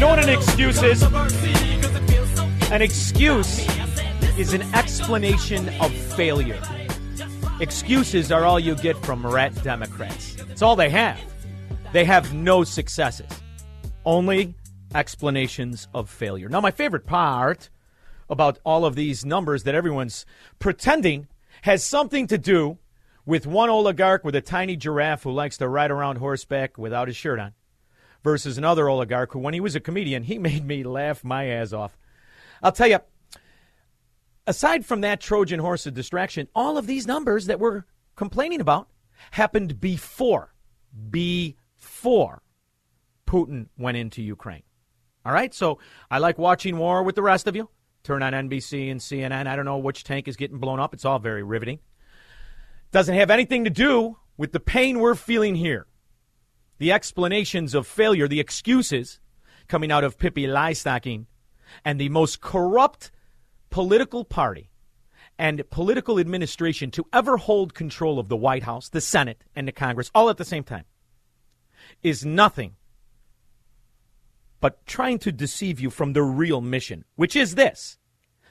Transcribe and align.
You 0.00 0.06
know 0.06 0.12
what 0.12 0.24
an 0.24 0.30
excuse 0.30 0.82
is? 0.82 1.02
An 2.72 2.80
excuse 2.80 3.68
is 4.38 4.54
an 4.54 4.62
explanation 4.74 5.68
of 5.78 5.92
failure. 5.92 6.58
Excuses 7.60 8.32
are 8.32 8.46
all 8.46 8.58
you 8.58 8.76
get 8.76 8.96
from 9.04 9.26
rat 9.26 9.62
Democrats. 9.62 10.36
It's 10.48 10.62
all 10.62 10.74
they 10.74 10.88
have. 10.88 11.20
They 11.92 12.06
have 12.06 12.32
no 12.32 12.64
successes, 12.64 13.28
only 14.06 14.54
explanations 14.94 15.86
of 15.92 16.08
failure. 16.08 16.48
Now, 16.48 16.62
my 16.62 16.70
favorite 16.70 17.04
part 17.04 17.68
about 18.30 18.58
all 18.64 18.86
of 18.86 18.94
these 18.94 19.26
numbers 19.26 19.64
that 19.64 19.74
everyone's 19.74 20.24
pretending 20.58 21.28
has 21.60 21.84
something 21.84 22.26
to 22.28 22.38
do 22.38 22.78
with 23.26 23.46
one 23.46 23.68
oligarch 23.68 24.24
with 24.24 24.34
a 24.34 24.40
tiny 24.40 24.76
giraffe 24.76 25.24
who 25.24 25.30
likes 25.30 25.58
to 25.58 25.68
ride 25.68 25.90
around 25.90 26.16
horseback 26.16 26.78
without 26.78 27.06
his 27.06 27.18
shirt 27.18 27.38
on 27.38 27.52
versus 28.22 28.58
another 28.58 28.88
oligarch 28.88 29.32
who, 29.32 29.38
when 29.38 29.54
he 29.54 29.60
was 29.60 29.74
a 29.74 29.80
comedian, 29.80 30.22
he 30.22 30.38
made 30.38 30.64
me 30.64 30.82
laugh 30.82 31.24
my 31.24 31.46
ass 31.46 31.72
off. 31.72 31.96
I'll 32.62 32.72
tell 32.72 32.88
you, 32.88 32.98
aside 34.46 34.84
from 34.84 35.00
that 35.02 35.20
Trojan 35.20 35.60
horse 35.60 35.86
of 35.86 35.94
distraction, 35.94 36.48
all 36.54 36.76
of 36.76 36.86
these 36.86 37.06
numbers 37.06 37.46
that 37.46 37.60
we're 37.60 37.84
complaining 38.16 38.60
about 38.60 38.88
happened 39.30 39.80
before, 39.80 40.54
before 41.10 42.42
Putin 43.26 43.68
went 43.78 43.96
into 43.96 44.22
Ukraine. 44.22 44.62
All 45.24 45.32
right, 45.32 45.52
so 45.52 45.78
I 46.10 46.18
like 46.18 46.38
watching 46.38 46.78
war 46.78 47.02
with 47.02 47.14
the 47.14 47.22
rest 47.22 47.46
of 47.46 47.54
you. 47.54 47.68
Turn 48.02 48.22
on 48.22 48.32
NBC 48.32 48.90
and 48.90 49.00
CNN. 49.00 49.46
I 49.46 49.54
don't 49.54 49.66
know 49.66 49.78
which 49.78 50.04
tank 50.04 50.26
is 50.26 50.36
getting 50.36 50.58
blown 50.58 50.80
up. 50.80 50.94
It's 50.94 51.04
all 51.04 51.18
very 51.18 51.42
riveting. 51.42 51.80
Doesn't 52.90 53.14
have 53.14 53.30
anything 53.30 53.64
to 53.64 53.70
do 53.70 54.16
with 54.36 54.52
the 54.52 54.60
pain 54.60 54.98
we're 54.98 55.14
feeling 55.14 55.54
here 55.54 55.86
the 56.80 56.90
explanations 56.90 57.74
of 57.74 57.86
failure, 57.86 58.26
the 58.26 58.40
excuses 58.40 59.20
coming 59.68 59.92
out 59.92 60.02
of 60.02 60.18
Pippi 60.18 60.46
Longstocking, 60.46 61.26
and 61.84 62.00
the 62.00 62.08
most 62.08 62.40
corrupt 62.40 63.12
political 63.68 64.24
party 64.24 64.70
and 65.38 65.62
political 65.70 66.18
administration 66.18 66.90
to 66.90 67.04
ever 67.12 67.36
hold 67.36 67.74
control 67.74 68.18
of 68.18 68.28
the 68.28 68.36
White 68.36 68.62
House, 68.62 68.88
the 68.88 69.00
Senate, 69.00 69.44
and 69.54 69.68
the 69.68 69.72
Congress 69.72 70.10
all 70.14 70.30
at 70.30 70.38
the 70.38 70.44
same 70.44 70.64
time 70.64 70.84
is 72.02 72.24
nothing 72.24 72.76
but 74.60 74.84
trying 74.86 75.18
to 75.18 75.30
deceive 75.30 75.80
you 75.80 75.90
from 75.90 76.14
the 76.14 76.22
real 76.22 76.62
mission, 76.62 77.04
which 77.14 77.36
is 77.36 77.56
this. 77.56 77.98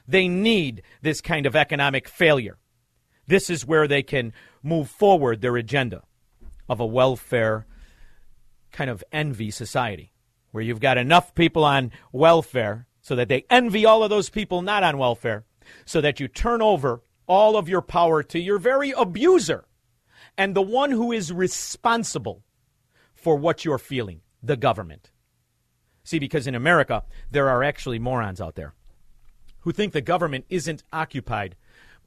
They 0.07 0.27
need 0.27 0.83
this 1.01 1.19
kind 1.19 1.47
of 1.47 1.55
economic 1.55 2.07
failure. 2.07 2.59
This 3.25 3.49
is 3.49 3.65
where 3.65 3.87
they 3.87 4.03
can 4.03 4.33
move 4.61 4.87
forward 4.87 5.41
their 5.41 5.57
agenda 5.57 6.03
of 6.67 6.79
a 6.79 6.85
welfare 6.85 7.65
kind 8.71 8.89
of 8.89 9.03
envy 9.11 9.51
society 9.51 10.13
where 10.51 10.63
you've 10.63 10.79
got 10.79 10.97
enough 10.97 11.35
people 11.35 11.63
on 11.63 11.91
welfare 12.11 12.87
so 13.01 13.15
that 13.15 13.29
they 13.29 13.45
envy 13.49 13.85
all 13.85 14.03
of 14.03 14.09
those 14.09 14.29
people 14.29 14.61
not 14.61 14.83
on 14.83 14.97
welfare, 14.97 15.45
so 15.85 16.01
that 16.01 16.19
you 16.19 16.27
turn 16.27 16.61
over 16.61 17.01
all 17.27 17.57
of 17.57 17.69
your 17.69 17.81
power 17.81 18.23
to 18.23 18.39
your 18.39 18.57
very 18.57 18.91
abuser 18.91 19.65
and 20.37 20.55
the 20.55 20.61
one 20.61 20.91
who 20.91 21.11
is 21.11 21.31
responsible 21.31 22.43
for 23.13 23.35
what 23.35 23.65
you're 23.65 23.77
feeling, 23.77 24.21
the 24.41 24.57
government. 24.57 25.11
See, 26.03 26.19
because 26.19 26.47
in 26.47 26.55
America, 26.55 27.03
there 27.29 27.49
are 27.49 27.63
actually 27.63 27.99
morons 27.99 28.41
out 28.41 28.55
there 28.55 28.73
who 29.61 29.71
think 29.71 29.93
the 29.93 30.01
government 30.01 30.45
isn't 30.49 30.83
occupied 30.93 31.55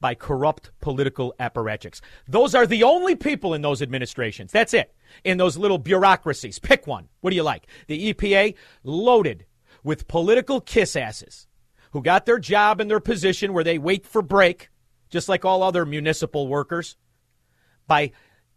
by 0.02 0.14
corrupt 0.14 0.72
political 0.82 1.34
apparatchiks. 1.40 2.00
Those 2.28 2.54
are 2.54 2.66
the 2.66 2.82
only 2.82 3.14
people 3.14 3.54
in 3.54 3.62
those 3.62 3.80
administrations. 3.80 4.52
That's 4.52 4.74
it. 4.74 4.92
In 5.24 5.38
those 5.38 5.56
little 5.56 5.78
bureaucracies. 5.78 6.58
Pick 6.58 6.86
one. 6.86 7.08
What 7.22 7.30
do 7.30 7.36
you 7.36 7.44
like? 7.44 7.66
The 7.86 8.12
EPA 8.12 8.56
loaded 8.84 9.46
with 9.82 10.08
political 10.08 10.60
kiss 10.60 10.96
asses 10.96 11.46
who 11.92 12.02
got 12.02 12.26
their 12.26 12.38
job 12.38 12.80
and 12.80 12.90
their 12.90 13.00
position 13.00 13.52
where 13.52 13.64
they 13.64 13.78
wait 13.78 14.04
for 14.04 14.20
break, 14.20 14.68
just 15.08 15.28
like 15.28 15.44
all 15.44 15.62
other 15.62 15.86
municipal 15.86 16.48
workers, 16.48 16.96
by 17.86 18.12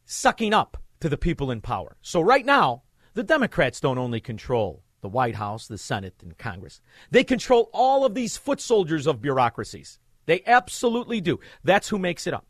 sucking 0.06 0.54
up 0.54 0.82
to 1.00 1.10
the 1.10 1.18
people 1.18 1.52
in 1.52 1.62
power. 1.62 1.96
So 2.02 2.22
right 2.22 2.46
now, 2.46 2.84
the 3.14 3.24
Democrats 3.24 3.80
don't 3.80 3.98
only 3.98 4.20
control 4.20 4.84
the 5.02 5.10
White 5.10 5.36
House, 5.36 5.68
the 5.68 5.78
Senate, 5.78 6.16
and 6.24 6.36
Congress. 6.38 6.82
They 7.12 7.24
control 7.24 7.70
all 7.72 8.04
of 8.04 8.16
these 8.16 8.38
foot 8.38 8.60
soldiers 8.60 9.06
of 9.06 9.22
bureaucracies. 9.22 10.00
They 10.26 10.44
absolutely 10.46 11.22
do. 11.22 11.40
That's 11.64 11.90
who 11.90 12.00
makes 12.00 12.28
it 12.28 12.34
up. 12.34 12.46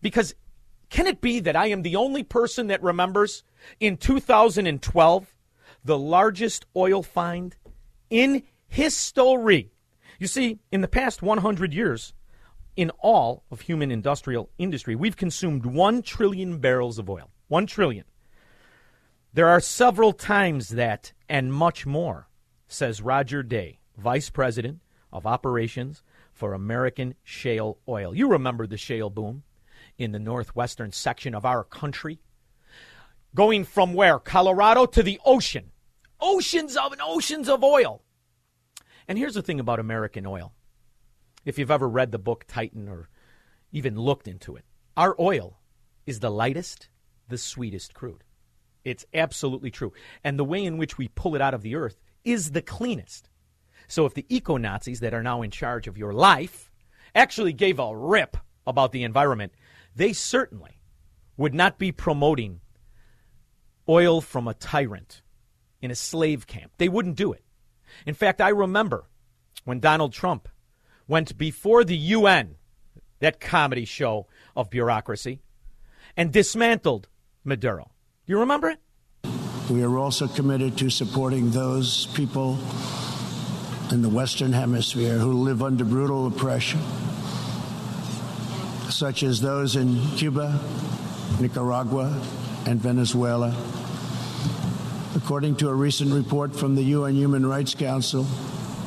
Because 0.00 0.34
can 0.90 1.06
it 1.06 1.20
be 1.20 1.40
that 1.40 1.56
I 1.56 1.66
am 1.68 1.82
the 1.82 1.96
only 1.96 2.22
person 2.22 2.66
that 2.66 2.82
remembers 2.82 3.44
in 3.80 3.96
2012 3.96 5.34
the 5.84 5.98
largest 5.98 6.66
oil 6.76 7.02
find 7.02 7.56
in 8.10 8.42
history? 8.68 9.72
You 10.18 10.26
see, 10.26 10.60
in 10.70 10.82
the 10.82 10.88
past 10.88 11.22
100 11.22 11.72
years, 11.72 12.12
in 12.76 12.90
all 13.00 13.44
of 13.50 13.62
human 13.62 13.90
industrial 13.90 14.50
industry, 14.58 14.94
we've 14.94 15.16
consumed 15.16 15.66
1 15.66 16.02
trillion 16.02 16.58
barrels 16.58 16.98
of 16.98 17.10
oil. 17.10 17.30
1 17.48 17.66
trillion. 17.66 18.04
There 19.34 19.48
are 19.48 19.60
several 19.60 20.12
times 20.12 20.70
that 20.70 21.12
and 21.28 21.52
much 21.52 21.86
more, 21.86 22.28
says 22.68 23.00
Roger 23.00 23.42
Day, 23.42 23.78
Vice 23.96 24.30
President 24.30 24.80
of 25.10 25.26
Operations 25.26 26.02
for 26.42 26.54
American 26.54 27.14
shale 27.22 27.78
oil. 27.86 28.12
You 28.12 28.26
remember 28.26 28.66
the 28.66 28.76
shale 28.76 29.10
boom 29.10 29.44
in 29.96 30.10
the 30.10 30.18
northwestern 30.18 30.90
section 30.90 31.36
of 31.36 31.46
our 31.46 31.62
country? 31.62 32.18
Going 33.32 33.62
from 33.62 33.94
where? 33.94 34.18
Colorado 34.18 34.86
to 34.86 35.04
the 35.04 35.20
ocean. 35.24 35.70
Oceans 36.20 36.76
of 36.76 36.90
and 36.90 37.00
oceans 37.00 37.48
of 37.48 37.62
oil. 37.62 38.02
And 39.06 39.18
here's 39.18 39.34
the 39.34 39.42
thing 39.42 39.60
about 39.60 39.78
American 39.78 40.26
oil. 40.26 40.52
If 41.44 41.60
you've 41.60 41.70
ever 41.70 41.88
read 41.88 42.10
the 42.10 42.18
book 42.18 42.44
Titan 42.48 42.88
or 42.88 43.08
even 43.70 43.94
looked 43.94 44.26
into 44.26 44.56
it, 44.56 44.64
our 44.96 45.14
oil 45.20 45.60
is 46.06 46.18
the 46.18 46.30
lightest, 46.30 46.88
the 47.28 47.38
sweetest 47.38 47.94
crude. 47.94 48.24
It's 48.82 49.06
absolutely 49.14 49.70
true. 49.70 49.92
And 50.24 50.36
the 50.36 50.44
way 50.44 50.64
in 50.64 50.76
which 50.76 50.98
we 50.98 51.06
pull 51.06 51.36
it 51.36 51.40
out 51.40 51.54
of 51.54 51.62
the 51.62 51.76
earth 51.76 52.00
is 52.24 52.50
the 52.50 52.62
cleanest. 52.62 53.28
So 53.92 54.06
if 54.06 54.14
the 54.14 54.24
eco 54.30 54.56
Nazis 54.56 55.00
that 55.00 55.12
are 55.12 55.22
now 55.22 55.42
in 55.42 55.50
charge 55.50 55.86
of 55.86 55.98
your 55.98 56.14
life 56.14 56.70
actually 57.14 57.52
gave 57.52 57.78
a 57.78 57.94
rip 57.94 58.38
about 58.66 58.90
the 58.90 59.02
environment, 59.02 59.52
they 59.94 60.14
certainly 60.14 60.80
would 61.36 61.52
not 61.52 61.76
be 61.76 61.92
promoting 61.92 62.62
oil 63.86 64.22
from 64.22 64.48
a 64.48 64.54
tyrant 64.54 65.20
in 65.82 65.90
a 65.90 65.94
slave 65.94 66.46
camp. 66.46 66.72
They 66.78 66.88
wouldn't 66.88 67.16
do 67.16 67.34
it. 67.34 67.44
In 68.06 68.14
fact, 68.14 68.40
I 68.40 68.48
remember 68.48 69.10
when 69.64 69.78
Donald 69.78 70.14
Trump 70.14 70.48
went 71.06 71.36
before 71.36 71.84
the 71.84 71.98
UN, 71.98 72.56
that 73.18 73.40
comedy 73.40 73.84
show 73.84 74.26
of 74.56 74.70
bureaucracy, 74.70 75.42
and 76.16 76.32
dismantled 76.32 77.08
Maduro. 77.44 77.90
You 78.24 78.40
remember 78.40 78.70
it? 78.70 78.78
We 79.68 79.82
are 79.82 79.98
also 79.98 80.28
committed 80.28 80.78
to 80.78 80.88
supporting 80.88 81.50
those 81.50 82.06
people 82.14 82.56
in 83.92 84.00
the 84.00 84.08
Western 84.08 84.54
Hemisphere 84.54 85.18
who 85.18 85.32
live 85.42 85.62
under 85.62 85.84
brutal 85.84 86.26
oppression, 86.26 86.80
such 88.88 89.22
as 89.22 89.42
those 89.42 89.76
in 89.76 90.00
Cuba, 90.16 90.58
Nicaragua, 91.38 92.06
and 92.66 92.80
Venezuela. 92.80 93.54
According 95.14 95.56
to 95.56 95.68
a 95.68 95.74
recent 95.74 96.10
report 96.14 96.56
from 96.56 96.74
the 96.74 96.82
UN 96.84 97.14
Human 97.14 97.44
Rights 97.44 97.74
Council, 97.74 98.26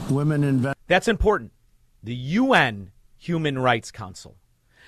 women 0.10 0.44
in 0.44 0.56
Venezuela. 0.56 0.76
That's 0.88 1.08
important. 1.08 1.52
The 2.02 2.16
UN 2.16 2.92
Human 3.20 3.60
Rights 3.60 3.92
Council. 3.92 4.36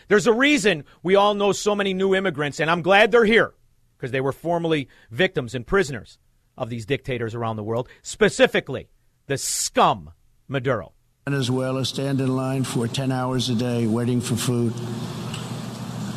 There's 0.08 0.26
a 0.26 0.34
reason 0.34 0.84
we 1.04 1.16
all 1.16 1.36
know 1.36 1.52
so 1.52 1.76
many 1.76 1.94
new 1.94 2.16
immigrants, 2.16 2.60
and 2.60 2.72
I'm 2.72 2.82
glad 2.82 3.12
they're 3.12 3.24
here 3.24 3.54
because 3.98 4.12
they 4.12 4.22
were 4.22 4.32
formerly 4.32 4.88
victims 5.12 5.54
and 5.54 5.66
prisoners 5.66 6.18
of 6.58 6.70
these 6.72 6.88
dictators 6.88 7.36
around 7.36 7.58
the 7.58 7.64
world, 7.64 7.88
specifically 8.02 8.90
the 9.28 9.38
scum 9.38 10.12
Maduro. 10.48 10.94
Venezuela 11.26 11.86
stand 11.86 12.22
in 12.22 12.34
line 12.34 12.64
for 12.64 12.88
10 12.88 13.12
hours 13.12 13.50
a 13.50 13.56
day 13.56 13.86
waiting 13.86 14.22
for 14.22 14.38
food. 14.38 14.74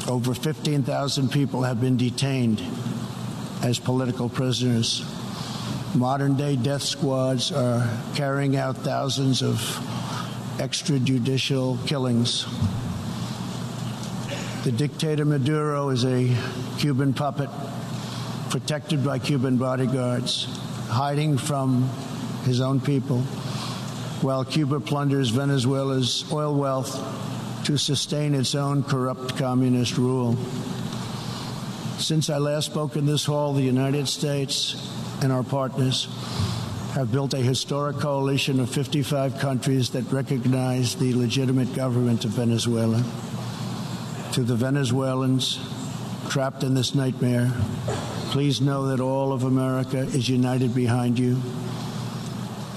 Over 0.08 0.32
15,000 0.32 1.30
people 1.30 1.64
have 1.64 1.80
been 1.80 1.96
detained 1.96 2.62
as 3.62 3.80
political 3.80 4.28
prisoners. 4.28 5.04
Modern 5.96 6.36
day 6.36 6.54
death 6.54 6.82
squads 6.82 7.50
are 7.50 7.88
carrying 8.14 8.56
out 8.56 8.76
thousands 8.76 9.42
of 9.42 9.56
extrajudicial 10.58 11.84
killings. 11.88 12.46
The 14.62 14.70
dictator 14.70 15.24
Maduro 15.24 15.88
is 15.88 16.04
a 16.04 16.32
Cuban 16.78 17.12
puppet 17.12 17.50
protected 18.50 19.04
by 19.04 19.18
Cuban 19.18 19.56
bodyguards, 19.56 20.44
hiding 20.88 21.38
from 21.38 21.90
his 22.44 22.60
own 22.60 22.80
people, 22.80 23.20
while 24.22 24.44
Cuba 24.44 24.80
plunders 24.80 25.30
Venezuela's 25.30 26.24
oil 26.32 26.54
wealth 26.54 27.64
to 27.64 27.76
sustain 27.76 28.34
its 28.34 28.54
own 28.54 28.82
corrupt 28.82 29.36
communist 29.36 29.96
rule. 29.96 30.36
Since 31.98 32.30
I 32.30 32.38
last 32.38 32.66
spoke 32.66 32.96
in 32.96 33.06
this 33.06 33.24
hall, 33.24 33.52
the 33.52 33.62
United 33.62 34.08
States 34.08 34.74
and 35.22 35.30
our 35.30 35.42
partners 35.42 36.08
have 36.94 37.12
built 37.12 37.34
a 37.34 37.38
historic 37.38 37.98
coalition 37.98 38.58
of 38.58 38.70
55 38.70 39.38
countries 39.38 39.90
that 39.90 40.10
recognize 40.10 40.96
the 40.96 41.14
legitimate 41.14 41.72
government 41.74 42.24
of 42.24 42.32
Venezuela. 42.32 43.04
To 44.32 44.42
the 44.42 44.56
Venezuelans 44.56 45.60
trapped 46.28 46.64
in 46.64 46.74
this 46.74 46.94
nightmare, 46.94 47.52
please 48.30 48.60
know 48.60 48.86
that 48.86 49.00
all 49.00 49.32
of 49.32 49.44
America 49.44 49.98
is 49.98 50.28
united 50.28 50.74
behind 50.74 51.18
you. 51.18 51.40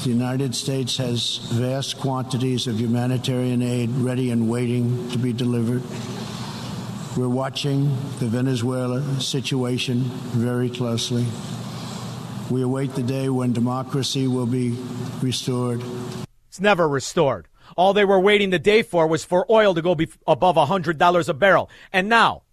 The 0.03 0.09
United 0.09 0.53
States 0.53 0.97
has 0.97 1.37
vast 1.37 1.97
quantities 1.97 2.67
of 2.67 2.77
humanitarian 2.77 3.61
aid 3.61 3.89
ready 3.91 4.31
and 4.31 4.49
waiting 4.49 5.09
to 5.11 5.17
be 5.17 5.31
delivered. 5.31 5.81
We're 7.15 7.29
watching 7.29 7.85
the 8.19 8.27
Venezuela 8.27 9.01
situation 9.21 10.01
very 10.33 10.69
closely. 10.69 11.25
We 12.49 12.63
await 12.63 12.95
the 12.95 13.01
day 13.01 13.29
when 13.29 13.53
democracy 13.53 14.27
will 14.27 14.45
be 14.45 14.77
restored. 15.21 15.81
It's 16.49 16.59
never 16.59 16.89
restored. 16.89 17.47
All 17.77 17.93
they 17.93 18.03
were 18.03 18.19
waiting 18.19 18.49
the 18.49 18.59
day 18.59 18.83
for 18.83 19.07
was 19.07 19.23
for 19.23 19.49
oil 19.49 19.73
to 19.73 19.81
go 19.81 19.95
be 19.95 20.09
above 20.27 20.57
$100 20.57 21.29
a 21.29 21.33
barrel. 21.33 21.69
And 21.93 22.09
now, 22.09 22.43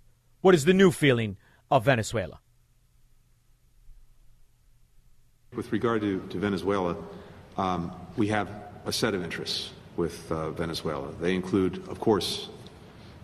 what 0.41 0.55
is 0.55 0.67
the 0.67 0.75
new 0.75 0.93
feeling 0.93 1.37
of 1.69 1.85
Venezuela? 1.85 2.39
With 5.53 5.73
regard 5.73 6.03
to, 6.03 6.21
to 6.29 6.39
Venezuela, 6.39 6.97
um, 7.57 7.93
we 8.17 8.29
have 8.29 8.49
a 8.87 8.93
set 8.93 9.15
of 9.15 9.23
interests 9.23 9.71
with 9.97 10.31
uh, 10.33 10.51
Venezuela. 10.51 11.13
They 11.21 11.35
include, 11.35 11.87
of 11.89 12.01
course, 12.01 12.49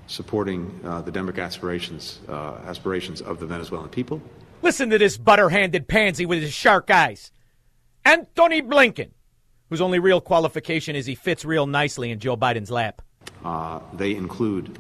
supporting 0.06 0.81
uh, 0.84 1.02
the 1.02 1.11
democratic 1.11 1.44
aspirations, 1.44 2.20
uh, 2.28 2.58
aspirations 2.67 3.20
of 3.20 3.40
the 3.40 3.46
Venezuelan 3.46 3.88
people. 3.88 4.20
Listen 4.62 4.90
to 4.90 4.99
this 4.99 5.17
butter 5.17 5.49
handed 5.49 5.88
pansy 5.88 6.26
with 6.26 6.43
his 6.43 6.52
shark 6.52 6.90
eyes. 6.90 7.32
Antony 8.05 8.62
Blinken, 8.62 9.11
whose 9.69 9.81
only 9.81 9.99
real 9.99 10.20
qualification 10.20 10.94
is 10.94 11.06
he 11.06 11.14
fits 11.14 11.44
real 11.44 11.67
nicely 11.67 12.11
in 12.11 12.20
Joe 12.20 12.37
Biden's 12.37 12.70
lap. 12.70 13.02
Uh, 13.44 13.81
they 13.94 14.14
include 14.14 14.78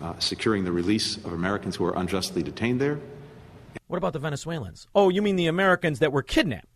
uh, 0.00 0.18
securing 0.18 0.64
the 0.64 0.72
release 0.72 1.16
of 1.16 1.32
Americans 1.32 1.76
who 1.76 1.84
are 1.84 1.96
unjustly 1.96 2.42
detained 2.42 2.80
there. 2.80 3.00
What 3.88 3.96
about 3.96 4.12
the 4.12 4.18
Venezuelans? 4.18 4.86
Oh, 4.94 5.08
you 5.08 5.22
mean 5.22 5.36
the 5.36 5.46
Americans 5.46 5.98
that 5.98 6.12
were 6.12 6.22
kidnapped? 6.22 6.68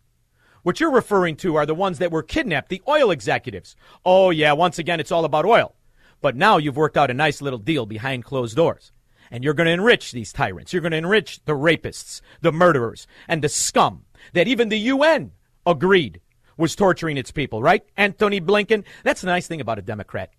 What 0.63 0.79
you're 0.79 0.91
referring 0.91 1.35
to 1.37 1.55
are 1.55 1.65
the 1.65 1.75
ones 1.75 1.99
that 1.99 2.11
were 2.11 2.23
kidnapped, 2.23 2.69
the 2.69 2.81
oil 2.87 3.11
executives. 3.11 3.75
Oh, 4.05 4.29
yeah, 4.29 4.53
once 4.53 4.79
again, 4.79 4.99
it's 4.99 5.11
all 5.11 5.25
about 5.25 5.45
oil. 5.45 5.75
But 6.21 6.37
now 6.37 6.57
you've 6.57 6.77
worked 6.77 6.95
out 6.95 7.11
a 7.11 7.13
nice 7.13 7.41
little 7.41 7.59
deal 7.59 7.85
behind 7.85 8.23
closed 8.23 8.55
doors. 8.55 8.93
And 9.29 9.43
you're 9.43 9.53
going 9.53 9.67
to 9.67 9.73
enrich 9.73 10.13
these 10.13 10.31
tyrants. 10.31 10.71
You're 10.71 10.81
going 10.81 10.91
to 10.91 10.97
enrich 10.97 11.43
the 11.43 11.53
rapists, 11.53 12.21
the 12.41 12.51
murderers, 12.51 13.07
and 13.27 13.41
the 13.41 13.49
scum 13.49 14.05
that 14.31 14.47
even 14.47 14.69
the 14.69 14.77
UN 14.77 15.31
agreed 15.65 16.21
was 16.55 16.75
torturing 16.75 17.17
its 17.17 17.31
people, 17.31 17.61
right? 17.61 17.83
Antony 17.97 18.39
Blinken. 18.39 18.85
That's 19.03 19.21
the 19.21 19.27
nice 19.27 19.47
thing 19.47 19.59
about 19.59 19.79
a 19.79 19.81
Democrat. 19.81 20.31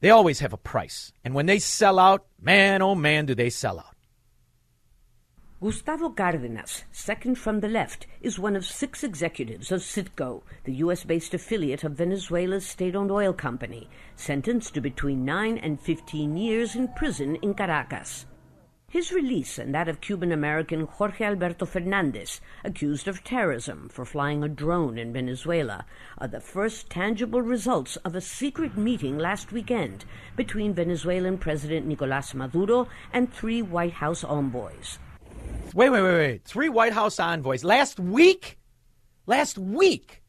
They 0.00 0.10
always 0.10 0.40
have 0.40 0.52
a 0.52 0.58
price. 0.58 1.12
And 1.24 1.32
when 1.32 1.46
they 1.46 1.58
sell 1.58 1.98
out, 1.98 2.26
man, 2.40 2.82
oh 2.82 2.94
man, 2.94 3.26
do 3.26 3.34
they 3.34 3.50
sell 3.50 3.78
out. 3.78 3.95
Gustavo 5.58 6.10
Cardenas, 6.10 6.84
second 6.92 7.36
from 7.36 7.60
the 7.60 7.68
left, 7.68 8.06
is 8.20 8.38
one 8.38 8.56
of 8.56 8.66
six 8.66 9.02
executives 9.02 9.72
of 9.72 9.80
Citgo, 9.80 10.42
the 10.64 10.74
U.S. 10.84 11.02
based 11.02 11.32
affiliate 11.32 11.82
of 11.82 11.92
Venezuela's 11.92 12.66
state 12.66 12.94
owned 12.94 13.10
oil 13.10 13.32
company, 13.32 13.88
sentenced 14.16 14.74
to 14.74 14.82
between 14.82 15.24
9 15.24 15.56
and 15.56 15.80
15 15.80 16.36
years 16.36 16.76
in 16.76 16.88
prison 16.88 17.36
in 17.36 17.54
Caracas. 17.54 18.26
His 18.90 19.12
release 19.12 19.58
and 19.58 19.74
that 19.74 19.88
of 19.88 20.02
Cuban 20.02 20.30
American 20.30 20.82
Jorge 20.82 21.24
Alberto 21.24 21.64
Fernandez, 21.64 22.42
accused 22.62 23.08
of 23.08 23.24
terrorism 23.24 23.88
for 23.88 24.04
flying 24.04 24.44
a 24.44 24.50
drone 24.50 24.98
in 24.98 25.14
Venezuela, 25.14 25.86
are 26.18 26.28
the 26.28 26.38
first 26.38 26.90
tangible 26.90 27.40
results 27.40 27.96
of 28.04 28.14
a 28.14 28.20
secret 28.20 28.76
meeting 28.76 29.16
last 29.16 29.52
weekend 29.52 30.04
between 30.36 30.74
Venezuelan 30.74 31.38
President 31.38 31.86
Nicolas 31.86 32.34
Maduro 32.34 32.88
and 33.10 33.32
three 33.32 33.62
White 33.62 33.94
House 33.94 34.22
envoys. 34.22 34.98
Wait, 35.74 35.90
wait, 35.90 36.02
wait, 36.02 36.14
wait. 36.14 36.44
Three 36.44 36.68
White 36.68 36.92
House 36.92 37.18
envoys. 37.18 37.64
Last 37.64 37.98
week? 38.00 38.58
Last 39.26 39.58
week, 39.58 40.22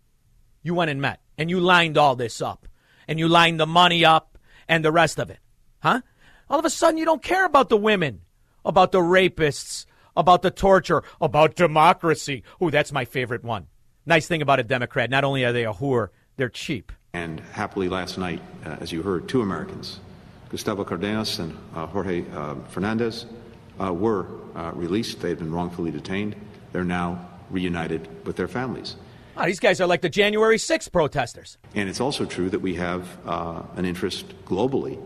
you 0.63 0.73
went 0.73 0.89
and 0.89 1.01
met 1.01 1.21
and 1.37 1.49
you 1.49 1.59
lined 1.59 1.97
all 1.97 2.15
this 2.15 2.41
up 2.41 2.67
and 3.07 3.19
you 3.19 3.27
lined 3.27 3.59
the 3.59 3.67
money 3.67 4.03
up 4.03 4.37
and 4.67 4.83
the 4.83 4.91
rest 4.91 5.19
of 5.19 5.29
it. 5.29 5.39
Huh? 5.81 6.01
All 6.49 6.59
of 6.59 6.65
a 6.65 6.69
sudden, 6.69 6.97
you 6.97 7.05
don't 7.05 7.21
care 7.21 7.45
about 7.45 7.69
the 7.69 7.77
women, 7.77 8.21
about 8.65 8.91
the 8.91 8.99
rapists, 8.99 9.85
about 10.15 10.41
the 10.41 10.51
torture, 10.51 11.03
about 11.21 11.55
democracy. 11.55 12.43
Ooh, 12.61 12.71
that's 12.71 12.91
my 12.91 13.05
favorite 13.05 13.43
one. 13.43 13.67
Nice 14.05 14.27
thing 14.27 14.41
about 14.41 14.59
a 14.59 14.63
Democrat, 14.63 15.09
not 15.09 15.23
only 15.23 15.43
are 15.43 15.53
they 15.53 15.65
a 15.65 15.73
whore, 15.73 16.09
they're 16.37 16.49
cheap. 16.49 16.91
And 17.13 17.39
happily, 17.51 17.89
last 17.89 18.17
night, 18.17 18.41
uh, 18.65 18.77
as 18.79 18.91
you 18.91 19.01
heard, 19.03 19.27
two 19.27 19.41
Americans, 19.41 19.99
Gustavo 20.49 20.83
Cardenas 20.83 21.39
and 21.39 21.57
uh, 21.75 21.85
Jorge 21.87 22.23
uh, 22.33 22.55
Fernandez, 22.69 23.25
uh, 23.79 23.93
were 23.93 24.27
uh, 24.55 24.71
released. 24.73 25.21
They 25.21 25.29
had 25.29 25.39
been 25.39 25.51
wrongfully 25.51 25.91
detained. 25.91 26.35
They're 26.71 26.83
now 26.83 27.29
reunited 27.49 28.25
with 28.25 28.35
their 28.35 28.47
families. 28.47 28.95
Oh, 29.35 29.45
these 29.45 29.59
guys 29.59 29.79
are 29.79 29.87
like 29.87 30.01
the 30.01 30.09
January 30.09 30.57
6th 30.57 30.91
protesters. 30.91 31.57
And 31.75 31.87
it's 31.87 32.01
also 32.01 32.25
true 32.25 32.49
that 32.49 32.59
we 32.59 32.75
have 32.75 33.07
uh, 33.25 33.61
an 33.75 33.85
interest 33.85 34.33
globally 34.45 34.99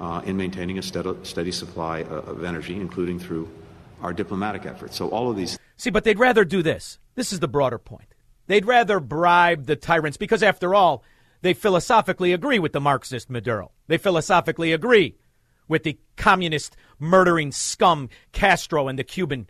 uh, 0.00 0.20
in 0.24 0.36
maintaining 0.36 0.78
a 0.78 0.82
steady, 0.82 1.14
steady 1.22 1.52
supply 1.52 2.02
of 2.02 2.44
energy, 2.44 2.76
including 2.76 3.18
through 3.18 3.48
our 4.02 4.12
diplomatic 4.12 4.66
efforts. 4.66 4.96
So 4.96 5.08
all 5.08 5.30
of 5.30 5.36
these. 5.36 5.58
See, 5.76 5.90
but 5.90 6.04
they'd 6.04 6.18
rather 6.18 6.44
do 6.44 6.62
this. 6.62 6.98
This 7.14 7.32
is 7.32 7.40
the 7.40 7.48
broader 7.48 7.78
point. 7.78 8.14
They'd 8.46 8.66
rather 8.66 9.00
bribe 9.00 9.66
the 9.66 9.76
tyrants 9.76 10.16
because, 10.16 10.42
after 10.42 10.74
all, 10.74 11.02
they 11.42 11.54
philosophically 11.54 12.32
agree 12.32 12.58
with 12.58 12.72
the 12.72 12.80
Marxist 12.80 13.30
Maduro. 13.30 13.72
They 13.86 13.98
philosophically 13.98 14.72
agree 14.72 15.16
with 15.68 15.84
the 15.84 15.98
communist 16.16 16.76
murdering 16.98 17.52
scum 17.52 18.08
Castro 18.32 18.88
and 18.88 18.98
the 18.98 19.04
Cuban 19.04 19.48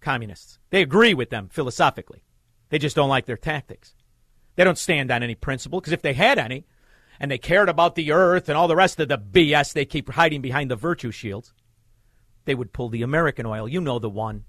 communists. 0.00 0.58
They 0.70 0.82
agree 0.82 1.14
with 1.14 1.30
them 1.30 1.48
philosophically. 1.48 2.24
They 2.68 2.78
just 2.78 2.96
don't 2.96 3.08
like 3.08 3.26
their 3.26 3.36
tactics. 3.36 3.94
They 4.56 4.64
don't 4.64 4.78
stand 4.78 5.10
on 5.10 5.22
any 5.22 5.34
principle 5.34 5.80
because 5.80 5.92
if 5.92 6.02
they 6.02 6.14
had 6.14 6.38
any 6.38 6.66
and 7.18 7.30
they 7.30 7.38
cared 7.38 7.68
about 7.68 7.94
the 7.94 8.12
earth 8.12 8.48
and 8.48 8.58
all 8.58 8.68
the 8.68 8.76
rest 8.76 9.00
of 9.00 9.08
the 9.08 9.18
BS 9.18 9.72
they 9.72 9.84
keep 9.84 10.10
hiding 10.10 10.42
behind 10.42 10.70
the 10.70 10.76
virtue 10.76 11.10
shields, 11.10 11.52
they 12.44 12.54
would 12.54 12.72
pull 12.72 12.88
the 12.88 13.02
American 13.02 13.46
oil. 13.46 13.68
You 13.68 13.80
know 13.80 13.98
the 13.98 14.10
one 14.10 14.44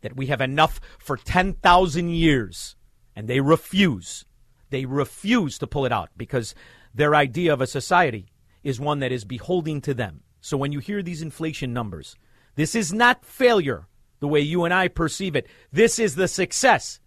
that 0.00 0.16
we 0.16 0.26
have 0.26 0.40
enough 0.40 0.80
for 0.98 1.16
10,000 1.16 2.08
years 2.08 2.76
and 3.14 3.28
they 3.28 3.40
refuse. 3.40 4.24
They 4.70 4.86
refuse 4.86 5.58
to 5.58 5.66
pull 5.66 5.84
it 5.84 5.92
out 5.92 6.10
because 6.16 6.54
their 6.94 7.14
idea 7.14 7.52
of 7.52 7.60
a 7.60 7.66
society 7.66 8.32
is 8.62 8.80
one 8.80 9.00
that 9.00 9.12
is 9.12 9.24
beholding 9.24 9.80
to 9.82 9.94
them. 9.94 10.22
So 10.42 10.56
when 10.56 10.72
you 10.72 10.80
hear 10.80 11.02
these 11.02 11.22
inflation 11.22 11.72
numbers, 11.72 12.16
this 12.56 12.74
is 12.74 12.92
not 12.92 13.24
failure 13.24 13.86
the 14.18 14.26
way 14.28 14.40
you 14.40 14.64
and 14.64 14.74
I 14.74 14.88
perceive 14.88 15.36
it. 15.36 15.46
This 15.72 16.00
is 16.00 16.16
the 16.16 16.26
success 16.28 16.98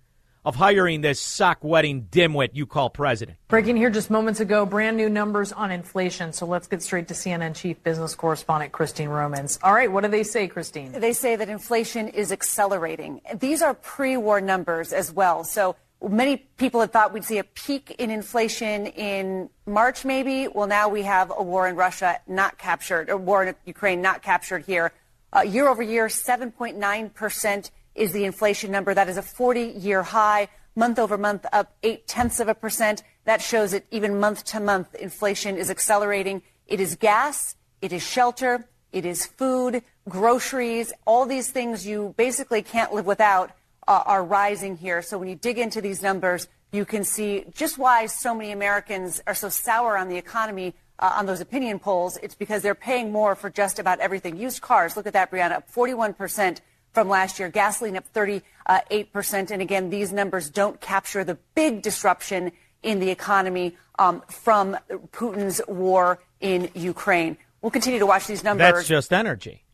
of 0.46 0.56
hiring 0.56 1.02
this 1.02 1.20
sock 1.20 1.58
wetting 1.62 2.04
dimwit 2.04 2.52
you 2.54 2.66
call 2.66 2.90
president. 2.90 3.38
Breaking 3.50 3.76
here 3.76 3.90
just 3.90 4.10
moments 4.10 4.40
ago, 4.40 4.66
brand 4.66 4.96
new 4.96 5.10
numbers 5.10 5.52
on 5.52 5.70
inflation. 5.70 6.32
So 6.32 6.46
let's 6.46 6.68
get 6.68 6.82
straight 6.82 7.08
to 7.10 7.14
CNN 7.14 7.56
chief 7.56 7.84
business 7.84 8.16
correspondent 8.16 8.72
Christine 8.72 9.10
Romans. 9.10 9.60
All 9.64 9.74
right, 9.74 9.92
what 9.92 10.04
do 10.04 10.10
they 10.10 10.24
say, 10.24 10.48
Christine? 10.48 10.94
They 10.94 11.14
say 11.14 11.36
that 11.36 11.50
inflation 11.50 12.08
is 12.08 12.32
accelerating. 12.32 13.22
These 13.38 13.62
are 13.62 13.74
pre 13.74 14.18
war 14.18 14.40
numbers 14.40 14.94
as 14.94 15.12
well. 15.12 15.44
So 15.44 15.76
many 16.10 16.38
people 16.38 16.82
had 16.82 16.92
thought 16.92 17.14
we'd 17.14 17.24
see 17.24 17.38
a 17.38 17.44
peak 17.44 17.96
in 18.00 18.10
inflation 18.10 18.88
in 18.88 19.50
March, 19.66 20.06
maybe. 20.06 20.48
Well, 20.48 20.68
now 20.68 20.90
we 20.90 21.04
have 21.04 21.32
a 21.36 21.42
war 21.42 21.68
in 21.68 21.76
Russia 21.76 22.20
not 22.28 22.58
captured, 22.58 23.10
a 23.10 23.18
war 23.18 23.44
in 23.44 23.56
Ukraine 23.66 24.02
not 24.02 24.22
captured 24.22 24.66
here. 24.66 24.92
Uh, 25.36 25.42
year 25.42 25.68
over 25.68 25.84
year, 25.84 26.08
7.9 26.08 27.14
percent 27.14 27.72
is 27.96 28.12
the 28.12 28.26
inflation 28.26 28.72
number. 28.72 28.94
That 28.94 29.10
is 29.10 29.18
a 29.18 29.22
40 29.22 29.62
year 29.62 30.04
high. 30.04 30.50
Month 30.78 31.00
over 31.00 31.18
month, 31.18 31.46
up 31.54 31.74
eight 31.84 32.06
tenths 32.06 32.42
of 32.42 32.50
a 32.50 32.54
percent. 32.54 33.02
That 33.24 33.42
shows 33.42 33.72
that 33.72 33.86
even 33.92 34.20
month 34.20 34.44
to 34.46 34.60
month, 34.60 34.94
inflation 34.96 35.56
is 35.56 35.70
accelerating. 35.70 36.42
It 36.68 36.82
is 36.82 36.96
gas, 36.96 37.56
it 37.82 37.94
is 37.94 38.04
shelter, 38.04 38.68
it 38.92 39.06
is 39.06 39.26
food, 39.26 39.84
groceries, 40.10 40.92
all 41.06 41.26
these 41.26 41.50
things 41.50 41.88
you 41.88 42.14
basically 42.18 42.62
can't 42.62 42.94
live 42.94 43.06
without 43.06 43.52
uh, 43.88 44.04
are 44.06 44.24
rising 44.24 44.78
here. 44.78 45.02
So 45.02 45.18
when 45.18 45.28
you 45.28 45.36
dig 45.36 45.58
into 45.58 45.82
these 45.82 46.02
numbers, 46.02 46.48
you 46.72 46.86
can 46.86 47.04
see 47.04 47.46
just 47.54 47.78
why 47.78 48.06
so 48.06 48.36
many 48.36 48.52
Americans 48.52 49.22
are 49.28 49.36
so 49.36 49.50
sour 49.50 49.98
on 49.98 50.10
the 50.10 50.18
economy 50.18 50.74
uh, 51.00 51.14
on 51.18 51.26
those 51.26 51.42
opinion 51.42 51.80
polls. 51.80 52.18
It's 52.22 52.36
because 52.36 52.62
they're 52.62 52.76
paying 52.76 53.12
more 53.12 53.36
for 53.36 53.50
just 53.50 53.80
about 53.80 54.00
everything. 54.00 54.38
Used 54.38 54.62
cars, 54.62 54.98
look 54.98 55.08
at 55.08 55.14
that, 55.14 55.32
Brianna, 55.32 55.58
up 55.58 55.70
41 55.70 56.14
percent 56.14 56.62
from 56.96 57.10
last 57.10 57.38
year. 57.40 57.50
Gasoline 57.50 57.98
up 57.98 58.06
38%. 58.14 59.52
And 59.52 59.62
again, 59.62 59.90
these 59.90 60.12
numbers 60.12 60.50
don't 60.50 60.80
capture 60.82 61.24
the 61.24 61.38
big 61.54 61.82
disruption 61.82 62.52
in 62.82 63.00
the 63.00 63.10
economy 63.12 63.76
um, 64.00 64.24
from 64.30 64.78
Putin's 65.12 65.62
war 65.68 66.20
in 66.40 66.70
Ukraine. 66.74 67.38
We'll 67.62 67.72
continue 67.72 68.00
to 68.00 68.06
watch 68.06 68.28
these 68.28 68.44
numbers. 68.44 68.74
That's 68.74 68.88
just 68.88 69.14
energy. 69.14 69.66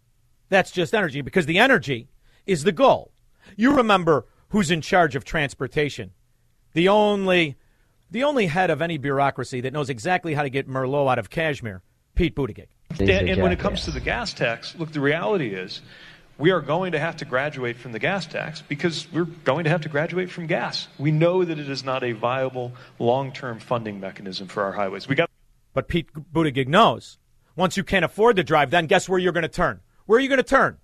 That's 0.50 0.72
just 0.72 0.94
energy 0.94 1.22
because 1.22 1.46
the 1.46 1.60
energy 1.60 2.10
is 2.46 2.64
the 2.64 2.72
goal. 2.72 3.11
You 3.56 3.76
remember 3.76 4.26
who's 4.50 4.72
in 4.72 4.82
charge 4.82 5.16
of 5.16 5.24
transportation. 5.24 6.12
The 6.74 6.88
only 6.88 7.58
the 8.10 8.24
only 8.24 8.48
head 8.48 8.70
of 8.70 8.82
any 8.82 8.98
bureaucracy 8.98 9.62
that 9.62 9.72
knows 9.72 9.90
exactly 9.90 10.34
how 10.34 10.44
to 10.44 10.50
get 10.50 10.68
Merlot 10.68 11.12
out 11.12 11.20
of 11.20 11.30
cashmere, 11.30 11.82
Pete 12.14 12.36
Buttigieg. 12.36 12.68
And, 13.00 13.10
and 13.10 13.42
when 13.42 13.54
it 13.54 13.60
comes 13.60 13.86
to 13.86 13.92
the 13.92 14.02
gas 14.02 14.34
tax, 14.34 14.76
look, 14.78 14.92
the 14.92 15.00
reality 15.00 15.54
is 15.54 15.82
we 16.38 16.52
are 16.52 16.60
going 16.60 16.92
to 16.92 17.00
have 17.00 17.16
to 17.18 17.26
graduate 17.26 17.78
from 17.78 17.94
the 17.94 18.00
gas 18.00 18.26
tax 18.26 18.62
because 18.62 19.08
we're 19.14 19.24
going 19.24 19.64
to 19.64 19.70
have 19.70 19.82
to 19.82 19.90
graduate 19.90 20.30
from 20.30 20.46
gas. 20.46 20.90
We 20.98 21.12
know 21.12 21.46
that 21.46 21.58
it 21.58 21.70
is 21.70 21.86
not 21.86 22.04
a 22.04 22.12
viable 22.12 22.74
long-term 23.00 23.60
funding 23.60 24.02
mechanism 24.02 24.48
for 24.48 24.64
our 24.64 24.74
highways. 24.74 25.08
We 25.08 25.16
got 25.16 25.30
But 25.74 25.88
Pete 25.88 26.10
Buttigieg 26.14 26.68
knows. 26.68 27.18
Once 27.56 27.78
you 27.78 27.84
can't 27.84 28.04
afford 28.04 28.36
to 28.38 28.44
drive, 28.44 28.72
then 28.72 28.88
guess 28.88 29.08
where 29.08 29.20
you're 29.20 29.32
going 29.34 29.44
to 29.44 29.48
turn? 29.48 29.80
Where 30.06 30.18
are 30.18 30.22
you 30.22 30.30
going 30.30 30.38
to 30.38 30.44
turn? 30.44 30.78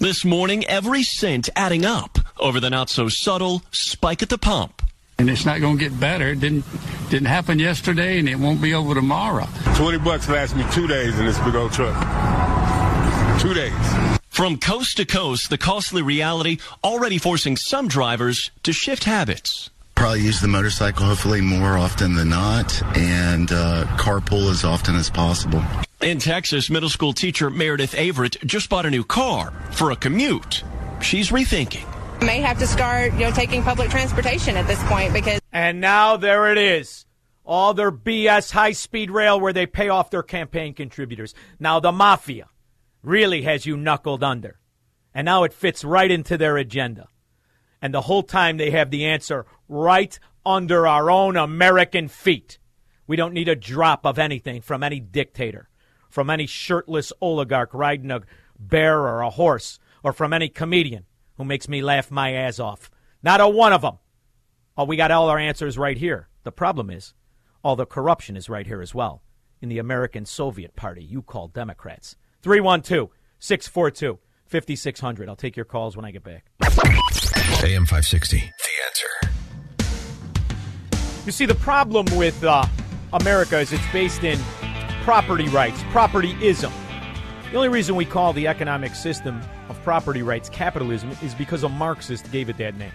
This 0.00 0.24
morning, 0.24 0.64
every 0.64 1.02
cent 1.02 1.50
adding 1.54 1.84
up 1.84 2.18
over 2.38 2.58
the 2.58 2.70
not 2.70 2.88
so 2.88 3.10
subtle 3.10 3.62
spike 3.70 4.22
at 4.22 4.30
the 4.30 4.38
pump. 4.38 4.80
And 5.18 5.28
it's 5.28 5.44
not 5.44 5.60
going 5.60 5.76
to 5.76 5.88
get 5.90 6.00
better. 6.00 6.28
It 6.28 6.40
didn't 6.40 6.64
didn't 7.10 7.26
happen 7.26 7.58
yesterday, 7.58 8.18
and 8.18 8.26
it 8.26 8.36
won't 8.36 8.62
be 8.62 8.72
over 8.72 8.94
tomorrow. 8.94 9.46
Twenty 9.74 9.98
bucks 9.98 10.26
lasts 10.26 10.56
me 10.56 10.64
two 10.72 10.86
days 10.86 11.18
in 11.18 11.26
this 11.26 11.38
big 11.40 11.54
old 11.54 11.72
truck. 11.72 11.94
Two 13.42 13.52
days. 13.52 13.74
From 14.30 14.56
coast 14.56 14.96
to 14.96 15.04
coast, 15.04 15.50
the 15.50 15.58
costly 15.58 16.00
reality 16.00 16.56
already 16.82 17.18
forcing 17.18 17.58
some 17.58 17.86
drivers 17.86 18.50
to 18.62 18.72
shift 18.72 19.04
habits. 19.04 19.68
Probably 19.96 20.22
use 20.22 20.40
the 20.40 20.48
motorcycle 20.48 21.04
hopefully 21.04 21.42
more 21.42 21.76
often 21.76 22.14
than 22.14 22.30
not, 22.30 22.82
and 22.96 23.52
uh, 23.52 23.84
carpool 23.98 24.50
as 24.50 24.64
often 24.64 24.96
as 24.96 25.10
possible. 25.10 25.62
In 26.02 26.18
Texas, 26.18 26.70
middle 26.70 26.88
school 26.88 27.12
teacher 27.12 27.50
Meredith 27.50 27.94
Averett 27.94 28.42
just 28.46 28.70
bought 28.70 28.86
a 28.86 28.90
new 28.90 29.04
car 29.04 29.52
for 29.72 29.90
a 29.90 29.96
commute. 29.96 30.64
She's 31.02 31.28
rethinking. 31.28 31.84
May 32.24 32.40
have 32.40 32.58
to 32.60 32.66
start, 32.66 33.12
you 33.12 33.20
know, 33.20 33.30
taking 33.30 33.62
public 33.62 33.90
transportation 33.90 34.56
at 34.56 34.66
this 34.66 34.82
point 34.84 35.12
because. 35.12 35.40
And 35.52 35.78
now 35.78 36.16
there 36.16 36.50
it 36.50 36.56
is. 36.56 37.04
All 37.44 37.74
their 37.74 37.92
BS 37.92 38.50
high 38.50 38.72
speed 38.72 39.10
rail 39.10 39.38
where 39.38 39.52
they 39.52 39.66
pay 39.66 39.90
off 39.90 40.08
their 40.08 40.22
campaign 40.22 40.72
contributors. 40.72 41.34
Now 41.58 41.80
the 41.80 41.92
mafia 41.92 42.48
really 43.02 43.42
has 43.42 43.66
you 43.66 43.76
knuckled 43.76 44.22
under. 44.22 44.58
And 45.12 45.26
now 45.26 45.44
it 45.44 45.52
fits 45.52 45.84
right 45.84 46.10
into 46.10 46.38
their 46.38 46.56
agenda. 46.56 47.08
And 47.82 47.92
the 47.92 48.02
whole 48.02 48.22
time 48.22 48.56
they 48.56 48.70
have 48.70 48.90
the 48.90 49.04
answer 49.04 49.44
right 49.68 50.18
under 50.46 50.86
our 50.86 51.10
own 51.10 51.36
American 51.36 52.08
feet. 52.08 52.58
We 53.06 53.16
don't 53.16 53.34
need 53.34 53.48
a 53.48 53.56
drop 53.56 54.06
of 54.06 54.18
anything 54.18 54.62
from 54.62 54.82
any 54.82 55.00
dictator, 55.00 55.68
from 56.10 56.28
any 56.28 56.46
shirtless 56.46 57.12
oligarch 57.20 57.72
riding 57.72 58.10
a 58.10 58.20
bear 58.58 59.00
or 59.00 59.22
a 59.22 59.30
horse, 59.30 59.78
or 60.04 60.12
from 60.12 60.32
any 60.32 60.48
comedian 60.48 61.06
who 61.36 61.44
makes 61.44 61.68
me 61.68 61.82
laugh 61.82 62.10
my 62.10 62.32
ass 62.32 62.58
off. 62.58 62.90
Not 63.22 63.40
a 63.40 63.48
one 63.48 63.72
of 63.72 63.82
them. 63.82 63.98
Oh, 64.76 64.84
we 64.84 64.96
got 64.96 65.10
all 65.10 65.28
our 65.28 65.38
answers 65.38 65.78
right 65.78 65.96
here. 65.96 66.28
The 66.42 66.52
problem 66.52 66.90
is, 66.90 67.14
all 67.62 67.76
the 67.76 67.86
corruption 67.86 68.36
is 68.36 68.48
right 68.48 68.66
here 68.66 68.82
as 68.82 68.94
well 68.94 69.22
in 69.60 69.68
the 69.68 69.78
American 69.78 70.24
Soviet 70.24 70.74
Party 70.74 71.04
you 71.04 71.22
call 71.22 71.48
Democrats. 71.48 72.16
312 72.42 73.10
642 73.38 74.18
5600. 74.46 75.28
I'll 75.28 75.36
take 75.36 75.56
your 75.56 75.64
calls 75.64 75.96
when 75.96 76.04
I 76.04 76.10
get 76.10 76.24
back. 76.24 76.50
AM 77.62 77.86
560. 77.86 78.38
The 78.38 78.44
answer. 78.86 79.06
You 81.26 81.32
see, 81.32 81.46
the 81.46 81.54
problem 81.54 82.06
with 82.16 82.42
uh, 82.42 82.64
America 83.12 83.58
is 83.58 83.72
it's 83.72 83.92
based 83.92 84.24
in 84.24 84.38
property 85.02 85.48
rights, 85.48 85.82
propertyism. 85.84 86.70
The 87.50 87.56
only 87.56 87.68
reason 87.68 87.96
we 87.96 88.04
call 88.04 88.32
the 88.32 88.46
economic 88.46 88.94
system 88.94 89.40
of 89.68 89.82
property 89.82 90.22
rights 90.22 90.48
capitalism 90.50 91.10
is 91.22 91.34
because 91.34 91.64
a 91.64 91.68
Marxist 91.68 92.30
gave 92.30 92.48
it 92.48 92.58
that 92.58 92.76
name. 92.76 92.92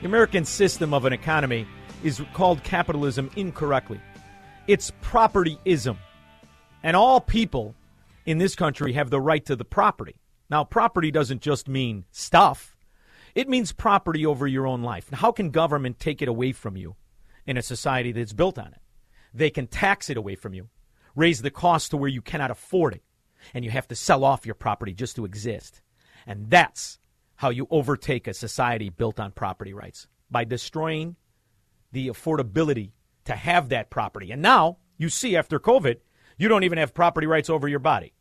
The 0.00 0.06
American 0.06 0.44
system 0.44 0.92
of 0.92 1.06
an 1.06 1.12
economy 1.14 1.66
is 2.02 2.22
called 2.34 2.62
capitalism 2.62 3.30
incorrectly. 3.36 4.00
It's 4.66 4.92
propertyism. 5.02 5.96
And 6.82 6.94
all 6.94 7.20
people 7.20 7.74
in 8.26 8.38
this 8.38 8.54
country 8.54 8.92
have 8.92 9.08
the 9.08 9.20
right 9.20 9.44
to 9.46 9.56
the 9.56 9.64
property. 9.64 10.16
Now, 10.50 10.62
property 10.62 11.10
doesn't 11.10 11.40
just 11.40 11.68
mean 11.68 12.04
stuff, 12.10 12.76
it 13.34 13.48
means 13.48 13.72
property 13.72 14.24
over 14.24 14.46
your 14.46 14.66
own 14.66 14.82
life. 14.82 15.10
Now, 15.10 15.18
how 15.18 15.32
can 15.32 15.50
government 15.50 15.98
take 15.98 16.22
it 16.22 16.28
away 16.28 16.52
from 16.52 16.76
you 16.76 16.96
in 17.46 17.56
a 17.56 17.62
society 17.62 18.12
that's 18.12 18.34
built 18.34 18.58
on 18.58 18.68
it? 18.68 18.80
They 19.32 19.50
can 19.50 19.66
tax 19.66 20.10
it 20.10 20.16
away 20.16 20.36
from 20.36 20.54
you, 20.54 20.68
raise 21.14 21.42
the 21.42 21.50
cost 21.50 21.90
to 21.90 21.96
where 21.96 22.08
you 22.08 22.22
cannot 22.22 22.50
afford 22.50 22.94
it, 22.94 23.02
and 23.52 23.64
you 23.64 23.70
have 23.70 23.88
to 23.88 23.94
sell 23.94 24.24
off 24.24 24.46
your 24.46 24.54
property 24.54 24.92
just 24.92 25.16
to 25.16 25.24
exist. 25.24 25.80
And 26.26 26.50
that's 26.50 26.98
how 27.36 27.50
you 27.50 27.66
overtake 27.70 28.26
a 28.26 28.34
society 28.34 28.88
built 28.88 29.20
on 29.20 29.32
property 29.32 29.72
rights 29.72 30.06
by 30.30 30.44
destroying 30.44 31.16
the 31.92 32.08
affordability 32.08 32.92
to 33.24 33.34
have 33.34 33.68
that 33.68 33.90
property. 33.90 34.30
And 34.30 34.42
now 34.42 34.78
you 34.96 35.08
see 35.08 35.36
after 35.36 35.58
COVID, 35.58 35.98
you 36.38 36.48
don't 36.48 36.64
even 36.64 36.78
have 36.78 36.94
property 36.94 37.26
rights 37.26 37.50
over 37.50 37.68
your 37.68 37.78
body. 37.78 38.14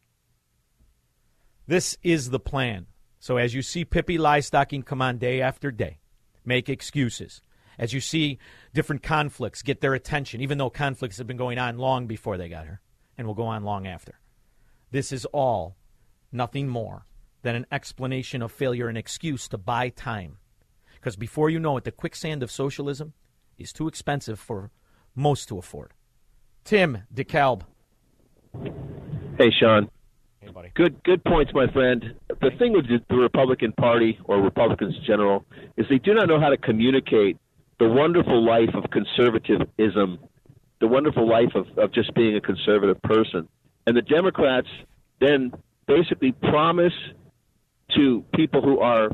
This 1.67 1.97
is 2.03 2.29
the 2.29 2.39
plan. 2.39 2.87
So 3.19 3.37
as 3.37 3.53
you 3.53 3.61
see 3.61 3.85
Pippi 3.85 4.17
Liestocking 4.17 4.85
come 4.85 5.01
on 5.01 5.17
day 5.17 5.41
after 5.41 5.71
day, 5.71 5.99
make 6.45 6.69
excuses. 6.69 7.41
As 7.79 7.93
you 7.93 8.01
see 8.01 8.37
different 8.73 9.01
conflicts 9.01 9.61
get 9.61 9.81
their 9.81 9.93
attention, 9.93 10.41
even 10.41 10.57
though 10.57 10.69
conflicts 10.69 11.17
have 11.17 11.25
been 11.25 11.37
going 11.37 11.57
on 11.57 11.77
long 11.77 12.05
before 12.05 12.37
they 12.37 12.49
got 12.49 12.67
her 12.67 12.81
and 13.17 13.27
will 13.27 13.33
go 13.33 13.43
on 13.43 13.63
long 13.63 13.87
after. 13.87 14.19
This 14.91 15.11
is 15.11 15.25
all 15.25 15.75
nothing 16.31 16.67
more 16.67 17.05
than 17.41 17.55
an 17.55 17.65
explanation 17.71 18.41
of 18.41 18.51
failure, 18.51 18.87
an 18.87 18.97
excuse 18.97 19.47
to 19.49 19.57
buy 19.57 19.89
time. 19.89 20.37
Because 20.95 21.15
before 21.15 21.49
you 21.49 21.59
know 21.59 21.77
it, 21.77 21.83
the 21.83 21.91
quicksand 21.91 22.41
of 22.43 22.51
socialism 22.51 23.13
is 23.57 23.73
too 23.73 23.87
expensive 23.87 24.39
for 24.39 24.71
most 25.15 25.47
to 25.49 25.57
afford. 25.57 25.93
Tim 26.63 27.03
DeKalb. 27.13 27.61
Hey, 29.37 29.51
Shaun. 29.59 29.89
Hey, 30.39 30.51
buddy. 30.51 30.71
Good, 30.75 31.03
good 31.03 31.23
points, 31.23 31.51
my 31.53 31.67
friend. 31.71 32.15
The 32.41 32.51
thing 32.57 32.73
with 32.73 32.85
the 32.87 33.15
Republican 33.15 33.73
Party 33.73 34.19
or 34.25 34.41
Republicans 34.41 34.95
in 34.97 35.03
general 35.05 35.45
is 35.77 35.85
they 35.89 35.97
do 35.97 36.13
not 36.13 36.27
know 36.27 36.39
how 36.39 36.49
to 36.49 36.57
communicate 36.57 37.37
the 37.79 37.87
wonderful 37.87 38.43
life 38.43 38.69
of 38.73 38.89
conservatism, 38.91 40.19
the 40.79 40.87
wonderful 40.87 41.27
life 41.27 41.55
of, 41.55 41.65
of 41.77 41.93
just 41.93 42.13
being 42.13 42.35
a 42.35 42.41
conservative 42.41 43.01
person. 43.03 43.47
And 43.87 43.95
the 43.95 44.01
Democrats 44.01 44.67
then 45.19 45.51
basically 45.87 46.31
promise 46.31 46.93
to 47.95 48.23
people 48.33 48.61
who 48.61 48.79
are 48.79 49.09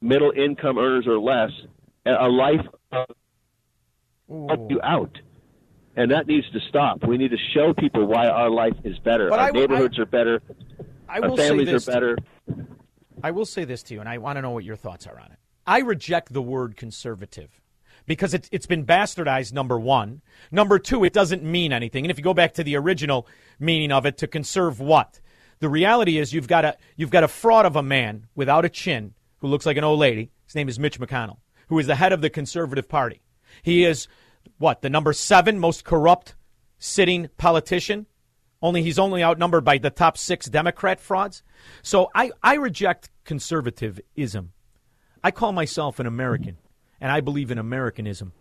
middle 0.00 0.32
income 0.32 0.78
earners 0.78 1.06
or 1.06 1.18
less 1.18 1.50
a 2.06 2.28
life 2.28 2.66
of 2.92 3.06
help 4.28 4.70
you 4.70 4.80
out. 4.82 5.16
And 5.96 6.10
that 6.12 6.26
needs 6.26 6.48
to 6.52 6.60
stop. 6.68 7.04
We 7.06 7.18
need 7.18 7.30
to 7.32 7.36
show 7.54 7.74
people 7.74 8.06
why 8.06 8.26
our 8.28 8.48
life 8.48 8.74
is 8.84 8.98
better. 9.00 9.28
But 9.28 9.38
our 9.38 9.48
I 9.48 9.50
neighborhoods 9.50 9.98
I- 9.98 10.02
are 10.02 10.06
better. 10.06 10.42
I 11.08 11.18
our 11.18 11.30
will 11.30 11.36
say 11.36 11.48
families 11.48 11.68
this 11.68 11.88
are 11.88 11.92
better. 11.92 12.18
I 13.22 13.32
will 13.32 13.44
say 13.44 13.64
this 13.64 13.82
to 13.84 13.94
you, 13.94 14.00
and 14.00 14.08
I 14.08 14.18
want 14.18 14.36
to 14.36 14.42
know 14.42 14.52
what 14.52 14.64
your 14.64 14.76
thoughts 14.76 15.06
are 15.06 15.18
on 15.18 15.26
it. 15.32 15.38
I 15.66 15.80
reject 15.80 16.32
the 16.32 16.40
word 16.40 16.76
conservative 16.76 17.60
because 18.10 18.34
it's, 18.34 18.48
it's 18.50 18.66
been 18.66 18.84
bastardized, 18.84 19.52
number 19.52 19.78
one. 19.78 20.20
Number 20.50 20.80
two, 20.80 21.04
it 21.04 21.12
doesn't 21.12 21.44
mean 21.44 21.72
anything. 21.72 22.04
And 22.04 22.10
if 22.10 22.18
you 22.18 22.24
go 22.24 22.34
back 22.34 22.54
to 22.54 22.64
the 22.64 22.74
original 22.74 23.28
meaning 23.60 23.92
of 23.92 24.04
it, 24.04 24.18
to 24.18 24.26
conserve 24.26 24.80
what? 24.80 25.20
The 25.60 25.68
reality 25.68 26.18
is 26.18 26.32
you've 26.32 26.48
got 26.48 26.64
a, 26.64 26.76
you've 26.96 27.12
got 27.12 27.22
a 27.22 27.28
fraud 27.28 27.66
of 27.66 27.76
a 27.76 27.84
man 27.84 28.26
without 28.34 28.64
a 28.64 28.68
chin 28.68 29.14
who 29.38 29.46
looks 29.46 29.64
like 29.64 29.76
an 29.76 29.84
old 29.84 30.00
lady. 30.00 30.32
His 30.44 30.56
name 30.56 30.68
is 30.68 30.80
Mitch 30.80 30.98
McConnell, 30.98 31.36
who 31.68 31.78
is 31.78 31.86
the 31.86 31.94
head 31.94 32.12
of 32.12 32.20
the 32.20 32.30
Conservative 32.30 32.88
Party. 32.88 33.22
He 33.62 33.84
is, 33.84 34.08
what, 34.58 34.82
the 34.82 34.90
number 34.90 35.12
seven 35.12 35.60
most 35.60 35.84
corrupt 35.84 36.34
sitting 36.80 37.28
politician? 37.38 38.06
Only 38.60 38.82
he's 38.82 38.98
only 38.98 39.22
outnumbered 39.22 39.64
by 39.64 39.78
the 39.78 39.90
top 39.90 40.18
six 40.18 40.46
Democrat 40.46 40.98
frauds. 40.98 41.44
So 41.82 42.10
I, 42.12 42.32
I 42.42 42.54
reject 42.54 43.08
conservatism. 43.24 44.50
I 45.22 45.30
call 45.30 45.52
myself 45.52 46.00
an 46.00 46.06
American, 46.06 46.56
and 47.00 47.10
I 47.10 47.20
believe 47.20 47.50
in 47.50 47.58
Americanism. 47.58 48.32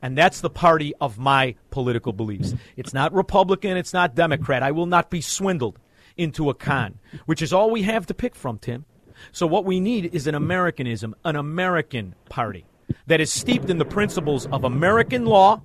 And 0.00 0.16
that's 0.16 0.40
the 0.40 0.50
party 0.50 0.94
of 1.00 1.18
my 1.18 1.56
political 1.70 2.12
beliefs. 2.12 2.54
It's 2.76 2.94
not 2.94 3.12
Republican, 3.12 3.76
it's 3.76 3.92
not 3.92 4.14
Democrat. 4.14 4.62
I 4.62 4.70
will 4.70 4.86
not 4.86 5.10
be 5.10 5.20
swindled 5.20 5.78
into 6.16 6.48
a 6.48 6.54
con, 6.54 6.98
which 7.26 7.42
is 7.42 7.52
all 7.52 7.70
we 7.70 7.82
have 7.82 8.06
to 8.06 8.14
pick 8.14 8.34
from, 8.34 8.58
Tim. 8.58 8.84
So 9.32 9.46
what 9.46 9.64
we 9.64 9.80
need 9.80 10.14
is 10.14 10.26
an 10.26 10.34
Americanism, 10.34 11.14
an 11.24 11.36
American 11.36 12.14
party 12.28 12.66
that 13.06 13.20
is 13.20 13.32
steeped 13.32 13.70
in 13.70 13.78
the 13.78 13.84
principles 13.84 14.46
of 14.46 14.64
American 14.64 15.24
law 15.24 15.62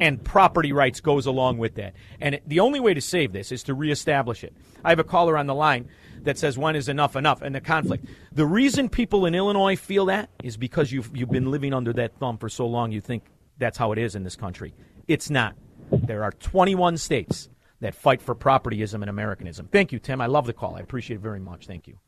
and 0.00 0.22
property 0.22 0.72
rights 0.72 1.00
goes 1.00 1.26
along 1.26 1.58
with 1.58 1.74
that. 1.76 1.94
And 2.20 2.40
the 2.46 2.60
only 2.60 2.80
way 2.80 2.94
to 2.94 3.00
save 3.00 3.32
this 3.32 3.52
is 3.52 3.62
to 3.64 3.74
reestablish 3.74 4.44
it. 4.44 4.54
I 4.84 4.90
have 4.90 4.98
a 4.98 5.04
caller 5.04 5.36
on 5.36 5.46
the 5.46 5.54
line 5.54 5.88
that 6.26 6.36
says 6.36 6.58
when 6.58 6.74
is 6.74 6.88
enough 6.88 7.14
enough 7.14 7.40
and 7.40 7.54
the 7.54 7.60
conflict. 7.60 8.04
The 8.32 8.44
reason 8.44 8.88
people 8.88 9.26
in 9.26 9.34
Illinois 9.34 9.76
feel 9.76 10.06
that 10.06 10.28
is 10.42 10.56
because 10.56 10.90
you've 10.92 11.16
you've 11.16 11.30
been 11.30 11.50
living 11.50 11.72
under 11.72 11.92
that 11.94 12.18
thumb 12.18 12.36
for 12.36 12.48
so 12.48 12.66
long 12.66 12.92
you 12.92 13.00
think 13.00 13.24
that's 13.58 13.78
how 13.78 13.92
it 13.92 13.98
is 13.98 14.14
in 14.14 14.24
this 14.24 14.36
country. 14.36 14.74
It's 15.06 15.30
not. 15.30 15.54
There 15.90 16.24
are 16.24 16.32
21 16.32 16.96
states 16.98 17.48
that 17.80 17.94
fight 17.94 18.20
for 18.20 18.34
propertyism 18.34 18.94
and 18.94 19.08
Americanism. 19.08 19.68
Thank 19.70 19.92
you, 19.92 20.00
Tim. 20.00 20.20
I 20.20 20.26
love 20.26 20.46
the 20.46 20.52
call. 20.52 20.74
I 20.74 20.80
appreciate 20.80 21.18
it 21.18 21.20
very 21.20 21.38
much. 21.38 21.66
Thank 21.66 21.86
you. 21.86 21.98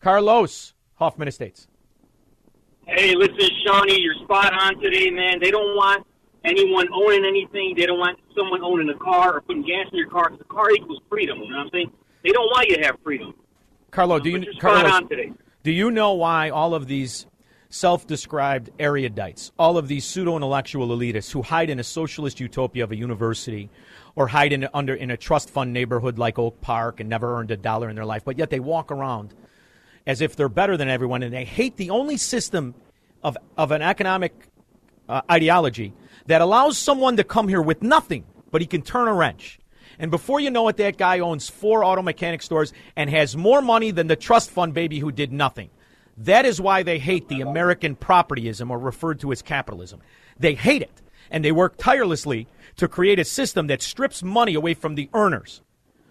Carlos, 0.00 0.74
Hoffman 0.96 1.28
Estates. 1.28 1.66
Hey, 2.86 3.14
listen, 3.14 3.48
Shawnee, 3.64 4.00
you're 4.00 4.16
spot 4.24 4.52
on 4.52 4.80
today, 4.82 5.08
man. 5.10 5.38
They 5.40 5.50
don't 5.50 5.76
want 5.76 6.06
anyone 6.44 6.88
owning 6.92 7.24
anything. 7.24 7.74
They 7.76 7.86
don't 7.86 8.00
want 8.00 8.18
someone 8.36 8.62
owning 8.62 8.90
a 8.90 8.98
car 8.98 9.36
or 9.36 9.40
putting 9.40 9.62
gas 9.62 9.86
in 9.92 9.98
your 9.98 10.10
car. 10.10 10.30
The 10.36 10.44
car 10.44 10.70
equals 10.72 11.00
freedom. 11.08 11.38
You 11.38 11.50
know 11.50 11.56
what 11.58 11.66
I'm 11.66 11.70
saying? 11.72 11.92
They 12.22 12.30
don't 12.30 12.50
want 12.50 12.68
you 12.68 12.76
to 12.76 12.82
have 12.82 12.96
freedom. 13.02 13.34
Carlo, 13.92 14.18
do 14.18 14.30
you 14.30 14.46
Carlos, 14.58 15.02
do 15.62 15.70
you 15.70 15.90
know 15.90 16.14
why 16.14 16.48
all 16.48 16.74
of 16.74 16.86
these 16.86 17.26
self-described 17.68 18.70
erudites, 18.78 19.50
all 19.58 19.76
of 19.76 19.86
these 19.86 20.06
pseudo-intellectual 20.06 20.88
elitists 20.88 21.30
who 21.30 21.42
hide 21.42 21.68
in 21.68 21.78
a 21.78 21.84
socialist 21.84 22.40
utopia 22.40 22.84
of 22.84 22.90
a 22.90 22.96
university 22.96 23.68
or 24.16 24.28
hide 24.28 24.54
in 24.54 24.66
under 24.72 24.94
in 24.94 25.10
a 25.10 25.16
trust 25.16 25.50
fund 25.50 25.74
neighborhood 25.74 26.18
like 26.18 26.38
Oak 26.38 26.58
Park 26.62 27.00
and 27.00 27.08
never 27.10 27.38
earned 27.38 27.50
a 27.50 27.56
dollar 27.56 27.90
in 27.90 27.94
their 27.96 28.06
life, 28.06 28.24
but 28.24 28.38
yet 28.38 28.48
they 28.48 28.60
walk 28.60 28.90
around 28.90 29.34
as 30.06 30.22
if 30.22 30.36
they're 30.36 30.48
better 30.48 30.78
than 30.78 30.88
everyone, 30.88 31.22
and 31.22 31.32
they 31.32 31.44
hate 31.44 31.76
the 31.76 31.90
only 31.90 32.16
system 32.16 32.74
of, 33.22 33.36
of 33.58 33.72
an 33.72 33.82
economic 33.82 34.48
uh, 35.06 35.20
ideology 35.30 35.92
that 36.26 36.40
allows 36.40 36.78
someone 36.78 37.18
to 37.18 37.24
come 37.24 37.46
here 37.46 37.62
with 37.62 37.82
nothing, 37.82 38.24
but 38.50 38.62
he 38.62 38.66
can 38.66 38.80
turn 38.80 39.06
a 39.06 39.12
wrench. 39.12 39.60
And 40.02 40.10
before 40.10 40.40
you 40.40 40.50
know 40.50 40.66
it, 40.66 40.78
that 40.78 40.98
guy 40.98 41.20
owns 41.20 41.48
four 41.48 41.84
auto 41.84 42.02
mechanic 42.02 42.42
stores 42.42 42.72
and 42.96 43.08
has 43.08 43.36
more 43.36 43.62
money 43.62 43.92
than 43.92 44.08
the 44.08 44.16
trust 44.16 44.50
fund 44.50 44.74
baby 44.74 44.98
who 44.98 45.12
did 45.12 45.32
nothing. 45.32 45.70
That 46.18 46.44
is 46.44 46.60
why 46.60 46.82
they 46.82 46.98
hate 46.98 47.28
the 47.28 47.40
American 47.40 47.94
propertyism, 47.94 48.68
or 48.68 48.78
referred 48.80 49.20
to 49.20 49.30
as 49.30 49.42
capitalism. 49.42 50.00
They 50.36 50.54
hate 50.54 50.82
it, 50.82 51.00
and 51.30 51.44
they 51.44 51.52
work 51.52 51.76
tirelessly 51.78 52.48
to 52.78 52.88
create 52.88 53.20
a 53.20 53.24
system 53.24 53.68
that 53.68 53.80
strips 53.80 54.24
money 54.24 54.54
away 54.54 54.74
from 54.74 54.96
the 54.96 55.08
earners. 55.14 55.62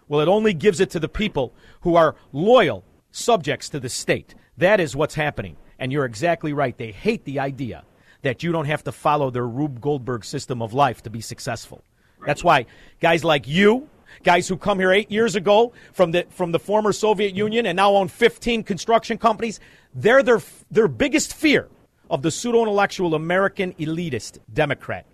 Well, 0.07 0.21
it 0.21 0.29
only 0.29 0.53
gives 0.53 0.79
it 0.79 0.89
to 0.91 0.99
the 0.99 1.09
people 1.09 1.53
who 1.81 1.95
are 1.95 2.15
loyal 2.31 2.85
subjects 3.11 3.67
to 3.69 3.79
the 3.81 3.89
state. 3.89 4.35
That 4.57 4.79
is 4.79 4.95
what's 4.95 5.15
happening. 5.15 5.57
And 5.77 5.91
you're 5.91 6.05
exactly 6.05 6.53
right. 6.53 6.77
They 6.77 6.93
hate 6.93 7.25
the 7.25 7.39
idea 7.39 7.83
that 8.21 8.41
you 8.41 8.53
don't 8.53 8.65
have 8.65 8.85
to 8.85 8.93
follow 8.93 9.31
their 9.31 9.47
Rube 9.47 9.81
Goldberg 9.81 10.23
system 10.23 10.61
of 10.61 10.73
life 10.73 11.03
to 11.03 11.09
be 11.09 11.19
successful. 11.19 11.83
That's 12.25 12.43
why 12.43 12.65
guys 12.99 13.23
like 13.23 13.47
you, 13.47 13.89
guys 14.23 14.47
who 14.47 14.57
come 14.57 14.79
here 14.79 14.91
eight 14.91 15.11
years 15.11 15.35
ago 15.35 15.73
from 15.93 16.11
the 16.11 16.25
from 16.29 16.51
the 16.51 16.59
former 16.59 16.91
Soviet 16.93 17.35
Union 17.35 17.65
and 17.65 17.75
now 17.75 17.95
own 17.95 18.07
15 18.07 18.63
construction 18.63 19.17
companies, 19.17 19.59
they're 19.93 20.23
their 20.23 20.41
their 20.69 20.87
biggest 20.87 21.33
fear 21.33 21.67
of 22.09 22.21
the 22.21 22.31
pseudo 22.31 22.61
intellectual 22.61 23.15
American 23.15 23.73
elitist 23.73 24.39
Democrat. 24.53 25.05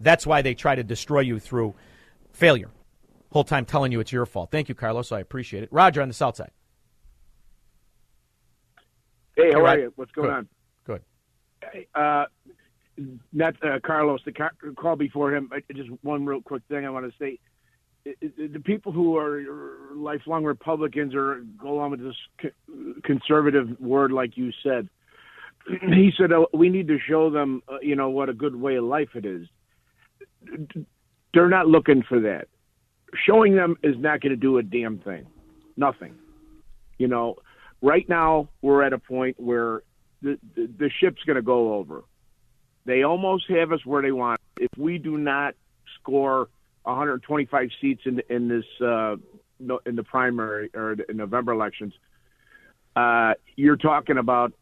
That's 0.00 0.26
why 0.26 0.42
they 0.42 0.54
try 0.54 0.74
to 0.74 0.82
destroy 0.84 1.20
you 1.20 1.38
through 1.38 1.74
failure. 2.32 2.70
Whole 3.32 3.44
time 3.44 3.64
telling 3.64 3.92
you 3.92 4.00
it's 4.00 4.12
your 4.12 4.26
fault. 4.26 4.50
Thank 4.50 4.68
you, 4.68 4.74
Carlos. 4.74 5.12
I 5.12 5.20
appreciate 5.20 5.62
it. 5.62 5.68
Roger 5.72 6.00
on 6.02 6.08
the 6.08 6.14
south 6.14 6.36
side. 6.36 6.50
Hey, 9.36 9.52
how 9.52 9.60
Hey, 9.60 9.66
are 9.66 9.78
you? 9.78 9.92
What's 9.96 10.12
going 10.12 10.28
Good. 10.28 10.34
on? 10.34 10.48
Good. 10.84 11.02
Uh, 11.94 12.24
not 13.32 13.54
uh, 13.62 13.78
Carlos, 13.84 14.20
the 14.24 14.32
car- 14.32 14.54
call 14.76 14.96
before 14.96 15.34
him. 15.34 15.50
uh, 15.54 15.60
Just 15.74 15.90
one 16.02 16.24
real 16.26 16.40
quick 16.42 16.62
thing 16.68 16.86
I 16.86 16.90
want 16.90 17.10
to 17.10 17.18
say. 17.18 17.38
I- 18.06 18.14
I- 18.22 18.46
The 18.52 18.60
people 18.60 18.92
who 18.92 19.16
are 19.16 19.42
lifelong 19.94 20.44
Republicans 20.44 21.14
or 21.14 21.42
go 21.58 21.70
along 21.70 21.90
with 21.92 22.00
this 22.02 22.16
co- 22.40 22.94
conservative 23.04 23.78
word, 23.80 24.12
like 24.12 24.36
you 24.36 24.50
said, 24.62 24.88
he 25.82 26.12
said 26.16 26.32
uh, 26.32 26.46
we 26.54 26.68
need 26.68 26.88
to 26.88 26.98
show 27.08 27.28
them, 27.30 27.62
uh, 27.68 27.78
you 27.82 27.96
know, 27.96 28.08
what 28.10 28.28
a 28.28 28.32
good 28.34 28.54
way 28.56 28.76
of 28.76 28.84
life 28.84 29.10
it 29.14 29.24
is. 29.26 29.46
They're 31.34 31.48
not 31.48 31.66
looking 31.66 32.02
for 32.02 32.20
that. 32.20 32.48
Showing 33.26 33.54
them 33.54 33.76
is 33.82 33.96
not 33.98 34.20
going 34.20 34.30
to 34.30 34.36
do 34.36 34.58
a 34.58 34.62
damn 34.62 34.98
thing. 34.98 35.26
Nothing. 35.76 36.14
You 36.98 37.08
know, 37.08 37.36
right 37.82 38.08
now 38.08 38.48
we're 38.62 38.82
at 38.82 38.92
a 38.92 38.98
point 38.98 39.38
where 39.38 39.82
the 40.22 40.38
the, 40.54 40.68
the 40.78 40.90
ship's 41.00 41.22
going 41.24 41.36
to 41.36 41.42
go 41.42 41.74
over. 41.74 42.04
They 42.86 43.02
almost 43.02 43.50
have 43.50 43.72
us 43.72 43.84
where 43.84 44.00
they 44.00 44.12
want. 44.12 44.40
If 44.58 44.70
we 44.78 44.98
do 44.98 45.18
not 45.18 45.54
score 46.00 46.48
125 46.84 47.70
seats 47.80 48.02
in 48.04 48.22
in 48.30 48.48
this 48.48 48.64
uh, 48.80 49.16
in 49.84 49.96
the 49.96 50.04
primary 50.04 50.70
or 50.72 50.94
the 50.96 51.12
November 51.12 51.52
elections, 51.52 51.92
uh, 52.94 53.34
you're 53.56 53.76
talking 53.76 54.18
about 54.18 54.52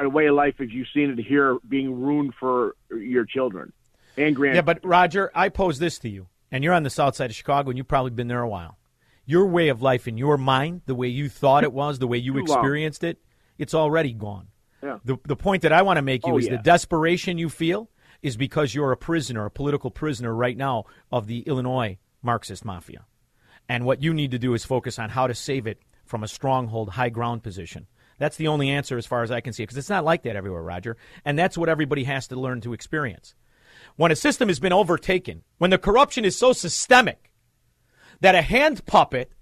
a 0.00 0.08
way 0.08 0.26
of 0.26 0.36
life 0.36 0.54
as 0.60 0.70
you've 0.70 0.86
seen 0.94 1.10
it 1.10 1.18
here 1.18 1.58
being 1.68 2.00
ruined 2.00 2.32
for 2.38 2.76
your 2.90 3.24
children 3.24 3.72
and 4.16 4.36
grand. 4.36 4.54
Yeah, 4.54 4.62
but 4.62 4.78
Roger, 4.84 5.32
I 5.34 5.48
pose 5.48 5.80
this 5.80 5.98
to 6.00 6.08
you, 6.08 6.28
and 6.52 6.62
you're 6.62 6.72
on 6.72 6.84
the 6.84 6.90
south 6.90 7.16
side 7.16 7.30
of 7.30 7.36
Chicago, 7.36 7.70
and 7.70 7.76
you've 7.76 7.88
probably 7.88 8.12
been 8.12 8.28
there 8.28 8.42
a 8.42 8.48
while. 8.48 8.78
Your 9.26 9.46
way 9.46 9.68
of 9.68 9.82
life 9.82 10.06
in 10.06 10.16
your 10.16 10.36
mind, 10.38 10.82
the 10.86 10.94
way 10.94 11.08
you 11.08 11.28
thought 11.28 11.64
it 11.64 11.72
was, 11.72 11.98
the 11.98 12.06
way 12.06 12.18
you 12.18 12.34
Too 12.34 12.44
long. 12.44 12.58
experienced 12.58 13.02
it, 13.02 13.18
it's 13.58 13.74
already 13.74 14.12
gone. 14.12 14.48
Yeah. 14.82 14.98
The, 15.04 15.16
the 15.24 15.36
point 15.36 15.62
that 15.62 15.72
I 15.72 15.82
want 15.82 15.98
to 15.98 16.02
make 16.02 16.26
you 16.26 16.34
Oh, 16.34 16.38
is 16.38 16.46
yeah. 16.46 16.56
the 16.56 16.62
desperation 16.62 17.38
you 17.38 17.48
feel 17.48 17.88
is 18.20 18.36
because 18.36 18.74
you're 18.74 18.92
a 18.92 18.96
prisoner, 18.96 19.46
a 19.46 19.50
political 19.50 19.90
prisoner 19.90 20.34
right 20.34 20.56
now 20.56 20.84
of 21.10 21.26
the 21.26 21.40
Illinois 21.40 21.98
Marxist 22.22 22.64
mafia. 22.64 23.04
And 23.68 23.84
what 23.84 24.02
you 24.02 24.12
need 24.12 24.32
to 24.32 24.38
do 24.38 24.54
is 24.54 24.64
focus 24.64 24.98
on 24.98 25.10
how 25.10 25.26
to 25.26 25.34
save 25.34 25.66
it 25.66 25.80
from 26.04 26.22
a 26.22 26.28
stronghold, 26.28 26.90
high 26.90 27.08
ground 27.08 27.42
position. 27.42 27.86
That's 28.18 28.36
the 28.36 28.48
only 28.48 28.70
answer 28.70 28.98
as 28.98 29.06
far 29.06 29.22
as 29.22 29.30
I 29.30 29.40
can 29.40 29.52
see, 29.52 29.62
because 29.62 29.76
it's 29.76 29.88
not 29.88 30.04
like 30.04 30.22
that 30.24 30.36
everywhere, 30.36 30.62
Roger. 30.62 30.96
And 31.24 31.38
that's 31.38 31.56
what 31.58 31.68
everybody 31.68 32.04
has 32.04 32.28
to 32.28 32.36
learn 32.36 32.60
to 32.62 32.72
experience. 32.72 33.34
When 33.96 34.12
a 34.12 34.16
system 34.16 34.48
has 34.48 34.60
been 34.60 34.72
overtaken, 34.72 35.42
when 35.58 35.70
the 35.70 35.78
corruption 35.78 36.24
is 36.24 36.36
so 36.36 36.52
systemic 36.52 37.30
that 38.20 38.34
a 38.34 38.42
hand 38.42 38.84
puppet 38.86 39.32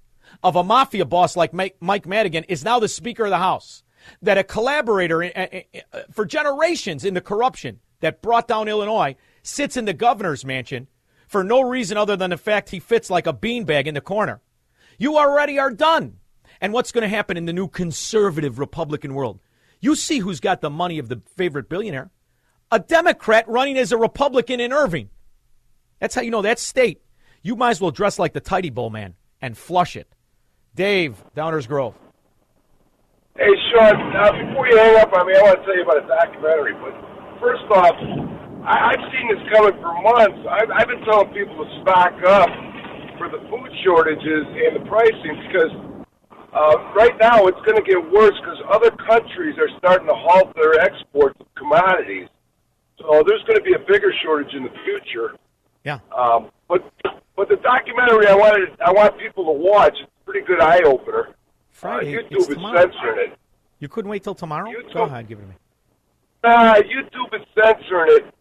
of 0.42 0.56
a 0.56 0.64
mafia 0.64 1.04
boss 1.04 1.36
like 1.36 1.52
Mike, 1.52 1.76
Mike 1.80 2.06
Madigan 2.06 2.44
is 2.44 2.64
now 2.64 2.78
the 2.78 2.88
Speaker 2.88 3.24
of 3.24 3.30
the 3.30 3.38
House, 3.38 3.82
that 4.22 4.38
a 4.38 4.44
collaborator 4.44 5.24
uh, 5.24 5.28
uh, 5.36 5.60
uh, 5.92 6.00
for 6.10 6.24
generations 6.24 7.04
in 7.04 7.14
the 7.14 7.20
corruption 7.20 7.80
that 8.00 8.22
brought 8.22 8.48
down 8.48 8.68
Illinois 8.68 9.16
sits 9.42 9.76
in 9.76 9.84
the 9.84 9.92
governor's 9.92 10.44
mansion 10.44 10.88
for 11.26 11.44
no 11.44 11.60
reason 11.60 11.96
other 11.96 12.16
than 12.16 12.30
the 12.30 12.36
fact 12.36 12.70
he 12.70 12.80
fits 12.80 13.10
like 13.10 13.26
a 13.26 13.32
beanbag 13.32 13.86
in 13.86 13.94
the 13.94 14.00
corner. 14.00 14.40
You 14.98 15.16
already 15.16 15.58
are 15.58 15.70
done. 15.70 16.16
And 16.60 16.72
what's 16.72 16.92
going 16.92 17.02
to 17.02 17.08
happen 17.08 17.36
in 17.36 17.46
the 17.46 17.52
new 17.52 17.68
conservative 17.68 18.58
Republican 18.58 19.14
world? 19.14 19.40
You 19.80 19.94
see 19.94 20.18
who's 20.18 20.40
got 20.40 20.60
the 20.60 20.68
money 20.68 20.98
of 20.98 21.08
the 21.08 21.22
favorite 21.36 21.68
billionaire. 21.68 22.10
A 22.70 22.78
Democrat 22.78 23.48
running 23.48 23.78
as 23.78 23.92
a 23.92 23.96
Republican 23.96 24.60
in 24.60 24.72
Irvin. 24.72 25.08
That's 26.00 26.14
how 26.14 26.20
you 26.20 26.30
know 26.30 26.42
that 26.42 26.58
state. 26.58 27.00
You 27.42 27.56
might 27.56 27.70
as 27.70 27.80
well 27.80 27.90
dress 27.90 28.18
like 28.18 28.32
the 28.32 28.40
Tidy 28.40 28.70
Bowl 28.70 28.90
man 28.90 29.14
and 29.40 29.56
flush 29.56 29.96
it. 29.96 30.14
Dave, 30.74 31.22
Downers 31.34 31.66
Grove. 31.66 31.94
Hey, 33.36 33.54
Shaun, 33.72 33.94
uh, 34.16 34.32
before 34.32 34.66
you 34.68 34.76
hang 34.76 34.96
up 35.00 35.12
on 35.14 35.26
me, 35.26 35.34
I 35.34 35.42
want 35.42 35.60
to 35.60 35.64
tell 35.64 35.76
you 35.76 35.84
about 35.84 36.04
a 36.04 36.06
documentary. 36.06 36.74
But 36.76 36.92
first 37.40 37.64
off, 37.72 37.96
I, 38.66 38.92
I've 38.92 39.04
seen 39.14 39.26
this 39.32 39.40
coming 39.54 39.74
for 39.80 39.94
months. 40.02 40.40
I've, 40.50 40.70
I've 40.70 40.88
been 40.88 41.00
telling 41.08 41.32
people 41.32 41.64
to 41.64 41.68
stock 41.80 42.12
up 42.26 42.50
for 43.16 43.30
the 43.30 43.40
food 43.48 43.70
shortages 43.84 44.44
and 44.44 44.76
the 44.76 44.84
pricing 44.88 45.36
because 45.48 45.72
Uh, 46.52 46.74
right 46.96 47.14
now, 47.20 47.46
it's 47.46 47.60
going 47.62 47.78
to 47.78 47.86
get 47.86 47.94
worse 48.10 48.34
because 48.42 48.58
other 48.74 48.90
countries 49.06 49.54
are 49.56 49.70
starting 49.78 50.08
to 50.08 50.14
halt 50.14 50.52
their 50.56 50.80
exports 50.80 51.38
of 51.38 51.46
commodities. 51.54 52.26
So 52.98 53.22
there's 53.24 53.44
going 53.46 53.54
to 53.56 53.62
be 53.62 53.74
a 53.74 53.78
bigger 53.78 54.12
shortage 54.24 54.52
in 54.54 54.64
the 54.64 54.74
future. 54.82 55.36
Yeah. 55.84 56.00
Um, 56.10 56.50
but 56.66 56.82
but 57.36 57.48
the 57.48 57.56
documentary 57.62 58.26
I 58.26 58.34
wanted 58.34 58.68
I 58.84 58.90
want 58.90 59.16
people 59.16 59.44
to 59.46 59.52
watch. 59.52 59.94
It's 59.94 60.10
a 60.10 60.24
pretty 60.24 60.44
good 60.44 60.60
eye 60.60 60.82
opener. 60.84 61.36
Friday. 61.80 62.16
Uh, 62.16 62.20
it's 62.20 62.28
YouTube 62.28 62.38
is 62.38 62.46
tomorrow. 62.48 62.80
censoring 62.80 63.30
it. 63.32 63.38
You 63.78 63.88
couldn't 63.88 64.10
wait 64.10 64.22
till 64.22 64.34
tomorrow? 64.34 64.70
Go 64.92 65.04
ahead, 65.04 65.26
give 65.26 65.38
it 65.38 65.42
to 65.42 65.48
me. 65.48 65.54
Nah, 66.44 66.74
YouTube 66.74 67.34
is 67.34 67.46
censoring 67.54 68.12
it, 68.16 68.34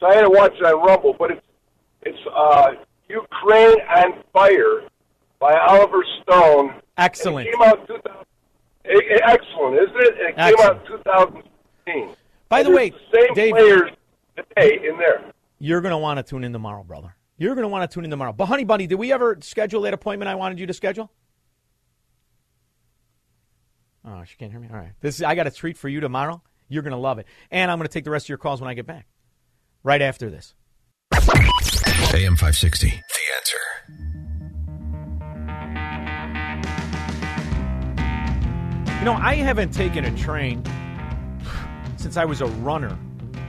so 0.00 0.06
I 0.06 0.14
had 0.16 0.22
to 0.22 0.30
watch 0.30 0.52
it 0.54 0.64
on 0.64 0.84
Rumble. 0.84 1.14
But 1.18 1.30
it's 1.32 1.46
it's 2.02 2.18
uh, 2.34 2.72
Ukraine 3.08 3.76
on 3.88 4.22
Fire 4.32 4.88
by 5.38 5.56
Oliver 5.68 6.04
Stone. 6.22 6.80
Excellent. 6.98 7.48
It 7.48 7.52
came 7.52 7.62
out 7.62 7.86
2000, 7.86 8.10
eh, 8.84 8.90
eh, 8.92 9.18
excellent, 9.24 9.76
isn't 9.76 9.96
it? 9.96 10.14
It 10.18 10.36
came 10.36 10.66
out 10.66 10.80
in 10.80 10.98
2016. 10.98 12.16
By 12.48 12.62
the 12.62 12.70
way, 12.70 12.90
the 12.90 12.96
same 13.12 13.34
Dave- 13.34 13.52
players 13.52 13.90
today 14.36 14.80
in 14.88 14.98
there. 14.98 15.24
You're 15.58 15.80
going 15.80 15.92
to 15.92 15.98
want 15.98 16.18
to 16.18 16.22
tune 16.22 16.42
in 16.42 16.52
tomorrow, 16.52 16.82
brother. 16.82 17.14
You're 17.36 17.54
going 17.54 17.64
to 17.64 17.68
want 17.68 17.88
to 17.88 17.94
tune 17.94 18.04
in 18.04 18.10
tomorrow. 18.10 18.32
But, 18.32 18.46
honey 18.46 18.64
bunny, 18.64 18.86
did 18.86 18.96
we 18.96 19.12
ever 19.12 19.38
schedule 19.40 19.82
that 19.82 19.94
appointment 19.94 20.28
I 20.28 20.34
wanted 20.34 20.58
you 20.58 20.66
to 20.66 20.72
schedule? 20.74 21.10
Oh, 24.04 24.24
she 24.24 24.36
can't 24.36 24.50
hear 24.50 24.60
me. 24.60 24.68
All 24.70 24.76
right. 24.78 24.92
This 25.00 25.16
is, 25.16 25.22
I 25.22 25.34
got 25.34 25.46
a 25.46 25.50
treat 25.50 25.76
for 25.76 25.88
you 25.88 26.00
tomorrow. 26.00 26.42
You're 26.68 26.82
going 26.82 26.92
to 26.92 26.98
love 26.98 27.18
it. 27.18 27.26
And 27.50 27.70
I'm 27.70 27.78
going 27.78 27.86
to 27.86 27.92
take 27.92 28.04
the 28.04 28.10
rest 28.10 28.26
of 28.26 28.28
your 28.30 28.38
calls 28.38 28.60
when 28.60 28.70
I 28.70 28.74
get 28.74 28.86
back. 28.86 29.06
Right 29.82 30.00
after 30.00 30.30
this. 30.30 30.54
AM 31.12 32.36
560. 32.36 32.88
The 32.88 32.94
answer. 33.36 33.56
You 38.98 39.04
know, 39.04 39.14
I 39.14 39.36
haven't 39.36 39.72
taken 39.72 40.04
a 40.04 40.16
train 40.16 40.62
since 41.96 42.16
I 42.16 42.24
was 42.24 42.40
a 42.40 42.46
runner 42.46 42.98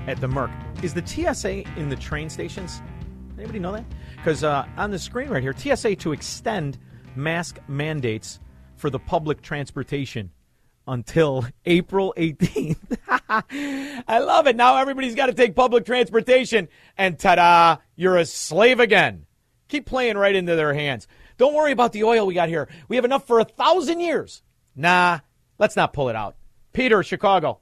at 0.07 0.19
the 0.19 0.27
Merc. 0.27 0.51
Is 0.83 0.93
the 0.93 1.05
TSA 1.05 1.63
in 1.79 1.89
the 1.89 1.95
train 1.95 2.29
stations? 2.29 2.81
Anybody 3.37 3.59
know 3.59 3.71
that? 3.71 3.85
Because 4.17 4.43
uh, 4.43 4.65
on 4.77 4.91
the 4.91 4.99
screen 4.99 5.29
right 5.29 5.41
here, 5.41 5.53
TSA 5.55 5.95
to 5.97 6.11
extend 6.11 6.77
mask 7.15 7.59
mandates 7.67 8.39
for 8.75 8.89
the 8.89 8.99
public 8.99 9.41
transportation 9.41 10.31
until 10.87 11.45
April 11.65 12.13
18th. 12.17 12.77
I 14.07 14.19
love 14.19 14.47
it. 14.47 14.55
Now 14.55 14.77
everybody's 14.77 15.15
got 15.15 15.27
to 15.27 15.33
take 15.33 15.55
public 15.55 15.85
transportation, 15.85 16.67
and 16.97 17.17
ta 17.17 17.35
da, 17.35 17.77
you're 17.95 18.17
a 18.17 18.25
slave 18.25 18.79
again. 18.79 19.25
Keep 19.67 19.85
playing 19.85 20.17
right 20.17 20.35
into 20.35 20.55
their 20.55 20.73
hands. 20.73 21.07
Don't 21.37 21.53
worry 21.53 21.71
about 21.71 21.93
the 21.93 22.03
oil 22.03 22.25
we 22.25 22.33
got 22.33 22.49
here. 22.49 22.67
We 22.87 22.97
have 22.97 23.05
enough 23.05 23.25
for 23.25 23.39
a 23.39 23.45
thousand 23.45 23.99
years. 23.99 24.43
Nah, 24.75 25.19
let's 25.57 25.75
not 25.75 25.93
pull 25.93 26.09
it 26.09 26.15
out. 26.15 26.35
Peter, 26.73 27.03
Chicago. 27.03 27.59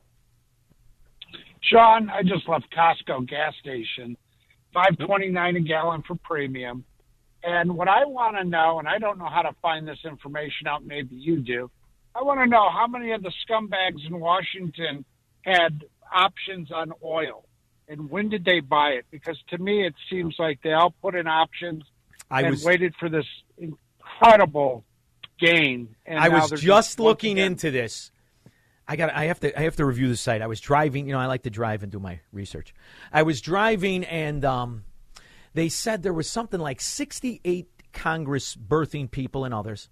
Shaun, 1.61 2.09
I 2.09 2.23
just 2.23 2.47
left 2.47 2.65
Costco 2.75 3.27
gas 3.27 3.53
station, 3.59 4.17
five 4.73 4.97
twenty 5.05 5.29
nine 5.29 5.55
a 5.55 5.59
gallon 5.59 6.03
for 6.07 6.15
premium. 6.23 6.83
And 7.43 7.77
what 7.77 7.87
I 7.87 8.05
want 8.05 8.35
to 8.37 8.43
know, 8.43 8.79
and 8.79 8.87
I 8.87 8.97
don't 8.97 9.17
know 9.17 9.29
how 9.29 9.41
to 9.41 9.51
find 9.61 9.87
this 9.87 9.99
information 10.03 10.67
out, 10.67 10.85
maybe 10.85 11.15
you 11.15 11.39
do. 11.39 11.71
I 12.19 12.23
want 12.23 12.39
to 12.41 12.45
know 12.47 12.69
how 12.69 12.87
many 12.87 13.11
of 13.11 13.23
the 13.23 13.31
scumbags 13.47 14.05
in 14.05 14.19
Washington 14.19 15.05
had 15.45 15.85
options 16.13 16.71
on 16.71 16.91
oil, 17.03 17.45
and 17.87 18.09
when 18.09 18.27
did 18.29 18.43
they 18.43 18.59
buy 18.59 18.89
it? 18.89 19.05
Because 19.09 19.37
to 19.49 19.57
me, 19.57 19.85
it 19.85 19.93
seems 20.09 20.35
like 20.37 20.59
they 20.61 20.73
all 20.73 20.93
put 21.01 21.15
in 21.15 21.27
options 21.27 21.83
I 22.29 22.41
and 22.41 22.51
was- 22.51 22.65
waited 22.65 22.93
for 22.99 23.07
this 23.09 23.25
incredible 23.57 24.83
gain. 25.39 25.95
And 26.05 26.19
I 26.19 26.29
was 26.29 26.49
they're 26.49 26.57
just 26.57 26.99
looking 26.99 27.33
again- 27.37 27.53
into 27.53 27.71
this. 27.71 28.11
I 28.87 28.95
got. 28.95 29.13
I 29.13 29.25
have 29.25 29.39
to. 29.41 29.57
I 29.57 29.63
have 29.63 29.75
to 29.75 29.85
review 29.85 30.07
the 30.09 30.17
site. 30.17 30.41
I 30.41 30.47
was 30.47 30.59
driving. 30.59 31.05
You 31.05 31.13
know, 31.13 31.19
I 31.19 31.27
like 31.27 31.43
to 31.43 31.51
drive 31.51 31.83
and 31.83 31.91
do 31.91 31.99
my 31.99 32.21
research. 32.33 32.73
I 33.13 33.21
was 33.21 33.39
driving, 33.39 34.03
and 34.03 34.43
um, 34.43 34.83
they 35.53 35.69
said 35.69 36.01
there 36.01 36.11
was 36.11 36.27
something 36.27 36.59
like 36.59 36.81
sixty-eight 36.81 37.69
Congress 37.93 38.55
birthing 38.55 39.11
people 39.11 39.45
and 39.45 39.53
others 39.53 39.89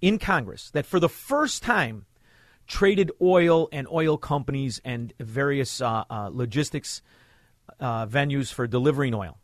in 0.00 0.18
Congress 0.18 0.70
that 0.72 0.86
for 0.86 1.00
the 1.00 1.08
first 1.08 1.62
time 1.62 2.06
traded 2.66 3.10
oil 3.22 3.68
and 3.72 3.86
oil 3.90 4.16
companies 4.18 4.80
and 4.84 5.12
various 5.18 5.80
uh, 5.80 6.04
uh, 6.10 6.28
logistics 6.32 7.02
uh, 7.80 8.06
venues 8.06 8.52
for 8.52 8.66
delivering 8.66 9.14
oil 9.14 9.38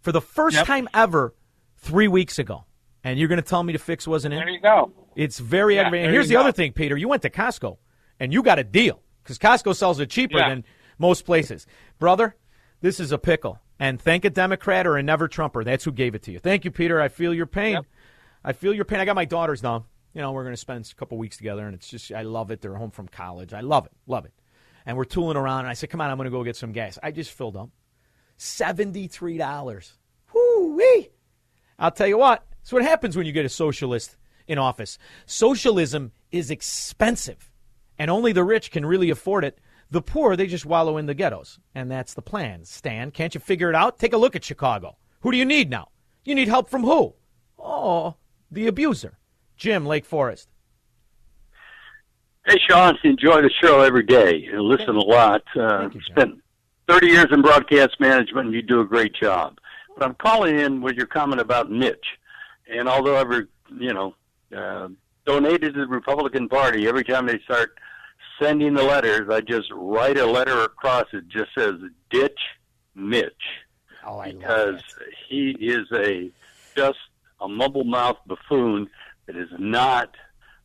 for 0.00 0.12
the 0.12 0.20
first 0.20 0.64
time 0.64 0.88
ever 0.94 1.34
three 1.78 2.08
weeks 2.08 2.38
ago. 2.38 2.64
And 3.02 3.18
you're 3.18 3.28
going 3.28 3.40
to 3.42 3.48
tell 3.48 3.62
me 3.62 3.72
the 3.72 3.78
fix 3.78 4.06
wasn't 4.06 4.34
in? 4.34 4.40
There 4.40 4.48
you 4.48 4.60
go. 4.60 4.92
It's 5.14 5.38
very 5.38 5.74
Yeah, 5.76 5.82
aggravating. 5.82 6.06
And 6.06 6.14
here's 6.14 6.28
the 6.28 6.34
go. 6.34 6.40
other 6.40 6.52
thing, 6.52 6.72
Peter. 6.72 6.96
You 6.96 7.08
went 7.08 7.22
to 7.22 7.30
Costco 7.30 7.78
and 8.20 8.32
you 8.32 8.42
got 8.42 8.58
a 8.58 8.64
deal 8.64 9.02
because 9.22 9.38
Costco 9.38 9.74
sells 9.74 10.00
it 10.00 10.10
cheaper 10.10 10.38
Yeah. 10.38 10.48
than 10.50 10.64
most 10.98 11.24
places. 11.24 11.66
Brother, 11.98 12.36
this 12.80 12.98
is 13.00 13.12
a 13.12 13.18
pickle. 13.18 13.60
And 13.78 14.00
thank 14.00 14.24
a 14.24 14.30
Democrat 14.30 14.86
or 14.86 14.96
a 14.96 15.02
never 15.02 15.28
Trumper. 15.28 15.62
That's 15.62 15.84
who 15.84 15.92
gave 15.92 16.14
it 16.14 16.22
to 16.22 16.32
you. 16.32 16.38
Thank 16.38 16.64
you, 16.64 16.70
Peter. 16.70 17.00
I 17.00 17.08
feel 17.08 17.34
your 17.34 17.46
pain. 17.46 17.80
I 18.46 18.52
feel 18.52 18.72
your 18.72 18.84
pain. 18.84 19.00
I 19.00 19.04
got 19.04 19.16
my 19.16 19.24
daughters 19.24 19.62
now. 19.62 19.84
You 20.14 20.22
know, 20.22 20.30
we're 20.30 20.44
going 20.44 20.54
to 20.54 20.56
spend 20.56 20.88
a 20.90 20.94
couple 20.94 21.18
weeks 21.18 21.36
together, 21.36 21.66
and 21.66 21.74
it's 21.74 21.88
just, 21.88 22.12
I 22.12 22.22
love 22.22 22.52
it. 22.52 22.62
They're 22.62 22.76
home 22.76 22.92
from 22.92 23.08
college. 23.08 23.52
I 23.52 23.60
love 23.60 23.86
it. 23.86 23.92
Love 24.06 24.24
it. 24.24 24.32
And 24.86 24.96
we're 24.96 25.04
tooling 25.04 25.36
around, 25.36 25.60
and 25.60 25.68
I 25.68 25.74
said, 25.74 25.90
come 25.90 26.00
on, 26.00 26.10
I'm 26.10 26.16
going 26.16 26.26
to 26.26 26.30
go 26.30 26.44
get 26.44 26.54
some 26.56 26.70
gas. 26.70 26.96
I 27.02 27.10
just 27.10 27.32
filled 27.32 27.56
up. 27.56 27.70
$73. 28.38 29.92
Whoo-wee. 30.32 31.10
I'll 31.78 31.90
tell 31.90 32.06
you 32.06 32.18
what, 32.18 32.46
it's 32.62 32.72
what 32.72 32.82
happens 32.82 33.16
when 33.16 33.26
you 33.26 33.32
get 33.32 33.44
a 33.44 33.50
socialist 33.50 34.16
in 34.46 34.58
office. 34.58 34.96
Socialism 35.26 36.12
is 36.30 36.50
expensive, 36.50 37.50
and 37.98 38.10
only 38.10 38.32
the 38.32 38.44
rich 38.44 38.70
can 38.70 38.86
really 38.86 39.10
afford 39.10 39.44
it. 39.44 39.58
The 39.90 40.02
poor, 40.02 40.36
they 40.36 40.46
just 40.46 40.64
wallow 40.64 40.96
in 40.96 41.06
the 41.06 41.14
ghettos. 41.14 41.58
And 41.74 41.90
that's 41.90 42.14
the 42.14 42.22
plan. 42.22 42.64
Stan, 42.64 43.10
can't 43.10 43.34
you 43.34 43.40
figure 43.40 43.68
it 43.68 43.74
out? 43.74 43.98
Take 43.98 44.12
a 44.12 44.18
look 44.18 44.36
at 44.36 44.44
Chicago. 44.44 44.96
Who 45.20 45.32
do 45.32 45.36
you 45.36 45.44
need 45.44 45.68
now? 45.68 45.88
You 46.24 46.34
need 46.34 46.48
help 46.48 46.70
from 46.70 46.82
who? 46.82 47.14
Oh, 47.58 48.14
the 48.50 48.66
abuser. 48.66 49.18
Jim, 49.56 49.86
Lake 49.86 50.04
Forest. 50.04 50.48
Hey, 52.46 52.58
Shaun, 52.68 52.96
enjoy 53.02 53.42
the 53.42 53.50
show 53.60 53.80
every 53.80 54.04
day. 54.04 54.36
You 54.36 54.62
listen 54.62 54.94
a 54.94 55.00
lot. 55.00 55.42
Uh, 55.58 55.88
spent 56.04 56.40
30 56.88 57.06
years 57.08 57.26
in 57.32 57.42
broadcast 57.42 57.98
management, 57.98 58.46
and 58.46 58.54
you 58.54 58.62
do 58.62 58.80
a 58.80 58.84
great 58.84 59.14
job. 59.14 59.58
But 59.96 60.04
I'm 60.04 60.14
calling 60.14 60.58
in 60.58 60.80
with 60.80 60.94
your 60.94 61.06
comment 61.06 61.40
about 61.40 61.70
Mitch. 61.70 62.04
And 62.70 62.88
although 62.88 63.16
I've, 63.16 63.48
you 63.80 63.92
know, 63.92 64.14
uh, 64.56 64.88
donated 65.24 65.74
to 65.74 65.80
the 65.80 65.86
Republican 65.88 66.48
Party, 66.48 66.86
every 66.86 67.02
time 67.02 67.26
they 67.26 67.40
start 67.44 67.76
sending 68.40 68.74
the 68.74 68.82
letters, 68.82 69.28
I 69.30 69.40
just 69.40 69.68
write 69.72 70.18
a 70.18 70.26
letter 70.26 70.62
across 70.62 71.06
it. 71.12 71.28
Just 71.28 71.50
says 71.56 71.74
"ditch 72.10 72.38
Mitch," 72.94 73.32
oh, 74.06 74.18
I 74.18 74.32
because 74.32 74.80
he 75.28 75.50
is 75.58 75.86
a 75.92 76.30
just 76.76 76.98
a 77.40 77.48
mumble 77.48 77.84
mouth 77.84 78.16
buffoon 78.26 78.88
that 79.26 79.36
is 79.36 79.48
not 79.58 80.10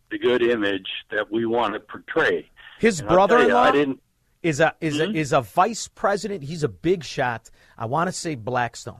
the 0.09 0.17
good 0.19 0.41
image 0.41 0.87
that 1.09 1.31
we 1.31 1.45
want 1.45 1.73
to 1.73 1.79
portray. 1.79 2.49
His 2.79 2.99
And 2.99 3.09
I'll 3.09 3.27
tell 3.27 3.39
you, 3.41 3.47
brother-in-law 3.47 3.63
I 3.63 3.71
didn't. 3.71 4.01
is 4.43 4.59
a 4.59 4.75
is 4.81 4.97
Mhm. 4.97 5.13
a, 5.13 5.17
is 5.17 5.33
a 5.33 5.41
vice 5.41 5.87
president. 5.87 6.43
He's 6.43 6.63
a 6.63 6.69
big 6.69 7.03
shot. 7.03 7.49
I 7.77 7.85
want 7.85 8.07
to 8.07 8.11
say 8.11 8.35
Blackstone. 8.35 8.99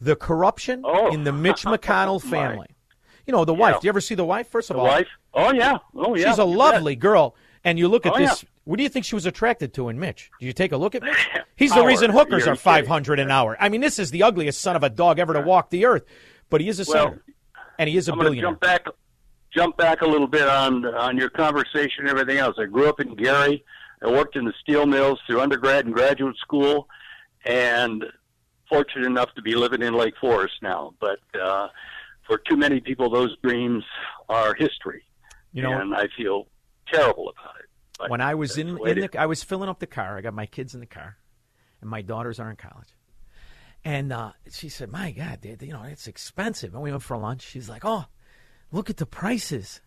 The 0.00 0.16
corruption 0.16 0.84
in 1.12 1.24
the 1.24 1.32
Mitch 1.32 1.62
McConnell 1.64 2.22
family. 2.22 2.68
You 3.26 3.32
know 3.32 3.44
the 3.44 3.54
wife. 3.54 3.80
Do 3.80 3.86
you 3.86 3.88
ever 3.88 4.00
see 4.02 4.14
the 4.14 4.24
wife? 4.24 4.48
First 4.48 4.70
of 4.70 4.76
The 4.76 4.80
all, 4.82 4.88
wife? 4.88 5.08
Oh 5.32 5.52
yeah. 5.52 5.78
Oh 5.96 6.14
yeah. 6.14 6.28
She's 6.28 6.38
a 6.38 6.44
lovely 6.44 6.94
girl. 6.96 7.34
And 7.66 7.78
you 7.78 7.88
look 7.88 8.04
at 8.04 8.12
Oh, 8.12 8.18
this. 8.18 8.42
yeah. 8.42 8.48
What 8.64 8.76
do 8.76 8.82
you 8.82 8.90
think 8.90 9.06
she 9.06 9.14
was 9.14 9.24
attracted 9.24 9.72
to 9.74 9.88
in 9.88 9.98
Mitch? 9.98 10.30
Do 10.38 10.44
you 10.46 10.52
take 10.52 10.72
a 10.72 10.76
look 10.76 10.94
at 10.94 11.02
Mitch? 11.02 11.28
He's 11.56 11.72
the 11.74 11.82
reason 11.84 12.10
hookers 12.10 12.44
You're 12.44 12.52
are 12.54 12.56
five 12.56 12.86
hundred 12.86 13.18
an 13.20 13.30
hour. 13.30 13.56
I 13.58 13.70
mean, 13.70 13.80
this 13.80 13.98
is 13.98 14.10
the 14.10 14.22
ugliest 14.22 14.60
son 14.60 14.76
of 14.76 14.82
a 14.82 14.90
dog 14.90 15.18
ever 15.18 15.32
to 15.32 15.40
walk 15.40 15.70
the 15.70 15.86
earth. 15.86 16.04
But 16.50 16.60
he 16.60 16.68
is 16.68 16.80
a 16.80 16.84
Well, 16.90 17.04
senator, 17.06 17.24
and 17.78 17.88
he 17.88 17.96
is 17.96 18.08
a 18.08 18.12
I'm 18.12 18.18
billionaire. 18.18 18.42
jump 18.50 18.60
back, 18.60 18.86
jump 19.54 19.76
back 19.76 20.02
a 20.02 20.06
little 20.06 20.26
bit 20.26 20.46
on 20.48 20.84
on 20.86 21.16
your 21.16 21.30
conversation 21.30 22.00
and 22.06 22.08
everything 22.08 22.38
else. 22.38 22.56
I 22.58 22.66
grew 22.66 22.88
up 22.88 23.00
in 23.00 23.14
Gary. 23.16 23.64
I 24.02 24.08
worked 24.10 24.36
in 24.36 24.44
the 24.44 24.52
steel 24.60 24.86
mills 24.86 25.18
through 25.26 25.40
undergrad 25.40 25.86
and 25.86 25.94
graduate 25.94 26.36
school, 26.36 26.88
and 27.44 28.04
fortunate 28.68 29.06
enough 29.06 29.32
to 29.34 29.42
be 29.42 29.54
living 29.54 29.82
in 29.82 29.94
Lake 29.94 30.14
Forest 30.20 30.54
now. 30.62 30.94
But 31.00 31.20
uh, 31.40 31.68
for 32.26 32.38
too 32.38 32.56
many 32.56 32.80
people, 32.80 33.10
those 33.10 33.36
dreams 33.42 33.84
are 34.28 34.54
history. 34.54 35.02
You 35.52 35.62
know- 35.62 35.78
and 35.78 35.94
I 35.94 36.08
feel 36.16 36.46
terrible 36.92 37.28
about 37.30 37.56
it. 37.60 37.66
But 37.98 38.10
when 38.10 38.20
I 38.20 38.34
was 38.34 38.58
in, 38.58 38.70
in 38.86 39.00
the, 39.02 39.10
I 39.16 39.26
was 39.26 39.44
filling 39.44 39.68
up 39.68 39.78
the 39.78 39.86
car. 39.86 40.18
I 40.18 40.20
got 40.20 40.34
my 40.34 40.46
kids 40.46 40.74
in 40.74 40.80
the 40.80 40.86
car, 40.86 41.16
and 41.80 41.88
my 41.88 42.02
daughters 42.02 42.40
are 42.40 42.50
in 42.50 42.56
college. 42.56 42.88
And 43.84 44.12
uh, 44.12 44.32
she 44.50 44.68
said, 44.68 44.90
"My 44.90 45.12
God, 45.12 45.40
they- 45.42 45.54
they- 45.54 45.66
you 45.66 45.72
know 45.72 45.82
it's 45.82 46.06
expensive." 46.06 46.72
And 46.74 46.82
we 46.82 46.90
went 46.90 47.02
for 47.02 47.16
lunch. 47.18 47.42
She's 47.42 47.68
like, 47.68 47.82
"Oh, 47.84 48.06
look 48.72 48.88
at 48.90 48.96
the 48.96 49.06
prices." 49.06 49.80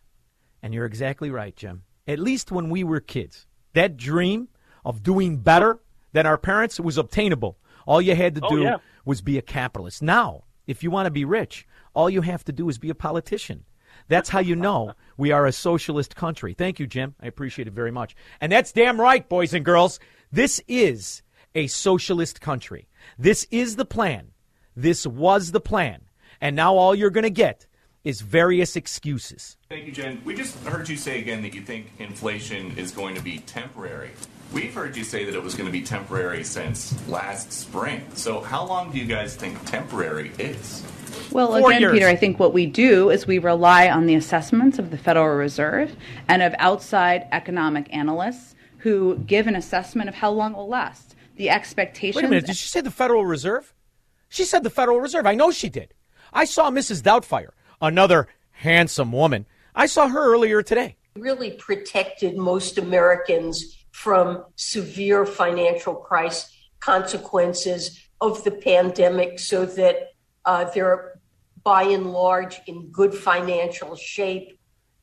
And 0.62 0.74
you're 0.74 0.86
exactly 0.86 1.30
right, 1.30 1.56
Jim. 1.56 1.84
At 2.08 2.20
least 2.20 2.52
when 2.52 2.70
we 2.70 2.84
were 2.84 3.00
kids, 3.00 3.48
that 3.74 3.98
dream 3.98 4.50
of 4.86 5.04
doing 5.04 5.38
better 5.38 5.80
than 6.14 6.26
our 6.26 6.38
parents 6.38 6.80
was 6.80 6.98
obtainable. 6.98 7.58
All 7.86 8.02
you 8.02 8.16
had 8.16 8.36
to 8.36 8.42
Oh, 8.44 8.50
do 8.50 8.62
yeah. 8.62 8.78
was 9.06 9.22
be 9.22 9.38
a 9.38 9.42
capitalist. 9.42 10.02
Now, 10.02 10.44
if 10.68 10.84
you 10.84 10.92
want 10.92 11.06
to 11.08 11.12
be 11.12 11.26
rich, 11.26 11.66
all 11.94 12.10
you 12.10 12.22
have 12.22 12.44
to 12.46 12.52
do 12.52 12.70
is 12.70 12.78
be 12.78 12.90
a 12.90 12.96
politician. 12.96 13.66
That's 14.10 14.30
how 14.30 14.40
you 14.40 14.56
know 14.56 14.94
we 15.18 15.32
are 15.32 15.46
a 15.46 15.52
socialist 15.52 16.16
country. 16.16 16.54
Thank 16.54 16.80
you, 16.80 16.88
Jim. 16.88 17.16
I 17.22 17.28
appreciate 17.28 17.68
it 17.68 17.74
very 17.74 17.92
much. 17.92 18.16
And 18.42 18.52
that's 18.52 18.72
damn 18.72 19.00
right, 19.02 19.28
boys 19.28 19.54
and 19.54 19.66
girls. 19.66 20.00
This 20.32 20.62
is 20.68 21.22
a 21.56 21.68
socialist 21.68 22.42
country. 22.42 22.88
This 23.18 23.48
is 23.52 23.76
the 23.76 23.86
plan. 23.86 24.32
This 24.76 25.08
was 25.08 25.52
the 25.52 25.60
plan. 25.60 26.02
And 26.40 26.56
now 26.56 26.76
all 26.76 26.94
you're 26.94 27.10
going 27.10 27.24
to 27.24 27.30
get 27.30 27.68
is 28.04 28.22
various 28.22 28.76
excuses. 28.76 29.58
Thank 29.70 29.86
you, 29.86 29.92
Jen. 29.92 30.22
We 30.24 30.36
just 30.36 30.58
heard 30.64 30.88
you 30.88 30.96
say 30.96 31.20
again 31.20 31.42
that 31.42 31.54
you 31.54 31.62
think 31.62 31.92
inflation 32.00 32.78
is 32.78 32.92
going 32.92 33.16
to 33.16 33.22
be 33.22 33.40
temporary. 33.40 34.12
We've 34.54 34.74
heard 34.74 34.96
you 34.96 35.04
say 35.04 35.26
that 35.26 35.36
it 35.36 35.44
was 35.44 35.56
going 35.56 35.66
to 35.66 35.72
be 35.74 35.82
temporary 35.82 36.44
since 36.46 36.96
last 37.10 37.52
spring. 37.52 38.06
So, 38.14 38.40
how 38.40 38.66
long 38.66 38.92
do 38.92 38.98
you 38.98 39.06
guys 39.06 39.36
think 39.36 39.62
temporary 39.66 40.32
is? 40.40 40.84
Well, 41.32 41.60
Four 41.60 41.72
again, 41.72 41.82
years. 41.82 41.94
Peter, 41.94 42.08
I 42.08 42.16
think 42.16 42.40
what 42.40 42.54
we 42.54 42.66
do 42.66 43.10
is 43.10 43.28
we 43.28 43.40
rely 43.40 43.90
on 43.90 44.06
the 44.06 44.16
assessments 44.16 44.80
of 44.80 44.92
the 44.92 44.98
Federal 44.98 45.36
Reserve 45.36 45.94
and 46.30 46.42
of 46.42 46.56
outside 46.60 47.28
economic 47.34 47.94
analysts 47.94 48.56
who 48.78 49.18
give 49.26 49.48
an 49.48 49.56
assessment 49.56 50.08
of 50.08 50.16
how 50.16 50.32
long 50.32 50.54
it 50.54 50.58
will 50.58 50.70
last. 50.70 51.16
The 51.38 51.50
expectations. 51.50 52.16
Wait 52.16 52.26
a 52.26 52.30
minute. 52.30 52.46
Did 52.46 52.58
she 52.58 52.68
say 52.68 52.82
the 52.82 52.92
Federal 52.92 53.26
Reserve? 53.26 53.74
She 54.30 54.44
said 54.44 54.64
the 54.64 54.70
Federal 54.70 55.00
Reserve. 55.00 55.26
I 55.26 55.36
know 55.36 55.52
she 55.52 55.70
did. 55.70 55.94
I 56.34 56.46
saw 56.46 56.70
Mrs. 56.70 57.02
Doubtfire, 57.02 57.52
another 57.82 58.28
handsome 58.52 59.12
woman. 59.12 59.46
I 59.74 59.86
saw 59.86 60.08
her 60.08 60.34
earlier 60.34 60.62
today. 60.62 60.98
really 61.16 61.52
protected 61.52 62.36
most 62.38 62.78
Americans 62.78 63.86
from 63.92 64.44
severe 64.56 65.26
financial 65.26 65.96
crisis 65.96 66.54
consequences 66.80 68.00
of 68.22 68.44
the 68.44 68.52
pandemic 68.52 69.40
so 69.40 69.66
that 69.66 70.12
uh, 70.46 70.66
they're 70.74 71.20
by 71.64 71.84
and 71.84 72.12
large 72.12 72.60
in 72.68 72.90
good 72.92 73.14
financial 73.14 73.96
shape. 73.96 74.57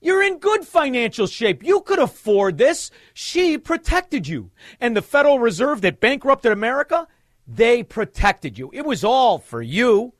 You're 0.05 0.23
in 0.23 0.37
good 0.39 0.67
financial 0.67 1.27
shape. 1.27 1.63
You 1.65 1.81
could 1.81 1.99
afford 1.99 2.59
this. 2.59 2.91
She 3.15 3.57
protected 3.57 4.29
you. 4.29 4.51
And 4.79 4.95
the 4.95 5.01
Federal 5.01 5.39
Reserve 5.39 5.81
that 5.81 5.99
bankrupted 5.99 6.53
America, 6.53 7.09
they 7.49 7.83
protected 7.83 8.59
you. 8.59 8.71
It 8.75 8.85
was 8.85 9.03
all 9.03 9.39
for 9.39 9.63
you. 9.63 10.13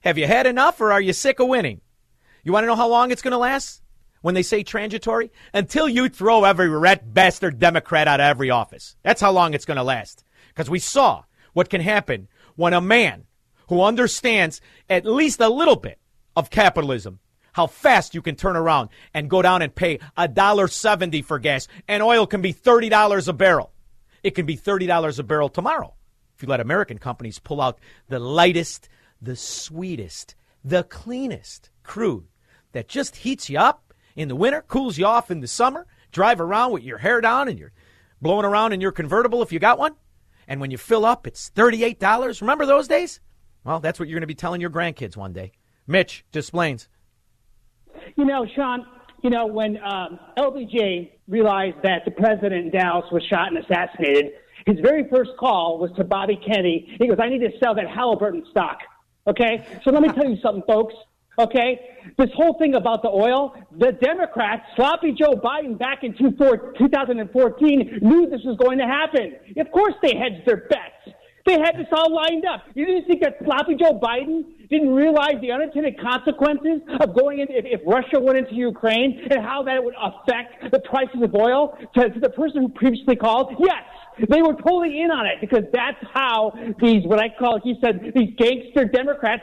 Have 0.00 0.18
you 0.18 0.26
had 0.26 0.46
enough 0.46 0.78
or 0.78 0.92
are 0.92 1.00
you 1.00 1.14
sick 1.14 1.40
of 1.40 1.48
winning? 1.48 1.80
You 2.42 2.52
want 2.52 2.64
to 2.64 2.66
know 2.66 2.76
how 2.76 2.86
long 2.86 3.10
it's 3.10 3.22
going 3.22 3.32
to 3.32 3.38
last? 3.38 3.82
When 4.20 4.34
they 4.34 4.42
say 4.42 4.62
transitory? 4.62 5.32
Until 5.54 5.88
you 5.88 6.10
throw 6.10 6.44
every 6.44 6.68
rat 6.68 7.14
bastard 7.14 7.58
Democrat 7.58 8.06
out 8.06 8.20
of 8.20 8.26
every 8.26 8.50
office. 8.50 8.94
That's 9.02 9.22
how 9.22 9.32
long 9.32 9.54
it's 9.54 9.64
going 9.64 9.78
to 9.78 9.82
last. 9.82 10.22
Because 10.48 10.68
we 10.68 10.78
saw 10.78 11.24
what 11.54 11.70
can 11.70 11.80
happen 11.80 12.28
when 12.56 12.74
a 12.74 12.80
man 12.82 13.24
who 13.70 13.82
understands 13.82 14.60
at 14.90 15.06
least 15.06 15.40
a 15.40 15.48
little 15.48 15.76
bit 15.76 15.98
of 16.36 16.50
capitalism, 16.50 17.20
how 17.54 17.66
fast 17.66 18.14
you 18.14 18.22
can 18.22 18.36
turn 18.36 18.56
around 18.56 18.90
and 19.14 19.30
go 19.30 19.40
down 19.40 19.62
and 19.62 19.74
pay 19.74 19.98
a 20.16 20.28
dollar 20.28 20.68
seventy 20.68 21.22
for 21.22 21.38
gas, 21.38 21.66
and 21.88 22.02
oil 22.02 22.26
can 22.26 22.42
be 22.42 22.52
thirty 22.52 22.88
dollars 22.88 23.26
a 23.26 23.32
barrel. 23.32 23.72
It 24.22 24.34
can 24.34 24.44
be 24.46 24.56
thirty 24.56 24.86
dollars 24.86 25.18
a 25.18 25.24
barrel 25.24 25.48
tomorrow 25.48 25.94
if 26.36 26.42
you 26.42 26.48
let 26.48 26.60
American 26.60 26.98
companies 26.98 27.38
pull 27.38 27.60
out 27.60 27.78
the 28.08 28.18
lightest, 28.18 28.88
the 29.22 29.36
sweetest, 29.36 30.34
the 30.64 30.82
cleanest 30.84 31.70
crude 31.82 32.26
that 32.72 32.88
just 32.88 33.16
heats 33.16 33.48
you 33.48 33.58
up 33.58 33.94
in 34.16 34.28
the 34.28 34.36
winter, 34.36 34.62
cools 34.62 34.98
you 34.98 35.06
off 35.06 35.30
in 35.30 35.40
the 35.40 35.46
summer, 35.46 35.86
drive 36.12 36.40
around 36.40 36.72
with 36.72 36.82
your 36.82 36.98
hair 36.98 37.20
down 37.20 37.48
and 37.48 37.58
you're 37.58 37.72
blowing 38.20 38.44
around 38.44 38.72
in 38.72 38.80
your 38.80 38.92
convertible 38.92 39.42
if 39.42 39.52
you 39.52 39.58
got 39.58 39.78
one. 39.78 39.94
And 40.46 40.60
when 40.60 40.70
you 40.70 40.78
fill 40.78 41.04
up, 41.04 41.26
it's 41.26 41.50
$38. 41.50 42.40
Remember 42.40 42.66
those 42.66 42.88
days? 42.88 43.20
Well, 43.64 43.80
that's 43.80 43.98
what 43.98 44.08
you're 44.08 44.16
going 44.16 44.22
to 44.22 44.26
be 44.26 44.34
telling 44.34 44.60
your 44.60 44.70
grandkids 44.70 45.16
one 45.16 45.32
day. 45.32 45.52
Mitch, 45.86 46.24
explains. 46.34 46.88
You 48.16 48.24
know, 48.24 48.46
Shaun, 48.54 48.86
you 49.22 49.30
know, 49.30 49.46
when 49.46 49.78
um, 49.82 50.18
LBJ 50.36 51.12
realized 51.28 51.76
that 51.82 52.04
the 52.04 52.10
president 52.10 52.54
in 52.54 52.70
Dallas 52.70 53.06
was 53.10 53.22
shot 53.24 53.48
and 53.48 53.58
assassinated, 53.58 54.32
his 54.66 54.78
very 54.80 55.08
first 55.08 55.30
call 55.38 55.78
was 55.78 55.90
to 55.96 56.04
Bobby 56.04 56.36
Kennedy. 56.36 56.96
He 56.98 57.08
goes, 57.08 57.18
I 57.20 57.28
need 57.28 57.40
to 57.40 57.50
sell 57.62 57.74
that 57.74 57.88
Halliburton 57.88 58.44
stock. 58.50 58.78
Okay? 59.26 59.66
So 59.82 59.90
let 59.90 60.02
me 60.02 60.08
tell 60.08 60.28
you 60.28 60.36
something, 60.42 60.62
folks. 60.66 60.94
Okay? 61.38 61.80
This 62.16 62.30
whole 62.34 62.58
thing 62.58 62.74
about 62.74 63.02
the 63.02 63.08
oil, 63.08 63.54
the 63.76 63.92
Democrats, 63.92 64.62
sloppy 64.76 65.12
Joe 65.12 65.32
Biden 65.32 65.78
back 65.78 66.04
in 66.04 66.14
2014 66.16 67.98
knew 68.02 68.28
this 68.30 68.40
was 68.44 68.56
going 68.58 68.78
to 68.78 68.86
happen. 68.86 69.36
Of 69.56 69.70
course 69.72 69.94
they 70.02 70.16
hedged 70.16 70.46
their 70.46 70.68
bets. 70.68 71.13
They 71.46 71.58
had 71.60 71.76
this 71.76 71.86
all 71.92 72.12
lined 72.14 72.46
up. 72.46 72.62
You 72.74 72.86
didn't 72.86 73.06
think 73.06 73.20
that 73.22 73.36
sloppy 73.44 73.74
Joe 73.74 74.00
Biden 74.00 74.44
didn't 74.70 74.94
realize 74.94 75.34
the 75.42 75.52
unintended 75.52 76.00
consequences 76.00 76.80
of 77.00 77.14
going 77.14 77.40
in 77.40 77.48
if, 77.50 77.66
if 77.66 77.80
Russia 77.86 78.18
went 78.18 78.38
into 78.38 78.54
Ukraine 78.54 79.20
and 79.30 79.44
how 79.44 79.62
that 79.64 79.84
would 79.84 79.94
affect 80.00 80.72
the 80.72 80.80
prices 80.80 81.20
of 81.22 81.34
oil? 81.34 81.76
To, 81.96 82.08
to 82.08 82.18
the 82.20 82.30
person 82.30 82.62
who 82.62 82.68
previously 82.70 83.16
called, 83.16 83.54
yes, 83.58 83.84
they 84.28 84.42
were 84.42 84.54
totally 84.54 85.00
in 85.00 85.10
on 85.10 85.26
it 85.26 85.40
because 85.40 85.64
that's 85.72 85.98
how 86.12 86.52
these, 86.80 87.04
what 87.06 87.18
I 87.18 87.28
call, 87.28 87.60
he 87.62 87.76
said, 87.82 88.12
these 88.14 88.34
gangster 88.38 88.84
Democrats, 88.84 89.42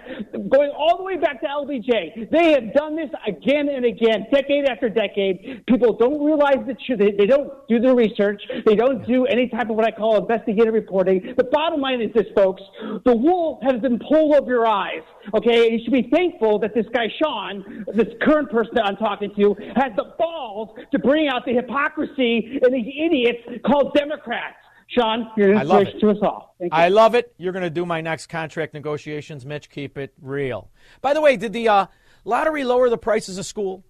going 0.50 0.72
all 0.72 0.98
the 0.98 1.04
way 1.04 1.18
back 1.18 1.42
to 1.42 1.48
LBJ, 1.48 2.30
they 2.32 2.52
have 2.52 2.74
done 2.74 2.96
this 2.96 3.10
again 3.28 3.70
and 3.70 3.86
again, 3.86 4.26
decade 4.32 4.66
after 4.66 4.90
decade. 4.90 5.66
People 5.68 5.98
don't 5.98 6.24
realize 6.24 6.66
the 6.66 6.76
truth. 6.86 7.00
They, 7.00 7.12
they 7.12 7.26
don't 7.26 7.52
do 7.68 7.80
their 7.80 7.96
research. 7.96 8.42
They 8.66 8.76
don't 8.76 9.06
do 9.08 9.26
any 9.26 9.50
type 9.50 9.70
of 9.70 9.76
what 9.76 9.86
I 9.86 9.92
call 9.92 10.18
investigative 10.18 10.74
reporting. 10.74 11.34
The 11.38 11.44
bottom 11.46 11.82
line 11.82 12.02
is 12.02 12.14
this, 12.14 12.28
folks. 12.36 12.62
The 13.06 13.16
wool 13.16 13.60
has 13.64 13.82
been 13.82 14.00
pulled 14.00 14.36
over 14.36 14.50
your 14.50 14.68
eyes. 14.68 15.04
Okay, 15.34 15.72
you 15.72 15.80
should 15.84 15.94
be 15.94 16.10
thankful 16.12 16.60
that 16.60 16.74
this 16.74 16.86
guy 16.94 17.08
Shaun, 17.22 17.86
this 17.94 18.08
current 18.22 18.50
person 18.50 18.72
that 18.76 18.86
I'm 18.86 18.98
talking 18.98 19.32
to, 19.36 19.56
has 19.76 19.92
the 19.96 20.14
balls 20.18 20.70
to 20.92 21.00
bring 21.00 21.28
out 21.28 21.46
the 21.46 21.54
hypocrisy 21.54 22.60
and 22.62 22.74
these 22.74 22.88
idiots 22.88 23.64
called 23.66 23.94
Democrats. 23.94 24.61
Shaun, 24.92 25.32
you're 25.38 25.54
an 25.54 25.58
I 25.58 25.64
love 25.64 25.82
inspiration 25.82 26.10
it. 26.10 26.14
to 26.14 26.18
us 26.20 26.24
all. 26.24 26.56
I 26.72 26.90
love 26.90 27.16
it. 27.16 27.34
You're 27.38 27.54
going 27.54 27.64
to 27.64 27.70
do 27.70 27.86
my 27.86 28.02
next 28.02 28.28
contract 28.28 28.74
negotiations, 28.74 29.46
Mitch. 29.46 29.70
Keep 29.70 29.98
it 29.98 30.14
real. 30.22 30.70
By 31.02 31.14
the 31.14 31.22
way, 31.22 31.38
did 31.38 31.54
the 31.54 31.70
uh, 31.70 31.86
lottery 32.26 32.64
lower 32.64 32.90
the 32.90 32.98
prices 32.98 33.38
of 33.38 33.46
school? 33.46 33.86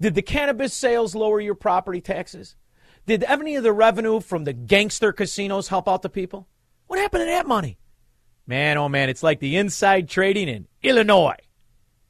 Did 0.00 0.14
the 0.14 0.22
cannabis 0.22 0.74
sales 0.74 1.14
lower 1.14 1.40
your 1.40 1.54
property 1.54 2.00
taxes? 2.00 2.56
Did 3.06 3.24
any 3.24 3.56
of 3.56 3.62
the 3.62 3.72
revenue 3.72 4.20
from 4.20 4.44
the 4.44 4.52
gangster 4.52 5.12
casinos 5.12 5.68
help 5.68 5.88
out 5.88 6.02
the 6.02 6.08
people? 6.08 6.46
What 6.88 6.98
happened 6.98 7.22
to 7.22 7.26
that 7.26 7.46
money? 7.46 7.78
Man, 8.46 8.76
oh 8.76 8.88
man, 8.88 9.08
it's 9.08 9.22
like 9.22 9.40
the 9.40 9.56
inside 9.56 10.08
trading 10.08 10.48
in 10.48 10.66
Illinois. 10.82 11.36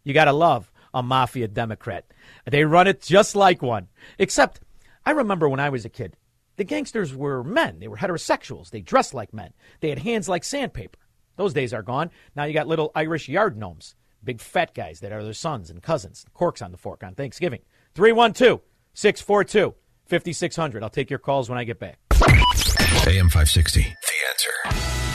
You 0.03 0.14
got 0.14 0.27
to 0.27 0.33
love 0.33 0.73
a 0.94 1.03
mafia 1.03 1.49
Democrat. 1.49 2.05
They 2.47 2.64
run 2.64 2.87
it 2.87 3.03
just 3.03 3.37
like 3.37 3.61
one. 3.61 3.88
Except, 4.18 4.61
I 5.05 5.11
remember 5.11 5.49
when 5.49 5.61
I 5.61 5.68
was 5.68 5.85
a 5.85 5.88
kid, 5.88 6.16
the 6.59 6.64
gangsters 6.64 7.14
were 7.14 7.42
men. 7.42 7.79
They 7.79 7.88
were 7.88 7.97
heterosexuals. 7.97 8.71
They 8.71 8.83
dressed 8.83 9.14
like 9.14 9.33
men. 9.33 9.55
They 9.81 9.88
had 9.88 10.01
hands 10.01 10.29
like 10.29 10.44
sandpaper. 10.44 10.99
Those 11.37 11.55
days 11.55 11.73
are 11.73 11.83
gone. 11.83 12.11
Now 12.37 12.44
you 12.44 12.53
got 12.53 12.66
little 12.66 12.90
Irish 12.94 13.29
yard 13.29 13.57
gnomes, 13.57 13.94
big 14.23 14.40
fat 14.40 14.75
guys 14.75 15.01
that 15.01 15.12
are 15.12 15.23
their 15.23 15.33
sons 15.33 15.71
and 15.71 15.81
cousins. 15.81 16.27
Corks 16.35 16.61
on 16.61 16.73
the 16.73 16.77
fork 16.77 17.05
on 17.05 17.14
Thanksgiving. 17.14 17.61
312 17.94 18.61
642 18.92 19.75
5600. 20.07 20.83
I'll 20.83 20.90
take 20.90 21.11
your 21.11 21.21
calls 21.21 21.49
when 21.49 21.59
I 21.59 21.64
get 21.64 21.79
back. 21.79 21.99
AM 23.07 23.31
560. 23.31 23.83
The 23.83 23.87
answer. 24.29 25.08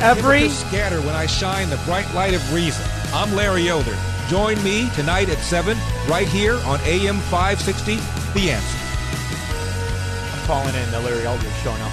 Every 0.00 0.48
scatter 0.48 1.00
when 1.00 1.16
I 1.16 1.26
shine 1.26 1.70
the 1.70 1.76
bright 1.78 2.14
light 2.14 2.32
of 2.32 2.54
reason. 2.54 2.86
I'm 3.12 3.34
Larry 3.34 3.68
Elder. 3.68 3.96
Join 4.28 4.62
me 4.62 4.88
tonight 4.94 5.28
at 5.28 5.38
7 5.38 5.76
right 6.08 6.28
here 6.28 6.54
on 6.66 6.78
AM 6.82 7.18
560 7.18 7.96
The 8.32 8.52
Answer. 8.52 8.78
I'm 10.32 10.46
calling 10.46 10.72
in 10.76 10.90
the 10.92 11.00
Larry 11.00 11.26
Eldridge 11.26 11.52
show 11.64 11.74
now. 11.74 11.92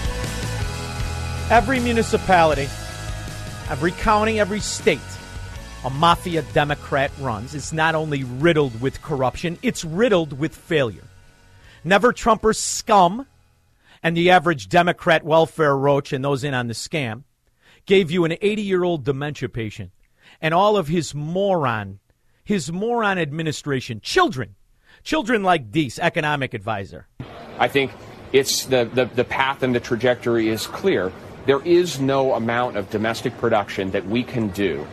Every 1.50 1.80
municipality, 1.80 2.70
every 3.72 3.92
county, 3.94 4.40
every 4.40 4.60
state, 4.60 5.00
a 5.84 5.90
mafia 5.90 6.44
Democrat 6.54 7.10
runs 7.20 7.56
is 7.56 7.74
not 7.74 7.96
only 7.96 8.24
riddled 8.24 8.80
with 8.82 9.02
corruption, 9.02 9.58
it's 9.64 9.84
riddled 9.84 10.38
with 10.38 10.56
failure. 10.56 11.06
Never 11.84 12.14
Trumper 12.14 12.54
scum 12.54 13.26
and 14.04 14.16
the 14.16 14.30
average 14.30 14.70
Democrat 14.70 15.24
welfare 15.24 15.76
roach 15.76 16.14
and 16.14 16.24
those 16.24 16.44
in 16.44 16.54
on 16.54 16.68
the 16.68 16.76
scam 16.76 17.24
gave 17.86 18.12
you 18.12 18.26
an 18.26 18.36
80 18.42 18.62
year 18.62 18.84
old 18.84 19.04
dementia 19.04 19.50
patient 19.50 19.92
and 20.42 20.54
all 20.54 20.78
of 20.78 20.88
his 20.88 21.14
moron, 21.14 22.00
his 22.44 22.72
moron 22.72 23.18
administration, 23.18 24.02
children, 24.02 24.56
children 25.04 25.44
like 25.44 25.72
Deese, 25.72 26.00
economic 26.00 26.54
advisor. 26.54 27.08
I 27.60 27.68
think 27.68 27.92
it's 28.34 28.66
the, 28.66 28.90
the, 28.94 29.06
the 29.06 29.24
path 29.24 29.64
and 29.64 29.74
the 29.74 29.80
trajectory 29.80 30.50
is 30.50 30.68
clear. 30.68 31.12
There 31.46 31.62
is 31.62 32.00
no 32.00 32.34
amount 32.34 32.76
of 32.76 32.90
domestic 32.90 33.38
production 33.38 33.92
that 33.92 34.06
we 34.08 34.24
can 34.24 34.50
do 34.50 34.86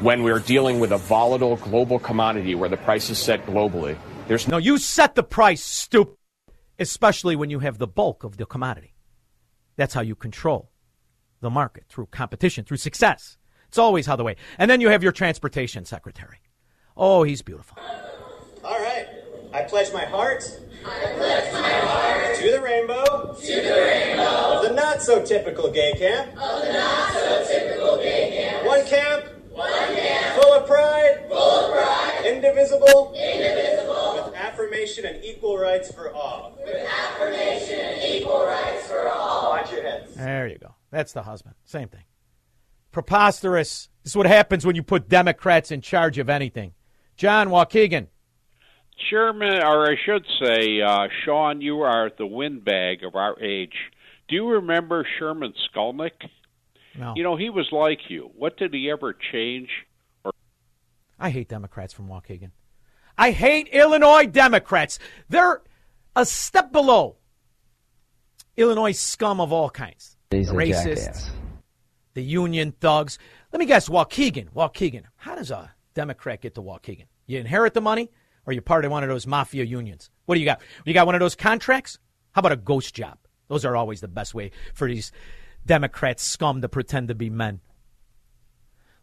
when 0.00 0.22
we're 0.22 0.38
dealing 0.38 0.80
with 0.80 0.92
a 0.92 0.96
volatile 0.96 1.56
global 1.56 1.98
commodity 1.98 2.54
where 2.54 2.68
the 2.68 2.76
price 2.76 3.10
is 3.10 3.18
set 3.18 3.44
globally. 3.46 3.96
There's 4.26 4.48
no 4.48 4.58
you 4.58 4.78
set 4.78 5.14
the 5.14 5.22
price, 5.22 5.62
stupid. 5.62 6.14
Especially 6.80 7.34
when 7.34 7.50
you 7.50 7.58
have 7.58 7.78
the 7.78 7.88
bulk 7.88 8.22
of 8.22 8.36
the 8.36 8.46
commodity. 8.46 8.94
That's 9.76 9.94
how 9.94 10.00
you 10.00 10.14
control 10.14 10.70
the 11.40 11.50
market 11.50 11.84
through 11.88 12.06
competition, 12.06 12.64
through 12.64 12.76
success. 12.78 13.36
It's 13.68 13.78
always 13.78 14.06
how 14.06 14.16
the 14.16 14.24
way. 14.24 14.36
And 14.58 14.70
then 14.70 14.80
you 14.80 14.88
have 14.88 15.02
your 15.02 15.12
transportation 15.12 15.84
secretary. 15.84 16.38
Oh, 16.96 17.22
he's 17.22 17.42
beautiful. 17.42 17.78
All 18.64 18.80
right. 18.80 19.06
I 19.52 19.62
pledge 19.62 19.92
my 19.92 20.04
heart. 20.04 20.44
I 20.84 21.12
pledge 21.16 21.52
my 21.52 21.70
heart 21.70 22.36
to 22.36 22.50
the 22.50 22.60
rainbow. 22.60 23.34
To 23.34 23.46
the 23.46 23.70
rainbow. 23.70 24.56
Of 24.56 24.68
the 24.68 24.74
not 24.74 25.02
so 25.02 25.24
typical 25.24 25.70
gay 25.70 25.92
camp. 25.92 26.30
Of 26.32 26.62
the 26.62 26.72
not 26.72 27.12
so 27.12 27.44
typical 27.46 27.96
gay 27.98 28.30
camp. 28.36 28.66
One 28.66 28.84
camp. 28.86 29.24
One 29.50 29.70
camp. 29.70 30.42
Full 30.42 30.52
of 30.52 30.66
pride. 30.66 31.26
Full 31.28 31.38
of 31.38 31.72
pride. 31.72 32.26
Indivisible. 32.26 33.14
Indivisible. 33.14 34.24
With 34.24 34.34
affirmation 34.34 35.06
and 35.06 35.24
equal 35.24 35.58
rights 35.58 35.92
for 35.92 36.12
all. 36.12 36.58
With 36.64 36.86
affirmation 36.86 37.80
and 37.80 38.02
equal 38.04 38.44
rights 38.44 38.86
for 38.86 39.08
all. 39.08 39.50
Watch 39.50 39.72
your 39.72 39.82
heads. 39.82 40.14
There 40.14 40.46
you 40.46 40.58
go. 40.58 40.74
That's 40.90 41.12
the 41.12 41.22
husband. 41.22 41.54
Same 41.64 41.88
thing. 41.88 42.04
Preposterous. 42.92 43.88
This 44.02 44.12
is 44.12 44.16
what 44.16 44.26
happens 44.26 44.64
when 44.64 44.76
you 44.76 44.82
put 44.82 45.08
Democrats 45.08 45.70
in 45.70 45.80
charge 45.80 46.18
of 46.18 46.28
anything. 46.28 46.72
John 47.16 47.48
Waukegan. 47.48 48.06
Sherman, 49.10 49.62
or 49.62 49.90
I 49.90 49.96
should 50.04 50.24
say, 50.42 50.80
uh, 50.80 51.08
Shaun, 51.24 51.60
you 51.60 51.82
are 51.82 52.10
the 52.16 52.26
windbag 52.26 53.04
of 53.04 53.14
our 53.14 53.38
age. 53.40 53.74
Do 54.28 54.34
you 54.34 54.48
remember 54.48 55.06
Sherman 55.18 55.54
Skolnick? 55.70 56.28
No. 56.98 57.14
You 57.16 57.22
know, 57.22 57.36
he 57.36 57.48
was 57.48 57.68
like 57.70 58.00
you. 58.08 58.30
What 58.36 58.56
did 58.56 58.74
he 58.74 58.90
ever 58.90 59.14
change? 59.32 59.68
Or 60.24 60.32
I 61.18 61.30
hate 61.30 61.48
Democrats 61.48 61.92
from 61.92 62.08
Waukegan. 62.08 62.50
I 63.16 63.30
hate 63.30 63.68
Illinois 63.68 64.26
Democrats. 64.26 64.98
They're 65.28 65.62
a 66.16 66.24
step 66.24 66.72
below 66.72 67.16
Illinois 68.56 68.92
scum 68.92 69.40
of 69.40 69.52
all 69.52 69.70
kinds. 69.70 70.16
He's 70.30 70.50
racists, 70.50 71.30
the 72.14 72.22
union 72.22 72.72
thugs. 72.80 73.18
Let 73.52 73.60
me 73.60 73.66
guess, 73.66 73.88
Waukegan. 73.88 74.50
Waukegan. 74.52 75.04
How 75.16 75.34
does 75.34 75.50
a 75.50 75.72
Democrat 75.94 76.42
get 76.42 76.54
to 76.56 76.62
Waukegan? 76.62 77.06
You 77.26 77.38
inherit 77.38 77.74
the 77.74 77.80
money, 77.80 78.10
or 78.46 78.52
you're 78.52 78.62
part 78.62 78.84
of 78.84 78.90
one 78.90 79.02
of 79.02 79.08
those 79.08 79.26
mafia 79.26 79.64
unions? 79.64 80.10
What 80.26 80.34
do 80.34 80.40
you 80.40 80.44
got? 80.44 80.60
You 80.84 80.92
got 80.92 81.06
one 81.06 81.14
of 81.14 81.20
those 81.20 81.34
contracts? 81.34 81.98
How 82.32 82.40
about 82.40 82.52
a 82.52 82.56
ghost 82.56 82.94
job? 82.94 83.18
Those 83.48 83.64
are 83.64 83.74
always 83.74 84.00
the 84.00 84.08
best 84.08 84.34
way 84.34 84.50
for 84.74 84.86
these 84.86 85.12
Democrats 85.64 86.22
scum 86.22 86.60
to 86.60 86.68
pretend 86.68 87.08
to 87.08 87.14
be 87.14 87.30
men. 87.30 87.60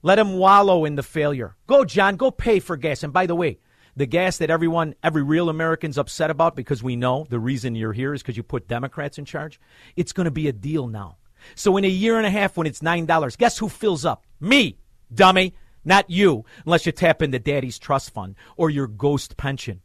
Let 0.04 0.16
them 0.16 0.38
wallow 0.38 0.86
in 0.86 0.94
the 0.94 1.04
failure. 1.04 1.56
Go, 1.66 1.84
John, 1.86 2.16
go 2.16 2.30
pay 2.30 2.60
for 2.60 2.78
gas. 2.78 3.02
And 3.02 3.12
by 3.12 3.26
the 3.26 3.36
way, 3.36 3.58
the 3.96 4.06
gas 4.06 4.38
that 4.38 4.50
everyone, 4.50 4.96
every 5.04 5.24
real 5.24 5.50
American's 5.50 5.98
upset 5.98 6.30
about 6.30 6.56
because 6.56 6.84
we 6.84 6.96
know 6.96 7.26
the 7.30 7.40
reason 7.40 7.76
you're 7.76 7.94
here 7.94 8.14
is 8.14 8.22
because 8.22 8.38
you 8.38 8.44
put 8.44 8.68
Democrats 8.68 9.18
in 9.18 9.26
charge, 9.26 9.60
it's 9.96 10.12
going 10.12 10.26
to 10.26 10.32
be 10.32 10.48
a 10.48 10.54
deal 10.54 10.88
now. 10.88 11.18
So 11.56 11.78
in 11.78 11.86
a 11.86 11.90
year 11.90 12.18
and 12.18 12.26
a 12.26 12.32
half 12.32 12.58
when 12.58 12.68
it's 12.68 12.82
$9, 12.82 13.38
guess 13.38 13.58
who 13.58 13.70
fills 13.70 14.04
up? 14.04 14.26
Me, 14.40 14.78
dummy, 15.14 15.54
not 15.84 16.10
you, 16.10 16.44
unless 16.66 16.86
you 16.86 16.92
tap 16.92 17.22
into 17.22 17.40
daddy's 17.40 17.80
trust 17.80 18.12
fund 18.12 18.36
or 18.58 18.70
your 18.70 18.88
ghost 18.88 19.38
pension 19.38 19.82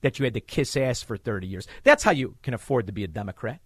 that 0.00 0.18
you 0.18 0.24
had 0.24 0.34
to 0.34 0.40
kiss 0.40 0.76
ass 0.76 1.02
for 1.02 1.16
30 1.16 1.46
years. 1.46 1.66
That's 1.84 2.04
how 2.04 2.10
you 2.10 2.36
can 2.42 2.54
afford 2.54 2.86
to 2.86 2.92
be 2.92 3.04
a 3.04 3.08
Democrat. 3.08 3.60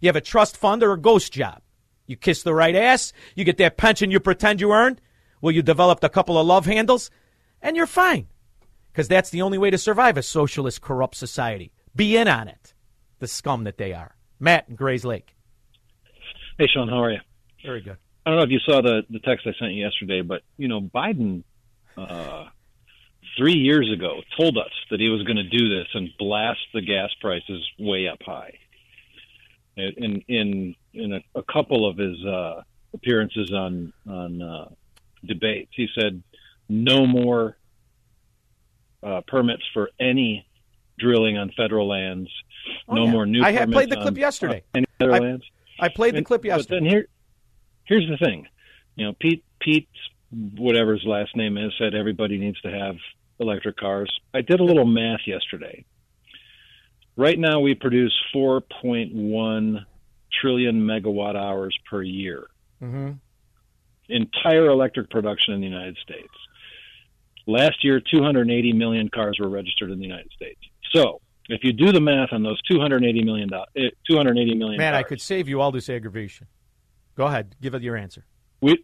You 0.00 0.08
have 0.08 0.16
a 0.16 0.20
trust 0.20 0.56
fund 0.56 0.82
or 0.82 0.92
a 0.92 1.00
ghost 1.00 1.32
job. 1.32 1.62
You 2.06 2.16
kiss 2.16 2.42
the 2.42 2.54
right 2.54 2.74
ass, 2.74 3.12
you 3.34 3.44
get 3.44 3.58
that 3.58 3.76
pension 3.76 4.10
you 4.10 4.20
pretend 4.20 4.60
you 4.60 4.72
earned. 4.72 5.00
Well, 5.40 5.54
you 5.54 5.62
developed 5.62 6.02
a 6.04 6.08
couple 6.08 6.38
of 6.38 6.46
love 6.46 6.66
handles, 6.66 7.10
and 7.62 7.76
you're 7.76 7.86
fine. 7.86 8.26
Because 8.98 9.06
that's 9.06 9.30
the 9.30 9.42
only 9.42 9.58
way 9.58 9.70
to 9.70 9.78
survive 9.78 10.16
a 10.16 10.24
socialist, 10.24 10.80
corrupt 10.80 11.14
society. 11.14 11.70
Be 11.94 12.16
in 12.16 12.26
on 12.26 12.48
it. 12.48 12.74
The 13.20 13.28
scum 13.28 13.62
that 13.62 13.78
they 13.78 13.92
are. 13.92 14.16
Matt 14.40 14.68
in 14.68 14.76
Grayslake. 14.76 15.28
Hey, 16.58 16.66
Shaun, 16.66 16.88
how 16.88 17.04
are 17.04 17.12
you? 17.12 17.20
Very 17.64 17.80
good. 17.80 17.96
I 18.26 18.30
don't 18.30 18.38
know 18.40 18.42
if 18.42 18.50
you 18.50 18.58
saw 18.58 18.82
the, 18.82 19.02
the 19.08 19.20
text 19.20 19.46
I 19.46 19.52
sent 19.56 19.70
you 19.70 19.84
yesterday, 19.84 20.22
but, 20.22 20.42
you 20.56 20.66
know, 20.66 20.80
Biden, 20.80 21.44
uh, 21.96 22.46
three 23.36 23.52
years 23.52 23.88
ago, 23.88 24.20
told 24.36 24.58
us 24.58 24.72
that 24.90 24.98
he 24.98 25.10
was 25.10 25.22
going 25.22 25.36
to 25.36 25.48
do 25.48 25.68
this 25.68 25.86
and 25.94 26.08
blast 26.18 26.58
the 26.74 26.80
gas 26.80 27.10
prices 27.20 27.64
way 27.78 28.08
up 28.08 28.18
high. 28.26 28.58
In 29.76 30.24
in 30.26 30.74
in 30.92 31.12
a, 31.12 31.20
a 31.36 31.44
couple 31.44 31.88
of 31.88 31.98
his 31.98 32.16
uh, 32.26 32.62
appearances 32.92 33.52
on 33.52 33.92
on 34.08 34.42
uh, 34.42 34.68
debates, 35.24 35.70
he 35.76 35.86
said 35.96 36.20
no 36.68 37.06
more 37.06 37.57
uh, 39.02 39.20
permits 39.26 39.62
for 39.72 39.90
any 40.00 40.46
drilling 40.98 41.38
on 41.38 41.50
federal 41.56 41.86
lands, 41.88 42.30
Oh, 42.88 42.94
no 42.96 43.04
yeah. 43.04 43.10
more 43.12 43.26
new. 43.26 43.42
I 43.42 43.52
had 43.52 43.70
played 43.70 43.90
the 43.90 43.96
on- 43.96 44.02
clip 44.02 44.18
yesterday. 44.18 44.62
on 44.74 44.78
any 44.78 44.86
other 45.00 45.12
I- 45.12 45.18
lands. 45.18 45.44
I 45.80 45.88
played 45.88 46.14
the 46.14 46.18
And- 46.18 46.26
clip 46.26 46.44
yesterday. 46.44 46.76
But 46.80 46.82
then 46.84 46.90
here, 46.90 47.06
here's 47.84 48.08
the 48.08 48.16
thing, 48.16 48.46
you 48.96 49.06
know, 49.06 49.12
Pete 49.14 49.44
Pete's 49.60 49.86
whatever 50.56 50.92
his 50.94 51.04
last 51.04 51.34
name 51.36 51.56
is 51.56 51.72
said 51.78 51.94
everybody 51.94 52.36
needs 52.36 52.60
to 52.60 52.70
have 52.70 52.96
electric 53.38 53.76
cars. 53.76 54.10
I 54.34 54.42
did 54.42 54.60
a 54.60 54.64
little 54.64 54.84
math 54.84 55.20
yesterday. 55.26 55.84
Right 57.16 57.38
now, 57.38 57.60
we 57.60 57.74
produce 57.74 58.12
4.1 58.34 59.84
trillion 60.40 60.82
megawatt 60.82 61.34
hours 61.36 61.76
per 61.90 62.02
year. 62.02 62.46
Mm-hmm. 62.82 63.12
Entire 64.10 64.66
electric 64.66 65.10
production 65.10 65.54
in 65.54 65.60
the 65.60 65.66
United 65.66 65.96
States. 66.02 66.28
Last 67.48 67.82
year, 67.82 67.98
280 67.98 68.74
million 68.74 69.08
cars 69.08 69.38
were 69.40 69.48
registered 69.48 69.90
in 69.90 69.98
the 69.98 70.04
United 70.06 70.30
States. 70.32 70.60
So, 70.94 71.20
if 71.48 71.64
you 71.64 71.72
do 71.72 71.92
the 71.92 72.00
math 72.00 72.28
on 72.32 72.42
those 72.42 72.60
280 72.70 73.24
million, 73.24 73.48
eh, 73.74 73.88
280 74.08 74.54
million 74.54 74.76
Man, 74.76 74.94
I 74.94 75.02
could 75.02 75.20
save 75.20 75.48
you 75.48 75.60
all 75.62 75.72
this 75.72 75.88
aggravation. 75.88 76.46
Go 77.16 77.24
ahead. 77.24 77.56
Give 77.62 77.74
it 77.74 77.82
your 77.82 77.96
answer. 77.96 78.24
we 78.60 78.76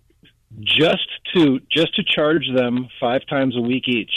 just 0.62 1.08
to 1.34 1.60
just 1.70 1.94
to 1.96 2.02
charge 2.04 2.44
them 2.54 2.88
five 3.00 3.20
times 3.28 3.56
a 3.56 3.60
week 3.60 3.88
each, 3.88 4.12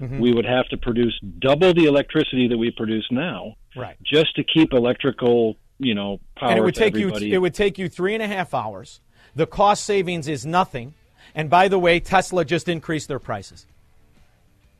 Mhm. 0.00 0.20
we 0.20 0.32
would 0.32 0.44
have 0.46 0.66
to 0.68 0.76
produce 0.78 1.18
double 1.40 1.74
the 1.74 1.84
electricity 1.84 2.46
that 2.48 2.56
we 2.56 2.70
produce 2.70 3.06
now, 3.10 3.56
Right. 3.76 3.96
just 4.02 4.34
to 4.36 4.44
keep 4.44 4.72
electrical, 4.72 5.56
you 5.78 5.94
know, 5.94 6.20
power 6.36 6.50
and 6.50 6.58
it 6.58 6.62
would 6.62 6.74
take 6.76 6.96
you 6.96 7.08
it 7.10 7.38
would 7.38 7.54
take 7.54 7.76
you 7.76 7.88
three 7.88 8.14
and 8.14 8.22
a 8.22 8.28
half 8.28 8.54
hours. 8.54 9.00
The 9.34 9.46
cost 9.46 9.84
savings 9.84 10.26
is 10.26 10.46
nothing. 10.46 10.94
And 11.34 11.50
by 11.50 11.68
the 11.68 11.78
way, 11.78 12.00
Tesla 12.00 12.44
just 12.44 12.68
increased 12.68 13.08
their 13.08 13.18
prices. 13.18 13.66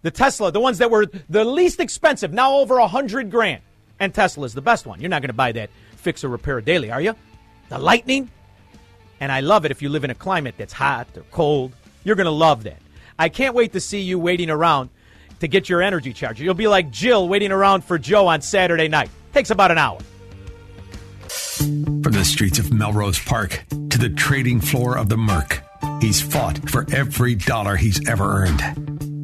The 0.02 0.10
Tesla, 0.10 0.50
the 0.50 0.60
ones 0.60 0.78
that 0.78 0.90
were 0.90 1.06
the 1.28 1.44
least 1.44 1.80
expensive, 1.80 2.32
now 2.32 2.54
over 2.54 2.78
a 2.78 2.86
hundred 2.86 3.30
grand. 3.30 3.62
And 3.98 4.14
Tesla's 4.14 4.54
the 4.54 4.62
best 4.62 4.86
one. 4.86 5.00
You're 5.00 5.10
not 5.10 5.20
going 5.20 5.28
to 5.28 5.34
buy 5.34 5.52
that 5.52 5.70
fix 5.96 6.24
or 6.24 6.28
repair 6.28 6.60
daily, 6.60 6.90
are 6.90 7.00
you? 7.00 7.14
The 7.68 7.78
Lightning. 7.78 8.30
And 9.20 9.30
I 9.30 9.40
love 9.40 9.66
it 9.66 9.70
if 9.70 9.82
you 9.82 9.90
live 9.90 10.04
in 10.04 10.10
a 10.10 10.14
climate 10.14 10.54
that's 10.56 10.72
hot 10.72 11.08
or 11.16 11.22
cold. 11.30 11.74
You're 12.04 12.16
going 12.16 12.24
to 12.24 12.30
love 12.30 12.62
that. 12.62 12.78
I 13.18 13.28
can't 13.28 13.54
wait 13.54 13.72
to 13.74 13.80
see 13.80 14.00
you 14.00 14.18
waiting 14.18 14.48
around 14.48 14.88
to 15.40 15.48
get 15.48 15.68
your 15.68 15.82
energy 15.82 16.14
charger. 16.14 16.42
You'll 16.42 16.54
be 16.54 16.68
like 16.68 16.90
Jill 16.90 17.28
waiting 17.28 17.52
around 17.52 17.84
for 17.84 17.98
Joe 17.98 18.26
on 18.26 18.40
Saturday 18.40 18.88
night. 18.88 19.10
Takes 19.34 19.50
about 19.50 19.70
an 19.70 19.76
hour. 19.76 19.98
From 21.58 22.12
the 22.12 22.24
streets 22.24 22.58
of 22.58 22.72
Melrose 22.72 23.18
Park 23.18 23.62
to 23.90 23.98
the 23.98 24.08
trading 24.08 24.60
floor 24.60 24.96
of 24.96 25.10
the 25.10 25.18
Merc, 25.18 25.62
he's 26.00 26.22
fought 26.22 26.70
for 26.70 26.86
every 26.94 27.34
dollar 27.34 27.76
he's 27.76 28.08
ever 28.08 28.24
earned. 28.24 28.62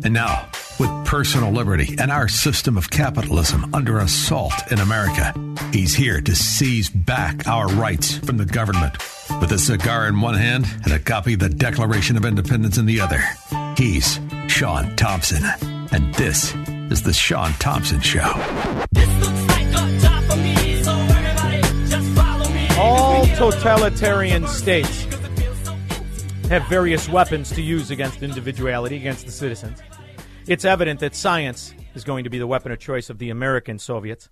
And 0.04 0.12
now, 0.12 0.46
with 0.78 0.90
personal 1.06 1.50
liberty 1.50 1.96
and 1.98 2.10
our 2.10 2.28
system 2.28 2.76
of 2.76 2.90
capitalism 2.90 3.74
under 3.74 3.98
assault 3.98 4.52
in 4.70 4.78
America, 4.78 5.32
he's 5.72 5.94
here 5.94 6.20
to 6.20 6.34
seize 6.34 6.88
back 6.88 7.46
our 7.46 7.68
rights 7.68 8.18
from 8.18 8.36
the 8.36 8.44
government. 8.44 8.96
With 9.40 9.52
a 9.52 9.58
cigar 9.58 10.06
in 10.08 10.20
one 10.20 10.34
hand 10.34 10.66
and 10.84 10.92
a 10.92 10.98
copy 10.98 11.34
of 11.34 11.40
the 11.40 11.48
Declaration 11.48 12.16
of 12.16 12.24
Independence 12.24 12.78
in 12.78 12.86
the 12.86 13.00
other, 13.00 13.22
he's 13.76 14.20
Shaun 14.48 14.94
Thompson. 14.96 15.44
And 15.92 16.14
this 16.14 16.54
is 16.90 17.02
The 17.02 17.12
Shaun 17.12 17.52
Thompson 17.54 18.00
Show. 18.00 18.32
All 22.78 23.26
totalitarian 23.36 24.46
states 24.46 25.04
have 26.48 26.66
various 26.68 27.08
weapons 27.08 27.50
to 27.50 27.62
use 27.62 27.90
against 27.90 28.22
individuality, 28.22 28.96
against 28.96 29.26
the 29.26 29.32
citizens. 29.32 29.80
It's 30.48 30.64
evident 30.64 31.00
that 31.00 31.16
science 31.16 31.74
is 31.94 32.04
going 32.04 32.22
to 32.22 32.30
be 32.30 32.38
the 32.38 32.46
weapon 32.46 32.70
of 32.70 32.78
choice 32.78 33.10
of 33.10 33.18
the 33.18 33.30
American 33.30 33.80
Soviets. 33.80 34.28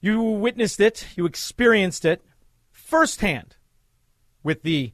You 0.00 0.22
witnessed 0.22 0.80
it, 0.80 1.06
you 1.14 1.26
experienced 1.26 2.06
it 2.06 2.22
firsthand 2.72 3.56
with 4.42 4.62
the 4.62 4.92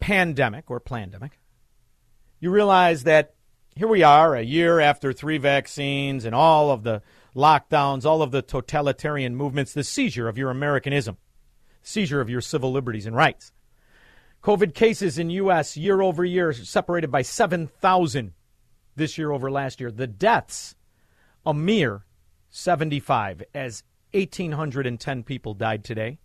pandemic 0.00 0.68
or 0.68 0.80
plandemic. 0.80 1.32
You 2.40 2.50
realize 2.50 3.04
that 3.04 3.34
here 3.76 3.86
we 3.86 4.02
are, 4.02 4.34
a 4.34 4.42
year 4.42 4.80
after 4.80 5.12
three 5.12 5.38
vaccines 5.38 6.24
and 6.24 6.34
all 6.34 6.72
of 6.72 6.82
the 6.82 7.00
lockdowns, 7.36 8.04
all 8.04 8.22
of 8.22 8.32
the 8.32 8.42
totalitarian 8.42 9.36
movements, 9.36 9.72
the 9.72 9.84
seizure 9.84 10.26
of 10.26 10.36
your 10.36 10.50
Americanism, 10.50 11.16
seizure 11.80 12.20
of 12.20 12.28
your 12.28 12.40
civil 12.40 12.72
liberties 12.72 13.06
and 13.06 13.14
rights. 13.14 13.52
COVID 14.42 14.74
cases 14.74 15.16
in 15.16 15.30
U.S. 15.30 15.76
year 15.76 16.02
over 16.02 16.24
year 16.24 16.52
separated 16.52 17.12
by 17.12 17.22
7,000 17.22 18.32
this 18.98 19.16
year 19.16 19.32
over 19.32 19.50
last 19.50 19.80
year. 19.80 19.90
The 19.90 20.06
deaths, 20.06 20.74
a 21.46 21.54
mere 21.54 22.04
75, 22.50 23.42
as 23.54 23.82
1,810 24.12 25.22
people 25.22 25.54
died 25.54 25.84
today. 25.84 26.18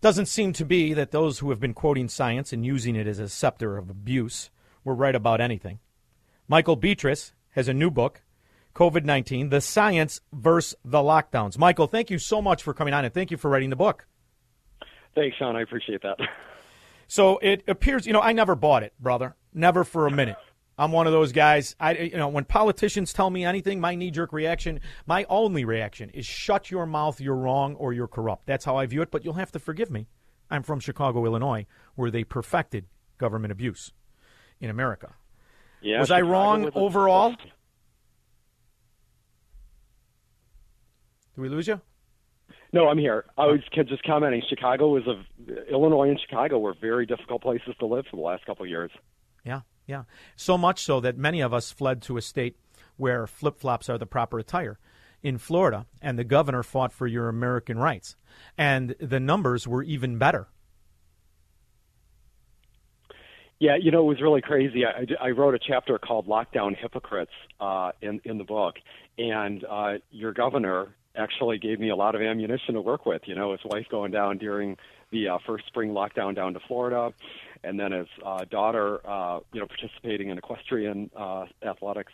Doesn't 0.00 0.26
seem 0.26 0.52
to 0.54 0.64
be 0.64 0.92
that 0.92 1.10
those 1.10 1.38
who 1.38 1.50
have 1.50 1.60
been 1.60 1.74
quoting 1.74 2.08
science 2.08 2.52
and 2.52 2.64
using 2.64 2.94
it 2.96 3.06
as 3.06 3.18
a 3.18 3.28
scepter 3.28 3.76
of 3.76 3.88
abuse 3.88 4.50
were 4.84 4.94
right 4.94 5.14
about 5.14 5.40
anything. 5.40 5.80
Michael 6.48 6.76
Betrus 6.76 7.32
has 7.50 7.66
a 7.66 7.74
new 7.74 7.90
book, 7.90 8.22
COVID 8.74 9.04
19 9.04 9.48
The 9.48 9.60
Science 9.60 10.20
versus 10.32 10.76
the 10.84 10.98
Lockdowns. 10.98 11.58
Michael, 11.58 11.86
thank 11.86 12.10
you 12.10 12.18
so 12.18 12.42
much 12.42 12.62
for 12.62 12.74
coming 12.74 12.94
on 12.94 13.04
and 13.04 13.12
thank 13.12 13.30
you 13.30 13.36
for 13.36 13.50
writing 13.50 13.70
the 13.70 13.76
book. 13.76 14.06
Thanks, 15.14 15.36
Shaun. 15.38 15.56
I 15.56 15.62
appreciate 15.62 16.02
that. 16.02 16.18
So 17.08 17.38
it 17.38 17.62
appears, 17.68 18.06
you 18.06 18.12
know, 18.12 18.20
I 18.20 18.32
never 18.32 18.54
bought 18.54 18.82
it, 18.82 18.92
brother. 19.00 19.36
Never 19.54 19.84
for 19.84 20.06
a 20.06 20.10
minute. 20.10 20.36
I'm 20.78 20.92
one 20.92 21.06
of 21.06 21.12
those 21.12 21.32
guys. 21.32 21.74
I, 21.80 21.92
you 21.92 22.16
know, 22.16 22.28
when 22.28 22.44
politicians 22.44 23.12
tell 23.12 23.30
me 23.30 23.44
anything, 23.44 23.80
my 23.80 23.94
knee 23.94 24.10
jerk 24.10 24.32
reaction, 24.32 24.80
my 25.06 25.24
only 25.30 25.64
reaction 25.64 26.10
is 26.10 26.26
shut 26.26 26.70
your 26.70 26.84
mouth, 26.84 27.20
you're 27.20 27.36
wrong, 27.36 27.76
or 27.76 27.94
you're 27.94 28.08
corrupt. 28.08 28.46
That's 28.46 28.64
how 28.64 28.76
I 28.76 28.84
view 28.86 29.00
it, 29.00 29.10
but 29.10 29.24
you'll 29.24 29.34
have 29.34 29.52
to 29.52 29.58
forgive 29.58 29.90
me. 29.90 30.06
I'm 30.50 30.62
from 30.62 30.80
Chicago, 30.80 31.24
Illinois, 31.24 31.66
where 31.94 32.10
they 32.10 32.24
perfected 32.24 32.84
government 33.18 33.52
abuse 33.52 33.92
in 34.60 34.68
America. 34.68 35.14
Yeah, 35.80 36.00
Was 36.00 36.10
I 36.10 36.20
wrong 36.20 36.66
a- 36.66 36.70
overall? 36.74 37.30
Did 37.30 37.38
we 41.42 41.48
lose 41.48 41.68
you? 41.68 41.80
No, 42.72 42.88
I'm 42.88 42.98
here. 42.98 43.24
I 43.38 43.46
was 43.46 43.60
just 43.72 44.02
commenting. 44.02 44.42
Chicago 44.48 44.88
was 44.88 45.04
a 45.06 45.70
Illinois 45.70 46.10
and 46.10 46.20
Chicago 46.20 46.58
were 46.58 46.74
very 46.78 47.06
difficult 47.06 47.40
places 47.40 47.74
to 47.78 47.86
live 47.86 48.04
for 48.10 48.16
the 48.16 48.22
last 48.22 48.44
couple 48.44 48.64
of 48.64 48.68
years. 48.68 48.90
Yeah. 49.86 50.04
So 50.34 50.58
much 50.58 50.82
so 50.82 51.00
that 51.00 51.16
many 51.16 51.40
of 51.40 51.54
us 51.54 51.70
fled 51.70 52.02
to 52.02 52.16
a 52.16 52.22
state 52.22 52.56
where 52.96 53.26
flip 53.26 53.58
flops 53.58 53.88
are 53.88 53.98
the 53.98 54.06
proper 54.06 54.38
attire 54.38 54.78
in 55.22 55.38
Florida, 55.38 55.86
and 56.00 56.18
the 56.18 56.24
governor 56.24 56.62
fought 56.62 56.92
for 56.92 57.06
your 57.06 57.28
American 57.28 57.78
rights. 57.78 58.16
And 58.56 58.94
the 59.00 59.20
numbers 59.20 59.66
were 59.66 59.82
even 59.82 60.18
better. 60.18 60.48
Yeah, 63.58 63.76
you 63.80 63.90
know, 63.90 64.00
it 64.00 64.06
was 64.06 64.20
really 64.20 64.42
crazy. 64.42 64.84
I, 64.84 65.06
I 65.20 65.30
wrote 65.30 65.54
a 65.54 65.58
chapter 65.58 65.98
called 65.98 66.26
"Lockdown 66.26 66.76
Hypocrites" 66.76 67.32
uh, 67.58 67.92
in 68.02 68.20
in 68.24 68.36
the 68.36 68.44
book, 68.44 68.74
and 69.16 69.64
uh, 69.64 69.94
your 70.10 70.32
governor 70.32 70.94
actually 71.16 71.56
gave 71.56 71.80
me 71.80 71.88
a 71.88 71.96
lot 71.96 72.14
of 72.14 72.20
ammunition 72.20 72.74
to 72.74 72.82
work 72.82 73.06
with. 73.06 73.22
You 73.24 73.34
know, 73.34 73.52
his 73.52 73.62
wife 73.64 73.86
going 73.90 74.12
down 74.12 74.36
during 74.36 74.76
the 75.10 75.28
uh, 75.28 75.38
first 75.46 75.66
spring 75.66 75.92
lockdown 75.92 76.34
down 76.34 76.52
to 76.52 76.60
Florida, 76.68 77.14
and 77.66 77.78
then 77.78 77.92
his 77.92 78.06
uh, 78.24 78.44
daughter, 78.50 79.00
uh, 79.06 79.40
you 79.52 79.60
know, 79.60 79.66
participating 79.66 80.28
in 80.30 80.38
equestrian 80.38 81.10
uh, 81.16 81.44
athletics 81.64 82.12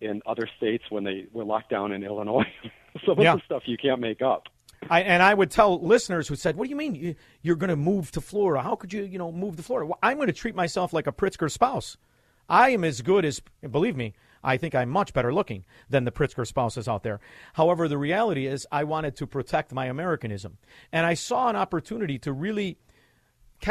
in 0.00 0.22
other 0.26 0.48
states 0.56 0.84
when 0.90 1.04
they 1.04 1.26
were 1.32 1.44
locked 1.44 1.70
down 1.70 1.92
in 1.92 2.02
Illinois. 2.04 2.46
Some 3.06 3.18
Yeah. 3.20 3.34
of 3.34 3.40
the 3.40 3.44
stuff 3.44 3.62
you 3.66 3.76
can't 3.76 4.00
make 4.00 4.22
up. 4.22 4.44
I, 4.90 5.02
and 5.02 5.22
I 5.22 5.32
would 5.34 5.50
tell 5.50 5.80
listeners 5.80 6.28
who 6.28 6.36
said, 6.36 6.56
"What 6.56 6.64
do 6.64 6.70
you 6.70 6.76
mean 6.76 6.94
you- 6.94 7.14
you're 7.42 7.56
going 7.56 7.70
to 7.70 7.76
move 7.76 8.10
to 8.12 8.20
Florida? 8.20 8.62
How 8.62 8.76
could 8.76 8.92
you, 8.92 9.02
you 9.02 9.18
know, 9.18 9.32
move 9.32 9.56
to 9.56 9.62
Florida?" 9.62 9.86
Well, 9.86 9.98
I'm 10.02 10.16
going 10.18 10.26
to 10.28 10.32
treat 10.34 10.54
myself 10.54 10.92
like 10.92 11.06
a 11.06 11.12
Pritzker 11.12 11.50
spouse. 11.50 11.96
I 12.48 12.70
am 12.70 12.84
as 12.84 13.00
good 13.00 13.24
as, 13.24 13.40
believe 13.70 13.96
me, 13.96 14.12
I 14.42 14.58
think 14.58 14.74
I'm 14.74 14.90
much 14.90 15.14
better 15.14 15.32
looking 15.32 15.64
than 15.88 16.04
the 16.04 16.12
Pritzker 16.12 16.46
spouses 16.46 16.86
out 16.86 17.02
there. 17.02 17.18
However, 17.54 17.88
the 17.88 17.96
reality 17.96 18.46
is, 18.46 18.66
I 18.70 18.84
wanted 18.84 19.16
to 19.16 19.26
protect 19.26 19.72
my 19.72 19.86
Americanism, 19.86 20.58
and 20.92 21.06
I 21.06 21.14
saw 21.14 21.48
an 21.48 21.56
opportunity 21.56 22.18
to 22.18 22.32
really 22.34 22.76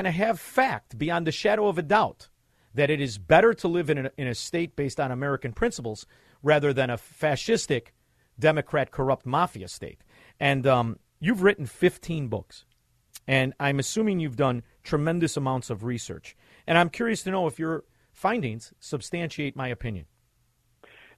of 0.07 0.13
have 0.13 0.39
fact 0.39 0.97
beyond 0.97 1.27
the 1.27 1.31
shadow 1.31 1.67
of 1.67 1.77
a 1.77 1.83
doubt 1.83 2.29
that 2.73 2.89
it 2.89 2.99
is 2.99 3.17
better 3.17 3.53
to 3.53 3.67
live 3.67 3.89
in 3.89 4.05
a, 4.05 4.11
in 4.17 4.27
a 4.27 4.35
state 4.35 4.75
based 4.75 4.99
on 4.99 5.11
American 5.11 5.53
principles 5.53 6.05
rather 6.41 6.73
than 6.73 6.89
a 6.89 6.97
fascistic, 6.97 7.87
Democrat, 8.37 8.91
corrupt 8.91 9.25
mafia 9.25 9.67
state. 9.67 10.01
And 10.39 10.65
um, 10.65 10.99
you've 11.19 11.43
written 11.43 11.65
15 11.65 12.27
books, 12.27 12.65
and 13.27 13.53
I'm 13.59 13.79
assuming 13.79 14.19
you've 14.19 14.35
done 14.35 14.63
tremendous 14.83 15.37
amounts 15.37 15.69
of 15.69 15.83
research. 15.83 16.35
And 16.65 16.77
I'm 16.77 16.89
curious 16.89 17.23
to 17.23 17.31
know 17.31 17.47
if 17.47 17.59
your 17.59 17.83
findings 18.11 18.73
substantiate 18.79 19.55
my 19.55 19.67
opinion. 19.67 20.05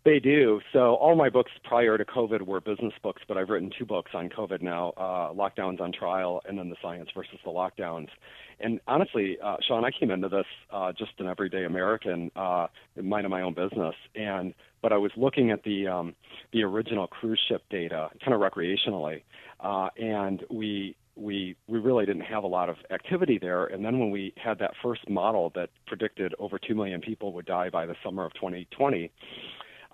They 0.05 0.19
do. 0.19 0.61
So 0.71 0.93
all 0.95 1.15
my 1.15 1.29
books 1.29 1.51
prior 1.63 1.97
to 1.97 2.05
COVID 2.05 2.43
were 2.43 2.61
business 2.61 2.93
books, 3.01 3.23
but 3.27 3.37
I've 3.37 3.49
written 3.49 3.71
two 3.75 3.85
books 3.85 4.11
on 4.13 4.29
COVID 4.29 4.61
now: 4.61 4.93
uh, 4.97 5.33
Lockdowns 5.33 5.81
on 5.81 5.91
Trial, 5.91 6.43
and 6.47 6.59
then 6.59 6.69
The 6.69 6.75
Science 6.79 7.09
versus 7.15 7.39
the 7.43 7.49
Lockdowns. 7.49 8.09
And 8.59 8.79
honestly, 8.87 9.39
uh, 9.43 9.57
Shaun, 9.67 9.83
I 9.83 9.89
came 9.89 10.11
into 10.11 10.29
this 10.29 10.45
uh, 10.71 10.93
just 10.93 11.13
an 11.17 11.25
everyday 11.25 11.63
American, 11.63 12.29
uh, 12.35 12.67
minding 13.01 13.31
my 13.31 13.41
own 13.41 13.55
business, 13.55 13.95
and 14.13 14.53
but 14.83 14.93
I 14.93 14.97
was 14.97 15.11
looking 15.17 15.49
at 15.49 15.63
the 15.63 15.87
um, 15.87 16.15
the 16.53 16.61
original 16.61 17.07
cruise 17.07 17.41
ship 17.49 17.63
data, 17.71 18.09
kind 18.23 18.35
of 18.35 18.41
recreationally, 18.41 19.23
uh, 19.59 19.89
and 19.97 20.43
we 20.51 20.95
we 21.15 21.55
we 21.67 21.79
really 21.79 22.05
didn't 22.05 22.25
have 22.25 22.43
a 22.43 22.47
lot 22.47 22.69
of 22.69 22.75
activity 22.91 23.39
there. 23.39 23.65
And 23.65 23.83
then 23.83 23.97
when 23.97 24.11
we 24.11 24.35
had 24.37 24.59
that 24.59 24.73
first 24.83 25.09
model 25.09 25.51
that 25.55 25.71
predicted 25.87 26.35
over 26.37 26.59
two 26.59 26.75
million 26.75 27.01
people 27.01 27.33
would 27.33 27.47
die 27.47 27.71
by 27.71 27.87
the 27.87 27.95
summer 28.03 28.23
of 28.23 28.35
2020. 28.35 29.11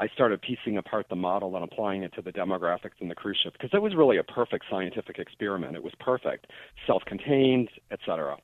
I 0.02 0.08
started 0.16 0.41
piecing 0.41 0.78
apart 0.78 1.06
the 1.10 1.16
model 1.16 1.56
and 1.56 1.64
applying 1.64 2.02
it 2.02 2.12
to 2.16 2.24
the 2.24 2.32
demographics 2.32 2.99
in 3.02 3.08
the 3.08 3.14
cruise 3.14 3.38
ship 3.43 3.54
because 3.54 3.70
it 3.72 3.84
was 3.84 3.93
really 3.95 4.18
a 4.18 4.24
perfect 4.24 4.66
scientific 4.68 5.20
experiment. 5.20 5.76
It 5.76 5.84
was 5.84 5.93
perfect, 5.99 6.47
self-contained, 6.88 7.70
et 7.91 7.99
cetera, 8.04 8.38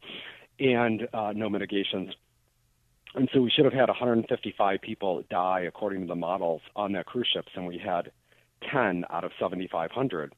and 0.60 1.08
uh, 1.16 1.34
no 1.36 1.50
mitigations. 1.50 2.14
And 3.16 3.28
so 3.34 3.42
we 3.42 3.50
should 3.50 3.66
have 3.66 3.74
had 3.74 3.90
155 3.90 4.82
people 4.82 5.24
die 5.32 5.62
according 5.62 6.02
to 6.02 6.08
the 6.08 6.16
models 6.16 6.62
on 6.76 6.92
that 6.92 7.08
cruise 7.08 7.28
ships, 7.34 7.52
and 7.56 7.66
we 7.66 7.80
had 7.84 8.12
10 8.72 9.06
out 9.10 9.24
of 9.24 9.32
7,500, 9.40 10.36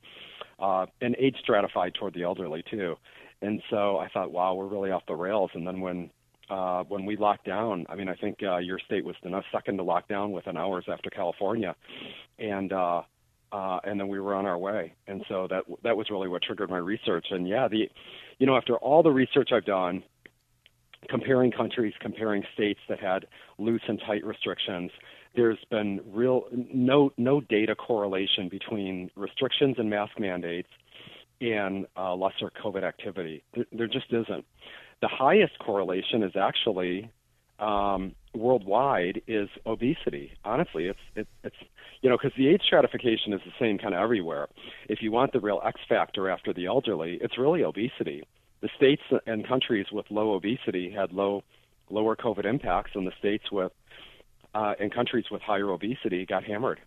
uh, 0.59 0.85
and 1.01 1.17
age 1.19 1.35
stratified 1.41 1.95
toward 1.95 2.13
the 2.13 2.23
elderly 2.23 2.63
too. 2.71 2.95
And 3.41 3.61
so 3.69 3.97
I 3.97 4.07
thought, 4.07 4.31
wow, 4.31 4.53
we're 4.53 4.67
really 4.67 4.91
off 4.91 5.03
the 5.05 5.15
rails. 5.15 5.51
And 5.53 5.67
then 5.67 5.81
when 5.81 6.11
uh, 6.49 6.83
when 6.83 7.05
we 7.05 7.15
locked 7.15 7.45
down, 7.45 7.85
I 7.89 7.95
mean, 7.95 8.09
I 8.09 8.15
think 8.15 8.39
uh, 8.43 8.57
your 8.57 8.79
state 8.79 9.05
was 9.05 9.15
the 9.23 9.41
second 9.51 9.77
to 9.77 9.83
lock 9.83 10.07
down 10.07 10.31
within 10.31 10.57
hours 10.57 10.85
after 10.91 11.09
California, 11.09 11.75
and 12.39 12.73
uh, 12.73 13.01
uh, 13.51 13.79
and 13.83 13.99
then 13.99 14.07
we 14.07 14.19
were 14.19 14.35
on 14.35 14.45
our 14.45 14.57
way. 14.57 14.93
And 15.07 15.23
so 15.27 15.47
that 15.49 15.63
that 15.83 15.97
was 15.97 16.09
really 16.09 16.27
what 16.27 16.41
triggered 16.41 16.69
my 16.69 16.77
research. 16.77 17.27
And 17.31 17.47
yeah, 17.47 17.67
the, 17.67 17.89
you 18.39 18.47
know, 18.47 18.55
after 18.57 18.75
all 18.77 19.03
the 19.03 19.11
research 19.11 19.49
I've 19.51 19.65
done, 19.65 20.03
comparing 21.09 21.51
countries, 21.51 21.93
comparing 21.99 22.43
states 22.53 22.79
that 22.89 22.99
had 22.99 23.25
loose 23.57 23.81
and 23.87 23.99
tight 24.05 24.25
restrictions, 24.25 24.91
there's 25.35 25.59
been 25.69 26.01
real 26.11 26.45
no 26.51 27.11
no 27.17 27.41
data 27.41 27.75
correlation 27.75 28.49
between 28.49 29.09
restrictions 29.15 29.75
and 29.77 29.89
mask 29.89 30.19
mandates 30.19 30.69
and 31.41 31.85
uh, 31.95 32.13
lesser 32.15 32.51
COVID 32.63 32.83
activity. 32.83 33.43
There, 33.53 33.65
there 33.71 33.87
just 33.87 34.11
isn't. 34.11 34.45
The 35.01 35.07
highest 35.07 35.59
correlation 35.59 36.23
is 36.23 36.35
actually 36.35 37.11
um, 37.59 38.15
worldwide 38.33 39.21
is 39.27 39.49
obesity. 39.65 40.33
Honestly, 40.43 40.85
it's 40.85 40.99
it, 41.15 41.27
it's 41.43 41.55
you 42.01 42.09
know 42.09 42.17
because 42.17 42.35
the 42.37 42.47
age 42.47 42.61
stratification 42.65 43.33
is 43.33 43.41
the 43.45 43.51
same 43.59 43.77
kind 43.77 43.93
of 43.93 44.01
everywhere. 44.01 44.47
If 44.87 45.01
you 45.01 45.11
want 45.11 45.33
the 45.33 45.39
real 45.39 45.61
X 45.65 45.79
factor 45.87 46.29
after 46.29 46.53
the 46.53 46.65
elderly, 46.65 47.17
it's 47.21 47.37
really 47.37 47.63
obesity. 47.63 48.23
The 48.61 48.69
states 48.75 49.03
and 49.25 49.47
countries 49.47 49.87
with 49.91 50.05
low 50.09 50.33
obesity 50.33 50.91
had 50.91 51.11
low 51.11 51.43
lower 51.89 52.15
COVID 52.15 52.45
impacts, 52.45 52.91
and 52.95 53.07
the 53.07 53.13
states 53.17 53.51
with 53.51 53.71
uh, 54.53 54.73
and 54.79 54.93
countries 54.93 55.25
with 55.31 55.41
higher 55.41 55.69
obesity 55.69 56.25
got 56.25 56.43
hammered. 56.43 56.79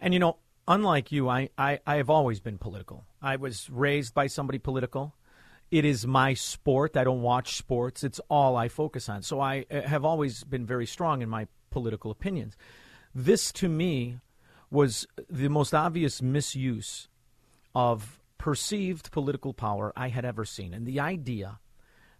And 0.00 0.12
you 0.12 0.20
know, 0.20 0.36
unlike 0.68 1.12
you, 1.12 1.28
I, 1.28 1.50
I, 1.56 1.80
I 1.86 1.96
have 1.96 2.10
always 2.10 2.40
been 2.40 2.58
political. 2.58 3.06
I 3.22 3.36
was 3.36 3.70
raised 3.70 4.14
by 4.14 4.26
somebody 4.26 4.58
political. 4.58 5.14
It 5.70 5.84
is 5.84 6.06
my 6.06 6.34
sport. 6.34 6.96
I 6.96 7.04
don't 7.04 7.22
watch 7.22 7.56
sports. 7.56 8.04
It's 8.04 8.20
all 8.28 8.56
I 8.56 8.68
focus 8.68 9.08
on. 9.08 9.22
So 9.22 9.40
I 9.40 9.66
uh, 9.70 9.82
have 9.82 10.04
always 10.04 10.44
been 10.44 10.64
very 10.64 10.86
strong 10.86 11.22
in 11.22 11.28
my 11.28 11.48
political 11.70 12.10
opinions. 12.10 12.56
This, 13.14 13.50
to 13.52 13.68
me, 13.68 14.18
was 14.70 15.06
the 15.28 15.48
most 15.48 15.74
obvious 15.74 16.22
misuse 16.22 17.08
of 17.74 18.20
perceived 18.38 19.10
political 19.10 19.52
power 19.52 19.92
I 19.96 20.08
had 20.08 20.24
ever 20.24 20.44
seen. 20.44 20.72
And 20.72 20.86
the 20.86 21.00
idea 21.00 21.58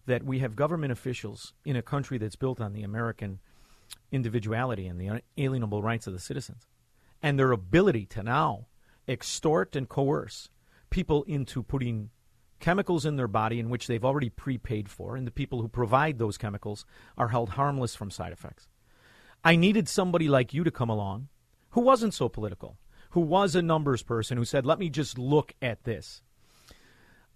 that 0.07 0.25
we 0.25 0.39
have 0.41 0.57
government 0.57 0.93
officials 0.93 1.53
in 1.65 1.77
a 1.77 1.83
country 1.83 2.19
that's 2.19 2.37
built 2.37 2.61
on 2.61 2.73
the 2.73 2.83
American 2.83 3.41
individuality 4.11 4.87
and 4.87 5.01
the 5.01 5.23
unalienable 5.37 5.83
rights 5.83 6.07
of 6.07 6.13
the 6.13 6.19
citizens 6.19 6.67
and 7.23 7.39
their 7.39 7.53
ability 7.53 8.07
to 8.07 8.23
now 8.23 8.67
extort 9.09 9.77
and 9.77 9.89
coerce 9.89 10.49
people 10.91 11.23
into 11.25 11.63
putting 11.63 12.11
chemicals 12.59 13.05
in 13.05 13.17
their 13.17 13.29
body 13.29 13.59
in 13.61 13.71
which 13.71 13.87
they've 13.87 14.05
already 14.05 14.31
prepaid 14.31 14.89
for, 14.89 15.17
and 15.17 15.27
the 15.27 15.31
people 15.31 15.63
who 15.63 15.69
provide 15.69 16.19
those 16.19 16.39
chemicals 16.39 16.85
are 17.17 17.29
held 17.29 17.51
harmless 17.51 17.95
from 17.95 18.11
side 18.11 18.33
effects. 18.33 18.69
I 19.45 19.57
needed 19.57 19.89
somebody 19.89 20.29
like 20.29 20.55
you 20.55 20.65
to 20.65 20.71
come 20.71 20.89
along 20.89 21.29
who 21.71 21.81
wasn't 21.83 22.15
so 22.15 22.29
political, 22.29 22.79
who 23.11 23.21
was 23.21 23.55
a 23.55 23.63
numbers 23.63 24.03
person, 24.03 24.39
who 24.39 24.45
said, 24.45 24.65
let 24.65 24.79
me 24.79 24.89
just 24.89 25.19
look 25.19 25.55
at 25.61 25.85
this. 25.85 26.23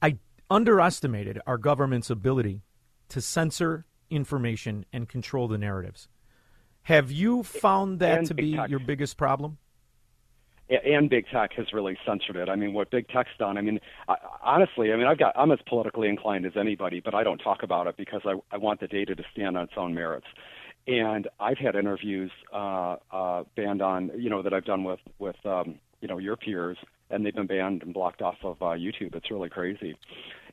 I 0.00 0.18
underestimated 0.48 1.40
our 1.46 1.58
government's 1.58 2.10
ability 2.10 2.62
to 3.10 3.20
censor 3.20 3.86
information 4.08 4.86
and 4.92 5.08
control 5.08 5.46
the 5.46 5.58
narratives. 5.58 6.08
Have 6.82 7.12
you 7.12 7.42
found 7.42 7.98
that 8.00 8.18
And 8.18 8.26
to 8.28 8.34
be 8.34 8.58
your 8.68 8.78
biggest 8.78 9.16
problem? 9.16 9.58
And 10.70 11.10
big 11.10 11.26
tech 11.32 11.52
has 11.54 11.72
really 11.72 11.96
censored 12.06 12.36
it. 12.36 12.48
I 12.48 12.56
mean, 12.56 12.72
what 12.72 12.90
big 12.90 13.08
tech's 13.08 13.30
done. 13.38 13.58
I 13.58 13.60
mean, 13.60 13.80
I, 14.08 14.16
honestly, 14.42 14.92
I 14.92 14.96
mean, 14.96 15.06
I've 15.06 15.18
got 15.18 15.32
I'm 15.36 15.50
as 15.50 15.58
politically 15.68 16.08
inclined 16.08 16.46
as 16.46 16.52
anybody, 16.56 17.00
but 17.00 17.14
I 17.14 17.24
don't 17.24 17.38
talk 17.38 17.62
about 17.62 17.86
it 17.86 17.96
because 17.96 18.22
I 18.24 18.34
I 18.52 18.58
want 18.58 18.80
the 18.80 18.86
data 18.86 19.14
to 19.14 19.22
stand 19.32 19.56
on 19.56 19.64
its 19.64 19.74
own 19.76 19.94
merits. 19.94 20.26
And 20.86 21.28
I've 21.38 21.58
had 21.58 21.76
interviews 21.76 22.30
uh, 22.52 22.96
uh, 23.12 23.44
banned 23.54 23.82
on, 23.82 24.10
you 24.16 24.30
know, 24.30 24.42
that 24.42 24.54
I've 24.54 24.64
done 24.64 24.84
with 24.84 25.00
with 25.18 25.36
um, 25.44 25.78
you 26.00 26.08
know 26.08 26.18
your 26.18 26.36
peers, 26.36 26.78
and 27.10 27.24
they've 27.24 27.34
been 27.34 27.46
banned 27.46 27.82
and 27.82 27.92
blocked 27.92 28.22
off 28.22 28.36
of 28.42 28.60
uh, 28.62 28.66
YouTube. 28.66 29.14
It's 29.14 29.30
really 29.30 29.48
crazy 29.48 29.96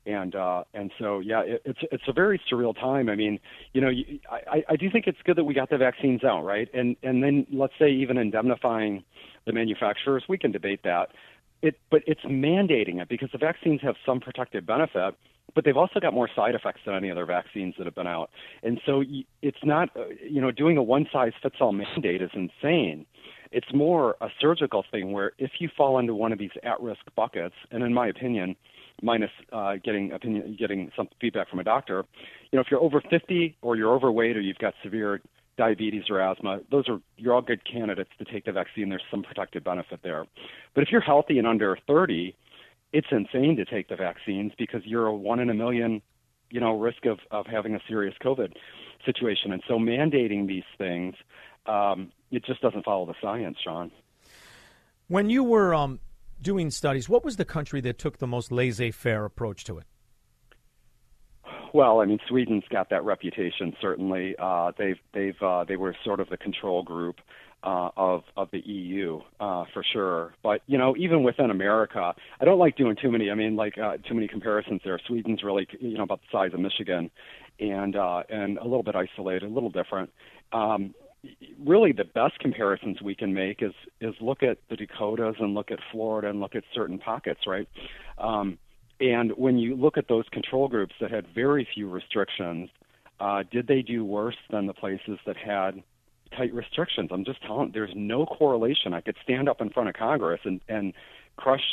and 0.07 0.36
uh, 0.36 0.63
and 0.74 0.89
so 0.97 1.20
yeah, 1.20 1.41
it, 1.41 1.61
it's 1.65 1.80
it's 1.91 2.03
a 2.07 2.13
very 2.13 2.39
surreal 2.49 2.74
time. 2.74 3.09
I 3.09 3.15
mean, 3.15 3.39
you 3.74 3.82
know, 3.82 3.89
you, 3.89 4.20
I 4.32 4.63
I 4.70 4.76
do 4.78 4.89
think 4.89 5.05
it's 5.05 5.18
good 5.26 5.36
that 5.36 5.43
we 5.43 5.53
got 5.53 5.70
the 5.70 5.78
vaccines 5.78 6.24
out, 6.24 6.43
right? 6.45 6.70
And 6.74 6.95
and 7.03 7.22
then 7.22 7.45
let's 7.51 7.74
say 7.78 7.89
even 7.91 8.18
indemnifying 8.18 9.03
the 9.47 9.53
manufacturers, 9.53 10.23
we 10.29 10.37
can 10.37 10.51
debate 10.51 10.81
that. 10.83 11.09
It 11.61 11.79
but 11.89 12.03
it's 12.05 12.21
mandating 12.21 13.01
it 13.01 13.09
because 13.09 13.29
the 13.31 13.39
vaccines 13.39 13.81
have 13.81 13.95
some 14.05 14.19
protective 14.19 14.65
benefit, 14.65 15.15
but 15.55 15.65
they've 15.65 15.77
also 15.77 15.99
got 15.99 16.13
more 16.13 16.29
side 16.35 16.53
effects 16.53 16.81
than 16.85 16.93
any 16.93 17.09
other 17.09 17.25
vaccines 17.25 17.73
that 17.79 17.85
have 17.85 17.95
been 17.95 18.05
out. 18.05 18.29
And 18.61 18.79
so 18.85 19.03
it's 19.41 19.57
not 19.63 19.89
uh, 19.97 20.03
you 20.23 20.39
know 20.39 20.51
doing 20.51 20.77
a 20.77 20.83
one 20.83 21.07
size 21.11 21.31
fits 21.41 21.55
all 21.59 21.71
mandate 21.83 22.21
is 22.21 22.29
insane. 22.35 23.07
It's 23.51 23.73
more 23.73 24.17
a 24.21 24.27
surgical 24.39 24.83
thing 24.91 25.13
where 25.13 25.31
if 25.39 25.51
you 25.59 25.69
fall 25.75 25.97
into 25.97 26.13
one 26.13 26.31
of 26.31 26.37
these 26.37 26.51
at 26.63 26.79
risk 26.79 27.01
buckets, 27.15 27.55
and 27.71 27.81
in 27.81 27.93
my 27.93 28.07
opinion 28.07 28.55
minus 29.01 29.29
uh, 29.51 29.75
getting 29.83 30.11
opinion, 30.11 30.55
getting 30.57 30.91
some 30.95 31.07
feedback 31.21 31.49
from 31.49 31.59
a 31.59 31.63
doctor. 31.63 32.05
You 32.51 32.57
know, 32.57 32.61
if 32.61 32.67
you're 32.71 32.81
over 32.81 33.01
50 33.01 33.57
or 33.61 33.75
you're 33.75 33.93
overweight 33.93 34.35
or 34.37 34.41
you've 34.41 34.57
got 34.57 34.73
severe 34.83 35.21
diabetes 35.58 36.03
or 36.10 36.20
asthma, 36.22 36.60
those 36.72 36.88
are 36.88 36.99
you're 37.18 37.34
all 37.34 37.41
good 37.41 37.62
candidates 37.66 38.12
to 38.20 38.26
take 38.26 38.45
the 38.45 38.51
vaccine. 38.51 38.89
There's 38.89 39.03
some 39.12 39.24
protective 39.24 39.64
benefit 39.64 40.01
there. 40.03 40.26
But 40.74 40.84
if 40.84 40.91
you're 40.91 41.01
healthy 41.01 41.38
and 41.39 41.47
under 41.47 41.78
30, 41.88 42.36
it's 42.93 43.08
insane 43.12 43.58
to 43.58 43.66
take 43.66 43.89
the 43.89 43.95
vaccines 43.95 44.53
because 44.58 44.82
you're 44.86 45.08
a 45.08 45.16
one 45.16 45.39
in 45.39 45.49
a 45.49 45.53
million, 45.53 46.01
you 46.49 46.60
know, 46.60 46.80
risk 46.80 47.05
of 47.05 47.20
of 47.32 47.47
having 47.47 47.76
a 47.76 47.80
serious 47.88 48.16
COVID 48.24 48.53
situation. 49.05 49.51
And 49.51 49.62
so 49.68 49.78
mandating 49.78 50.47
these 50.47 50.64
things, 50.78 51.16
um, 51.66 52.12
it 52.32 52.45
just 52.45 52.62
doesn't 52.62 52.86
follow 52.86 53.05
the 53.05 53.16
science, 53.22 53.58
Shaun. 53.64 53.91
When 55.08 55.30
you 55.30 55.43
were 55.43 55.74
um, 55.74 55.99
doing 56.41 56.70
studies, 56.70 57.08
what 57.10 57.24
was 57.24 57.38
the 57.38 57.45
country 57.45 57.82
that 57.82 57.97
took 57.97 58.18
the 58.18 58.28
most 58.28 58.51
laissez-faire 58.51 59.26
approach 59.26 59.64
to 59.66 59.78
it? 59.78 59.86
Well, 61.78 62.01
I 62.01 62.05
mean, 62.05 62.17
Sweden's 62.28 62.63
got 62.71 62.89
that 62.89 63.03
reputation. 63.03 63.71
Certainly, 63.80 64.36
uh, 64.39 64.71
they've 64.80 64.97
they've 65.13 65.39
uh, 65.43 65.63
they 65.63 65.75
were 65.75 65.95
sort 66.03 66.19
of 66.19 66.28
the 66.28 66.36
control 66.36 66.82
group 66.82 67.17
uh, 67.61 67.89
of 67.95 68.23
of 68.36 68.49
the 68.49 68.67
EU 68.67 69.19
uh, 69.39 69.65
for 69.75 69.84
sure. 69.93 70.34
But 70.41 70.63
you 70.65 70.80
know, 70.80 70.95
even 70.97 71.21
within 71.21 71.51
America, 71.51 72.15
I 72.41 72.45
don't 72.45 72.57
like 72.57 72.78
doing 72.78 72.95
too 72.99 73.11
many. 73.11 73.30
I 73.30 73.36
mean, 73.36 73.55
like 73.55 73.78
uh, 73.78 73.97
too 73.97 74.15
many 74.15 74.28
comparisons 74.28 74.82
there. 74.84 74.99
Sweden's 75.05 75.43
really 75.43 75.67
you 75.80 75.99
know 75.99 76.03
about 76.03 76.21
the 76.21 76.36
size 76.36 76.51
of 76.55 76.61
Michigan, 76.61 77.11
and 77.59 77.95
uh, 77.95 78.23
and 78.28 78.57
a 78.57 78.63
little 78.63 78.82
bit 78.82 78.95
isolated, 78.95 79.43
a 79.43 79.53
little 79.53 79.69
different. 79.69 80.09
Um, 80.53 80.95
really 81.63 81.91
the 81.91 82.05
best 82.05 82.39
comparisons 82.39 83.03
we 83.03 83.13
can 83.13 83.36
make 83.36 83.61
is 83.61 83.73
is 84.01 84.15
look 84.19 84.41
at 84.41 84.57
the 84.71 84.78
Dakotas 84.78 85.36
and 85.39 85.53
look 85.53 85.69
at 85.69 85.78
Florida 85.91 86.28
and 86.28 86.39
look 86.39 86.55
at 86.55 86.63
certain 86.73 86.97
pockets, 86.97 87.41
right? 87.45 87.67
Um, 88.17 88.57
and 88.99 89.31
when 89.31 89.57
you 89.57 89.75
look 89.75 89.97
at 89.97 90.07
those 90.07 90.25
control 90.31 90.67
groups 90.67 90.95
that 90.99 91.11
had 91.11 91.27
very 91.33 91.67
few 91.73 91.89
restrictions, 91.89 92.69
uh, 93.19 93.43
did 93.51 93.67
they 93.67 93.81
do 93.81 94.03
worse 94.03 94.37
than 94.49 94.65
the 94.65 94.73
places 94.73 95.19
that 95.25 95.37
had 95.37 95.83
tight 96.35 96.53
restrictions? 96.53 97.09
I'm 97.11 97.25
just 97.25 97.41
telling. 97.43 97.71
There's 97.71 97.93
no 97.95 98.25
correlation. 98.25 98.93
I 98.93 99.01
could 99.01 99.17
stand 99.23 99.47
up 99.49 99.61
in 99.61 99.69
front 99.69 99.89
of 99.89 99.95
Congress 99.95 100.41
and 100.43 100.61
and 100.67 100.93
crush 101.35 101.63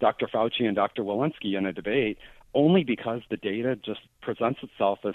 Dr. 0.00 0.26
Fauci 0.26 0.64
and 0.64 0.76
Dr. 0.76 1.02
Walensky 1.02 1.56
in 1.56 1.66
a 1.66 1.72
debate 1.72 2.18
only 2.54 2.84
because 2.84 3.20
the 3.30 3.36
data 3.36 3.76
just 3.76 4.00
presents 4.20 4.60
itself 4.62 5.00
as 5.04 5.14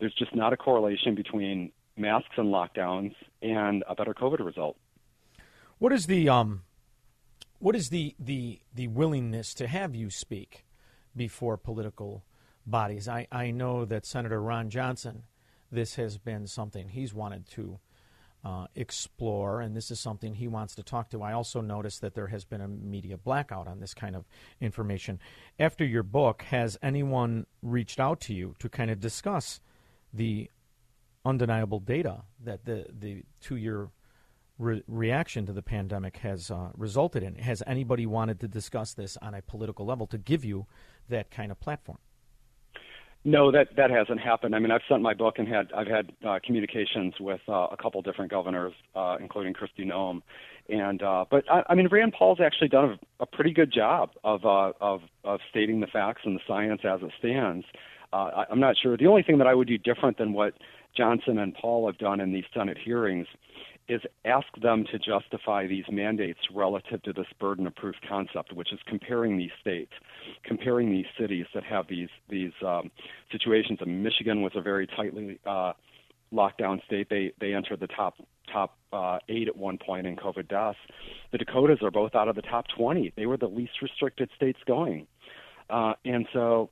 there's 0.00 0.14
just 0.14 0.34
not 0.34 0.52
a 0.52 0.56
correlation 0.56 1.14
between 1.14 1.72
masks 1.96 2.34
and 2.36 2.48
lockdowns 2.48 3.14
and 3.42 3.84
a 3.88 3.94
better 3.94 4.14
COVID 4.14 4.44
result. 4.44 4.76
What 5.78 5.92
is 5.92 6.06
the 6.06 6.28
um, 6.28 6.62
what 7.58 7.76
is 7.76 7.90
the 7.90 8.14
the 8.18 8.60
the 8.74 8.88
willingness 8.88 9.54
to 9.54 9.66
have 9.66 9.94
you 9.94 10.10
speak 10.10 10.64
before 11.18 11.58
political 11.58 12.24
bodies? 12.66 13.08
I, 13.08 13.26
I 13.30 13.50
know 13.50 13.84
that 13.84 14.06
Senator 14.06 14.40
Ron 14.40 14.70
Johnson, 14.70 15.24
this 15.70 15.96
has 15.96 16.16
been 16.16 16.46
something 16.46 16.88
he's 16.88 17.12
wanted 17.12 17.46
to 17.50 17.78
uh, 18.44 18.66
explore, 18.74 19.60
and 19.60 19.76
this 19.76 19.90
is 19.90 20.00
something 20.00 20.34
he 20.34 20.48
wants 20.48 20.74
to 20.76 20.82
talk 20.82 21.10
to. 21.10 21.22
I 21.22 21.32
also 21.32 21.60
noticed 21.60 22.00
that 22.00 22.14
there 22.14 22.28
has 22.28 22.44
been 22.44 22.60
a 22.60 22.68
media 22.68 23.18
blackout 23.18 23.68
on 23.68 23.80
this 23.80 23.92
kind 23.92 24.16
of 24.16 24.24
information. 24.60 25.18
After 25.58 25.84
your 25.84 26.04
book, 26.04 26.42
has 26.42 26.78
anyone 26.82 27.46
reached 27.62 28.00
out 28.00 28.20
to 28.22 28.34
you 28.34 28.54
to 28.60 28.68
kind 28.68 28.90
of 28.90 29.00
discuss 29.00 29.60
the 30.14 30.50
undeniable 31.24 31.80
data 31.80 32.22
that 32.42 32.64
the 32.64 32.86
the 32.98 33.22
two 33.40 33.56
year 33.56 33.90
re- 34.58 34.82
reaction 34.86 35.46
to 35.46 35.52
the 35.52 35.62
pandemic 35.62 36.18
has 36.18 36.50
uh, 36.50 36.70
resulted 36.76 37.22
in. 37.22 37.36
Has 37.36 37.62
anybody 37.66 38.06
wanted 38.06 38.40
to 38.40 38.48
discuss 38.48 38.94
this 38.94 39.16
on 39.22 39.34
a 39.34 39.42
political 39.42 39.86
level 39.86 40.06
to 40.08 40.18
give 40.18 40.44
you 40.44 40.66
that 41.10 41.30
kind 41.30 41.50
of 41.50 41.60
platform? 41.60 41.98
No, 43.24 43.50
that 43.50 43.76
that 43.76 43.90
hasn't 43.90 44.20
happened. 44.20 44.54
I 44.54 44.58
mean, 44.58 44.70
I've 44.70 44.82
sent 44.88 45.02
my 45.02 45.12
book 45.12 45.34
and 45.38 45.48
had 45.48 45.72
I've 45.72 45.88
had 45.88 46.12
uh, 46.26 46.38
communications 46.44 47.14
with 47.20 47.40
uh, 47.48 47.66
a 47.70 47.76
couple 47.76 48.00
different 48.00 48.30
governors, 48.30 48.72
uh, 48.94 49.16
including 49.20 49.54
Kristi 49.54 49.84
Noem, 49.84 50.22
and 50.68 51.02
uh, 51.02 51.24
but 51.28 51.44
I, 51.50 51.62
I 51.68 51.74
mean, 51.74 51.88
Rand 51.90 52.14
Paul's 52.16 52.38
actually 52.40 52.68
done 52.68 52.98
a, 53.20 53.24
a 53.24 53.26
pretty 53.26 53.52
good 53.52 53.72
job 53.72 54.10
of 54.22 54.44
uh, 54.46 54.72
of 54.80 55.00
of 55.24 55.40
stating 55.50 55.80
the 55.80 55.88
facts 55.88 56.22
and 56.24 56.36
the 56.36 56.40
science 56.46 56.82
as 56.84 57.00
it 57.02 57.10
stands. 57.18 57.66
Uh, 58.12 58.16
I, 58.16 58.44
I'm 58.50 58.60
not 58.60 58.76
sure. 58.80 58.96
The 58.96 59.08
only 59.08 59.24
thing 59.24 59.38
that 59.38 59.46
I 59.46 59.54
would 59.54 59.68
do 59.68 59.78
different 59.78 60.16
than 60.16 60.32
what 60.32 60.54
Johnson 60.96 61.38
and 61.38 61.54
Paul 61.54 61.86
have 61.86 61.98
done 61.98 62.20
in 62.20 62.32
these 62.32 62.44
Senate 62.54 62.78
hearings 62.82 63.26
is 63.88 64.02
ask 64.24 64.46
them 64.60 64.84
to 64.92 64.98
justify 64.98 65.66
these 65.66 65.84
mandates 65.90 66.40
relative 66.54 67.02
to 67.02 67.12
this 67.12 67.26
burden 67.40 67.66
of 67.66 67.74
proof 67.74 67.94
concept, 68.08 68.52
which 68.52 68.72
is 68.72 68.78
comparing 68.86 69.38
these 69.38 69.50
states, 69.60 69.92
comparing 70.44 70.90
these 70.90 71.06
cities 71.18 71.46
that 71.54 71.64
have 71.64 71.86
these 71.88 72.10
these 72.28 72.52
um, 72.66 72.90
situations. 73.32 73.78
And 73.80 74.02
Michigan 74.02 74.42
was 74.42 74.52
a 74.54 74.60
very 74.60 74.86
tightly 74.86 75.38
uh, 75.46 75.72
lockdown 76.32 76.84
state. 76.84 77.08
They 77.08 77.32
they 77.40 77.54
entered 77.54 77.80
the 77.80 77.86
top 77.86 78.14
top 78.52 78.76
uh, 78.92 79.18
eight 79.28 79.48
at 79.48 79.56
one 79.56 79.78
point 79.78 80.06
in 80.06 80.16
COVID 80.16 80.48
deaths. 80.48 80.78
The 81.32 81.38
Dakotas 81.38 81.78
are 81.82 81.90
both 81.90 82.14
out 82.14 82.28
of 82.28 82.36
the 82.36 82.42
top 82.42 82.66
20. 82.76 83.12
They 83.16 83.26
were 83.26 83.36
the 83.36 83.48
least 83.48 83.82
restricted 83.82 84.30
states 84.36 84.58
going, 84.66 85.06
uh, 85.70 85.94
and 86.04 86.26
so 86.32 86.70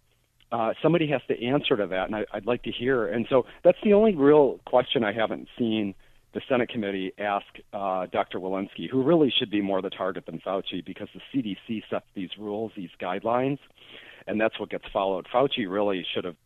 uh, 0.53 0.73
somebody 0.83 1.09
has 1.09 1.21
to 1.29 1.45
answer 1.45 1.77
to 1.77 1.87
that, 1.87 2.07
and 2.07 2.17
I, 2.17 2.25
would 2.35 2.47
like 2.47 2.63
to 2.65 2.73
hear. 2.73 3.07
And 3.07 3.27
so 3.29 3.47
that's 3.65 3.79
the 3.83 3.95
only 3.95 4.15
real 4.15 4.61
question 4.67 5.05
I 5.05 5.13
haven't 5.13 5.49
seen 5.59 5.95
the 6.35 6.41
Senate 6.49 6.69
committee 6.69 7.13
ask 7.19 7.47
uh, 7.73 8.07
Dr. 8.13 8.39
Walensky, 8.39 8.91
who 8.91 9.03
really 9.03 9.33
should 9.39 9.51
be 9.51 9.61
more 9.61 9.81
the 9.81 9.91
target 9.91 10.27
than 10.27 10.41
Fauci, 10.41 10.85
because 10.85 11.09
the 11.15 11.21
CDC 11.33 11.83
sets 11.89 12.07
these 12.15 12.31
rules, 12.39 12.73
these 12.77 12.91
guidelines, 13.01 13.59
and 14.27 14.41
that's 14.41 14.59
what 14.61 14.71
gets 14.71 14.85
followed. 14.93 15.27
Fauci 15.33 15.71
really 15.71 16.05
should 16.15 16.25
have. 16.25 16.37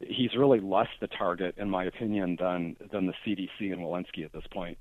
He's 0.00 0.34
really 0.36 0.60
less 0.60 0.88
the 1.00 1.08
target, 1.08 1.54
in 1.58 1.68
my 1.68 1.84
opinion, 1.84 2.36
than 2.40 2.76
than 2.92 3.06
the 3.06 3.14
CDC 3.24 3.72
and 3.72 3.78
Walensky 3.78 4.24
at 4.24 4.32
this 4.32 4.46
point. 4.52 4.78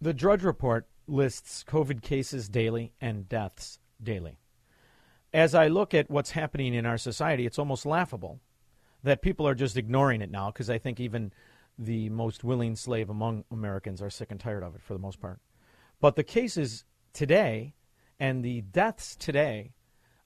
The 0.00 0.12
Drudge 0.12 0.42
Report 0.42 0.86
lists 1.06 1.64
COVID 1.66 2.02
cases 2.02 2.48
daily 2.48 2.92
and 3.00 3.28
deaths 3.28 3.78
daily 4.02 4.38
as 5.32 5.54
I 5.54 5.68
look 5.68 5.94
at 5.94 6.10
what's 6.10 6.32
happening 6.32 6.74
in 6.74 6.86
our 6.86 6.98
society, 6.98 7.46
it's 7.46 7.58
almost 7.58 7.86
laughable 7.86 8.40
that 9.02 9.22
people 9.22 9.48
are 9.48 9.54
just 9.54 9.76
ignoring 9.76 10.20
it 10.20 10.30
now 10.30 10.50
because 10.50 10.70
I 10.70 10.78
think 10.78 11.00
even 11.00 11.32
the 11.78 12.08
most 12.10 12.44
willing 12.44 12.76
slave 12.76 13.10
among 13.10 13.44
Americans 13.50 14.02
are 14.02 14.10
sick 14.10 14.30
and 14.30 14.40
tired 14.40 14.62
of 14.62 14.74
it 14.74 14.82
for 14.82 14.92
the 14.92 14.98
most 14.98 15.20
part. 15.20 15.40
But 16.00 16.16
the 16.16 16.24
cases 16.24 16.84
today 17.12 17.74
and 18.18 18.44
the 18.44 18.60
deaths 18.62 19.16
today 19.16 19.72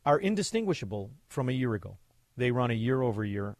are 0.04 0.18
indistinguishable 0.18 1.10
from 1.28 1.48
a 1.48 1.52
year 1.52 1.74
ago. 1.74 1.98
They 2.36 2.50
run 2.50 2.70
a 2.70 2.74
year 2.74 3.02
over 3.02 3.24
year 3.24 3.56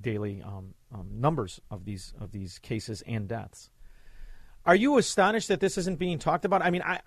daily 0.00 0.42
um, 0.42 0.74
um, 0.92 1.08
numbers 1.12 1.60
of 1.70 1.84
these 1.84 2.12
of 2.20 2.32
these 2.32 2.58
cases 2.58 3.02
and 3.06 3.28
deaths. 3.28 3.70
Are 4.64 4.74
you 4.74 4.98
astonished 4.98 5.48
that 5.48 5.60
this 5.60 5.76
isn't 5.78 5.98
being 5.98 6.18
talked 6.18 6.44
about? 6.44 6.62
I 6.62 6.70
mean, 6.70 6.82
I, 6.82 7.00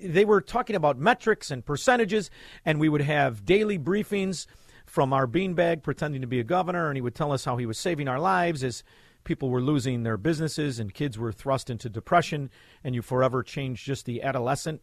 they 0.00 0.24
were 0.24 0.40
talking 0.40 0.76
about 0.76 0.98
metrics 0.98 1.50
and 1.50 1.64
percentages, 1.64 2.30
and 2.64 2.78
we 2.78 2.88
would 2.88 3.00
have 3.00 3.44
daily 3.44 3.78
briefings 3.78 4.46
from 4.86 5.12
our 5.12 5.26
beanbag 5.26 5.82
pretending 5.82 6.20
to 6.20 6.26
be 6.26 6.40
a 6.40 6.44
governor, 6.44 6.88
and 6.88 6.96
he 6.96 7.00
would 7.00 7.14
tell 7.14 7.32
us 7.32 7.44
how 7.44 7.56
he 7.56 7.66
was 7.66 7.78
saving 7.78 8.08
our 8.08 8.20
lives 8.20 8.62
as 8.62 8.84
people 9.24 9.50
were 9.50 9.60
losing 9.60 10.02
their 10.02 10.16
businesses 10.16 10.78
and 10.78 10.94
kids 10.94 11.18
were 11.18 11.32
thrust 11.32 11.70
into 11.70 11.88
depression, 11.88 12.50
and 12.82 12.94
you 12.94 13.02
forever 13.02 13.42
changed 13.42 13.84
just 13.84 14.06
the 14.06 14.22
adolescent 14.22 14.80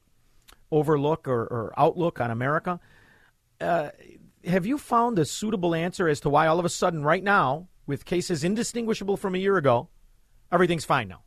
overlook 0.71 1.27
or, 1.27 1.41
or 1.43 1.73
outlook 1.77 2.19
on 2.19 2.31
America. 2.31 2.79
Uh, 3.59 3.89
have 4.45 4.65
you 4.65 4.77
found 4.77 5.19
a 5.19 5.25
suitable 5.25 5.75
answer 5.75 6.07
as 6.07 6.19
to 6.21 6.29
why 6.29 6.47
all 6.47 6.59
of 6.59 6.65
a 6.65 6.69
sudden, 6.69 7.03
right 7.03 7.23
now, 7.23 7.67
with 7.85 8.05
cases 8.05 8.43
indistinguishable 8.43 9.17
from 9.17 9.35
a 9.35 9.37
year 9.37 9.57
ago, 9.57 9.89
everything's 10.51 10.85
fine 10.85 11.07
now? 11.07 11.21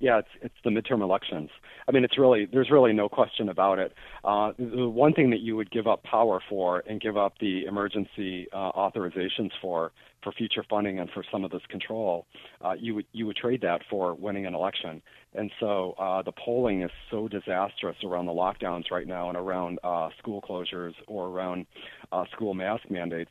Yeah, 0.00 0.18
it's 0.18 0.28
it's 0.40 0.54
the 0.64 0.70
midterm 0.70 1.02
elections. 1.02 1.50
I 1.86 1.92
mean, 1.92 2.04
it's 2.04 2.18
really 2.18 2.46
there's 2.50 2.70
really 2.70 2.94
no 2.94 3.08
question 3.08 3.50
about 3.50 3.78
it. 3.78 3.92
Uh, 4.24 4.52
the 4.58 4.88
one 4.88 5.12
thing 5.12 5.28
that 5.30 5.40
you 5.40 5.56
would 5.56 5.70
give 5.70 5.86
up 5.86 6.02
power 6.04 6.40
for 6.48 6.82
and 6.88 7.00
give 7.00 7.18
up 7.18 7.34
the 7.38 7.66
emergency 7.66 8.48
uh, 8.52 8.72
authorizations 8.72 9.50
for 9.60 9.92
for 10.22 10.32
future 10.32 10.64
funding 10.68 10.98
and 10.98 11.10
for 11.10 11.22
some 11.30 11.44
of 11.44 11.50
this 11.50 11.62
control, 11.68 12.26
uh, 12.64 12.72
you 12.78 12.94
would 12.94 13.06
you 13.12 13.26
would 13.26 13.36
trade 13.36 13.60
that 13.60 13.82
for 13.90 14.14
winning 14.14 14.46
an 14.46 14.54
election. 14.54 15.02
And 15.34 15.50
so 15.60 15.94
uh, 15.98 16.22
the 16.22 16.32
polling 16.32 16.82
is 16.82 16.90
so 17.10 17.28
disastrous 17.28 17.96
around 18.02 18.24
the 18.24 18.32
lockdowns 18.32 18.90
right 18.90 19.06
now 19.06 19.28
and 19.28 19.36
around 19.36 19.80
uh, 19.84 20.08
school 20.18 20.40
closures 20.40 20.94
or 21.08 21.28
around 21.28 21.66
uh, 22.10 22.24
school 22.32 22.54
mask 22.54 22.90
mandates 22.90 23.30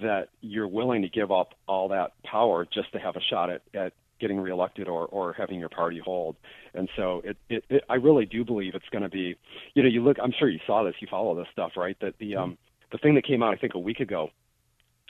that 0.00 0.28
you're 0.40 0.68
willing 0.68 1.02
to 1.02 1.08
give 1.08 1.30
up 1.30 1.54
all 1.66 1.88
that 1.88 2.12
power 2.24 2.66
just 2.72 2.92
to 2.92 2.98
have 2.98 3.16
a 3.16 3.20
shot 3.20 3.50
at, 3.50 3.62
at 3.74 3.92
getting 4.22 4.40
reelected 4.40 4.88
or, 4.88 5.06
or 5.06 5.34
having 5.34 5.58
your 5.58 5.68
party 5.68 6.00
hold. 6.02 6.36
And 6.72 6.88
so 6.96 7.20
it, 7.24 7.36
it, 7.50 7.64
it 7.68 7.84
I 7.90 7.96
really 7.96 8.24
do 8.24 8.44
believe 8.44 8.74
it's 8.74 8.88
going 8.90 9.02
to 9.02 9.10
be, 9.10 9.34
you 9.74 9.82
know, 9.82 9.88
you 9.88 10.02
look, 10.02 10.16
I'm 10.22 10.32
sure 10.38 10.48
you 10.48 10.60
saw 10.66 10.84
this, 10.84 10.94
you 11.00 11.08
follow 11.10 11.34
this 11.34 11.48
stuff, 11.52 11.72
right? 11.76 11.96
That 12.00 12.14
the, 12.18 12.36
um, 12.36 12.56
the 12.92 12.98
thing 12.98 13.14
that 13.16 13.26
came 13.26 13.42
out, 13.42 13.52
I 13.52 13.56
think 13.56 13.74
a 13.74 13.78
week 13.78 14.00
ago, 14.00 14.30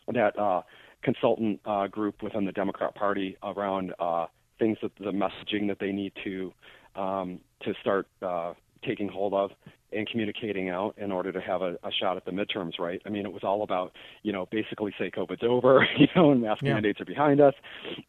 that, 0.09 0.37
uh, 0.39 0.63
consultant, 1.03 1.61
uh, 1.67 1.87
group 1.87 2.23
within 2.23 2.45
the 2.47 2.53
Democrat 2.53 2.95
party 2.95 3.37
around, 3.43 3.93
uh, 4.01 4.27
things 4.59 4.79
that 4.83 4.93
the 4.97 5.13
messaging 5.13 5.69
that 5.69 5.79
they 5.79 5.93
need 5.93 6.13
to, 6.25 6.53
um, 6.97 7.39
to 7.65 7.75
start, 7.81 8.09
uh, 8.23 8.55
taking 8.85 9.09
hold 9.09 9.35
of 9.35 9.51
and 9.95 10.09
communicating 10.09 10.69
out 10.69 10.95
in 10.99 11.13
order 11.13 11.33
to 11.33 11.41
have 11.41 11.63
a, 11.63 11.77
a 11.85 11.91
shot 12.01 12.17
at 12.17 12.25
the 12.25 12.31
midterms, 12.31 12.79
right? 12.79 13.01
I 13.07 13.09
mean, 13.09 13.25
it 13.27 13.33
was 13.33 13.43
all 13.45 13.63
about, 13.63 13.93
you 14.23 14.33
know, 14.33 14.47
basically 14.51 14.95
say 14.99 15.11
COVID's 15.11 15.43
over, 15.43 15.87
you 15.99 16.07
know, 16.17 16.31
and 16.33 16.43
mask 16.43 16.63
Yeah. 16.63 16.75
mandates 16.75 17.01
are 17.01 17.05
behind 17.05 17.41
us 17.41 17.55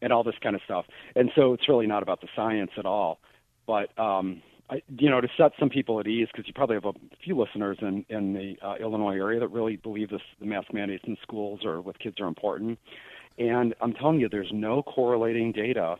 and 0.02 0.12
all 0.12 0.22
this 0.24 0.34
kind 0.42 0.54
of 0.56 0.62
stuff. 0.64 0.86
And 1.16 1.30
so 1.34 1.52
it's 1.52 1.68
really 1.68 1.86
not 1.86 2.02
about 2.02 2.20
the 2.20 2.28
science 2.34 2.70
at 2.76 2.86
all. 2.86 3.18
But, 3.66 3.96
um, 3.98 4.42
I, 4.70 4.82
you 4.98 5.10
know, 5.10 5.20
to 5.20 5.28
set 5.36 5.52
some 5.60 5.68
people 5.68 6.00
at 6.00 6.06
ease, 6.06 6.28
because 6.32 6.46
you 6.46 6.54
probably 6.54 6.76
have 6.76 6.86
a 6.86 6.94
few 7.22 7.38
listeners 7.38 7.76
in, 7.82 8.04
in 8.08 8.32
the 8.32 8.56
uh, 8.66 8.76
Illinois 8.80 9.14
area 9.14 9.38
that 9.40 9.48
really 9.48 9.76
believe 9.76 10.08
this, 10.08 10.22
the 10.40 10.46
mask 10.46 10.72
mandates 10.72 11.04
in 11.06 11.16
schools 11.22 11.60
or 11.64 11.82
with 11.82 11.98
kids 11.98 12.18
are 12.18 12.26
important. 12.26 12.78
And 13.38 13.74
I'm 13.82 13.92
telling 13.92 14.20
you, 14.20 14.28
there's 14.28 14.50
no 14.52 14.82
correlating 14.82 15.52
data 15.52 15.96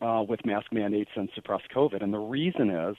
uh, 0.00 0.24
with 0.26 0.44
mask 0.46 0.72
mandates 0.72 1.10
and 1.16 1.28
suppressed 1.34 1.64
COVID. 1.74 2.02
And 2.02 2.14
the 2.14 2.18
reason 2.18 2.70
is, 2.70 2.96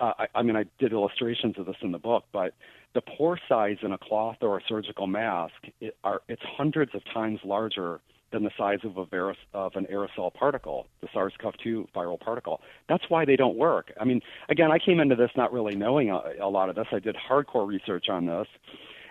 uh, 0.00 0.12
I, 0.18 0.26
I 0.34 0.42
mean, 0.42 0.56
I 0.56 0.64
did 0.78 0.92
illustrations 0.92 1.58
of 1.58 1.66
this 1.66 1.76
in 1.82 1.92
the 1.92 1.98
book, 1.98 2.24
but 2.32 2.54
the 2.94 3.02
pore 3.02 3.38
size 3.48 3.76
in 3.82 3.92
a 3.92 3.98
cloth 3.98 4.38
or 4.40 4.58
a 4.58 4.60
surgical 4.68 5.06
mask 5.06 5.54
it 5.80 5.96
are 6.02 6.22
it's 6.28 6.42
hundreds 6.56 6.94
of 6.94 7.02
times 7.12 7.40
larger 7.44 8.00
than 8.32 8.44
the 8.44 8.50
size 8.56 8.78
of 8.84 8.96
a 8.96 9.04
virus 9.04 9.36
of 9.54 9.72
an 9.74 9.86
aerosol 9.92 10.32
particle, 10.32 10.86
the 11.00 11.08
SARS-CoV-2 11.12 11.88
viral 11.92 12.18
particle. 12.18 12.60
That's 12.88 13.02
why 13.08 13.24
they 13.24 13.34
don't 13.34 13.56
work. 13.56 13.92
I 14.00 14.04
mean, 14.04 14.20
again, 14.48 14.70
I 14.70 14.78
came 14.78 15.00
into 15.00 15.16
this 15.16 15.30
not 15.36 15.52
really 15.52 15.74
knowing 15.74 16.10
a, 16.10 16.20
a 16.40 16.48
lot 16.48 16.68
of 16.68 16.76
this. 16.76 16.86
I 16.92 17.00
did 17.00 17.16
hardcore 17.16 17.66
research 17.66 18.08
on 18.08 18.26
this, 18.26 18.46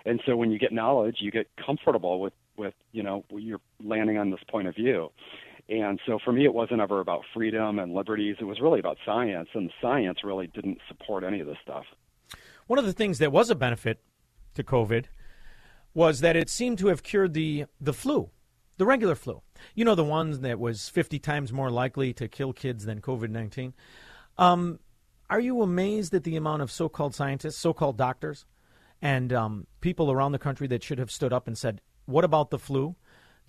and 0.06 0.20
so 0.24 0.36
when 0.36 0.50
you 0.50 0.58
get 0.58 0.72
knowledge, 0.72 1.16
you 1.20 1.30
get 1.30 1.48
comfortable 1.64 2.20
with 2.20 2.32
with 2.56 2.74
you 2.92 3.02
know 3.02 3.24
you're 3.30 3.60
landing 3.82 4.18
on 4.18 4.30
this 4.30 4.40
point 4.48 4.68
of 4.68 4.74
view. 4.74 5.10
And 5.70 6.00
so 6.04 6.18
for 6.24 6.32
me, 6.32 6.44
it 6.44 6.52
wasn't 6.52 6.80
ever 6.80 6.98
about 6.98 7.22
freedom 7.32 7.78
and 7.78 7.94
liberties. 7.94 8.36
It 8.40 8.44
was 8.44 8.60
really 8.60 8.80
about 8.80 8.98
science, 9.06 9.48
and 9.54 9.72
science 9.80 10.18
really 10.24 10.48
didn't 10.48 10.78
support 10.88 11.22
any 11.22 11.38
of 11.38 11.46
this 11.46 11.58
stuff. 11.62 11.84
One 12.66 12.80
of 12.80 12.84
the 12.84 12.92
things 12.92 13.18
that 13.18 13.30
was 13.30 13.50
a 13.50 13.54
benefit 13.54 14.00
to 14.54 14.64
COVID 14.64 15.04
was 15.94 16.20
that 16.20 16.34
it 16.34 16.50
seemed 16.50 16.78
to 16.78 16.88
have 16.88 17.04
cured 17.04 17.34
the, 17.34 17.66
the 17.80 17.92
flu, 17.92 18.30
the 18.78 18.86
regular 18.86 19.14
flu. 19.14 19.42
You 19.76 19.84
know, 19.84 19.94
the 19.94 20.04
one 20.04 20.40
that 20.42 20.58
was 20.58 20.88
50 20.88 21.20
times 21.20 21.52
more 21.52 21.70
likely 21.70 22.12
to 22.14 22.26
kill 22.26 22.52
kids 22.52 22.84
than 22.84 23.00
COVID 23.00 23.30
19. 23.30 23.72
Um, 24.38 24.80
are 25.28 25.40
you 25.40 25.62
amazed 25.62 26.12
at 26.14 26.24
the 26.24 26.34
amount 26.34 26.62
of 26.62 26.72
so 26.72 26.88
called 26.88 27.14
scientists, 27.14 27.56
so 27.56 27.72
called 27.72 27.96
doctors, 27.96 28.44
and 29.00 29.32
um, 29.32 29.66
people 29.80 30.10
around 30.10 30.32
the 30.32 30.38
country 30.38 30.66
that 30.66 30.82
should 30.82 30.98
have 30.98 31.12
stood 31.12 31.32
up 31.32 31.46
and 31.46 31.56
said, 31.56 31.80
What 32.06 32.24
about 32.24 32.50
the 32.50 32.58
flu? 32.58 32.96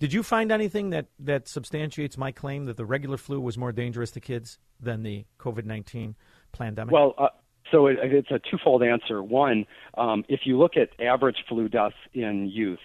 Did 0.02 0.12
you 0.12 0.24
find 0.24 0.50
anything 0.50 0.90
that, 0.90 1.06
that 1.20 1.46
substantiates 1.46 2.18
my 2.18 2.32
claim 2.32 2.64
that 2.64 2.76
the 2.76 2.84
regular 2.84 3.16
flu 3.16 3.40
was 3.40 3.56
more 3.56 3.70
dangerous 3.70 4.10
to 4.10 4.20
kids 4.20 4.58
than 4.80 5.04
the 5.04 5.26
COVID 5.38 5.64
19 5.64 6.16
pandemic? 6.50 6.92
Well, 6.92 7.14
uh, 7.16 7.28
so 7.70 7.86
it, 7.86 7.98
it's 8.02 8.32
a 8.32 8.40
twofold 8.50 8.82
answer. 8.82 9.22
One, 9.22 9.64
um, 9.96 10.24
if 10.28 10.40
you 10.42 10.58
look 10.58 10.72
at 10.76 10.88
average 11.00 11.36
flu 11.48 11.68
deaths 11.68 11.94
in 12.14 12.48
youth 12.48 12.80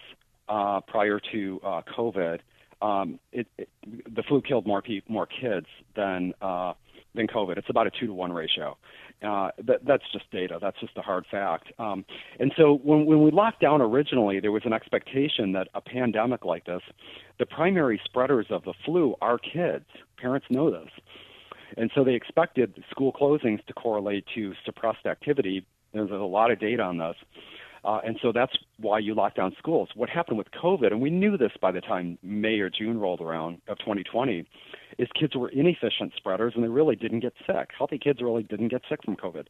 uh, 0.47 0.81
prior 0.81 1.19
to 1.31 1.59
uh, 1.65 1.81
COVID, 1.97 2.37
um, 2.83 3.19
it, 3.31 3.47
it, 3.57 3.67
the 4.15 4.21
flu 4.21 4.39
killed 4.39 4.67
more 4.67 4.83
more 5.09 5.25
kids 5.25 5.65
than 5.95 6.35
uh, 6.39 6.73
than 7.15 7.25
COVID. 7.25 7.57
It's 7.57 7.71
about 7.71 7.87
a 7.87 7.89
two 7.99 8.05
to 8.05 8.13
one 8.13 8.31
ratio. 8.31 8.77
Uh, 9.23 9.49
that, 9.63 9.83
that's 9.83 10.03
just 10.13 10.29
data. 10.29 10.59
That's 10.61 10.79
just 10.79 10.95
a 10.95 11.01
hard 11.01 11.25
fact. 11.29 11.71
Um, 11.79 12.05
and 12.39 12.53
so 12.55 12.79
when, 12.83 13.07
when 13.07 13.23
we 13.23 13.31
locked 13.31 13.61
down 13.61 13.81
originally, 13.81 14.39
there 14.39 14.51
was 14.51 14.61
an 14.65 14.73
expectation 14.73 15.53
that 15.53 15.69
a 15.73 15.81
pandemic 15.81 16.45
like 16.45 16.65
this, 16.65 16.83
the 17.39 17.47
primary 17.47 17.99
spreaders 18.05 18.45
of 18.51 18.63
the 18.63 18.73
flu 18.85 19.15
are 19.21 19.39
kids. 19.39 19.85
Parents 20.17 20.45
know 20.51 20.69
this. 20.69 20.89
And 21.77 21.91
so 21.95 22.03
they 22.03 22.13
expected 22.13 22.83
school 22.91 23.11
closings 23.11 23.65
to 23.65 23.73
correlate 23.73 24.25
to 24.35 24.53
suppressed 24.65 25.05
activity. 25.05 25.65
There's 25.93 26.11
a 26.11 26.15
lot 26.15 26.51
of 26.51 26.59
data 26.59 26.83
on 26.83 26.97
this. 26.97 27.15
Uh, 27.87 28.01
and 28.05 28.19
so 28.21 28.33
that's 28.33 28.51
why 28.79 28.99
you 28.99 29.15
lock 29.15 29.33
down 29.35 29.55
schools. 29.57 29.87
What 29.95 30.09
happened 30.09 30.37
with 30.37 30.51
COVID, 30.51 30.87
and 30.87 30.99
we 30.99 31.09
knew 31.09 31.37
this 31.37 31.53
by 31.61 31.71
the 31.71 31.79
time 31.79 32.17
May 32.21 32.59
or 32.59 32.69
June 32.69 32.99
rolled 32.99 33.21
around 33.21 33.61
of 33.69 33.79
2020, 33.79 34.45
is 34.97 35.07
kids 35.17 35.37
were 35.37 35.47
inefficient 35.47 36.11
spreaders 36.17 36.51
and 36.53 36.65
they 36.65 36.67
really 36.67 36.97
didn't 36.97 37.21
get 37.21 37.31
sick. 37.47 37.69
Healthy 37.77 37.99
kids 37.99 38.21
really 38.21 38.43
didn't 38.43 38.67
get 38.67 38.81
sick 38.89 38.99
from 39.05 39.15
COVID. 39.15 39.45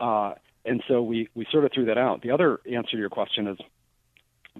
Uh, 0.00 0.34
and 0.64 0.82
so 0.88 1.02
we, 1.02 1.28
we 1.34 1.46
sort 1.52 1.66
of 1.66 1.72
threw 1.74 1.84
that 1.84 1.98
out. 1.98 2.22
The 2.22 2.30
other 2.30 2.60
answer 2.72 2.92
to 2.92 2.96
your 2.96 3.10
question 3.10 3.46
is 3.46 3.58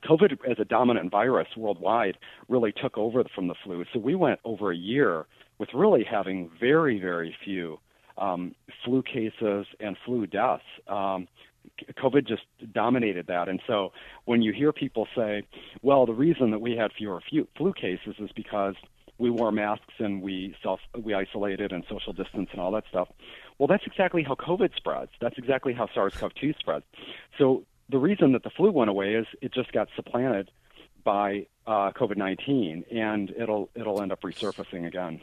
COVID 0.07 0.33
as 0.49 0.59
a 0.59 0.67
dominant 0.67 1.11
virus 1.11 1.49
worldwide 1.57 2.19
really 2.47 2.73
took 2.73 2.99
over 2.99 3.25
from 3.35 3.49
the 3.49 3.55
flu. 3.65 3.87
So 3.95 4.01
we 4.01 4.17
went 4.17 4.41
over 4.45 4.71
a 4.71 4.77
year 4.77 5.25
with 5.59 5.71
really 5.73 6.05
having 6.05 6.51
very, 6.61 7.01
very 7.01 7.35
few 7.43 7.79
um, 8.19 8.55
flu 8.85 9.03
cases 9.03 9.67
and 9.81 9.97
flu 10.05 10.27
deaths. 10.27 10.63
Um, 10.89 11.27
COVID 11.97 12.27
just 12.27 12.43
dominated 12.73 13.27
that. 13.29 13.49
And 13.49 13.61
so 13.67 13.93
when 14.25 14.43
you 14.43 14.53
hear 14.53 14.73
people 14.73 15.07
say, 15.17 15.43
well, 15.83 16.07
the 16.07 16.13
reason 16.15 16.51
that 16.51 16.61
we 16.61 16.77
had 16.77 16.93
fewer 16.93 17.21
flu 17.57 17.73
cases 17.73 18.15
is 18.19 18.31
because 18.35 18.75
we 19.19 19.31
wore 19.31 19.51
masks 19.51 19.95
and 19.99 20.23
we 20.23 20.55
self 20.63 20.81
we 21.03 21.15
isolated 21.15 21.73
and 21.73 21.85
social 21.89 22.13
distance 22.13 22.49
and 22.53 22.61
all 22.61 22.71
that 22.73 22.85
stuff. 22.89 23.09
Well, 23.59 23.67
that's 23.67 23.85
exactly 23.87 24.23
how 24.23 24.35
COVID 24.35 24.77
spreads. 24.77 25.11
That's 25.21 25.37
exactly 25.37 25.73
how 25.73 25.89
SARS-CoV-2 25.93 26.59
spreads. 26.59 26.85
So 27.37 27.65
the 27.89 27.99
reason 27.99 28.33
that 28.33 28.45
the 28.45 28.51
flu 28.51 28.71
went 28.71 28.91
away 28.91 29.15
is 29.15 29.27
it 29.43 29.53
just 29.53 29.73
got 29.73 29.89
supplanted 29.97 30.51
by 31.03 31.47
uh, 31.67 31.91
COVID-19, 31.93 32.95
and 32.95 33.31
it'll 33.31 33.71
it'll 33.75 34.01
end 34.01 34.13
up 34.13 34.23
resurfacing 34.23 34.87
again. 34.87 35.21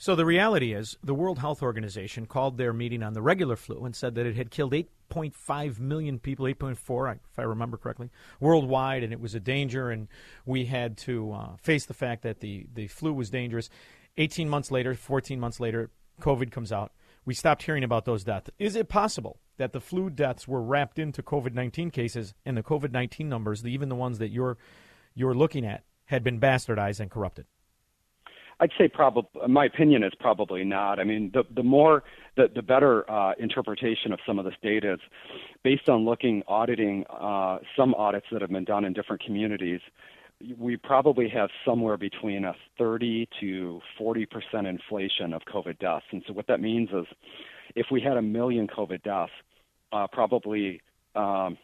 So 0.00 0.14
the 0.14 0.24
reality 0.24 0.74
is, 0.74 0.96
the 1.02 1.12
World 1.12 1.40
Health 1.40 1.60
Organization 1.60 2.26
called 2.26 2.56
their 2.56 2.72
meeting 2.72 3.02
on 3.02 3.14
the 3.14 3.20
regular 3.20 3.56
flu 3.56 3.84
and 3.84 3.96
said 3.96 4.14
that 4.14 4.26
it 4.26 4.36
had 4.36 4.52
killed 4.52 4.72
8.5 4.72 5.80
million 5.80 6.20
people, 6.20 6.46
8.4, 6.46 7.14
if 7.14 7.36
I 7.36 7.42
remember 7.42 7.76
correctly, 7.76 8.08
worldwide, 8.38 9.02
and 9.02 9.12
it 9.12 9.20
was 9.20 9.34
a 9.34 9.40
danger, 9.40 9.90
and 9.90 10.06
we 10.46 10.66
had 10.66 10.96
to 10.98 11.32
uh, 11.32 11.56
face 11.56 11.84
the 11.84 11.94
fact 11.94 12.22
that 12.22 12.38
the, 12.38 12.66
the 12.72 12.86
flu 12.86 13.12
was 13.12 13.28
dangerous. 13.28 13.70
18 14.18 14.48
months 14.48 14.70
later, 14.70 14.94
14 14.94 15.40
months 15.40 15.58
later, 15.58 15.90
COVID 16.20 16.52
comes 16.52 16.70
out. 16.70 16.92
We 17.24 17.34
stopped 17.34 17.64
hearing 17.64 17.82
about 17.82 18.04
those 18.04 18.22
deaths. 18.22 18.50
Is 18.56 18.76
it 18.76 18.88
possible 18.88 19.40
that 19.56 19.72
the 19.72 19.80
flu 19.80 20.10
deaths 20.10 20.46
were 20.46 20.62
wrapped 20.62 21.00
into 21.00 21.24
COVID 21.24 21.54
19 21.54 21.90
cases 21.90 22.34
and 22.46 22.56
the 22.56 22.62
COVID 22.62 22.92
19 22.92 23.28
numbers, 23.28 23.66
even 23.66 23.88
the 23.88 23.96
ones 23.96 24.18
that 24.18 24.30
you're, 24.30 24.58
you're 25.16 25.34
looking 25.34 25.66
at, 25.66 25.82
had 26.04 26.22
been 26.22 26.38
bastardized 26.38 27.00
and 27.00 27.10
corrupted? 27.10 27.46
I'd 28.60 28.70
say 28.76 28.88
probably. 28.88 29.28
My 29.46 29.66
opinion 29.66 30.02
is 30.02 30.12
probably 30.18 30.64
not. 30.64 30.98
I 30.98 31.04
mean, 31.04 31.30
the 31.32 31.44
the 31.54 31.62
more 31.62 32.02
the 32.36 32.48
the 32.52 32.62
better 32.62 33.08
uh, 33.10 33.32
interpretation 33.38 34.12
of 34.12 34.18
some 34.26 34.38
of 34.38 34.44
this 34.44 34.54
data 34.62 34.94
is 34.94 35.00
based 35.62 35.88
on 35.88 36.04
looking, 36.04 36.42
auditing 36.48 37.04
uh, 37.08 37.58
some 37.76 37.94
audits 37.94 38.26
that 38.32 38.40
have 38.40 38.50
been 38.50 38.64
done 38.64 38.84
in 38.84 38.92
different 38.92 39.22
communities. 39.22 39.80
We 40.56 40.76
probably 40.76 41.28
have 41.30 41.50
somewhere 41.64 41.96
between 41.96 42.44
a 42.44 42.54
30 42.78 43.28
to 43.40 43.80
40 43.96 44.26
percent 44.26 44.66
inflation 44.66 45.32
of 45.32 45.42
COVID 45.52 45.78
deaths, 45.78 46.06
and 46.10 46.22
so 46.26 46.32
what 46.32 46.48
that 46.48 46.60
means 46.60 46.90
is, 46.90 47.06
if 47.76 47.86
we 47.92 48.00
had 48.00 48.16
a 48.16 48.22
million 48.22 48.66
COVID 48.66 49.02
deaths, 49.04 49.32
uh, 49.92 50.06
probably 50.10 50.80
um, 51.14 51.58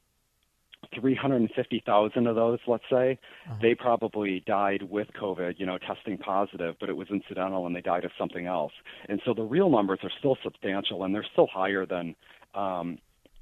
350,000 0.99 2.26
of 2.26 2.37
those, 2.37 2.59
let's 2.66 2.85
say, 2.91 3.18
uh-huh. 3.47 3.57
they 3.62 3.74
probably 3.74 4.43
died 4.47 4.82
with 4.82 5.09
COVID, 5.20 5.59
you 5.59 5.66
know, 5.66 5.78
testing 5.78 6.18
positive, 6.18 6.76
but 6.80 6.89
it 6.89 6.97
was 6.97 7.09
incidental 7.11 7.66
and 7.66 7.74
they 7.74 7.80
died 7.80 8.05
of 8.05 8.11
something 8.18 8.47
else. 8.47 8.72
And 9.09 9.20
so 9.24 9.35
the 9.35 9.43
real 9.43 9.70
numbers 9.70 10.01
are 10.03 10.11
still 10.18 10.37
substantial 10.43 11.05
and 11.05 11.14
they're 11.14 11.26
still 11.32 11.49
higher 11.53 11.87
than 11.87 12.14
um, 12.55 12.99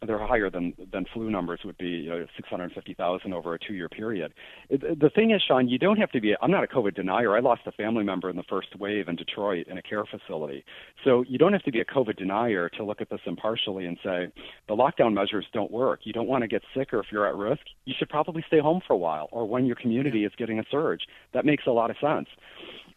they're 0.07 0.25
higher 0.27 0.51
than 0.51 0.75
than 0.93 1.05
flu 1.13 1.31
numbers 1.31 1.61
would 1.65 1.79
be, 1.79 1.89
you 1.89 2.11
know, 2.11 2.27
650,000 2.37 3.33
over 3.33 3.55
a 3.55 3.59
two-year 3.59 3.89
period. 3.89 4.33
It, 4.69 4.99
the 5.01 5.11
thing 5.11 5.31
is, 5.31 5.43
Shaun, 5.47 5.69
you 5.69 5.79
don't 5.79 5.99
have 5.99 6.11
to 6.13 6.21
be. 6.21 6.35
I'm 6.41 6.51
not 6.51 6.65
a 6.65 6.67
COVID 6.67 6.95
denier. 6.95 7.37
I 7.37 7.41
lost 7.41 7.63
a 7.67 7.73
family 7.73 8.05
member 8.05 8.31
in 8.31 8.37
the 8.37 8.43
first 8.49 8.77
wave 8.79 9.09
in 9.09 9.17
Detroit 9.17 9.67
in 9.69 9.79
a 9.79 9.83
care 9.83 10.05
facility, 10.05 10.65
so 11.05 11.25
you 11.29 11.39
don't 11.39 11.53
have 11.53 11.63
to 11.63 11.73
be 11.73 11.81
a 11.81 11.85
COVID 11.85 12.17
denier 12.17 12.69
to 12.71 12.85
look 12.85 13.01
at 13.01 13.11
this 13.11 13.21
impartially 13.27 13.87
and 13.87 13.99
say 14.03 14.29
the 14.69 14.75
lockdown 14.75 15.13
measures 15.15 15.47
don't 15.53 15.71
work. 15.71 16.01
You 16.05 16.13
don't 16.13 16.29
want 16.29 16.43
to 16.43 16.49
get 16.49 16.63
sick, 16.75 16.93
or 16.93 17.01
if 17.01 17.07
you're 17.11 17.27
at 17.27 17.37
risk, 17.37 17.63
you 17.85 17.95
should 17.99 18.09
probably 18.09 18.45
stay 18.47 18.61
home 18.61 18.81
for 18.87 18.93
a 18.95 18.99
while, 18.99 19.29
or 19.33 19.47
when 19.49 19.67
your 19.67 19.77
community 19.77 20.25
is 20.25 20.33
getting 20.37 20.59
a 20.59 20.65
surge. 20.71 21.03
That 21.35 21.45
makes 21.45 21.65
a 21.67 21.71
lot 21.71 21.91
of 21.91 21.97
sense. 22.01 22.29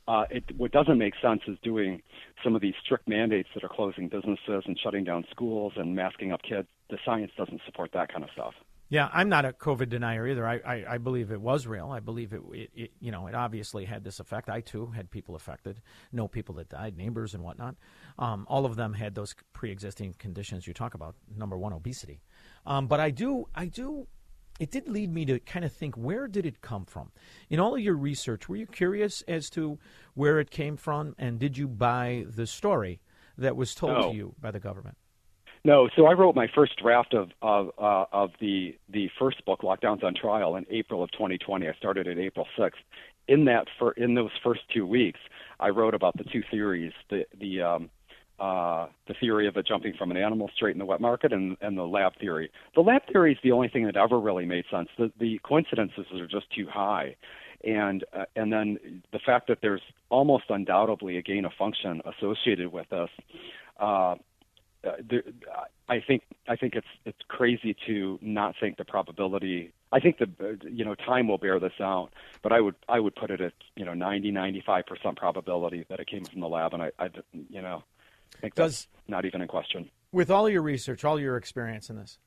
Uh, 0.07 0.25
it, 0.29 0.43
what 0.57 0.71
doesn't 0.71 0.99
make 0.99 1.13
sense 1.21 1.41
is 1.47 1.57
doing 1.63 2.01
some 2.43 2.55
of 2.55 2.61
these 2.61 2.75
strict 2.83 3.07
mandates 3.07 3.49
that 3.55 3.63
are 3.63 3.69
closing 3.69 4.07
businesses 4.07 4.63
and 4.65 4.77
shutting 4.81 5.03
down 5.03 5.25
schools 5.31 5.73
and 5.77 5.95
masking 5.95 6.31
up 6.31 6.41
kids. 6.43 6.67
The 6.89 6.97
science 7.05 7.31
doesn't 7.37 7.61
support 7.65 7.91
that 7.93 8.11
kind 8.11 8.23
of 8.23 8.29
stuff. 8.31 8.53
Yeah, 8.87 9.09
I'm 9.11 9.29
not 9.29 9.45
a 9.45 9.51
COVID 9.51 9.89
denier 9.89 10.27
either. 10.27 10.47
I, 10.47 10.59
I, 10.63 10.85
I 10.91 10.97
believe 10.99 11.31
it 11.31 11.41
was 11.41 11.65
real. 11.65 11.89
I 11.91 11.99
believe 11.99 12.33
it, 12.33 12.41
it, 12.53 12.69
it, 12.75 12.91
you 12.99 13.11
know, 13.11 13.25
it 13.25 13.33
obviously 13.33 13.83
had 13.83 14.03
this 14.03 14.19
effect. 14.19 14.47
I 14.47 14.61
too 14.61 14.87
had 14.87 15.09
people 15.09 15.35
affected, 15.35 15.81
know 16.11 16.27
people 16.27 16.53
that 16.55 16.69
died, 16.69 16.95
neighbors 16.95 17.33
and 17.33 17.43
whatnot. 17.43 17.75
Um, 18.19 18.45
all 18.47 18.63
of 18.63 18.75
them 18.75 18.93
had 18.93 19.15
those 19.15 19.33
pre-existing 19.53 20.15
conditions 20.19 20.67
you 20.67 20.73
talk 20.73 20.93
about. 20.93 21.15
Number 21.35 21.57
one, 21.57 21.73
obesity. 21.73 22.21
Um, 22.67 22.85
but 22.85 22.99
I 22.99 23.09
do, 23.09 23.47
I 23.55 23.65
do 23.65 24.07
it 24.59 24.71
did 24.71 24.87
lead 24.87 25.11
me 25.11 25.25
to 25.25 25.39
kind 25.39 25.65
of 25.65 25.71
think 25.73 25.95
where 25.95 26.27
did 26.27 26.45
it 26.45 26.61
come 26.61 26.85
from 26.85 27.11
in 27.49 27.59
all 27.59 27.75
of 27.75 27.81
your 27.81 27.95
research 27.95 28.47
were 28.47 28.55
you 28.55 28.65
curious 28.65 29.21
as 29.27 29.49
to 29.49 29.77
where 30.13 30.39
it 30.39 30.49
came 30.49 30.77
from 30.77 31.13
and 31.17 31.39
did 31.39 31.57
you 31.57 31.67
buy 31.67 32.25
the 32.25 32.47
story 32.47 33.01
that 33.37 33.55
was 33.57 33.75
told 33.75 33.91
no. 33.91 34.09
to 34.11 34.15
you 34.15 34.33
by 34.39 34.51
the 34.51 34.59
government 34.59 34.95
no 35.65 35.89
so 35.95 36.05
i 36.05 36.13
wrote 36.13 36.35
my 36.35 36.47
first 36.55 36.77
draft 36.81 37.13
of 37.13 37.29
of 37.41 37.71
uh, 37.77 38.05
of 38.13 38.31
the 38.39 38.77
the 38.89 39.09
first 39.19 39.43
book 39.45 39.61
lockdowns 39.61 40.03
on 40.03 40.13
trial 40.13 40.55
in 40.55 40.65
april 40.69 41.03
of 41.03 41.11
2020 41.11 41.67
i 41.67 41.73
started 41.73 42.07
at 42.07 42.17
april 42.17 42.47
6th 42.57 42.71
in 43.27 43.45
that 43.45 43.67
for 43.77 43.91
in 43.93 44.13
those 44.13 44.31
first 44.43 44.61
two 44.73 44.85
weeks 44.85 45.19
i 45.59 45.67
wrote 45.67 45.93
about 45.93 46.15
the 46.17 46.23
two 46.23 46.43
theories 46.49 46.93
the 47.09 47.25
the 47.39 47.61
um 47.61 47.89
uh, 48.39 48.87
the 49.07 49.13
theory 49.13 49.47
of 49.47 49.55
it 49.55 49.65
jumping 49.65 49.93
from 49.97 50.11
an 50.11 50.17
animal 50.17 50.49
straight 50.53 50.73
in 50.73 50.79
the 50.79 50.85
wet 50.85 50.99
market 50.99 51.31
and, 51.31 51.55
and 51.61 51.77
the 51.77 51.83
lab 51.83 52.11
theory. 52.19 52.51
The 52.75 52.81
lab 52.81 53.03
theory 53.11 53.31
is 53.31 53.37
the 53.43 53.53
only 53.53 53.69
thing 53.69 53.85
that 53.85 53.95
ever 53.95 54.19
really 54.19 54.45
made 54.45 54.65
sense. 54.69 54.89
The, 54.97 55.09
the 55.17 55.39
coincidences 55.43 56.05
are 56.13 56.27
just 56.27 56.51
too 56.53 56.67
high. 56.69 57.15
And 57.63 58.03
uh, 58.13 58.25
and 58.35 58.51
then 58.51 59.01
the 59.13 59.19
fact 59.25 59.47
that 59.47 59.59
there's 59.61 59.81
almost 60.09 60.43
undoubtedly 60.49 61.17
a 61.17 61.21
gain 61.21 61.45
of 61.45 61.53
function 61.57 62.01
associated 62.05 62.73
with 62.73 62.89
this, 62.89 63.09
uh 63.79 64.15
there, 65.09 65.23
I 65.87 65.99
think 65.99 66.23
I 66.47 66.55
think 66.55 66.75
it's 66.75 66.87
it's 67.05 67.19
crazy 67.27 67.75
to 67.87 68.19
not 68.21 68.55
think 68.59 68.77
the 68.77 68.85
probability. 68.85 69.71
I 69.91 69.99
think 69.99 70.17
the 70.17 70.59
you 70.69 70.85
know 70.85 70.95
time 70.95 71.27
will 71.27 71.37
bear 71.37 71.59
this 71.59 71.79
out, 71.79 72.09
but 72.41 72.51
I 72.51 72.61
would 72.61 72.75
I 72.89 72.99
would 72.99 73.15
put 73.15 73.31
it 73.31 73.41
at 73.41 73.53
you 73.75 73.85
know 73.85 73.93
90 73.93 74.31
95 74.31 74.85
percent 74.85 75.17
probability 75.17 75.85
that 75.89 75.99
it 75.99 76.07
came 76.07 76.25
from 76.25 76.41
the 76.41 76.47
lab, 76.47 76.73
and 76.73 76.83
I, 76.83 76.91
I 76.99 77.09
you 77.49 77.61
know 77.61 77.83
I 78.35 78.41
think 78.41 78.55
does, 78.55 78.87
that's 78.93 79.09
not 79.09 79.25
even 79.25 79.41
in 79.41 79.47
question. 79.47 79.89
With 80.11 80.31
all 80.31 80.49
your 80.49 80.61
research, 80.61 81.03
all 81.03 81.19
your 81.19 81.37
experience 81.37 81.89
in 81.89 81.97
this, 81.97 82.19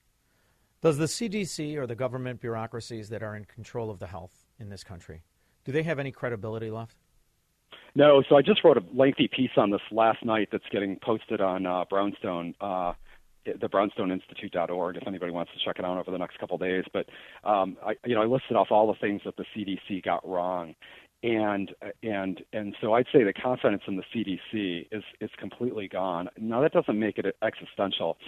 does 0.81 0.99
the 0.99 1.07
CDC 1.07 1.77
or 1.77 1.87
the 1.87 1.97
government 1.97 2.41
bureaucracies 2.41 3.09
that 3.09 3.23
are 3.23 3.35
in 3.35 3.45
control 3.45 3.91
of 3.91 3.99
the 3.99 4.07
health 4.07 4.47
in 4.59 4.69
this 4.69 4.85
country, 4.85 5.23
do 5.65 5.73
they 5.73 5.83
have 5.83 5.99
any 5.99 6.13
credibility 6.13 6.71
left? 6.71 6.97
No. 7.95 8.23
So 8.29 8.37
I 8.37 8.43
just 8.43 8.65
wrote 8.65 8.77
a 8.77 8.83
lengthy 8.95 9.29
piece 9.29 9.51
on 9.57 9.71
this 9.71 9.81
last 9.91 10.25
night 10.25 10.49
that's 10.53 10.65
getting 10.71 10.99
posted 11.03 11.41
on 11.41 11.67
uh, 11.67 11.85
Brownstone. 11.89 12.55
Uh, 12.61 12.93
the 13.45 13.69
brownstoneinstitute.org 13.69 14.97
if 14.97 15.07
anybody 15.07 15.33
wants 15.33 15.51
to 15.53 15.59
check 15.65 15.79
it 15.79 15.85
out 15.85 15.97
over 15.97 16.11
the 16.11 16.19
next 16.19 16.39
couple 16.39 16.57
of 16.57 16.61
days 16.61 16.85
but 16.93 17.07
um, 17.49 17.79
I, 17.83 17.95
you 18.05 18.15
know 18.15 18.21
I 18.21 18.27
listed 18.27 18.59
off 18.59 18.67
all 18.71 18.87
the 18.87 18.99
things 19.01 19.23
that 19.25 19.39
the 19.39 19.45
CDC 19.57 20.05
got 20.05 20.29
wrong 20.29 20.75
and 21.23 21.73
and 22.03 22.43
and 22.53 22.77
so 22.81 22.93
I'd 22.95 23.07
say 23.13 23.25
the 23.25 23.33
confidence 23.33 23.83
in 23.89 23.97
the 23.97 24.05
CDC 24.15 24.87
is 24.93 25.03
is 25.21 25.31
completely 25.37 25.89
gone. 25.89 26.29
Now 26.39 26.61
that 26.61 26.73
doesn't 26.73 26.99
make 26.99 27.19
it 27.19 27.37
existential. 27.43 28.19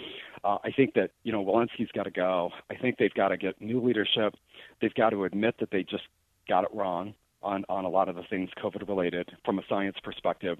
Uh, 0.42 0.58
I 0.64 0.72
think 0.72 0.94
that 0.94 1.10
you 1.22 1.32
know 1.32 1.44
Walensky's 1.44 1.90
got 1.94 2.04
to 2.04 2.10
go. 2.10 2.50
I 2.68 2.74
think 2.74 2.98
they've 2.98 3.14
got 3.14 3.28
to 3.28 3.36
get 3.36 3.60
new 3.60 3.80
leadership. 3.80 4.34
They've 4.80 4.94
got 4.94 5.10
to 5.10 5.24
admit 5.24 5.56
that 5.60 5.70
they 5.70 5.84
just 5.84 6.04
got 6.48 6.64
it 6.64 6.70
wrong 6.74 7.14
on 7.42 7.64
on 7.68 7.84
a 7.84 7.88
lot 7.88 8.08
of 8.08 8.16
the 8.16 8.22
things 8.28 8.50
COVID 8.62 8.88
related 8.88 9.30
from 9.44 9.58
a 9.58 9.62
science 9.68 9.96
perspective, 10.02 10.58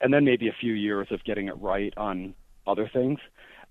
and 0.00 0.12
then 0.12 0.24
maybe 0.24 0.48
a 0.48 0.56
few 0.58 0.72
years 0.72 1.08
of 1.10 1.22
getting 1.24 1.48
it 1.48 1.54
right 1.60 1.92
on 1.96 2.34
other 2.66 2.90
things. 2.92 3.18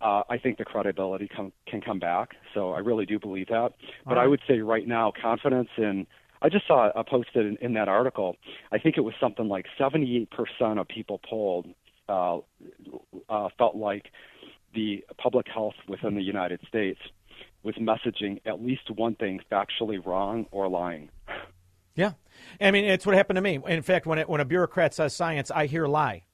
Uh, 0.01 0.23
I 0.29 0.37
think 0.37 0.57
the 0.57 0.65
credibility 0.65 1.29
com- 1.33 1.53
can 1.67 1.79
come 1.81 1.99
back. 1.99 2.31
So 2.53 2.71
I 2.71 2.79
really 2.79 3.05
do 3.05 3.17
believe 3.17 3.47
that. 3.47 3.71
But 4.05 4.15
right. 4.15 4.23
I 4.23 4.27
would 4.27 4.41
say 4.47 4.59
right 4.59 4.87
now, 4.87 5.13
confidence 5.19 5.69
in 5.77 6.05
I 6.41 6.49
just 6.49 6.67
saw 6.67 6.91
a 6.93 7.03
posted 7.03 7.45
in, 7.45 7.57
in 7.61 7.73
that 7.73 7.87
article. 7.87 8.35
I 8.71 8.77
think 8.77 8.97
it 8.97 9.01
was 9.01 9.13
something 9.19 9.47
like 9.47 9.65
78% 9.79 10.27
of 10.79 10.87
people 10.87 11.19
polled 11.27 11.67
uh, 12.07 12.37
uh, 13.29 13.49
felt 13.57 13.75
like 13.75 14.11
the 14.73 15.03
public 15.17 15.47
health 15.51 15.73
within 15.87 16.15
the 16.15 16.21
United 16.21 16.59
States 16.67 16.99
was 17.63 17.75
messaging 17.75 18.39
at 18.45 18.63
least 18.63 18.91
one 18.91 19.15
thing 19.15 19.39
factually 19.51 20.05
wrong 20.05 20.45
or 20.51 20.67
lying. 20.67 21.09
Yeah, 21.95 22.13
I 22.59 22.71
mean 22.71 22.85
it's 22.85 23.05
what 23.05 23.15
happened 23.15 23.37
to 23.37 23.41
me. 23.41 23.59
In 23.67 23.81
fact, 23.81 24.05
when 24.05 24.19
it, 24.19 24.29
when 24.29 24.41
a 24.41 24.45
bureaucrat 24.45 24.93
says 24.93 25.15
science, 25.15 25.51
I 25.51 25.65
hear 25.65 25.87
lie. 25.87 26.25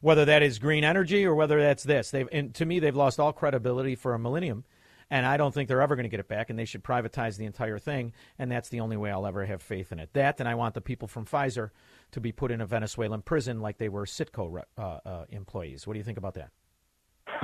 Whether 0.00 0.24
that 0.24 0.42
is 0.42 0.58
green 0.58 0.84
energy 0.84 1.24
or 1.24 1.34
whether 1.34 1.60
that's 1.60 1.84
this, 1.84 2.10
they've 2.10 2.52
to 2.52 2.66
me 2.66 2.78
they've 2.80 2.96
lost 2.96 3.20
all 3.20 3.32
credibility 3.32 3.94
for 3.94 4.14
a 4.14 4.18
millennium 4.18 4.64
and 5.10 5.26
I 5.26 5.36
don't 5.36 5.52
think 5.52 5.68
they're 5.68 5.82
ever 5.82 5.96
going 5.96 6.04
to 6.04 6.10
get 6.10 6.20
it 6.20 6.28
back, 6.28 6.50
and 6.50 6.58
they 6.58 6.64
should 6.64 6.82
privatize 6.82 7.36
the 7.36 7.44
entire 7.44 7.78
thing, 7.78 8.12
and 8.38 8.50
that's 8.50 8.68
the 8.68 8.80
only 8.80 8.96
way 8.96 9.10
I'll 9.10 9.26
ever 9.26 9.44
have 9.44 9.62
faith 9.62 9.92
in 9.92 9.98
it. 9.98 10.10
That, 10.12 10.40
and 10.40 10.48
I 10.48 10.54
want 10.54 10.74
the 10.74 10.80
people 10.80 11.08
from 11.08 11.26
Pfizer 11.26 11.70
to 12.12 12.20
be 12.20 12.32
put 12.32 12.50
in 12.50 12.60
a 12.60 12.66
Venezuelan 12.66 13.22
prison 13.22 13.60
like 13.60 13.78
they 13.78 13.88
were 13.88 14.06
Citgo 14.06 14.62
uh, 14.76 14.80
uh, 14.80 15.24
employees. 15.28 15.86
What 15.86 15.94
do 15.94 15.98
you 15.98 16.04
think 16.04 16.18
about 16.18 16.34
that? 16.34 16.50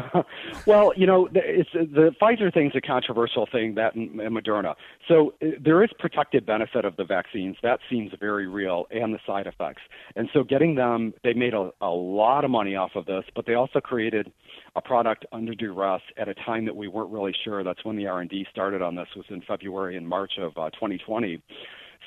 well, 0.66 0.92
you 0.96 1.06
know, 1.06 1.28
it's 1.34 1.70
the 1.72 2.14
Pfizer 2.20 2.52
thing's 2.52 2.74
a 2.74 2.80
controversial 2.80 3.46
thing 3.50 3.74
that 3.74 3.94
and 3.94 4.10
Moderna. 4.18 4.74
So 5.08 5.34
uh, 5.42 5.48
there 5.62 5.82
is 5.82 5.90
protective 5.98 6.46
benefit 6.46 6.84
of 6.84 6.96
the 6.96 7.04
vaccines. 7.04 7.56
That 7.62 7.80
seems 7.88 8.12
very 8.18 8.46
real, 8.46 8.86
and 8.90 9.14
the 9.14 9.18
side 9.26 9.46
effects. 9.46 9.82
And 10.16 10.28
so 10.32 10.44
getting 10.44 10.74
them, 10.74 11.14
they 11.24 11.32
made 11.32 11.54
a, 11.54 11.70
a 11.80 11.90
lot 11.90 12.44
of 12.44 12.50
money 12.50 12.76
off 12.76 12.92
of 12.94 13.06
this, 13.06 13.24
but 13.34 13.46
they 13.46 13.54
also 13.54 13.80
created 13.80 14.32
a 14.76 14.80
product 14.80 15.26
under 15.32 15.54
duress 15.54 16.02
at 16.16 16.28
a 16.28 16.34
time 16.34 16.64
that 16.64 16.76
we 16.76 16.88
weren't 16.88 17.10
really 17.10 17.34
sure. 17.44 17.64
That's 17.64 17.84
when 17.84 17.96
the 17.96 18.06
R&D 18.06 18.46
started 18.50 18.82
on 18.82 18.94
this 18.94 19.08
was 19.16 19.26
in 19.30 19.42
February 19.42 19.96
and 19.96 20.06
March 20.06 20.32
of 20.38 20.56
uh, 20.56 20.70
2020. 20.70 21.42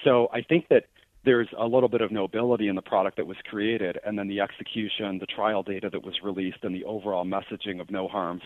So 0.04 0.30
I 0.34 0.42
think 0.42 0.68
that 0.70 0.86
there's 1.26 1.48
a 1.58 1.66
little 1.66 1.90
bit 1.90 2.02
of 2.02 2.12
nobility 2.12 2.68
in 2.68 2.76
the 2.76 2.82
product 2.82 3.18
that 3.18 3.28
was 3.28 3.38
created, 3.50 3.98
and 4.06 4.18
then 4.18 4.28
the 4.28 4.42
execution, 4.42 5.20
the 5.20 5.26
trial 5.26 5.64
data 5.64 5.90
that 5.90 6.04
was 6.04 6.16
released, 6.24 6.58
and 6.64 6.76
the 6.76 6.84
overall 6.86 7.26
messaging 7.26 7.80
of 7.80 7.90
no 7.90 8.08
harms. 8.08 8.42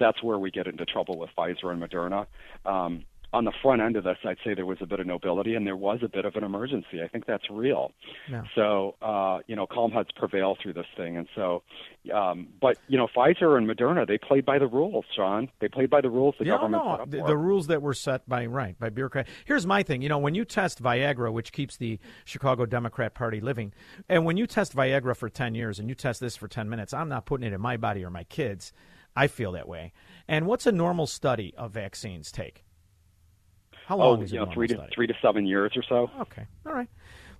That's 0.00 0.22
where 0.22 0.38
we 0.38 0.50
get 0.50 0.66
into 0.66 0.84
trouble 0.86 1.18
with 1.18 1.30
Pfizer 1.36 1.72
and 1.72 1.82
Moderna. 1.82 2.26
Um, 2.64 3.04
on 3.34 3.44
the 3.44 3.52
front 3.62 3.82
end 3.82 3.96
of 3.96 4.04
this, 4.04 4.16
I'd 4.24 4.36
say 4.44 4.54
there 4.54 4.64
was 4.64 4.78
a 4.80 4.86
bit 4.86 5.00
of 5.00 5.06
nobility 5.08 5.56
and 5.56 5.66
there 5.66 5.76
was 5.76 5.98
a 6.04 6.08
bit 6.08 6.24
of 6.24 6.36
an 6.36 6.44
emergency. 6.44 7.02
I 7.02 7.08
think 7.08 7.26
that's 7.26 7.50
real. 7.50 7.90
Yeah. 8.30 8.42
So, 8.54 8.94
uh, 9.02 9.40
you 9.48 9.56
know, 9.56 9.66
calm 9.66 9.90
heads 9.90 10.10
prevail 10.14 10.56
through 10.62 10.74
this 10.74 10.86
thing. 10.96 11.16
And 11.16 11.26
so, 11.34 11.64
um, 12.14 12.46
but, 12.60 12.78
you 12.86 12.96
know, 12.96 13.08
Pfizer 13.08 13.58
and 13.58 13.68
Moderna, 13.68 14.06
they 14.06 14.18
played 14.18 14.46
by 14.46 14.60
the 14.60 14.68
rules, 14.68 15.04
Shaun. 15.16 15.50
They 15.60 15.66
played 15.66 15.90
by 15.90 16.00
the 16.00 16.10
rules 16.10 16.36
the 16.38 16.44
yeah, 16.44 16.52
government 16.52 16.84
no, 16.84 17.04
the, 17.06 17.26
the 17.26 17.36
rules 17.36 17.66
that 17.66 17.82
were 17.82 17.92
set 17.92 18.28
by, 18.28 18.46
right, 18.46 18.78
by 18.78 18.88
bureaucrats. 18.88 19.28
Here's 19.44 19.66
my 19.66 19.82
thing. 19.82 20.00
You 20.00 20.08
know, 20.08 20.18
when 20.18 20.36
you 20.36 20.44
test 20.44 20.80
Viagra, 20.80 21.32
which 21.32 21.50
keeps 21.50 21.76
the 21.76 21.98
Chicago 22.24 22.66
Democrat 22.66 23.14
Party 23.14 23.40
living, 23.40 23.72
and 24.08 24.24
when 24.24 24.36
you 24.36 24.46
test 24.46 24.76
Viagra 24.76 25.16
for 25.16 25.28
10 25.28 25.56
years 25.56 25.80
and 25.80 25.88
you 25.88 25.96
test 25.96 26.20
this 26.20 26.36
for 26.36 26.46
10 26.46 26.68
minutes, 26.68 26.94
I'm 26.94 27.08
not 27.08 27.26
putting 27.26 27.46
it 27.46 27.52
in 27.52 27.60
my 27.60 27.76
body 27.76 28.04
or 28.04 28.10
my 28.10 28.24
kids. 28.24 28.72
I 29.16 29.26
feel 29.26 29.52
that 29.52 29.68
way. 29.68 29.92
And 30.28 30.46
what's 30.46 30.66
a 30.66 30.72
normal 30.72 31.08
study 31.08 31.52
of 31.56 31.72
vaccines 31.72 32.30
take? 32.30 32.64
How 33.86 33.96
long 33.96 34.20
oh, 34.20 34.22
is 34.22 34.32
you 34.32 34.38
know, 34.38 34.50
three 34.52 34.68
to 34.68 34.74
study? 34.74 34.92
three 34.94 35.06
to 35.06 35.14
seven 35.20 35.46
years 35.46 35.72
or 35.76 35.82
so. 35.82 36.10
Okay, 36.20 36.46
all 36.66 36.72
right. 36.72 36.88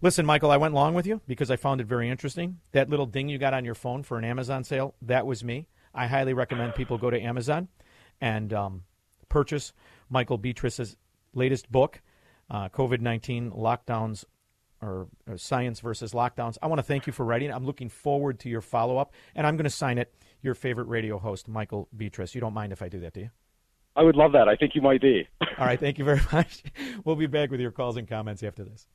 Listen, 0.02 0.26
Michael, 0.26 0.50
I 0.50 0.58
went 0.58 0.74
long 0.74 0.94
with 0.94 1.06
you 1.06 1.20
because 1.26 1.50
I 1.50 1.56
found 1.56 1.80
it 1.80 1.86
very 1.86 2.10
interesting. 2.10 2.58
That 2.72 2.90
little 2.90 3.06
ding 3.06 3.28
you 3.28 3.38
got 3.38 3.54
on 3.54 3.64
your 3.64 3.74
phone 3.74 4.02
for 4.02 4.18
an 4.18 4.24
Amazon 4.24 4.62
sale, 4.62 4.94
that 5.02 5.26
was 5.26 5.42
me. 5.42 5.66
I 5.94 6.06
highly 6.06 6.34
recommend 6.34 6.74
people 6.74 6.98
go 6.98 7.08
to 7.08 7.18
Amazon 7.18 7.68
and 8.20 8.52
um, 8.52 8.82
purchase 9.28 9.72
Michael 10.10 10.38
Betrus's 10.38 10.96
latest 11.32 11.70
book, 11.70 12.02
uh, 12.50 12.68
COVID 12.68 13.00
19 13.00 13.52
Lockdowns 13.52 14.24
or, 14.82 15.08
or, 15.26 15.38
Science 15.38 15.80
versus 15.80 16.12
Lockdowns. 16.12 16.58
I 16.60 16.66
want 16.66 16.80
to 16.80 16.82
thank 16.82 17.06
you 17.06 17.12
for 17.12 17.24
writing. 17.24 17.50
I'm 17.50 17.64
looking 17.64 17.88
forward 17.88 18.40
to 18.40 18.50
your 18.50 18.60
follow 18.60 18.98
up, 18.98 19.14
and 19.34 19.46
I'm 19.46 19.56
going 19.56 19.64
to 19.64 19.70
sign 19.70 19.98
it 19.98 20.14
your 20.42 20.54
favorite 20.54 20.88
radio 20.88 21.18
host, 21.18 21.48
Michael 21.48 21.88
Betrus. 21.96 22.34
You 22.34 22.40
don't 22.40 22.52
mind 22.52 22.72
if 22.72 22.82
I 22.82 22.88
do 22.88 23.00
that, 23.00 23.14
do 23.14 23.20
you? 23.20 23.30
I 23.96 24.02
would 24.02 24.16
love 24.16 24.32
that. 24.32 24.48
I 24.48 24.56
think 24.56 24.74
you 24.74 24.82
might 24.82 25.00
be. 25.00 25.28
All 25.58 25.66
right. 25.66 25.78
Thank 25.78 25.98
you 25.98 26.04
very 26.04 26.20
much. 26.32 26.62
We'll 27.04 27.16
be 27.16 27.26
back 27.26 27.50
with 27.50 27.60
your 27.60 27.70
calls 27.70 27.96
and 27.96 28.08
comments 28.08 28.42
after 28.42 28.64
this. 28.64 28.86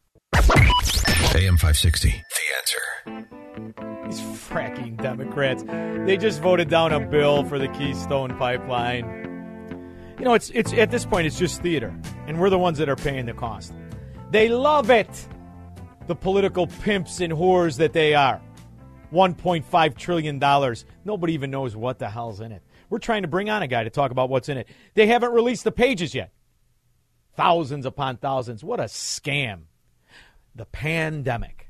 AM 1.36 1.58
560. 1.58 2.10
The 2.10 2.16
answer. 2.58 3.28
These 4.08 4.20
fracking 4.22 5.02
Democrats. 5.02 5.64
They 6.06 6.18
just 6.18 6.41
voted 6.41 6.70
down 6.70 6.91
a 6.91 7.00
bill 7.00 7.43
for 7.45 7.60
the 7.60 7.68
Keystone 7.70 8.36
Pipeline. 8.38 9.18
You 10.18 10.26
know, 10.26 10.34
it's 10.34 10.50
it's 10.50 10.74
at 10.74 10.91
this 10.91 11.06
point 11.06 11.28
it's 11.28 11.39
just 11.39 11.62
theater, 11.62 11.95
and 12.28 12.39
we're 12.39 12.50
the 12.50 12.58
ones 12.58 12.78
that 12.80 12.89
are 12.89 12.95
paying 12.97 13.26
the 13.26 13.34
cost. 13.34 13.74
They 14.32 14.50
love 14.50 14.89
it. 14.89 15.28
The 16.08 16.16
political 16.16 16.68
pimps 16.68 17.22
and 17.22 17.32
whores 17.32 17.78
that 17.78 17.93
they 17.93 18.16
are. 18.16 18.41
1.5 19.14 19.97
trillion 19.97 20.39
dollars. 20.39 20.86
Nobody 21.06 21.34
even 21.34 21.52
knows 21.52 21.76
what 21.76 22.00
the 22.00 22.10
hell's 22.10 22.41
in 22.41 22.52
it. 22.52 22.64
We're 22.90 23.00
trying 23.00 23.22
to 23.22 23.28
bring 23.28 23.50
on 23.50 23.62
a 23.62 23.68
guy 23.68 23.84
to 23.84 23.90
talk 23.90 24.12
about 24.12 24.30
what's 24.30 24.50
in 24.50 24.58
it. 24.58 24.68
They 24.96 25.08
haven't 25.08 25.34
released 25.34 25.64
the 25.64 25.72
pages 25.72 26.16
yet. 26.16 26.32
Thousands 27.36 27.86
upon 27.86 28.18
thousands. 28.18 28.64
What 28.64 28.80
a 28.80 28.84
scam. 28.84 29.64
The 30.56 30.66
pandemic. 30.66 31.70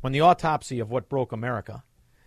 When 0.00 0.12
the 0.12 0.20
autopsy 0.20 0.78
of 0.80 0.90
what 0.90 1.08
broke 1.08 1.32
America 1.32 1.84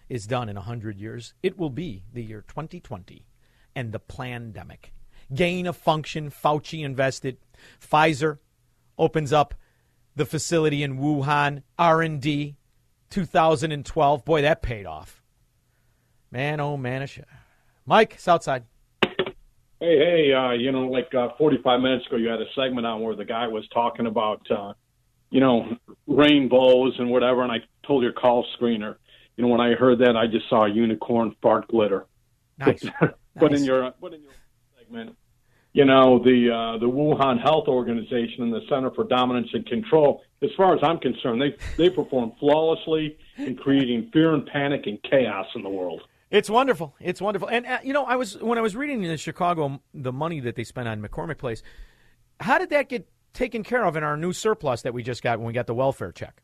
is 0.10 0.28
done 0.28 0.50
in 0.50 0.56
100 0.56 0.98
years, 0.98 1.34
it 1.44 1.58
will 1.58 1.70
be 1.70 2.04
the 2.14 2.24
year 2.24 2.44
2020 2.48 3.26
and 3.76 3.92
the 3.92 4.00
pandemic. 4.00 4.94
Gain 5.34 5.68
of 5.68 5.76
function, 5.76 6.30
Fauci 6.30 6.84
invested. 6.84 7.38
Pfizer 7.82 8.40
opens 8.98 9.34
up 9.34 9.56
the 10.16 10.26
facility 10.26 10.84
in 10.84 10.98
Wuhan, 10.98 11.64
R&D, 11.78 12.56
2012. 13.10 14.26
Boy, 14.26 14.42
that 14.42 14.62
paid 14.62 14.86
off. 14.86 15.22
Man, 16.32 16.60
oh 16.60 16.78
man, 16.78 17.08
Mike, 17.86 18.16
Southside. 18.20 18.64
Hey, 19.04 19.98
hey, 19.98 20.34
uh, 20.34 20.52
you 20.52 20.72
know, 20.72 20.88
like 20.88 21.14
uh, 21.14 21.30
45 21.38 21.82
minutes 21.82 22.08
ago, 22.08 22.16
you 22.16 22.30
had 22.30 22.42
a 22.42 22.46
segment 22.56 22.88
on 22.88 23.02
where 23.02 23.16
the 23.16 23.26
guy 23.26 23.48
was 23.48 23.68
talking 23.74 24.08
about, 24.08 24.42
uh, 24.50 24.74
you 25.30 25.40
know, 25.40 25.78
rainbows 26.08 26.96
and 26.98 27.10
whatever, 27.10 27.44
and 27.44 27.52
I 27.52 27.58
told 27.86 28.02
your 28.02 28.14
call 28.14 28.46
screener, 28.60 28.96
you 29.38 29.44
know, 29.44 29.50
when 29.50 29.62
I 29.62 29.74
heard 29.74 30.00
that, 30.00 30.16
I 30.16 30.26
just 30.26 30.50
saw 30.50 30.66
a 30.66 30.70
unicorn 30.70 31.36
fart 31.42 31.68
glitter. 31.68 32.08
Nice. 32.58 32.84
but 33.00 33.52
nice. 33.52 33.60
in 33.60 33.66
your, 33.66 33.94
but 34.02 34.14
in 34.14 34.24
your 34.24 34.32
segment, 34.80 35.16
you 35.74 35.86
know, 35.86 36.20
the 36.24 36.50
uh, 36.50 36.78
the 36.80 36.90
Wuhan 36.90 37.42
Health 37.42 37.68
Organization 37.68 38.44
and 38.44 38.54
the 38.54 38.62
Center 38.70 38.92
for 38.92 39.04
Dominance 39.04 39.50
and 39.54 39.66
Control, 39.66 40.24
as 40.42 40.50
far 40.56 40.74
as 40.74 40.80
I'm 40.82 41.00
concerned, 41.00 41.42
they 41.42 41.54
they 41.78 41.90
perform 41.90 42.32
flawlessly 42.40 43.18
in 43.38 43.58
creating 43.58 44.10
fear 44.14 44.34
and 44.34 44.46
panic 44.48 44.88
and 44.88 44.98
chaos 45.04 45.48
in 45.54 45.64
the 45.64 45.70
world. 45.70 46.02
It's 46.36 46.50
wonderful. 46.50 46.94
It's 47.00 47.22
wonderful. 47.22 47.48
And 47.48 47.66
uh, 47.66 47.80
you 47.82 47.94
know, 47.94 48.04
I 48.04 48.18
was 48.18 48.38
when 48.42 48.58
I 48.58 48.62
was 48.62 48.76
reading 48.76 49.02
in 49.04 49.16
Chicago 49.16 49.80
the 49.94 50.12
money 50.12 50.42
that 50.42 50.56
they 50.56 50.66
spent 50.66 50.86
on 50.86 51.02
McCormick 51.02 51.38
Place. 51.38 51.64
How 52.42 52.58
did 52.58 52.72
that 52.72 52.90
get 52.90 53.08
taken 53.34 53.64
care 53.64 53.86
of 53.86 53.96
in 53.96 54.04
our 54.04 54.18
new 54.18 54.34
surplus 54.34 54.82
that 54.82 54.94
we 54.94 55.02
just 55.02 55.24
got 55.24 55.40
when 55.40 55.48
we 55.48 55.54
got 55.54 55.66
the 55.66 55.74
welfare 55.74 56.12
check? 56.12 56.44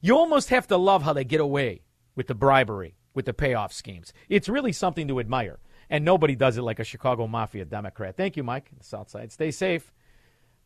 You 0.00 0.16
almost 0.16 0.50
have 0.50 0.68
to 0.68 0.76
love 0.76 1.02
how 1.02 1.12
they 1.12 1.24
get 1.24 1.40
away 1.40 1.82
with 2.14 2.28
the 2.28 2.36
bribery, 2.36 2.94
with 3.14 3.24
the 3.24 3.34
payoff 3.34 3.72
schemes. 3.72 4.12
It's 4.28 4.48
really 4.48 4.72
something 4.72 5.08
to 5.08 5.18
admire. 5.18 5.58
And 5.90 6.04
nobody 6.04 6.36
does 6.36 6.56
it 6.56 6.62
like 6.62 6.78
a 6.78 6.84
Chicago 6.84 7.26
Mafia 7.26 7.64
Democrat. 7.64 8.16
Thank 8.16 8.36
you, 8.36 8.44
Mike, 8.44 8.70
the 8.78 8.84
South 8.84 9.10
Side. 9.10 9.32
Stay 9.32 9.50
safe. 9.50 9.92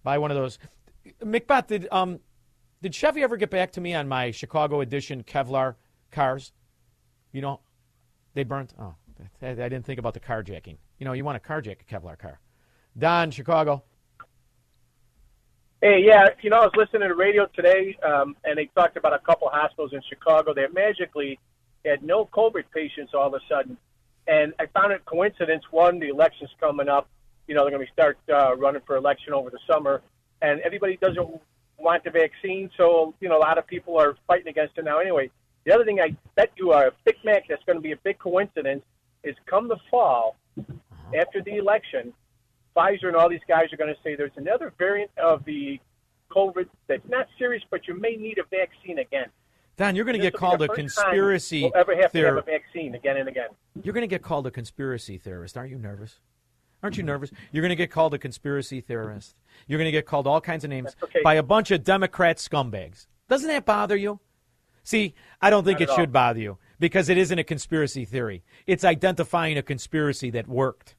Buy 0.05 0.18
one 0.18 0.31
of 0.31 0.37
those. 0.37 0.59
McBeth, 1.22 1.66
did, 1.68 1.89
um, 1.91 2.20
did 2.83 2.95
Chevy 2.95 3.22
ever 3.22 3.39
get 3.39 3.49
back 3.49 3.72
to 3.72 3.81
me 3.81 3.95
on 3.95 4.07
my 4.07 4.33
Chicago 4.33 4.83
edition 4.83 5.22
Kevlar 5.22 5.77
cars? 6.12 6.53
You 7.33 7.41
know, 7.41 7.61
they 8.37 8.45
burnt. 8.45 8.74
Oh, 8.78 8.95
I, 9.43 9.55
didn't 9.55 9.84
think 9.84 9.99
about 9.99 10.14
the 10.14 10.20
carjacking. 10.20 10.76
You 10.99 11.07
know, 11.07 11.14
you 11.14 11.24
want 11.24 11.43
to 11.43 11.49
carjack 11.49 11.78
a 11.80 11.84
Kevlar 11.84 12.18
car. 12.18 12.39
Don, 12.97 13.30
Chicago. 13.30 13.82
Hey, 15.80 16.03
yeah, 16.05 16.28
you 16.43 16.51
know, 16.51 16.59
I 16.59 16.64
was 16.66 16.72
listening 16.76 17.03
to 17.03 17.09
the 17.09 17.14
radio 17.14 17.47
today, 17.47 17.97
um, 18.03 18.37
and 18.45 18.59
they 18.59 18.66
talked 18.76 18.97
about 18.97 19.14
a 19.14 19.18
couple 19.18 19.49
hospitals 19.49 19.93
in 19.95 20.03
Chicago 20.09 20.53
that 20.55 20.74
magically 20.74 21.39
had 21.84 22.03
no 22.03 22.26
COVID 22.26 22.64
patients 22.74 23.12
all 23.14 23.26
of 23.26 23.34
a 23.34 23.41
sudden. 23.49 23.76
And 24.28 24.53
I 24.59 24.66
found 24.66 24.93
it 24.93 25.05
coincidence. 25.07 25.64
One, 25.70 25.99
the 25.99 26.09
election's 26.09 26.51
coming 26.61 26.89
up. 26.89 27.09
You 27.47 27.55
know, 27.55 27.62
they're 27.62 27.70
going 27.70 27.87
to 27.87 27.93
start 27.93 28.18
uh, 28.28 28.55
running 28.57 28.82
for 28.87 28.97
election 28.97 29.32
over 29.32 29.49
the 29.49 29.61
summer, 29.66 30.03
and 30.43 30.61
everybody 30.61 30.99
doesn't 31.01 31.41
want 31.78 32.05
the 32.05 32.11
vaccine. 32.11 32.70
So, 32.76 33.14
you 33.20 33.30
know, 33.30 33.39
a 33.39 33.41
lot 33.41 33.57
of 33.57 33.66
people 33.66 33.99
are 33.99 34.16
fighting 34.26 34.49
against 34.49 34.76
it 34.76 34.84
now 34.84 34.99
anyway. 34.99 35.30
The 35.67 35.75
other 35.75 35.85
thing 35.85 36.01
I 36.01 36.17
bet 36.37 36.53
you 36.57 36.71
are 36.71 36.87
a 36.87 36.93
Big 37.05 37.17
Mac 37.25 37.49
that's 37.49 37.62
going 37.64 37.77
to 37.77 37.83
be 37.83 37.91
a 37.91 37.97
big 37.97 38.21
coincidence 38.21 38.85
is 39.25 39.35
come 39.47 39.67
the 39.67 39.77
fall, 39.91 40.37
after 41.19 41.43
the 41.43 41.57
election, 41.57 42.14
Pfizer 42.77 43.09
and 43.09 43.17
all 43.17 43.29
these 43.29 43.41
guys 43.49 43.73
are 43.73 43.77
going 43.77 43.93
to 43.93 44.01
say 44.03 44.14
there's 44.14 44.31
another 44.37 44.73
variant 44.79 45.11
of 45.19 45.45
the 45.45 45.81
COVID 46.31 46.69
that's 46.87 47.09
not 47.09 47.27
serious, 47.37 47.64
but 47.69 47.89
you 47.89 47.99
may 47.99 48.14
need 48.14 48.39
a 48.39 48.45
vaccine 48.45 49.01
again. 49.01 49.27
Don, 49.77 49.97
you're 49.97 50.05
going 50.05 50.17
to 50.17 50.23
get 50.23 50.35
called 50.35 50.62
a 50.62 50.69
conspiracy 50.69 51.62
we'll 51.64 51.73
ever 51.75 51.97
have 51.97 52.12
theor- 52.12 52.12
to 52.12 52.27
have 52.27 52.37
a 52.37 52.43
vaccine 52.43 52.95
again 52.95 53.17
and 53.17 53.29
again. 53.29 53.49
You're 53.83 53.93
going 53.93 54.03
to 54.03 54.07
get 54.09 54.23
called 54.23 54.47
a 54.47 54.53
conspiracy 54.53 55.19
theorist. 55.19 55.57
Aren't 55.57 55.71
you 55.71 55.79
nervous? 55.79 56.21
Aren't 56.83 56.97
you 56.97 57.03
nervous? 57.03 57.31
You're 57.51 57.62
going 57.62 57.71
to 57.71 57.77
get 57.77 57.91
called 57.91 58.14
a 58.14 58.19
conspiracy 58.19 58.81
theorist. 58.81 59.35
You're 59.67 59.79
going 59.79 59.89
to 59.89 59.93
get 59.93 60.07
called 60.07 60.29
all 60.29 60.41
kinds 60.41 60.62
of 60.62 60.71
names 60.71 60.95
okay. 61.03 61.23
by 61.25 61.35
a 61.35 61.43
bunch 61.43 61.73
of 61.73 61.83
Democrat 61.83 62.37
scumbags. 62.37 63.07
Doesn't 63.29 63.49
that 63.49 63.64
bother 63.64 63.97
you? 63.97 64.21
See, 64.87 65.14
I 65.43 65.51
don't 65.51 65.64
think 65.64 65.80
Not 65.80 65.89
it 65.89 65.95
should 65.97 66.11
all. 66.11 66.12
bother 66.12 66.39
you 66.39 66.59
because 66.78 67.09
it 67.09 67.18
isn't 67.18 67.41
a 67.41 67.43
conspiracy 67.43 68.05
theory. 68.05 68.45
It's 68.68 68.84
identifying 68.84 69.59
a 69.59 69.62
conspiracy 69.62 70.30
that 70.30 70.47
worked. 70.47 70.95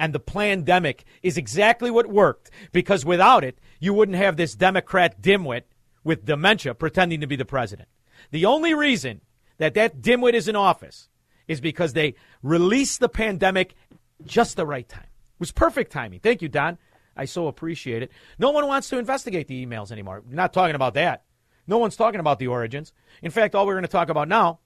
And 0.00 0.12
the 0.12 0.18
pandemic 0.18 1.04
is 1.22 1.38
exactly 1.38 1.92
what 1.92 2.08
worked 2.08 2.50
because 2.72 3.04
without 3.04 3.44
it, 3.44 3.60
you 3.78 3.94
wouldn't 3.94 4.18
have 4.18 4.36
this 4.36 4.56
Democrat 4.56 5.22
dimwit 5.22 5.62
with 6.02 6.24
dementia 6.24 6.74
pretending 6.74 7.20
to 7.20 7.28
be 7.28 7.36
the 7.36 7.44
president. 7.44 7.88
The 8.32 8.46
only 8.46 8.74
reason 8.74 9.20
that 9.58 9.74
that 9.74 10.02
dimwit 10.02 10.34
is 10.34 10.48
in 10.48 10.56
office 10.56 11.08
is 11.46 11.60
because 11.60 11.92
they 11.92 12.16
released 12.42 12.98
the 12.98 13.08
pandemic 13.08 13.76
just 14.24 14.56
the 14.56 14.66
right 14.66 14.88
time. 14.88 15.04
It 15.04 15.38
was 15.40 15.52
perfect 15.52 15.92
timing. 15.92 16.18
Thank 16.18 16.42
you, 16.42 16.48
Don. 16.48 16.78
I 17.16 17.26
so 17.26 17.46
appreciate 17.46 18.02
it. 18.02 18.10
No 18.40 18.50
one 18.50 18.66
wants 18.66 18.88
to 18.88 18.98
investigate 18.98 19.46
the 19.46 19.64
emails 19.64 19.92
anymore. 19.92 20.24
We're 20.26 20.34
not 20.34 20.52
talking 20.52 20.74
about 20.74 20.94
that. 20.94 21.22
No 21.70 21.78
one's 21.78 21.94
talking 21.94 22.18
about 22.18 22.40
the 22.40 22.48
origins. 22.48 22.92
In 23.22 23.30
fact, 23.30 23.54
all 23.54 23.64
we're 23.64 23.74
going 23.74 23.82
to 23.82 23.88
talk 23.88 24.08
about 24.08 24.26
now 24.26 24.58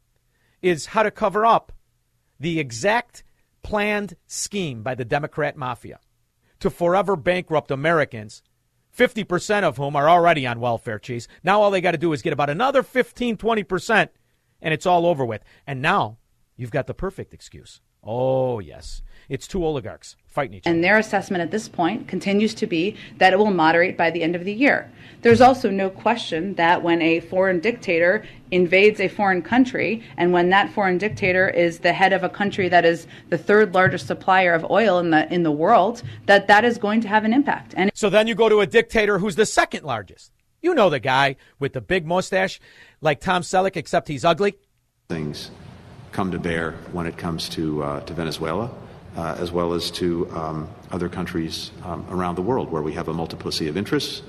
is 0.63 0.87
how 0.87 1.03
to 1.03 1.11
cover 1.11 1.45
up 1.45 1.71
the 2.41 2.59
exact 2.59 3.25
planned 3.63 4.17
scheme 4.27 4.83
by 4.83 4.95
the 4.95 5.05
Democrat 5.05 5.55
mafia 5.55 6.01
to 6.61 6.71
forever 6.71 7.15
bankrupt 7.15 7.71
Americans, 7.71 8.43
50% 8.97 9.65
of 9.65 9.77
whom 9.77 9.97
are 9.97 10.09
already 10.09 10.47
on 10.47 10.61
welfare 10.61 10.99
cheese. 10.99 11.29
Now 11.43 11.61
all 11.61 11.71
they 11.71 11.83
got 11.83 11.91
to 11.91 11.99
do 11.99 12.15
is 12.15 12.23
get 12.23 12.33
about 12.33 12.49
another 12.49 12.83
15, 12.83 13.37
20%, 13.37 14.09
and 14.63 14.73
it's 14.73 14.87
all 14.87 15.05
over 15.05 15.27
with. 15.27 15.45
And 15.67 15.83
now 15.83 16.17
you've 16.57 16.71
got 16.71 16.87
the 16.87 16.95
perfect 16.95 17.35
excuse. 17.35 17.83
Oh, 18.03 18.61
yes. 18.61 19.03
It's 19.29 19.47
two 19.47 19.65
oligarchs 19.65 20.17
fighting 20.27 20.55
each 20.55 20.67
other. 20.67 20.75
And 20.75 20.85
their 20.85 20.99
assessment 20.99 21.43
at 21.43 21.51
this 21.51 21.69
point 21.69 22.09
continues 22.09 22.55
to 22.55 22.67
be 22.67 22.97
that 23.19 23.33
it 23.33 23.39
will 23.39 23.51
moderate 23.51 23.97
by 23.97 24.11
the 24.11 24.23
end 24.23 24.35
of 24.37 24.45
the 24.45 24.53
year. 24.53 24.91
There's 25.23 25.41
also 25.41 25.71
no 25.71 25.89
question 25.89 26.55
that 26.55 26.83
when 26.83 27.01
a 27.01 27.21
foreign 27.21 27.61
dictator 27.61 28.27
invades 28.51 29.01
a 29.01 29.09
foreign 29.09 29.41
country, 29.41 30.03
and 30.17 30.33
when 30.33 30.51
that 30.51 30.71
foreign 30.71 30.99
dictator 30.99 31.49
is 31.49 31.79
the 31.79 31.93
head 31.93 32.13
of 32.13 32.23
a 32.23 32.29
country 32.29 32.69
that 32.69 32.85
is 32.85 33.07
the 33.31 33.39
third 33.39 33.73
largest 33.75 34.07
supplier 34.07 34.53
of 34.53 34.71
oil 34.71 34.99
in 34.99 35.11
the 35.11 35.33
in 35.33 35.43
the 35.43 35.53
world, 35.53 36.03
that 36.27 36.47
that 36.49 36.65
is 36.65 36.77
going 36.79 37.01
to 37.01 37.09
have 37.09 37.25
an 37.25 37.33
impact. 37.33 37.73
And 37.77 37.91
So 37.95 38.11
then 38.11 38.27
you 38.27 38.35
go 38.35 38.49
to 38.49 38.61
a 38.61 38.67
dictator 38.67 39.19
who's 39.19 39.37
the 39.37 39.47
second 39.47 39.85
largest. 39.85 40.31
You 40.61 40.75
know 40.75 40.91
the 40.91 41.01
guy 41.01 41.37
with 41.59 41.73
the 41.73 41.81
big 41.81 42.07
mustache, 42.07 42.61
like 43.01 43.21
Tom 43.21 43.43
Selleck, 43.43 43.77
except 43.77 44.09
he's 44.09 44.25
ugly. 44.25 44.57
things 45.09 45.51
come 46.13 46.31
to 46.31 46.39
bear 46.39 46.73
when 46.93 47.07
it 47.07 47.17
comes 47.19 47.49
to, 47.51 47.83
uh, 47.83 48.01
to 48.03 48.15
Venezuela, 48.15 48.71
uh, 49.17 49.37
as 49.39 49.53
well 49.53 49.73
as 49.73 49.91
to 49.93 50.31
um, 50.33 50.69
other 50.91 51.09
countries 51.09 51.71
um, 51.85 52.07
around 52.11 52.35
the 52.37 52.43
world 52.43 52.71
where 52.71 52.83
we 52.83 52.93
have 52.93 53.09
a 53.09 53.13
multiplicity 53.13 53.69
of 53.69 53.77
interests 53.77 54.23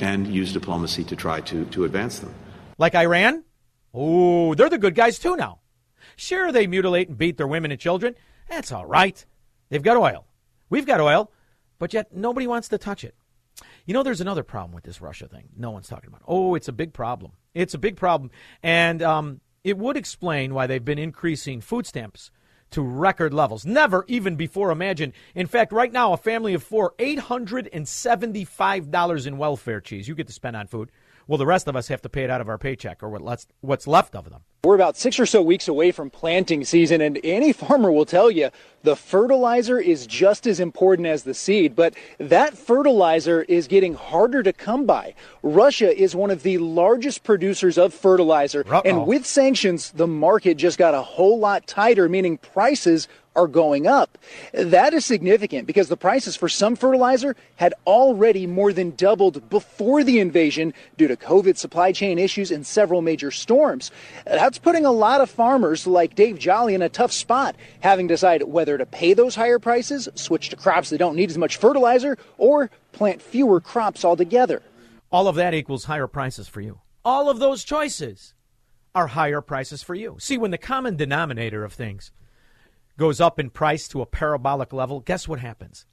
and 0.00 0.26
use 0.26 0.52
diplomacy 0.52 1.04
to 1.04 1.16
try 1.16 1.40
to, 1.40 1.64
to 1.66 1.84
advance 1.84 2.18
them. 2.18 2.34
Like 2.78 2.94
Iran? 2.94 3.44
Oh, 3.94 4.54
they're 4.54 4.70
the 4.70 4.78
good 4.78 4.94
guys 4.94 5.18
too 5.18 5.36
now. 5.36 5.60
Sure, 6.16 6.52
they 6.52 6.66
mutilate 6.66 7.08
and 7.08 7.18
beat 7.18 7.36
their 7.36 7.46
women 7.46 7.70
and 7.70 7.80
children. 7.80 8.14
That's 8.48 8.72
all 8.72 8.86
right. 8.86 9.24
They've 9.68 9.82
got 9.82 9.96
oil. 9.96 10.26
We've 10.70 10.86
got 10.86 11.00
oil, 11.00 11.30
but 11.78 11.92
yet 11.92 12.14
nobody 12.14 12.46
wants 12.46 12.68
to 12.68 12.78
touch 12.78 13.04
it. 13.04 13.14
You 13.84 13.94
know, 13.94 14.02
there's 14.02 14.20
another 14.20 14.42
problem 14.42 14.72
with 14.72 14.84
this 14.84 15.00
Russia 15.00 15.28
thing. 15.28 15.48
No 15.56 15.70
one's 15.70 15.88
talking 15.88 16.08
about. 16.08 16.22
Oh, 16.26 16.54
it's 16.54 16.68
a 16.68 16.72
big 16.72 16.92
problem. 16.92 17.32
It's 17.54 17.74
a 17.74 17.78
big 17.78 17.96
problem, 17.96 18.30
and 18.62 19.02
um, 19.02 19.40
it 19.64 19.76
would 19.76 19.96
explain 19.96 20.54
why 20.54 20.66
they've 20.66 20.84
been 20.84 20.98
increasing 20.98 21.60
food 21.60 21.86
stamps 21.86 22.30
to 22.72 22.82
record 22.82 23.32
levels. 23.32 23.64
Never 23.64 24.04
even 24.08 24.36
before 24.36 24.70
imagined. 24.70 25.12
In 25.34 25.46
fact, 25.46 25.72
right 25.72 25.92
now, 25.92 26.12
a 26.12 26.16
family 26.16 26.54
of 26.54 26.62
four, 26.62 26.94
eight 26.98 27.18
hundred 27.18 27.68
and 27.72 27.88
seventy-five 27.88 28.90
dollars 28.90 29.26
in 29.26 29.38
welfare 29.38 29.80
cheese 29.80 30.08
you 30.08 30.14
get 30.14 30.26
to 30.26 30.32
spend 30.32 30.56
on 30.56 30.66
food. 30.66 30.90
Well, 31.26 31.38
the 31.38 31.46
rest 31.46 31.68
of 31.68 31.76
us 31.76 31.88
have 31.88 32.02
to 32.02 32.08
pay 32.08 32.24
it 32.24 32.30
out 32.30 32.40
of 32.40 32.48
our 32.48 32.58
paycheck 32.58 33.02
or 33.02 33.08
what 33.08 33.46
what's 33.60 33.86
left 33.86 34.16
of 34.16 34.28
them. 34.28 34.42
We're 34.64 34.76
about 34.76 34.96
six 34.96 35.18
or 35.18 35.26
so 35.26 35.42
weeks 35.42 35.66
away 35.66 35.90
from 35.90 36.08
planting 36.08 36.64
season, 36.64 37.00
and 37.00 37.18
any 37.24 37.52
farmer 37.52 37.90
will 37.90 38.04
tell 38.04 38.30
you 38.30 38.50
the 38.84 38.94
fertilizer 38.94 39.80
is 39.80 40.06
just 40.06 40.46
as 40.46 40.60
important 40.60 41.08
as 41.08 41.24
the 41.24 41.34
seed, 41.34 41.74
but 41.74 41.94
that 42.18 42.56
fertilizer 42.56 43.42
is 43.42 43.66
getting 43.66 43.94
harder 43.94 44.40
to 44.44 44.52
come 44.52 44.86
by. 44.86 45.14
Russia 45.42 46.00
is 46.00 46.14
one 46.14 46.30
of 46.30 46.44
the 46.44 46.58
largest 46.58 47.24
producers 47.24 47.76
of 47.76 47.92
fertilizer, 47.92 48.64
and 48.84 49.04
with 49.04 49.26
sanctions, 49.26 49.90
the 49.90 50.06
market 50.06 50.58
just 50.58 50.78
got 50.78 50.94
a 50.94 51.02
whole 51.02 51.40
lot 51.40 51.66
tighter, 51.66 52.08
meaning 52.08 52.38
prices 52.38 53.08
are 53.34 53.46
going 53.46 53.86
up. 53.86 54.18
That 54.52 54.92
is 54.94 55.04
significant 55.04 55.66
because 55.66 55.88
the 55.88 55.96
prices 55.96 56.36
for 56.36 56.48
some 56.48 56.76
fertilizer 56.76 57.36
had 57.56 57.74
already 57.86 58.46
more 58.46 58.72
than 58.72 58.90
doubled 58.90 59.48
before 59.48 60.04
the 60.04 60.20
invasion 60.20 60.74
due 60.96 61.08
to 61.08 61.16
COVID 61.16 61.56
supply 61.56 61.92
chain 61.92 62.18
issues 62.18 62.50
and 62.50 62.66
several 62.66 63.02
major 63.02 63.30
storms. 63.30 63.90
That's 64.26 64.58
putting 64.58 64.84
a 64.84 64.92
lot 64.92 65.20
of 65.20 65.30
farmers 65.30 65.86
like 65.86 66.14
Dave 66.14 66.38
Jolly 66.38 66.74
in 66.74 66.82
a 66.82 66.88
tough 66.88 67.12
spot, 67.12 67.56
having 67.80 68.08
to 68.08 68.14
decide 68.14 68.42
whether 68.44 68.76
to 68.76 68.86
pay 68.86 69.14
those 69.14 69.34
higher 69.34 69.58
prices, 69.58 70.08
switch 70.14 70.50
to 70.50 70.56
crops 70.56 70.90
that 70.90 70.98
don't 70.98 71.16
need 71.16 71.30
as 71.30 71.38
much 71.38 71.56
fertilizer, 71.56 72.18
or 72.38 72.70
plant 72.92 73.22
fewer 73.22 73.60
crops 73.60 74.04
altogether. 74.04 74.62
All 75.10 75.28
of 75.28 75.36
that 75.36 75.54
equals 75.54 75.84
higher 75.84 76.06
prices 76.06 76.48
for 76.48 76.60
you. 76.60 76.80
All 77.04 77.28
of 77.28 77.38
those 77.38 77.64
choices 77.64 78.34
are 78.94 79.08
higher 79.08 79.40
prices 79.40 79.82
for 79.82 79.94
you. 79.94 80.16
See, 80.18 80.38
when 80.38 80.50
the 80.50 80.58
common 80.58 80.96
denominator 80.96 81.64
of 81.64 81.72
things 81.72 82.12
goes 83.02 83.20
up 83.20 83.40
in 83.40 83.50
price 83.50 83.88
to 83.88 84.00
a 84.00 84.06
parabolic 84.06 84.72
level, 84.72 85.00
guess 85.00 85.26
what 85.26 85.40
happens? 85.40 85.86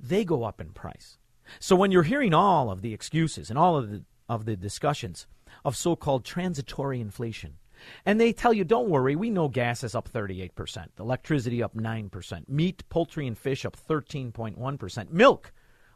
They 0.00 0.24
go 0.24 0.42
up 0.42 0.60
in 0.60 0.70
price. 0.70 1.16
So 1.60 1.76
when 1.76 1.92
you're 1.92 2.02
hearing 2.02 2.34
all 2.34 2.68
of 2.72 2.82
the 2.82 2.92
excuses 2.92 3.48
and 3.48 3.56
all 3.56 3.76
of 3.76 3.88
the 3.88 4.02
of 4.28 4.44
the 4.44 4.56
discussions 4.56 5.28
of 5.64 5.76
so-called 5.76 6.24
transitory 6.24 7.00
inflation, 7.00 7.58
and 8.04 8.20
they 8.20 8.32
tell 8.32 8.52
you, 8.52 8.64
don't 8.64 8.90
worry, 8.90 9.14
we 9.14 9.30
know 9.30 9.48
gas 9.48 9.84
is 9.84 9.94
up 9.94 10.10
38%, 10.12 10.88
electricity 10.98 11.62
up 11.62 11.76
9%, 11.76 12.48
meat, 12.48 12.82
poultry, 12.88 13.28
and 13.28 13.38
fish 13.38 13.64
up 13.64 13.76
13.1%, 13.76 15.10
milk 15.12 15.52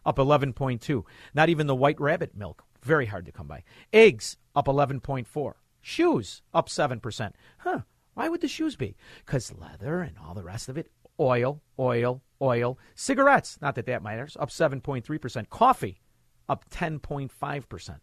up 0.06 0.16
11.2, 0.16 1.02
not 1.34 1.48
even 1.48 1.66
the 1.66 1.74
white 1.74 2.00
rabbit 2.00 2.36
milk, 2.36 2.62
very 2.84 3.06
hard 3.06 3.26
to 3.26 3.32
come 3.32 3.48
by, 3.48 3.64
eggs 3.92 4.36
up 4.54 4.66
11.4, 4.66 5.54
shoes 5.80 6.40
up 6.54 6.68
7%. 6.68 7.32
Huh, 7.58 7.80
why 8.14 8.28
would 8.28 8.40
the 8.40 8.48
shoes 8.48 8.76
be? 8.76 8.96
Because 9.24 9.54
leather 9.54 10.00
and 10.00 10.16
all 10.18 10.34
the 10.34 10.42
rest 10.42 10.68
of 10.68 10.76
it, 10.76 10.90
oil, 11.18 11.62
oil, 11.78 12.22
oil, 12.40 12.78
cigarettes, 12.94 13.58
not 13.60 13.74
that 13.76 13.86
that 13.86 14.02
matters, 14.02 14.36
up 14.38 14.50
7.3%, 14.50 15.48
coffee 15.48 16.00
up 16.48 16.68
10.5%. 16.70 17.98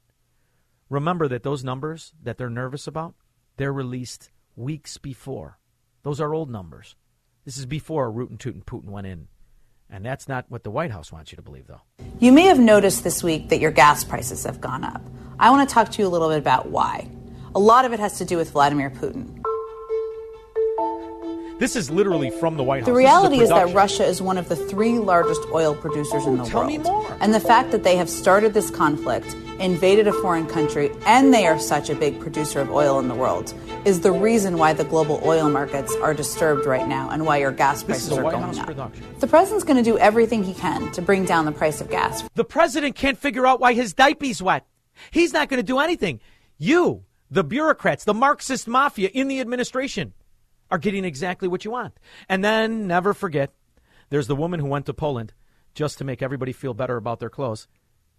Remember 0.89 1.27
that 1.27 1.43
those 1.43 1.63
numbers 1.63 2.13
that 2.23 2.37
they're 2.37 2.49
nervous 2.49 2.87
about, 2.87 3.13
they're 3.57 3.73
released 3.73 4.31
weeks 4.55 4.97
before. 4.97 5.59
Those 6.03 6.19
are 6.19 6.33
old 6.33 6.49
numbers. 6.49 6.95
This 7.45 7.57
is 7.57 7.65
before 7.65 8.11
Rootin' 8.11 8.37
Tootin' 8.37 8.63
Putin 8.63 8.89
went 8.89 9.07
in. 9.07 9.27
And 9.89 10.05
that's 10.05 10.27
not 10.27 10.45
what 10.49 10.63
the 10.63 10.71
White 10.71 10.91
House 10.91 11.11
wants 11.11 11.31
you 11.31 11.35
to 11.35 11.41
believe, 11.41 11.67
though. 11.67 11.81
You 12.19 12.31
may 12.31 12.43
have 12.43 12.59
noticed 12.59 13.03
this 13.03 13.23
week 13.23 13.49
that 13.49 13.59
your 13.59 13.71
gas 13.71 14.03
prices 14.03 14.43
have 14.43 14.61
gone 14.61 14.83
up. 14.83 15.01
I 15.39 15.49
want 15.49 15.67
to 15.67 15.73
talk 15.73 15.89
to 15.91 16.01
you 16.01 16.07
a 16.07 16.09
little 16.09 16.29
bit 16.29 16.37
about 16.37 16.69
why. 16.69 17.09
A 17.55 17.59
lot 17.59 17.85
of 17.85 17.93
it 17.93 17.99
has 17.99 18.19
to 18.19 18.25
do 18.25 18.37
with 18.37 18.51
Vladimir 18.51 18.91
Putin. 18.91 19.38
This 21.59 21.75
is 21.75 21.91
literally 21.91 22.29
from 22.29 22.55
the 22.55 22.63
White 22.63 22.79
House. 22.79 22.85
The 22.85 22.93
reality 22.93 23.41
is, 23.41 23.49
that 23.49 23.73
Russia 23.73 24.05
is 24.05 24.21
one 24.21 24.37
of 24.37 24.47
the 24.47 24.55
three 24.55 24.97
largest 24.97 25.41
oil 25.51 25.75
producers 25.75 26.25
in 26.25 26.37
the 26.37 26.45
Tell 26.45 26.61
world. 26.61 26.71
me 26.71 26.77
more. 26.77 27.17
And 27.19 27.33
the 27.33 27.39
fact 27.41 27.71
that 27.71 27.83
they 27.83 27.97
have 27.97 28.09
started 28.09 28.53
this 28.53 28.69
conflict, 28.69 29.35
invaded 29.59 30.07
a 30.07 30.13
foreign 30.13 30.47
country, 30.47 30.89
and 31.05 31.33
they 31.33 31.45
are 31.47 31.59
such 31.59 31.89
a 31.89 31.95
big 31.95 32.17
producer 32.21 32.61
of 32.61 32.71
oil 32.71 32.97
in 32.99 33.09
the 33.09 33.13
world 33.13 33.53
is 33.83 33.99
the 33.99 34.11
reason 34.13 34.57
why 34.57 34.71
the 34.71 34.85
global 34.85 35.21
oil 35.25 35.49
markets 35.49 35.93
are 35.97 36.13
disturbed 36.13 36.65
right 36.65 36.87
now 36.87 37.09
and 37.09 37.25
why 37.25 37.35
your 37.37 37.51
gas 37.51 37.83
This 37.83 38.03
is 38.03 38.07
prices 38.07 38.17
are 38.17 38.23
White 38.23 38.31
going 38.31 38.43
House 38.45 38.57
up. 38.59 38.65
production. 38.65 39.05
The 39.19 39.27
president's 39.27 39.65
going 39.65 39.83
to 39.83 39.83
do 39.83 39.97
everything 39.97 40.43
he 40.45 40.53
can 40.53 40.89
to 40.93 41.01
bring 41.01 41.25
down 41.25 41.43
the 41.43 41.51
price 41.51 41.81
of 41.81 41.89
gas. 41.89 42.23
The 42.35 42.45
president 42.45 42.95
can't 42.95 43.17
figure 43.17 43.45
out 43.45 43.59
why 43.59 43.73
his 43.73 43.93
diaper's 43.93 44.41
wet. 44.41 44.65
He's 45.11 45.33
not 45.33 45.49
going 45.49 45.59
to 45.59 45.67
do 45.67 45.79
anything. 45.79 46.21
You, 46.57 47.03
the 47.29 47.43
bureaucrats, 47.43 48.05
the 48.05 48.13
Marxist 48.13 48.65
mafia 48.65 49.09
in 49.13 49.27
the 49.27 49.41
administration, 49.41 50.13
are 50.71 50.77
getting 50.77 51.05
exactly 51.05 51.47
what 51.47 51.65
you 51.65 51.71
want. 51.71 51.93
And 52.27 52.43
then 52.43 52.87
never 52.87 53.13
forget, 53.13 53.53
there's 54.09 54.27
the 54.27 54.35
woman 54.35 54.59
who 54.59 54.67
went 54.67 54.85
to 54.87 54.93
Poland 54.93 55.33
just 55.73 55.97
to 55.99 56.03
make 56.03 56.21
everybody 56.21 56.51
feel 56.51 56.73
better 56.73 56.97
about 56.97 57.19
their 57.19 57.29
clothes, 57.29 57.67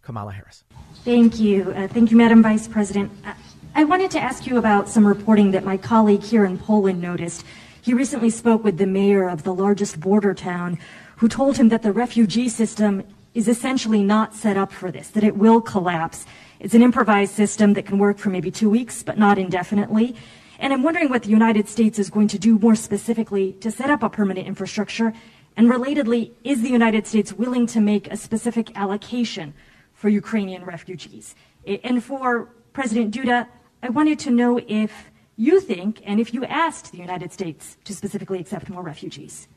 Kamala 0.02 0.32
Harris. 0.32 0.64
Thank 1.04 1.38
you. 1.38 1.72
Uh, 1.76 1.88
thank 1.88 2.10
you, 2.10 2.16
Madam 2.16 2.42
Vice 2.42 2.68
President. 2.68 3.10
I, 3.24 3.34
I 3.74 3.84
wanted 3.84 4.10
to 4.12 4.20
ask 4.20 4.46
you 4.46 4.56
about 4.56 4.88
some 4.88 5.06
reporting 5.06 5.50
that 5.52 5.64
my 5.64 5.76
colleague 5.76 6.22
here 6.22 6.44
in 6.44 6.58
Poland 6.58 7.00
noticed. 7.00 7.44
He 7.82 7.94
recently 7.94 8.30
spoke 8.30 8.64
with 8.64 8.78
the 8.78 8.86
mayor 8.86 9.28
of 9.28 9.42
the 9.42 9.54
largest 9.54 10.00
border 10.00 10.34
town, 10.34 10.78
who 11.16 11.28
told 11.28 11.56
him 11.56 11.68
that 11.68 11.82
the 11.82 11.92
refugee 11.92 12.48
system 12.48 13.02
is 13.34 13.46
essentially 13.46 14.02
not 14.02 14.34
set 14.34 14.56
up 14.56 14.72
for 14.72 14.90
this, 14.90 15.08
that 15.08 15.22
it 15.22 15.36
will 15.36 15.60
collapse. 15.60 16.26
It's 16.58 16.74
an 16.74 16.82
improvised 16.82 17.32
system 17.34 17.74
that 17.74 17.86
can 17.86 17.98
work 17.98 18.18
for 18.18 18.28
maybe 18.30 18.50
two 18.50 18.68
weeks, 18.68 19.02
but 19.02 19.18
not 19.18 19.38
indefinitely. 19.38 20.16
And 20.60 20.74
I'm 20.74 20.82
wondering 20.82 21.08
what 21.08 21.22
the 21.22 21.30
United 21.30 21.68
States 21.68 21.98
is 21.98 22.10
going 22.10 22.28
to 22.28 22.38
do 22.38 22.58
more 22.58 22.74
specifically 22.74 23.54
to 23.54 23.70
set 23.70 23.88
up 23.88 24.02
a 24.02 24.10
permanent 24.10 24.46
infrastructure. 24.46 25.14
And 25.56 25.70
relatedly, 25.70 26.32
is 26.44 26.60
the 26.60 26.68
United 26.68 27.06
States 27.06 27.32
willing 27.32 27.66
to 27.68 27.80
make 27.80 28.12
a 28.12 28.16
specific 28.16 28.76
allocation 28.76 29.54
for 29.94 30.10
Ukrainian 30.10 30.64
refugees? 30.64 31.34
And 31.66 32.04
for 32.04 32.50
President 32.74 33.14
Duda, 33.14 33.46
I 33.82 33.88
wanted 33.88 34.18
to 34.20 34.30
know 34.30 34.60
if 34.68 35.10
you 35.36 35.60
think 35.60 36.02
and 36.04 36.20
if 36.20 36.34
you 36.34 36.44
asked 36.44 36.92
the 36.92 36.98
United 36.98 37.32
States 37.32 37.78
to 37.84 37.94
specifically 37.94 38.38
accept 38.38 38.68
more 38.68 38.82
refugees. 38.82 39.48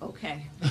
Okay. 0.00 0.46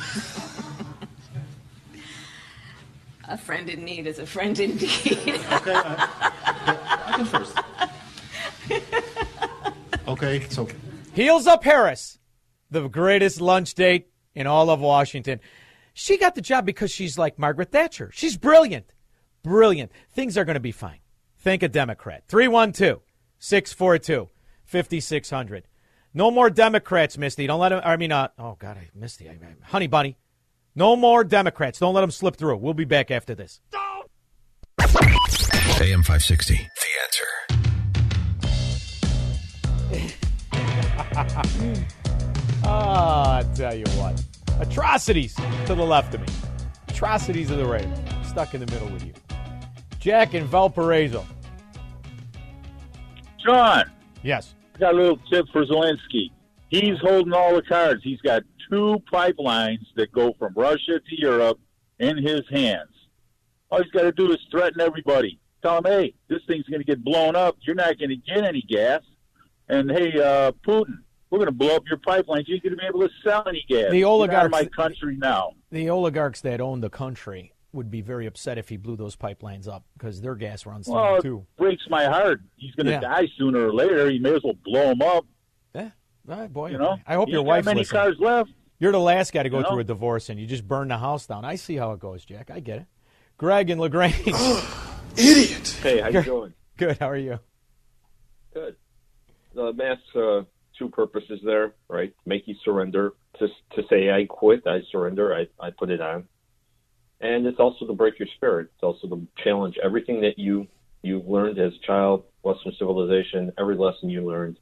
a 3.28 3.38
friend 3.38 3.70
in 3.70 3.84
need 3.84 4.08
is 4.08 4.20
a 4.20 4.26
friend 4.26 4.58
indeed. 4.60 5.42
Okay, 5.52 5.74
I 5.76 7.01
can 7.26 7.46
first. 7.46 7.58
Okay, 10.08 10.46
so 10.50 10.68
Heels 11.14 11.46
up 11.46 11.64
Harris, 11.64 12.18
the 12.70 12.88
greatest 12.88 13.40
lunch 13.40 13.76
date 13.76 14.08
in 14.34 14.48
all 14.48 14.70
of 14.70 14.82
Washington. 14.82 15.40
She 15.94 16.18
got 16.18 16.34
the 16.36 16.42
job 16.42 16.66
because 16.66 16.92
she's 16.92 17.18
like 17.18 17.38
Margaret 17.38 17.72
Thatcher. 17.72 18.10
She's 18.12 18.36
brilliant. 18.36 18.94
Brilliant. 19.44 19.92
Things 20.12 20.38
are 20.38 20.44
going 20.44 20.56
to 20.56 20.60
be 20.60 20.72
fine. 20.72 21.00
Think 21.38 21.64
a 21.64 21.70
Democrat. 21.70 22.24
312 22.28 23.02
642 23.38 24.30
5600. 24.66 25.68
No 26.14 26.32
more 26.32 26.50
Democrats, 26.50 27.18
Misty. 27.18 27.48
Don't 27.48 27.60
let 27.60 27.70
them, 27.70 27.82
I 27.86 27.96
mean, 27.96 28.12
uh, 28.12 28.30
oh, 28.40 28.58
God, 28.60 28.78
I, 28.78 28.90
Misty, 28.94 29.30
I, 29.30 29.34
I, 29.34 29.56
Honey 29.64 29.88
Bunny. 29.88 30.18
No 30.76 30.96
more 30.96 31.24
Democrats. 31.24 31.80
Don't 31.80 31.94
let 31.94 32.02
them 32.02 32.12
slip 32.12 32.36
through. 32.36 32.58
We'll 32.58 32.74
be 32.74 32.86
back 32.86 33.12
after 33.12 33.36
this. 33.36 33.62
AM 35.82 36.04
560. 36.04 36.70
The 36.78 36.90
answer. 37.04 37.28
Ah, 42.64 43.38
I 43.38 43.44
tell 43.56 43.74
you 43.74 43.86
what. 43.98 44.24
Atrocities 44.60 45.34
to 45.66 45.74
the 45.74 45.84
left 45.84 46.14
of 46.14 46.22
me. 46.22 46.28
Atrocities 46.88 47.50
of 47.50 47.58
the 47.58 47.66
right. 47.66 47.88
Stuck 48.24 48.54
in 48.54 48.60
the 48.60 48.72
middle 48.72 48.88
with 48.90 49.04
you. 49.04 49.14
Jack 50.00 50.36
and 50.36 50.46
Valparaiso. 50.46 51.26
John. 53.44 53.90
Yes. 54.22 54.54
I 54.76 54.78
Got 54.78 54.94
a 54.94 54.98
little 54.98 55.18
tip 55.32 55.48
for 55.52 55.66
Zelensky. 55.66 56.30
He's 56.70 57.00
holding 57.02 57.34
all 57.34 57.56
the 57.56 57.64
cards. 57.64 58.02
He's 58.04 58.22
got 58.22 58.44
two 58.70 58.98
pipelines 59.12 59.86
that 59.96 60.12
go 60.12 60.34
from 60.38 60.54
Russia 60.56 61.00
to 61.00 61.16
Europe 61.18 61.60
in 61.98 62.18
his 62.18 62.42
hands. 62.52 62.92
All 63.72 63.82
he's 63.82 63.92
got 63.92 64.04
to 64.04 64.12
do 64.12 64.32
is 64.32 64.38
threaten 64.52 64.80
everybody. 64.80 65.41
Tell 65.62 65.78
him, 65.78 65.84
hey, 65.86 66.14
this 66.28 66.40
thing's 66.48 66.66
going 66.66 66.80
to 66.82 66.86
get 66.86 67.04
blown 67.04 67.36
up. 67.36 67.56
You're 67.62 67.76
not 67.76 67.98
going 68.00 68.10
to 68.10 68.16
get 68.16 68.44
any 68.44 68.62
gas. 68.62 69.02
And 69.70 69.90
hey, 69.92 70.12
uh, 70.20 70.52
Putin, 70.68 71.00
we're 71.30 71.38
going 71.40 71.46
to 71.48 71.52
blow 71.54 71.76
up 71.76 71.84
your 71.88 72.00
pipelines. 72.00 72.44
You're 72.48 72.60
going 72.60 72.72
to 72.72 72.78
be 72.78 72.86
able 72.88 73.02
to 73.02 73.10
sell 73.24 73.44
any 73.48 73.64
gas. 73.70 73.92
The 73.92 74.04
oligarchs- 74.04 74.46
of 74.46 74.52
my 74.52 74.66
country 74.66 75.16
now. 75.18 75.52
The 75.72 75.90
oligarchs 75.90 76.42
that 76.42 76.60
own 76.62 76.82
the 76.82 76.90
country 76.90 77.54
would 77.74 77.90
be 77.90 78.02
very 78.02 78.26
upset 78.26 78.58
if 78.58 78.68
he 78.70 78.76
blew 78.76 78.98
those 78.98 79.16
pipelines 79.16 79.68
up 79.68 79.84
because 79.98 80.20
their 80.20 80.36
gas 80.36 80.66
runs 80.66 80.88
through 80.88 80.96
Well, 80.96 81.16
it 81.18 81.22
too. 81.22 81.46
breaks 81.58 81.84
my 81.90 82.04
heart. 82.06 82.42
He's 82.58 82.76
going 82.76 82.88
to 82.88 82.92
Yeah. 82.94 83.00
die 83.00 83.28
sooner 83.38 83.68
or 83.68 83.74
later. 83.74 84.10
You 84.10 84.20
may 84.20 84.34
as 84.36 84.44
well 84.44 84.56
blow 84.66 84.92
him 84.92 85.02
up. 85.02 85.26
Yeah. 85.74 85.92
All 86.30 86.38
right, 86.40 86.52
boy. 86.52 86.72
You 86.72 86.78
know, 86.80 86.98
I 87.08 87.14
hope 87.16 87.30
your 87.30 87.44
wife 87.44 87.64
many 87.66 87.80
listens. 87.82 87.98
cars 87.98 88.16
left. 88.20 88.50
You're 88.80 88.92
the 88.92 89.00
last 89.00 89.32
guy 89.32 89.44
to 89.44 89.50
go 89.50 89.58
You 89.58 89.64
know? 89.64 89.70
through 89.70 89.80
a 89.80 89.84
divorce 89.86 90.28
and 90.30 90.38
you 90.40 90.48
just 90.48 90.68
burn 90.68 90.90
the 90.90 90.98
house 90.98 91.28
down. 91.28 91.46
I 91.46 91.56
see 91.56 91.76
how 91.78 91.92
it 91.94 92.00
goes, 92.00 92.26
Jack. 92.26 92.50
I 92.52 92.60
get 92.60 92.80
it. 92.80 92.86
Greg 93.38 93.70
and 93.70 93.80
Lagrange. 93.80 94.16
Idiot. 95.18 95.78
Hey, 95.82 96.02
how 96.02 96.10
you 96.10 96.24
doing? 96.24 96.54
Good. 96.78 96.98
How 97.00 97.10
are 97.10 97.18
you? 97.18 97.40
Good. 98.54 98.76
The 99.54 99.74
mask, 99.74 100.02
uh, 100.16 100.44
two 100.78 100.90
purposes 100.90 101.40
there, 101.44 101.74
right? 101.88 102.14
Make 102.26 102.48
you 102.48 102.56
surrender. 102.64 103.14
To 103.40 103.48
to 103.76 103.84
say 103.90 104.12
I 104.12 104.26
quit, 104.26 104.68
I 104.68 104.82
surrender, 104.92 105.34
I 105.34 105.48
I 105.60 105.72
put 105.72 105.90
it 105.90 106.02
on, 106.02 106.28
and 107.22 107.46
it's 107.46 107.60
also 107.60 107.88
to 107.88 107.94
break 107.94 108.20
your 108.20 108.28
spirit. 108.36 108.70
It's 108.76 108.84
also 108.84 109.08
to 109.08 109.28
challenge 109.44 109.78
everything 109.84 110.22
that 110.22 110.38
you 110.38 110.68
you 111.02 111.24
learned 111.26 111.58
as 111.60 111.74
a 111.74 111.86
child, 111.86 112.26
Western 112.44 112.74
civilization, 112.78 113.52
every 113.58 113.76
lesson 113.76 114.10
you 114.10 114.26
learned, 114.26 114.60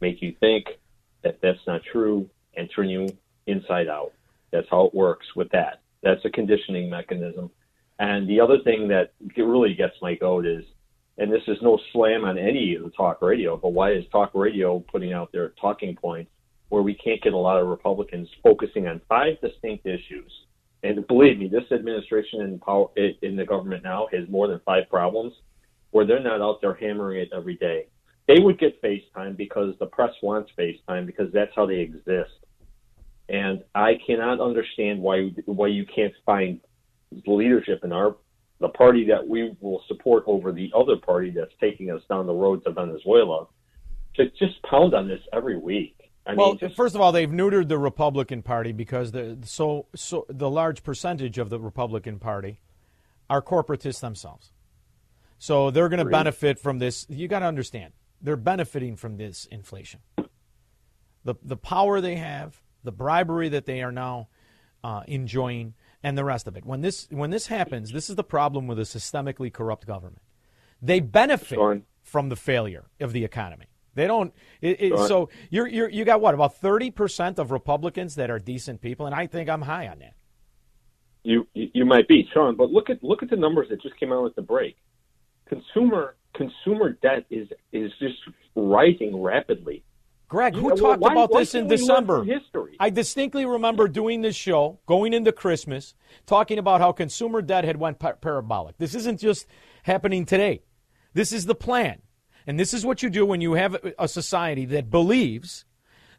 make 0.00 0.22
you 0.22 0.34
think 0.38 0.66
that 1.22 1.40
that's 1.42 1.66
not 1.66 1.82
true, 1.90 2.28
and 2.56 2.70
turn 2.74 2.88
you 2.88 3.08
inside 3.46 3.88
out. 3.88 4.12
That's 4.50 4.68
how 4.70 4.86
it 4.86 4.94
works 4.94 5.26
with 5.34 5.50
that. 5.50 5.80
That's 6.02 6.24
a 6.24 6.30
conditioning 6.30 6.90
mechanism. 6.90 7.50
And 8.00 8.28
the 8.28 8.40
other 8.40 8.58
thing 8.64 8.88
that 8.88 9.12
really 9.36 9.74
gets 9.74 9.94
my 10.02 10.14
goat 10.14 10.46
is 10.46 10.64
and 11.20 11.30
this 11.30 11.42
is 11.48 11.58
no 11.60 11.78
slam 11.92 12.24
on 12.24 12.38
any 12.38 12.74
of 12.74 12.82
the 12.82 12.90
talk 12.90 13.20
radio, 13.20 13.54
but 13.54 13.74
why 13.74 13.92
is 13.92 14.04
talk 14.10 14.30
radio 14.34 14.80
putting 14.90 15.12
out 15.12 15.30
their 15.32 15.50
talking 15.60 15.94
points 15.94 16.30
where 16.70 16.80
we 16.80 16.94
can't 16.94 17.22
get 17.22 17.34
a 17.34 17.38
lot 17.38 17.60
of 17.60 17.68
Republicans 17.68 18.26
focusing 18.42 18.88
on 18.88 19.02
five 19.06 19.38
distinct 19.42 19.84
issues? 19.84 20.32
And 20.82 21.06
believe 21.06 21.38
me, 21.38 21.46
this 21.46 21.70
administration 21.70 22.40
in 22.40 22.58
power 22.58 22.86
in 22.96 23.36
the 23.36 23.44
government 23.44 23.84
now 23.84 24.08
has 24.14 24.26
more 24.30 24.48
than 24.48 24.62
five 24.64 24.88
problems 24.88 25.34
where 25.90 26.06
they're 26.06 26.22
not 26.22 26.40
out 26.40 26.62
there 26.62 26.72
hammering 26.72 27.20
it 27.20 27.28
every 27.36 27.56
day. 27.56 27.88
They 28.26 28.40
would 28.40 28.58
get 28.58 28.80
FaceTime 28.80 29.36
because 29.36 29.74
the 29.78 29.86
press 29.86 30.14
wants 30.22 30.50
FaceTime 30.58 31.04
because 31.04 31.30
that's 31.34 31.52
how 31.54 31.66
they 31.66 31.80
exist. 31.80 32.32
And 33.28 33.62
I 33.74 33.98
cannot 34.06 34.40
understand 34.40 35.02
why 35.02 35.32
why 35.44 35.66
you 35.66 35.84
can't 35.84 36.14
find 36.24 36.60
leadership 37.26 37.84
in 37.84 37.92
our 37.92 38.16
the 38.60 38.68
party 38.68 39.06
that 39.06 39.26
we 39.26 39.56
will 39.60 39.82
support 39.88 40.22
over 40.26 40.52
the 40.52 40.70
other 40.76 40.96
party 40.96 41.30
that's 41.30 41.52
taking 41.60 41.90
us 41.90 42.02
down 42.10 42.26
the 42.26 42.32
road 42.32 42.62
to 42.64 42.70
Venezuela 42.70 43.46
to 44.16 44.28
just 44.30 44.62
pound 44.62 44.94
on 44.94 45.08
this 45.08 45.20
every 45.32 45.56
week. 45.56 45.96
I 46.26 46.34
well, 46.34 46.50
mean, 46.50 46.58
just, 46.58 46.76
first 46.76 46.94
of 46.94 47.00
all, 47.00 47.10
they've 47.10 47.30
neutered 47.30 47.68
the 47.68 47.78
Republican 47.78 48.42
Party 48.42 48.72
because 48.72 49.12
the 49.12 49.38
so 49.44 49.86
so 49.94 50.26
the 50.28 50.50
large 50.50 50.82
percentage 50.82 51.38
of 51.38 51.48
the 51.48 51.58
Republican 51.58 52.18
Party 52.18 52.60
are 53.30 53.40
corporatists 53.40 54.00
themselves. 54.00 54.52
So 55.38 55.70
they're 55.70 55.88
going 55.88 56.04
to 56.04 56.10
benefit 56.10 56.58
from 56.58 56.78
this. 56.78 57.06
You 57.08 57.26
got 57.26 57.38
to 57.38 57.46
understand, 57.46 57.94
they're 58.20 58.36
benefiting 58.36 58.96
from 58.96 59.16
this 59.16 59.46
inflation. 59.46 60.00
The 61.24 61.34
the 61.42 61.56
power 61.56 62.02
they 62.02 62.16
have, 62.16 62.60
the 62.84 62.92
bribery 62.92 63.48
that 63.48 63.64
they 63.64 63.82
are 63.82 63.92
now 63.92 64.28
uh, 64.84 65.02
enjoying, 65.08 65.74
and 66.02 66.16
the 66.16 66.24
rest 66.24 66.48
of 66.48 66.56
it. 66.56 66.64
When 66.64 66.80
this 66.80 67.06
when 67.10 67.30
this 67.30 67.46
happens, 67.46 67.92
this 67.92 68.10
is 68.10 68.16
the 68.16 68.24
problem 68.24 68.66
with 68.66 68.78
a 68.78 68.82
systemically 68.82 69.52
corrupt 69.52 69.86
government. 69.86 70.22
They 70.82 71.00
benefit 71.00 71.58
from 72.02 72.28
the 72.28 72.36
failure 72.36 72.86
of 73.00 73.12
the 73.12 73.24
economy. 73.24 73.66
They 73.94 74.06
don't. 74.06 74.32
It, 74.60 74.80
it, 74.80 74.98
so 74.98 75.28
you're, 75.50 75.66
you're 75.66 75.88
you 75.88 76.04
got 76.04 76.20
what 76.20 76.34
about 76.34 76.56
thirty 76.56 76.90
percent 76.90 77.38
of 77.38 77.50
Republicans 77.50 78.14
that 78.14 78.30
are 78.30 78.38
decent 78.38 78.80
people, 78.80 79.06
and 79.06 79.14
I 79.14 79.26
think 79.26 79.48
I'm 79.48 79.62
high 79.62 79.88
on 79.88 79.98
that. 79.98 80.14
You 81.22 81.46
you 81.54 81.84
might 81.84 82.08
be 82.08 82.26
Shaun, 82.32 82.56
but 82.56 82.70
look 82.70 82.88
at 82.88 83.02
look 83.02 83.22
at 83.22 83.30
the 83.30 83.36
numbers 83.36 83.68
that 83.70 83.82
just 83.82 83.98
came 83.98 84.12
out 84.12 84.26
at 84.26 84.36
the 84.36 84.42
break. 84.42 84.76
Consumer 85.46 86.16
consumer 86.34 86.96
debt 87.02 87.26
is 87.30 87.48
is 87.72 87.90
just 87.98 88.16
rising 88.54 89.20
rapidly. 89.20 89.84
Greg, 90.30 90.54
who 90.54 90.68
Yeah, 90.68 90.74
talked 90.76 91.00
why- 91.02 91.12
about 91.12 91.30
why 91.32 91.40
this 91.40 91.54
in 91.56 91.62
can't 91.62 91.70
we 91.70 91.76
learn 91.76 91.80
December? 92.04 92.24
history? 92.24 92.76
I 92.78 92.88
distinctly 92.88 93.44
remember 93.44 93.88
doing 93.88 94.22
this 94.22 94.36
show, 94.36 94.78
going 94.86 95.12
into 95.12 95.32
Christmas, 95.32 95.92
talking 96.24 96.56
about 96.56 96.80
how 96.80 96.92
consumer 96.92 97.42
debt 97.42 97.64
had 97.64 97.76
went 97.78 97.98
par- 97.98 98.16
parabolic. 98.20 98.78
This 98.78 98.94
isn't 98.94 99.18
just 99.18 99.46
happening 99.82 100.24
today. 100.24 100.62
This 101.14 101.32
is 101.32 101.46
the 101.46 101.56
plan. 101.56 102.02
And 102.46 102.58
this 102.60 102.72
is 102.72 102.86
what 102.86 103.02
you 103.02 103.10
do 103.10 103.26
when 103.26 103.40
you 103.40 103.54
have 103.54 103.74
a- 103.74 103.92
a 104.04 104.06
society 104.08 104.64
that 104.66 104.88
believes 104.88 105.64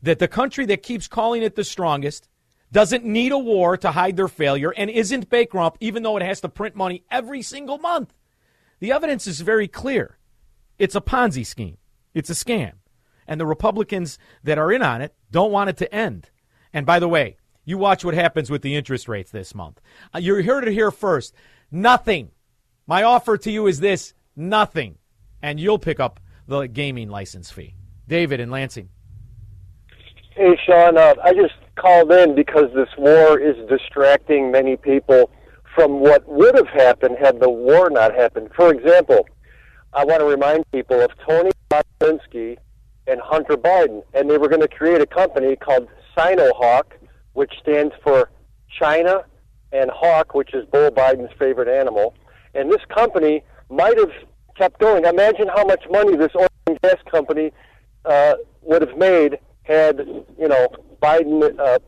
that 0.03 0.20
the 0.20 0.28
country 0.28 0.66
that 0.66 0.84
keeps 0.84 1.07
calling 1.07 1.41
it 1.41 1.55
the 1.55 1.64
strongest 1.64 2.28
doesn't 2.70 3.05
need 3.05 3.32
a 3.32 3.38
war 3.38 3.78
to 3.78 3.91
hide 3.91 4.18
their 4.18 4.28
failure 4.28 4.74
and 4.76 4.89
isn't 4.89 5.30
bankrupt 5.30 5.78
even 5.80 6.03
though 6.03 6.18
it 6.18 6.24
has 6.24 6.41
to 6.41 6.49
print 6.49 6.76
money 6.76 7.05
every 7.09 7.41
single 7.41 7.78
month. 7.78 8.14
The 8.80 8.91
evidence 8.91 9.26
is 9.26 9.39
very 9.39 9.70
clear. 9.70 10.18
It's 10.78 10.95
a 10.95 11.01
Ponzi 11.01 11.45
scheme. 11.45 11.78
It's 12.14 12.30
a 12.30 12.34
scam. 12.34 12.74
And 13.28 13.40
the 13.40 13.46
Republicans 13.46 14.18
that 14.44 14.58
are 14.58 14.72
in 14.72 14.82
on 14.82 15.02
it 15.02 15.14
don't 15.32 15.52
want 15.52 15.70
it 15.70 15.78
to 15.78 15.94
end. 15.94 16.30
And 16.74 16.86
by 16.86 17.00
the 17.00 17.08
way, 17.08 17.38
you 17.64 17.78
watch 17.78 18.04
what 18.04 18.14
happens 18.14 18.50
with 18.50 18.62
the 18.62 18.76
interest 18.76 19.08
rates 19.08 19.32
this 19.32 19.54
month. 19.54 19.80
Uh, 20.14 20.20
You're 20.20 20.42
here 20.42 20.62
to 20.62 20.72
hear 20.72 20.92
first. 20.92 21.34
Nothing. 21.72 22.32
My 22.88 23.04
offer 23.04 23.38
to 23.38 23.52
you 23.52 23.68
is 23.68 23.80
this 23.80 24.14
nothing. 24.36 24.98
And 25.42 25.60
you'll 25.60 25.80
pick 25.80 26.00
up 26.00 26.20
the 26.48 26.68
gaming 26.68 27.10
license 27.10 27.52
fee. 27.52 27.76
David 28.08 28.40
and 28.40 28.52
Lansing. 28.52 28.90
Hey, 30.36 30.58
Shaun, 30.66 30.98
uh, 30.98 31.16
I 31.24 31.34
just 31.34 31.54
called 31.76 32.12
in 32.12 32.36
because 32.36 32.74
this 32.74 32.90
war 32.98 33.40
is 33.40 33.56
distracting 33.70 34.52
many 34.52 34.76
people 34.76 35.30
from 35.76 36.00
what 36.00 36.28
would 36.28 36.56
have 36.56 36.68
happened 36.68 37.18
had 37.20 37.40
the 37.40 37.50
war 37.50 37.90
not 37.90 38.14
happened. 38.14 38.50
For 38.56 38.72
example, 38.72 39.28
I 39.94 40.04
want 40.06 40.20
to 40.20 40.26
remind 40.26 40.70
people 40.72 41.02
of 41.02 41.12
Tony 41.28 41.52
Bobulinski 41.70 42.58
and 43.08 43.20
Hunter 43.22 43.58
Biden, 43.58 44.04
and 44.14 44.30
they 44.30 44.38
were 44.38 44.47
going 44.47 44.62
to 44.62 44.68
create 44.68 45.02
a 45.02 45.06
company 45.06 45.56
called 45.56 45.88
Sinohawk, 46.16 46.93
which 47.34 47.54
stands 47.62 47.93
for 48.04 48.30
China 48.80 49.26
and 49.72 49.89
Hawk, 49.91 50.34
which 50.34 50.54
is 50.54 50.66
Bull 50.66 50.91
Biden's 50.91 51.32
favorite 51.38 51.68
animal. 51.68 52.14
And 52.54 52.72
this 52.72 52.82
company 52.93 53.43
might 53.70 53.97
have 53.97 54.12
kept 54.56 54.80
going. 54.80 55.06
Imagine 55.06 55.47
how 55.47 55.66
much 55.66 55.84
money 55.89 56.16
this 56.16 56.32
oil 56.36 56.47
and 56.68 56.80
gas 56.82 56.97
company 57.10 57.52
uh, 58.06 58.36
would 58.62 58.82
have 58.82 58.97
made 58.97 59.39
had 59.64 59.99
you 60.38 60.47
know 60.47 60.68
Biden 61.02 61.58
uh, 61.60 61.80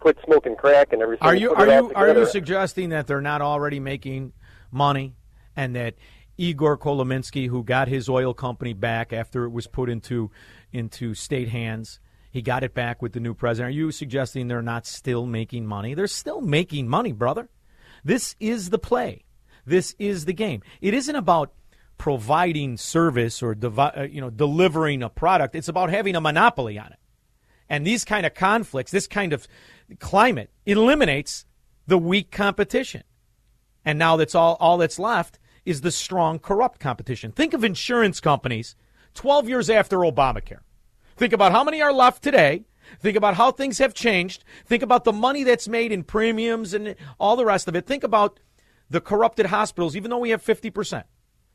quit 0.00 0.18
smoking 0.24 0.56
crack 0.56 0.92
and 0.92 1.02
everything. 1.02 1.26
Are 1.26 1.34
you 1.34 1.54
are 1.54 1.66
you 1.66 1.92
are 1.94 2.12
you 2.12 2.26
suggesting 2.26 2.90
that 2.90 3.06
they're 3.06 3.20
not 3.20 3.40
already 3.40 3.80
making 3.80 4.32
money 4.70 5.14
and 5.56 5.76
that 5.76 5.94
Igor 6.36 6.78
Kolomoisky, 6.78 7.48
who 7.48 7.62
got 7.62 7.88
his 7.88 8.08
oil 8.08 8.34
company 8.34 8.72
back 8.72 9.12
after 9.12 9.44
it 9.44 9.50
was 9.50 9.66
put 9.66 9.88
into 9.88 10.30
into 10.72 11.14
state 11.14 11.48
hands, 11.48 12.00
he 12.30 12.40
got 12.40 12.64
it 12.64 12.74
back 12.74 13.02
with 13.02 13.12
the 13.12 13.20
new 13.20 13.34
president. 13.34 13.68
Are 13.68 13.76
you 13.76 13.92
suggesting 13.92 14.48
they're 14.48 14.62
not 14.62 14.86
still 14.86 15.26
making 15.26 15.66
money? 15.66 15.94
They're 15.94 16.06
still 16.06 16.40
making 16.40 16.88
money, 16.88 17.12
brother. 17.12 17.50
This 18.04 18.34
is 18.40 18.70
the 18.70 18.78
play. 18.78 19.24
This 19.66 19.94
is 19.98 20.24
the 20.24 20.32
game. 20.32 20.62
It 20.80 20.94
isn't 20.94 21.14
about 21.14 21.52
providing 21.98 22.76
service 22.76 23.42
or 23.42 23.54
devi- 23.54 23.82
uh, 23.82 24.02
you 24.02 24.20
know 24.20 24.30
delivering 24.30 25.02
a 25.02 25.10
product. 25.10 25.54
It's 25.54 25.68
about 25.68 25.90
having 25.90 26.16
a 26.16 26.20
monopoly 26.20 26.78
on 26.78 26.92
it. 26.92 26.98
And 27.68 27.86
these 27.86 28.04
kind 28.04 28.26
of 28.26 28.34
conflicts, 28.34 28.90
this 28.90 29.06
kind 29.06 29.32
of 29.32 29.46
climate 29.98 30.50
eliminates 30.66 31.46
the 31.86 31.98
weak 31.98 32.30
competition. 32.30 33.02
And 33.84 33.98
now 33.98 34.16
that's 34.16 34.34
all, 34.34 34.56
all 34.60 34.78
that's 34.78 34.98
left 34.98 35.38
is 35.64 35.80
the 35.80 35.90
strong, 35.90 36.38
corrupt 36.38 36.80
competition. 36.80 37.32
Think 37.32 37.54
of 37.54 37.64
insurance 37.64 38.20
companies 38.20 38.76
12 39.14 39.48
years 39.48 39.70
after 39.70 39.98
Obamacare. 39.98 40.60
Think 41.16 41.32
about 41.32 41.52
how 41.52 41.64
many 41.64 41.80
are 41.82 41.92
left 41.92 42.22
today. 42.22 42.64
Think 43.00 43.16
about 43.16 43.34
how 43.34 43.52
things 43.52 43.78
have 43.78 43.94
changed. 43.94 44.44
Think 44.66 44.82
about 44.82 45.04
the 45.04 45.12
money 45.12 45.44
that's 45.44 45.68
made 45.68 45.92
in 45.92 46.02
premiums 46.02 46.74
and 46.74 46.96
all 47.18 47.36
the 47.36 47.44
rest 47.44 47.68
of 47.68 47.76
it. 47.76 47.86
Think 47.86 48.04
about 48.04 48.40
the 48.90 49.00
corrupted 49.00 49.46
hospitals, 49.46 49.96
even 49.96 50.10
though 50.10 50.18
we 50.18 50.30
have 50.30 50.44
50%. 50.44 51.04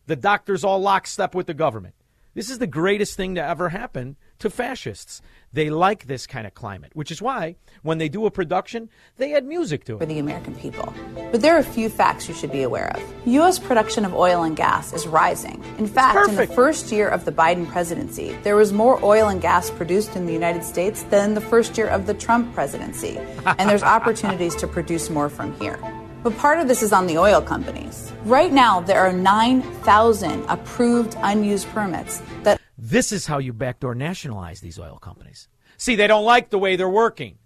The 0.07 0.15
doctors 0.15 0.63
all 0.63 0.79
lockstep 0.79 1.35
with 1.35 1.47
the 1.47 1.53
government. 1.53 1.95
This 2.37 2.51
is 2.51 2.59
the 2.59 2.67
greatest 2.67 3.17
thing 3.17 3.33
to 3.33 3.43
ever 3.43 3.69
happen 3.69 4.15
to 4.37 4.51
fascists. 4.51 5.23
They 5.53 5.71
like 5.71 6.05
this 6.05 6.27
kind 6.27 6.45
of 6.45 6.53
climate, 6.53 6.91
which 6.93 7.09
is 7.09 7.19
why 7.19 7.55
when 7.81 7.97
they 7.97 8.09
do 8.09 8.27
a 8.27 8.29
production, 8.29 8.89
they 9.17 9.33
add 9.33 9.43
music 9.43 9.85
to 9.85 9.95
it. 9.95 9.99
For 10.01 10.05
the 10.05 10.19
American 10.19 10.53
people. 10.53 10.93
But 11.31 11.41
there 11.41 11.55
are 11.55 11.59
a 11.59 11.63
few 11.63 11.89
facts 11.89 12.27
you 12.27 12.35
should 12.35 12.51
be 12.51 12.61
aware 12.61 12.95
of. 12.95 13.01
U.S. 13.25 13.57
production 13.57 14.05
of 14.05 14.13
oil 14.13 14.43
and 14.43 14.55
gas 14.55 14.93
is 14.93 15.07
rising. 15.07 15.63
In 15.79 15.87
fact, 15.87 16.29
in 16.29 16.35
the 16.35 16.45
first 16.45 16.91
year 16.91 17.09
of 17.09 17.25
the 17.25 17.31
Biden 17.31 17.67
presidency, 17.67 18.37
there 18.43 18.55
was 18.55 18.71
more 18.71 19.03
oil 19.03 19.29
and 19.29 19.41
gas 19.41 19.71
produced 19.71 20.15
in 20.15 20.27
the 20.27 20.33
United 20.33 20.63
States 20.63 21.01
than 21.09 21.33
the 21.33 21.41
first 21.41 21.75
year 21.75 21.87
of 21.87 22.05
the 22.05 22.13
Trump 22.13 22.53
presidency. 22.53 23.17
and 23.47 23.67
there's 23.67 23.81
opportunities 23.97 24.55
to 24.57 24.67
produce 24.67 25.09
more 25.09 25.27
from 25.27 25.59
here. 25.59 25.79
But 26.27 26.37
part 26.39 26.59
of 26.59 26.67
this 26.67 26.83
is 26.83 26.91
on 26.91 27.07
the 27.07 27.17
oil 27.17 27.41
companies. 27.41 28.11
Right 28.25 28.51
now, 28.51 28.81
there 28.81 28.99
are 28.99 29.13
9,000 29.13 30.43
approved 30.49 31.15
unused 31.19 31.69
permits 31.69 32.21
that 32.43 32.59
This 32.77 33.13
is 33.13 33.27
how 33.27 33.37
you 33.37 33.53
backdoor 33.53 33.95
nationalize 33.95 34.59
these 34.59 34.77
oil 34.77 34.97
companies. 34.97 35.47
See, 35.77 35.95
they 35.95 36.05
don't 36.05 36.25
like 36.25 36.49
the 36.49 36.59
way 36.59 36.75
they're 36.75 36.89
working. 36.89 37.37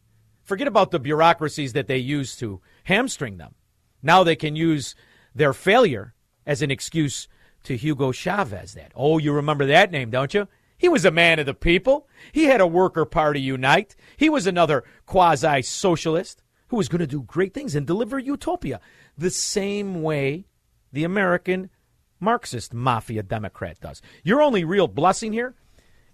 Forget 0.41 0.67
about 0.67 0.89
the 0.89 0.99
bureaucracies 0.99 1.73
that 1.73 1.85
they 1.85 1.99
use 1.99 2.35
to 2.37 2.59
hamstring 2.85 3.37
them. 3.37 3.53
Now 4.01 4.23
they 4.23 4.35
can 4.35 4.55
use 4.55 4.95
their 5.35 5.53
failure 5.53 6.15
as 6.47 6.63
an 6.63 6.71
excuse 6.71 7.27
to 7.65 7.77
Hugo 7.77 8.11
Chavez 8.11 8.73
that. 8.73 8.93
Oh, 8.95 9.19
you 9.19 9.31
remember 9.31 9.67
that 9.67 9.91
name, 9.91 10.09
don't 10.09 10.33
you? 10.33 10.47
He 10.75 10.89
was 10.89 11.05
a 11.05 11.11
man 11.11 11.37
of 11.37 11.45
the 11.45 11.53
people. 11.53 12.07
He 12.31 12.45
had 12.45 12.61
a 12.61 12.65
worker 12.65 13.05
party 13.05 13.41
unite. 13.41 13.95
He 14.17 14.27
was 14.27 14.47
another 14.47 14.83
quasi 15.05 15.61
socialist 15.61 16.40
who 16.71 16.77
was 16.77 16.87
going 16.87 16.99
to 16.99 17.07
do 17.07 17.21
great 17.23 17.53
things 17.53 17.75
and 17.75 17.85
deliver 17.85 18.17
utopia 18.17 18.79
the 19.17 19.29
same 19.29 20.01
way 20.01 20.45
the 20.93 21.03
American 21.03 21.69
Marxist 22.17 22.73
mafia 22.73 23.21
Democrat 23.21 23.77
does. 23.81 24.01
Your 24.23 24.41
only 24.41 24.63
real 24.63 24.87
blessing 24.87 25.33
here 25.33 25.53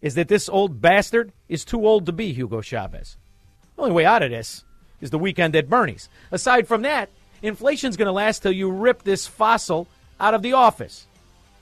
is 0.01 0.15
that 0.15 0.29
this 0.29 0.49
old 0.49 0.81
bastard 0.81 1.31
is 1.47 1.63
too 1.63 1.85
old 1.85 2.07
to 2.07 2.11
be 2.11 2.33
Hugo 2.33 2.61
Chavez. 2.61 3.17
The 3.75 3.83
only 3.83 3.93
way 3.93 4.05
out 4.05 4.23
of 4.23 4.31
this 4.31 4.63
is 4.99 5.11
the 5.11 5.19
weekend 5.19 5.55
at 5.55 5.69
Bernie's. 5.69 6.09
Aside 6.31 6.67
from 6.67 6.81
that, 6.81 7.09
inflation's 7.43 7.95
going 7.95 8.07
to 8.07 8.11
last 8.11 8.39
till 8.39 8.51
you 8.51 8.71
rip 8.71 9.03
this 9.03 9.27
fossil 9.27 9.87
out 10.19 10.33
of 10.33 10.41
the 10.41 10.53
office. 10.53 11.05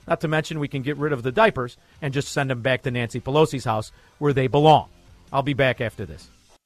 Not 0.08 0.22
to 0.22 0.28
mention, 0.28 0.58
we 0.58 0.68
can 0.68 0.80
get 0.80 0.96
rid 0.96 1.12
of 1.12 1.22
the 1.22 1.32
diapers 1.32 1.76
and 2.00 2.14
just 2.14 2.32
send 2.32 2.48
them 2.48 2.62
back 2.62 2.80
to 2.84 2.90
Nancy 2.90 3.20
Pelosi's 3.20 3.66
house 3.66 3.92
where 4.16 4.32
they 4.32 4.46
belong. 4.46 4.88
I'll 5.30 5.42
be 5.42 5.52
back 5.52 5.82
after 5.82 6.06
this. 6.06 6.30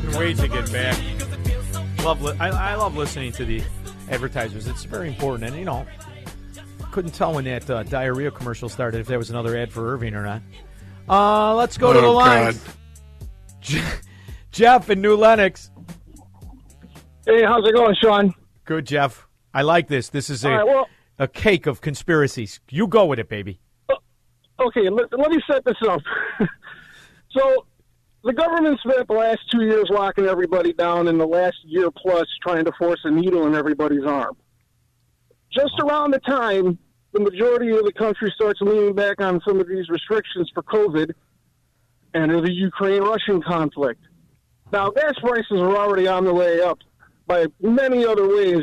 Couldn't 0.00 0.18
wait 0.18 0.36
to 0.38 0.48
get 0.48 0.72
back. 0.72 0.98
Love, 2.04 2.22
li- 2.22 2.36
I, 2.40 2.48
I 2.48 2.74
love 2.74 2.96
listening 2.96 3.32
to 3.32 3.44
the 3.44 3.62
advertisers. 4.08 4.66
It's 4.66 4.84
very 4.84 5.08
important, 5.08 5.50
and 5.50 5.58
you 5.58 5.66
know, 5.66 5.84
couldn't 6.90 7.12
tell 7.12 7.34
when 7.34 7.44
that 7.44 7.68
uh, 7.68 7.82
diarrhea 7.82 8.30
commercial 8.30 8.70
started 8.70 9.00
if 9.02 9.06
there 9.06 9.18
was 9.18 9.28
another 9.28 9.58
ad 9.58 9.70
for 9.70 9.92
Irvin 9.92 10.14
or 10.14 10.22
not. 10.24 10.42
Uh, 11.08 11.54
let's 11.54 11.76
go 11.76 11.92
to 11.92 12.00
the 12.00 12.06
Oh, 12.06 12.14
line. 12.14 12.54
Jeff 14.50 14.88
in 14.88 15.02
New 15.02 15.16
Lenox. 15.16 15.70
Hey, 17.26 17.44
how's 17.44 17.68
it 17.68 17.74
going, 17.74 17.94
Shaun? 18.02 18.34
Good, 18.64 18.86
Jeff. 18.86 19.26
I 19.52 19.62
like 19.62 19.88
this. 19.88 20.08
This 20.08 20.30
is 20.30 20.44
a 20.44 20.48
All 20.50 20.56
right, 20.56 20.66
well- 20.66 20.88
a 21.18 21.28
cake 21.28 21.66
of 21.66 21.82
conspiracies. 21.82 22.60
You 22.70 22.86
go 22.86 23.04
with 23.04 23.18
it, 23.18 23.28
baby. 23.28 23.60
Okay, 24.58 24.88
let, 24.88 25.12
let 25.18 25.30
me 25.30 25.38
set 25.50 25.62
this 25.66 25.76
up. 25.88 26.00
so, 27.30 27.66
the 28.22 28.32
government 28.32 28.78
spent 28.80 29.08
the 29.08 29.14
last 29.14 29.40
two 29.50 29.62
years 29.62 29.86
locking 29.90 30.26
everybody 30.26 30.72
down, 30.72 31.08
and 31.08 31.18
the 31.18 31.26
last 31.26 31.56
year 31.64 31.90
plus 31.90 32.26
trying 32.42 32.64
to 32.64 32.72
force 32.78 33.00
a 33.04 33.10
needle 33.10 33.46
in 33.46 33.54
everybody's 33.54 34.04
arm. 34.04 34.36
Just 35.52 35.74
around 35.80 36.12
the 36.12 36.20
time 36.20 36.78
the 37.12 37.20
majority 37.20 37.70
of 37.70 37.84
the 37.84 37.92
country 37.92 38.32
starts 38.34 38.60
leaning 38.60 38.94
back 38.94 39.20
on 39.20 39.40
some 39.46 39.58
of 39.58 39.68
these 39.68 39.88
restrictions 39.88 40.50
for 40.54 40.62
COVID, 40.62 41.12
enter 42.14 42.40
the 42.40 42.52
Ukraine-Russian 42.52 43.42
conflict. 43.42 44.02
Now, 44.72 44.90
gas 44.90 45.14
prices 45.20 45.60
are 45.60 45.76
already 45.76 46.06
on 46.06 46.24
the 46.24 46.34
way 46.34 46.60
up 46.60 46.78
by 47.26 47.46
many 47.60 48.04
other 48.04 48.28
ways 48.28 48.62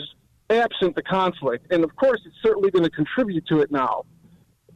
absent 0.50 0.96
the 0.96 1.04
conflict, 1.04 1.72
and 1.72 1.84
of 1.84 1.94
course, 1.98 2.22
it's 2.26 2.36
certainly 2.42 2.72
going 2.72 2.86
to 2.86 2.90
contribute 2.90 3.46
to 3.48 3.60
it 3.60 3.72
now. 3.72 4.04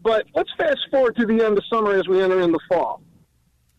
But 0.03 0.26
let's 0.36 0.52
fast 0.58 0.80
forward 0.90 1.16
to 1.18 1.26
the 1.26 1.45
end 1.45 1.58
of 1.58 1.64
summer 1.72 1.94
as 1.94 2.08
we 2.08 2.22
enter 2.22 2.41
in 2.41 2.52
the 2.52 2.60
fall. 2.68 3.02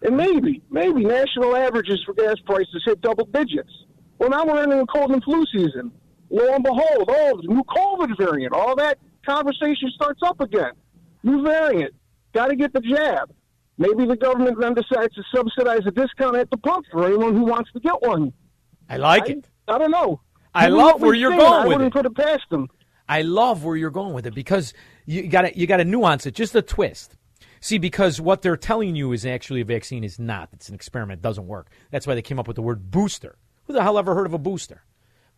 And 0.03 0.17
maybe, 0.17 0.63
maybe 0.71 1.05
national 1.05 1.55
averages 1.57 2.03
for 2.05 2.15
gas 2.15 2.37
prices 2.45 2.83
hit 2.85 3.01
double 3.01 3.27
digits. 3.27 3.71
Well, 4.19 4.31
now 4.31 4.45
we're 4.45 4.63
entering 4.63 4.81
a 4.81 4.87
cold 4.87 5.11
and 5.13 5.23
flu 5.23 5.45
season. 5.53 5.93
Lo 6.31 6.55
and 6.55 6.65
behold, 6.65 7.09
oh, 7.09 7.41
the 7.43 7.49
new 7.55 7.63
COVID 7.65 8.17
variant, 8.19 8.53
all 8.53 8.75
that 8.77 8.99
conversation 9.25 9.91
starts 9.95 10.21
up 10.25 10.41
again. 10.41 10.73
New 11.23 11.43
variant, 11.43 11.95
got 12.33 12.49
to 12.49 12.57
get 12.57 12.73
the 12.73 12.81
jab. 12.81 13.33
Maybe 13.79 14.07
the 14.07 14.17
government 14.17 14.59
then 14.61 14.75
decides 14.75 15.15
to 15.15 15.23
subsidize 15.35 15.81
a 15.87 15.91
discount 15.91 16.37
at 16.37 16.51
the 16.51 16.57
pump 16.57 16.87
for 16.91 17.07
anyone 17.07 17.35
who 17.37 17.45
wants 17.45 17.71
to 17.73 17.81
get 17.81 18.01
one. 18.03 18.33
I 18.89 18.97
like 18.97 19.29
it. 19.29 19.49
I 19.69 19.79
don't 19.79 19.91
know. 19.91 20.21
I 20.55 20.69
love 20.69 21.01
where 21.01 21.15
you're 21.15 21.31
seeing, 21.31 21.41
going 21.41 21.53
I 21.53 21.59
with 21.67 21.77
wouldn't 21.77 21.89
it. 21.89 21.93
put 21.93 22.07
it 22.07 22.15
past 22.15 22.43
them. 22.51 22.69
I 23.09 23.23
love 23.23 23.65
where 23.65 23.77
you're 23.77 23.91
going 23.91 24.15
with 24.15 24.27
it 24.27 24.35
because 24.35 24.75
you 25.07 25.27
got 25.29 25.43
to 25.43 25.59
you 25.59 25.67
got 25.67 25.79
to 25.79 25.85
nuance 25.85 26.27
it, 26.27 26.35
just 26.35 26.55
a 26.55 26.63
twist. 26.63 27.17
See, 27.63 27.79
because 27.79 28.21
what 28.21 28.43
they're 28.43 28.57
telling 28.57 28.97
you 28.97 29.13
is 29.13 29.25
actually 29.25 29.61
a 29.61 29.65
vaccine 29.65 30.03
is 30.03 30.19
not. 30.19 30.49
It's 30.53 30.69
an 30.69 30.75
experiment. 30.75 31.21
It 31.21 31.23
doesn't 31.23 31.47
work. 31.47 31.71
That's 31.93 32.09
why 32.09 32.17
they 32.17 32.21
came 32.23 32.41
up 32.41 32.49
with 32.49 32.57
the 32.57 32.63
word 32.63 32.91
booster. 32.91 33.37
Who 33.67 33.73
the 33.73 33.83
hell 33.83 33.99
ever 33.99 34.17
heard 34.17 34.27
of 34.27 34.35
a 34.35 34.39
booster? 34.39 34.83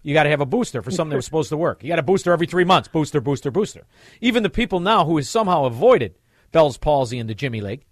You 0.02 0.14
got 0.14 0.22
to 0.22 0.30
have 0.30 0.40
a 0.40 0.46
booster 0.46 0.80
for 0.82 0.90
something 0.90 1.10
that 1.10 1.16
was 1.16 1.26
supposed 1.26 1.50
to 1.50 1.56
work. 1.58 1.82
You 1.82 1.90
got 1.90 1.98
a 1.98 2.02
booster 2.02 2.32
every 2.32 2.46
three 2.46 2.64
months. 2.64 2.88
Booster, 2.88 3.20
booster, 3.20 3.50
booster. 3.50 3.84
Even 4.22 4.42
the 4.42 4.48
people 4.48 4.80
now 4.80 5.04
who 5.04 5.16
has 5.16 5.28
somehow 5.28 5.66
avoided 5.66 6.14
Bell's 6.50 6.78
palsy 6.78 7.18
and 7.18 7.28
the 7.28 7.34
Jimmy 7.34 7.60
leg, 7.60 7.84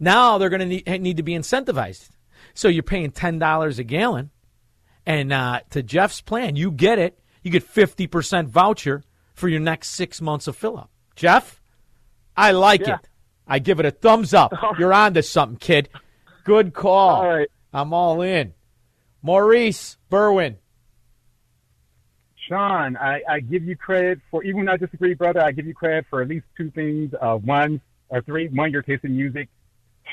now 0.00 0.36
they're 0.36 0.48
going 0.48 0.68
to 0.84 0.98
need, 0.98 1.16
to 1.16 1.22
be 1.22 1.32
incentivized. 1.34 2.08
So 2.54 2.66
you're 2.66 2.82
paying 2.82 3.12
ten 3.12 3.38
dollars 3.38 3.78
a 3.78 3.84
gallon, 3.84 4.30
and 5.06 5.32
uh, 5.32 5.60
to 5.70 5.82
Jeff's 5.82 6.20
plan, 6.20 6.56
you 6.56 6.72
get 6.72 6.98
it. 6.98 7.20
You 7.42 7.52
get 7.52 7.62
fifty 7.62 8.08
percent 8.08 8.48
voucher 8.48 9.04
for 9.32 9.48
your 9.48 9.60
next 9.60 9.90
six 9.90 10.20
months 10.20 10.48
of 10.48 10.56
fill 10.56 10.76
up. 10.76 10.90
Jeff, 11.14 11.60
I 12.36 12.50
like 12.50 12.86
Yeah. 12.86 12.96
it. 12.96 13.08
I 13.46 13.58
give 13.58 13.80
it 13.80 13.86
a 13.86 13.90
thumbs 13.90 14.32
up. 14.34 14.52
You're 14.78 14.92
on 14.92 15.14
to 15.14 15.22
something, 15.22 15.58
kid. 15.58 15.88
Good 16.44 16.74
call. 16.74 17.10
All 17.10 17.26
right. 17.28 17.48
I'm 17.72 17.92
all 17.92 18.22
in. 18.22 18.54
Maurice 19.22 19.96
Berwin. 20.10 20.56
Shaun, 22.48 22.96
I, 22.96 23.22
I 23.28 23.40
give 23.40 23.64
you 23.64 23.74
credit 23.76 24.20
for, 24.30 24.44
even 24.44 24.58
when 24.60 24.68
I 24.68 24.76
disagree, 24.76 25.14
brother, 25.14 25.40
I 25.40 25.50
give 25.52 25.66
you 25.66 25.74
credit 25.74 26.04
for 26.10 26.20
at 26.20 26.28
least 26.28 26.44
two 26.56 26.70
things. 26.70 27.14
Uh, 27.20 27.36
one, 27.36 27.80
or 28.10 28.20
three. 28.20 28.48
One, 28.48 28.70
your 28.70 28.82
taste 28.82 29.04
in 29.04 29.16
music. 29.16 29.48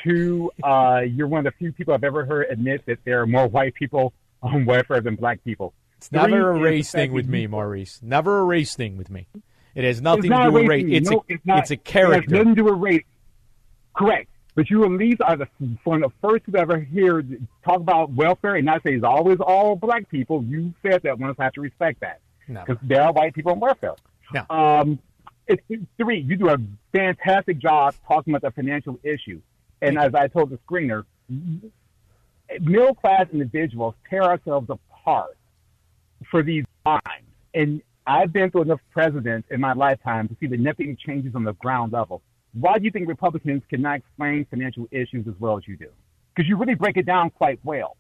Two, 0.04 0.50
uh, 0.64 1.02
you're 1.06 1.28
one 1.28 1.46
of 1.46 1.54
the 1.54 1.58
few 1.58 1.74
people 1.74 1.94
I've 1.94 2.06
ever 2.06 2.26
heard 2.26 2.48
admit 2.50 2.86
that 2.86 3.00
there 3.04 3.22
are 3.22 3.28
more 3.28 3.48
white 3.48 3.74
people 3.74 4.14
on 4.42 4.66
welfare 4.66 5.02
than 5.02 5.16
black 5.16 5.44
people. 5.44 5.74
It's 5.98 6.12
never 6.12 6.52
a 6.52 6.60
race 6.60 6.92
thing 6.92 7.12
with 7.12 7.28
me, 7.28 7.46
Maurice. 7.48 8.00
Never 8.02 8.40
a 8.40 8.44
race 8.44 8.76
thing 8.76 8.98
with 8.98 9.10
me. 9.10 9.28
It 9.76 9.84
has 9.84 10.02
nothing 10.02 10.32
it's 10.32 10.40
to 10.40 10.46
do 10.46 10.52
with 10.52 10.68
race. 10.68 10.84
race. 10.86 10.98
It's, 11.02 11.10
no, 11.10 11.18
a, 11.18 11.22
it's, 11.34 11.46
not, 11.46 11.60
it's 11.60 11.72
a 11.72 11.74
It 11.74 11.82
has 11.86 11.92
character. 11.94 12.32
nothing 12.32 12.56
to 12.56 12.56
do 12.56 12.64
with 12.64 12.80
race. 12.80 13.04
Correct. 13.96 14.30
But 14.54 14.70
you 14.70 14.84
at 14.84 14.92
least 14.92 15.22
are 15.22 15.38
the 15.38 15.48
one 15.84 16.04
of 16.04 16.12
the 16.12 16.28
first 16.28 16.46
to 16.52 16.58
ever 16.58 16.80
hear 16.80 17.24
talk 17.64 17.80
about 17.80 18.12
welfare 18.12 18.56
and 18.56 18.66
not 18.66 18.84
say 18.84 18.94
it's 18.94 19.04
always 19.04 19.38
all 19.40 19.76
black 19.76 20.10
people. 20.10 20.44
You 20.44 20.74
said 20.82 21.04
that 21.04 21.18
once. 21.20 21.38
I 21.40 21.46
have 21.46 21.54
to 21.54 21.62
respect 21.62 22.02
that 22.02 22.20
because 22.48 22.78
there 22.82 23.02
are 23.02 23.14
white 23.14 23.34
people 23.34 23.54
on 23.54 23.60
welfare. 23.60 23.96
No. 24.34 24.46
Um, 24.50 25.00
it's 25.48 25.62
it's 25.70 25.84
three. 25.98 26.20
You 26.20 26.36
do 26.36 26.50
a 26.50 26.58
fantastic 26.92 27.60
job 27.60 27.96
talking 28.08 28.34
about 28.34 28.42
the 28.42 28.54
financial 28.54 29.00
issue, 29.04 29.42
and 29.82 29.98
as 29.98 30.14
I 30.14 30.28
told 30.28 30.50
the 30.50 30.60
screener, 30.70 31.06
middle 32.60 32.96
class 32.96 33.28
individuals 33.32 33.96
tear 34.10 34.24
ourselves 34.24 34.70
apart 34.70 35.38
for 36.30 36.44
these 36.44 36.66
times. 36.86 37.26
And 37.54 37.82
I've 38.06 38.34
been 38.34 38.52
through 38.52 38.64
enough 38.64 38.82
presidents 38.92 39.48
in 39.52 39.60
my 39.62 39.74
lifetime 39.74 40.28
to 40.28 40.36
see 40.40 40.48
that 40.48 40.60
nothing 40.60 40.98
changes 40.98 41.36
on 41.36 41.44
the 41.44 41.54
ground 41.54 41.94
level. 41.94 42.22
Why 42.54 42.78
do 42.78 42.86
you 42.86 42.92
think 42.92 43.08
Republicans 43.08 43.64
cannot 43.70 43.98
explain 43.98 44.46
financial 44.46 44.88
issues 44.92 45.28
as 45.28 45.34
well 45.40 45.58
as 45.58 45.68
you 45.68 45.78
do? 45.78 45.88
Because 46.36 46.50
you 46.50 46.58
really 46.58 46.76
break 46.76 46.98
it 46.98 47.06
down 47.06 47.30
quite 47.30 47.60
well. 47.64 47.98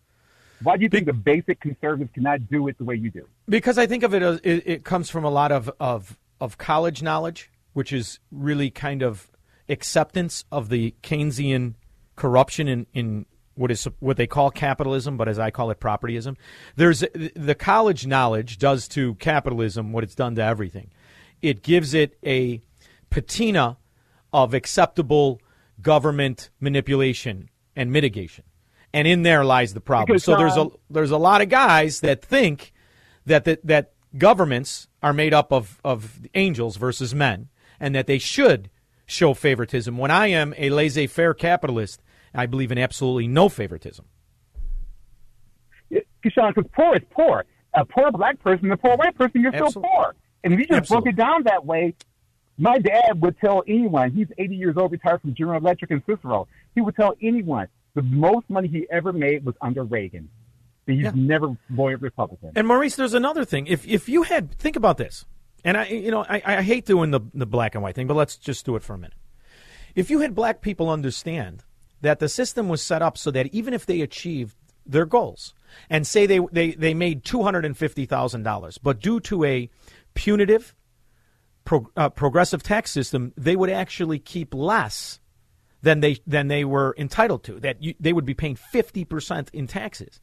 Why 0.64 0.78
do 0.78 0.84
you 0.84 0.90
think 0.90 1.06
the 1.06 1.14
basic 1.14 1.60
conservatives 1.60 2.11
cannot 2.14 2.49
do 2.49 2.68
it 2.68 2.78
the 2.78 2.84
way 2.84 2.95
you 2.95 3.10
do? 3.10 3.28
Because 3.49 3.78
I 3.78 3.88
think 3.88 4.03
of 4.03 4.14
it 4.14 4.22
as 4.22 4.40
it, 4.44 4.64
it 4.65 4.84
comes 4.84 5.10
from 5.10 5.23
a 5.23 5.30
lot 5.30 5.52
of, 5.52 5.72
of 5.80 6.18
of 6.41 6.57
college 6.57 7.02
knowledge, 7.03 7.52
which 7.73 7.94
is 7.94 8.19
really 8.32 8.69
kind 8.72 9.03
of 9.03 9.30
acceptance 9.69 10.44
of 10.52 10.69
the 10.69 10.95
Keynesian 11.03 11.76
corruption 12.15 12.68
in, 12.68 12.88
in 12.94 13.26
what 13.56 13.72
is 13.72 13.88
what 13.99 14.18
they 14.18 14.28
call 14.28 14.49
capitalism, 14.49 15.18
but 15.18 15.30
as 15.30 15.38
I 15.38 15.52
call 15.52 15.69
it, 15.69 15.80
propertyism. 15.80 16.36
There's 16.76 17.03
the 17.36 17.56
college 17.56 18.07
knowledge 18.07 18.57
does 18.57 18.88
to 18.90 19.15
capitalism 19.15 19.94
what 19.94 20.03
it's 20.03 20.15
done 20.15 20.36
to 20.36 20.44
everything. 20.44 20.90
It 21.41 21.61
gives 21.61 21.94
it 21.94 22.18
a 22.26 22.61
patina 23.10 23.78
of 24.34 24.53
acceptable 24.53 25.41
government 25.82 26.49
manipulation 26.60 27.49
and 27.76 27.91
mitigation. 27.91 28.44
And 28.94 29.08
in 29.08 29.24
there 29.24 29.45
lies 29.45 29.74
the 29.74 29.82
problem. 29.82 30.08
Because, 30.08 30.24
so 30.24 30.36
there's 30.36 30.58
a 30.58 30.62
um, 30.62 30.72
there's 30.90 31.12
a 31.12 31.18
lot 31.18 31.41
of 31.41 31.49
guys 31.49 32.02
that 32.02 32.22
think 32.22 32.74
that 33.26 33.45
that, 33.45 33.66
that 33.66 33.94
governments 34.18 34.88
are 35.02 35.14
made 35.14 35.34
up 35.34 35.53
of, 35.53 35.80
of 35.84 36.20
angels 36.36 36.76
versus 36.76 37.16
men, 37.16 37.49
and 37.80 37.95
that 37.95 38.08
they 38.08 38.18
should 38.18 38.70
show 39.06 39.34
favoritism. 39.34 39.98
When 39.98 40.12
I 40.12 40.28
am 40.28 40.53
a 40.58 40.70
laissez-faire 40.70 41.34
capitalist, 41.34 42.02
I 42.34 42.45
believe 42.45 42.72
in 42.72 42.78
absolutely 42.78 43.28
no 43.28 43.49
favoritism. 43.49 44.06
Kishan, 45.91 46.53
because 46.53 46.70
poor 46.74 46.95
is 46.95 47.02
poor. 47.10 47.45
A 47.74 47.86
poor 47.86 48.12
black 48.12 48.40
person, 48.40 48.70
a 48.72 48.78
poor 48.78 48.95
white 48.98 49.16
person, 49.16 49.41
you're 49.41 49.53
still 49.53 49.82
poor. 49.82 50.14
And 50.44 50.53
if 50.53 50.60
you 50.60 50.66
just 50.66 50.78
Absolutely. 50.78 51.12
broke 51.12 51.14
it 51.14 51.18
down 51.18 51.44
that 51.44 51.66
way, 51.66 51.94
my 52.57 52.78
dad 52.78 53.22
would 53.22 53.40
tell 53.40 53.64
anyone, 53.68 54.11
he's 54.11 54.28
80 54.38 54.56
years 54.56 54.78
old, 54.78 54.91
retired 54.91 55.22
from 55.22 55.34
General 55.34 55.60
Electric 55.60 55.91
and 55.91 56.03
Cicero, 56.06 56.48
he 56.76 56.82
would 56.82 56.95
tell 56.95 57.15
anyone 57.22 57.68
the 57.95 58.02
most 58.02 58.49
money 58.49 58.68
he 58.68 58.88
ever 58.90 59.11
made 59.11 59.45
was 59.45 59.56
under 59.61 59.84
Reagan. 59.84 60.30
He's 60.86 61.14
never 61.14 61.56
voted 61.69 62.02
Republican. 62.02 62.52
And 62.56 62.68
Maurice, 62.68 62.95
there's 62.95 63.14
another 63.14 63.45
thing. 63.45 63.68
If 63.68 63.88
if 63.88 64.10
you 64.10 64.23
had 64.23 64.53
think 64.57 64.76
about 64.76 64.98
this, 64.98 65.26
and 65.64 65.78
I 65.78 65.86
you 65.86 66.11
know 66.11 66.26
I, 66.28 66.41
I 66.45 66.61
hate 66.64 66.86
doing 66.86 67.11
the 67.11 67.22
the 67.34 67.45
black 67.45 67.76
and 67.76 67.84
white 67.84 67.95
thing, 67.95 68.07
but 68.07 68.15
let's 68.15 68.36
just 68.36 68.65
do 68.65 68.76
it 68.76 68.84
for 68.84 68.94
a 68.95 68.98
minute. 68.98 69.18
If 69.95 70.10
you 70.10 70.19
had 70.19 70.36
black 70.36 70.61
people 70.61 70.90
understand 70.90 71.64
that 72.02 72.19
the 72.19 72.28
system 72.28 72.68
was 72.68 72.82
set 72.82 73.02
up 73.02 73.18
so 73.18 73.32
that 73.32 73.48
even 73.48 73.73
if 73.73 73.86
they 73.86 74.02
achieved 74.02 74.56
their 74.86 75.06
goals 75.06 75.53
and 75.90 76.06
say 76.06 76.26
they 76.26 76.40
they, 76.52 76.72
they 76.72 76.94
made 76.94 77.23
two 77.23 77.44
hundred 77.44 77.64
and 77.64 77.78
fifty 77.78 78.06
thousand 78.06 78.44
dollars, 78.44 78.78
but 78.78 78.99
due 78.99 79.19
to 79.22 79.44
a 79.45 79.69
punitive 80.14 80.76
pro, 81.65 81.88
uh, 81.95 82.09
progressive 82.09 82.63
tax 82.63 82.91
system, 82.91 83.33
they 83.38 83.55
would 83.55 83.69
actually 83.69 84.19
keep 84.19 84.53
less 84.53 85.19
than 85.81 85.99
they 85.99 86.17
than 86.27 86.47
they 86.47 86.63
were 86.63 86.95
entitled 86.97 87.43
to. 87.45 87.59
That 87.59 87.81
you, 87.81 87.95
they 87.99 88.13
would 88.13 88.25
be 88.25 88.33
paying 88.33 88.55
fifty 88.55 89.05
percent 89.05 89.49
in 89.53 89.67
taxes. 89.67 90.19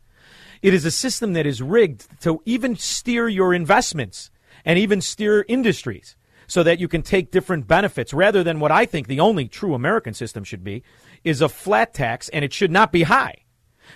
It 0.62 0.74
is 0.74 0.84
a 0.84 0.90
system 0.90 1.32
that 1.34 1.46
is 1.46 1.62
rigged 1.62 2.06
to 2.22 2.42
even 2.44 2.76
steer 2.76 3.28
your 3.28 3.54
investments 3.54 4.30
and 4.64 4.78
even 4.78 5.00
steer 5.00 5.44
industries 5.48 6.16
so 6.46 6.62
that 6.62 6.80
you 6.80 6.88
can 6.88 7.02
take 7.02 7.30
different 7.30 7.68
benefits 7.68 8.12
rather 8.12 8.42
than 8.42 8.58
what 8.58 8.72
I 8.72 8.86
think 8.86 9.06
the 9.06 9.20
only 9.20 9.48
true 9.48 9.74
American 9.74 10.14
system 10.14 10.44
should 10.44 10.64
be 10.64 10.82
is 11.22 11.40
a 11.40 11.48
flat 11.48 11.94
tax 11.94 12.28
and 12.30 12.44
it 12.44 12.52
should 12.52 12.70
not 12.70 12.90
be 12.90 13.04
high 13.04 13.44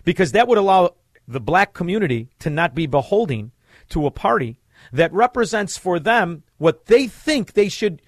because 0.05 0.33
that 0.33 0.47
would 0.49 0.59
allow 0.59 0.95
the 1.27 1.41
black 1.41 1.73
community 1.73 2.29
to 2.41 2.51
not 2.51 2.75
be 2.75 2.87
beholding 2.87 3.53
to 3.89 4.07
a 4.07 4.11
party 4.11 4.61
that 4.93 5.13
represents 5.13 5.77
for 5.77 5.99
them 5.99 6.43
what 6.59 6.87
they 6.87 7.07
think 7.07 7.53
they 7.53 7.69
should 7.69 8.03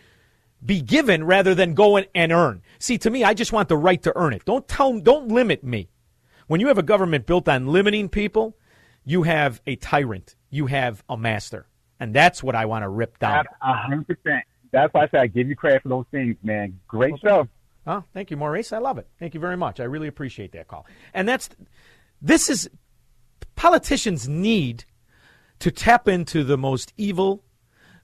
be 0.64 0.80
given 0.80 1.24
rather 1.24 1.54
than 1.54 1.74
go 1.74 1.96
and, 1.96 2.06
and 2.14 2.32
earn. 2.32 2.62
See, 2.78 2.98
to 2.98 3.10
me, 3.10 3.22
I 3.24 3.34
just 3.34 3.52
want 3.52 3.68
the 3.68 3.76
right 3.76 4.02
to 4.02 4.16
earn 4.16 4.32
it. 4.32 4.44
Don't 4.44 4.66
tell, 4.66 4.98
don't 4.98 5.28
limit 5.28 5.62
me. 5.62 5.90
When 6.46 6.60
you 6.60 6.68
have 6.68 6.78
a 6.78 6.82
government 6.82 7.26
built 7.26 7.48
on 7.48 7.66
limiting 7.66 8.08
people, 8.08 8.56
you 9.04 9.22
have 9.22 9.60
a 9.66 9.76
tyrant. 9.76 10.36
You 10.50 10.66
have 10.66 11.02
a 11.08 11.16
master. 11.16 11.66
And 12.00 12.14
that's 12.14 12.42
what 12.42 12.54
I 12.54 12.66
want 12.66 12.82
to 12.82 12.88
rip 12.88 13.18
down. 13.18 13.44
A 13.62 13.74
hundred 13.74 14.06
percent. 14.06 14.44
That's 14.72 14.92
why 14.92 15.04
I 15.04 15.08
say 15.08 15.18
I 15.18 15.26
give 15.26 15.48
you 15.48 15.56
credit 15.56 15.82
for 15.82 15.88
those 15.88 16.06
things, 16.10 16.36
man. 16.42 16.80
Great 16.88 17.14
show. 17.22 17.48
Oh, 17.86 18.02
thank 18.12 18.30
you, 18.30 18.36
Maurice. 18.36 18.72
I 18.72 18.78
love 18.78 18.98
it. 18.98 19.06
Thank 19.18 19.34
you 19.34 19.40
very 19.40 19.56
much. 19.56 19.78
I 19.78 19.84
really 19.84 20.08
appreciate 20.08 20.52
that 20.52 20.68
call. 20.68 20.86
And 21.12 21.28
that's 21.28 21.48
this 22.20 22.48
is 22.48 22.68
politicians 23.54 24.28
need 24.28 24.84
to 25.64 25.70
tap 25.70 26.08
into 26.08 26.44
the 26.44 26.58
most 26.58 26.92
evil, 26.98 27.42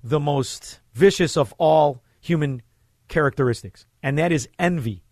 the 0.03 0.19
most 0.19 0.81
vicious 0.95 1.37
of 1.37 1.53
all 1.59 2.03
human 2.19 2.63
characteristics, 3.09 3.85
and 4.03 4.17
that 4.17 4.33
is 4.33 4.49
envy. 4.59 5.03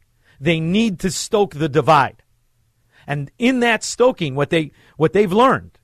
They 0.41 0.59
need 0.59 0.99
to 1.01 1.11
stoke 1.11 1.57
the 1.57 1.69
divide. 1.69 2.23
And 3.07 3.31
in 3.39 3.61
that 3.61 3.85
stoking, 3.85 4.35
what 4.35 4.49
they 4.49 4.73
what 4.97 5.13
they've 5.13 5.31
learned 5.31 5.79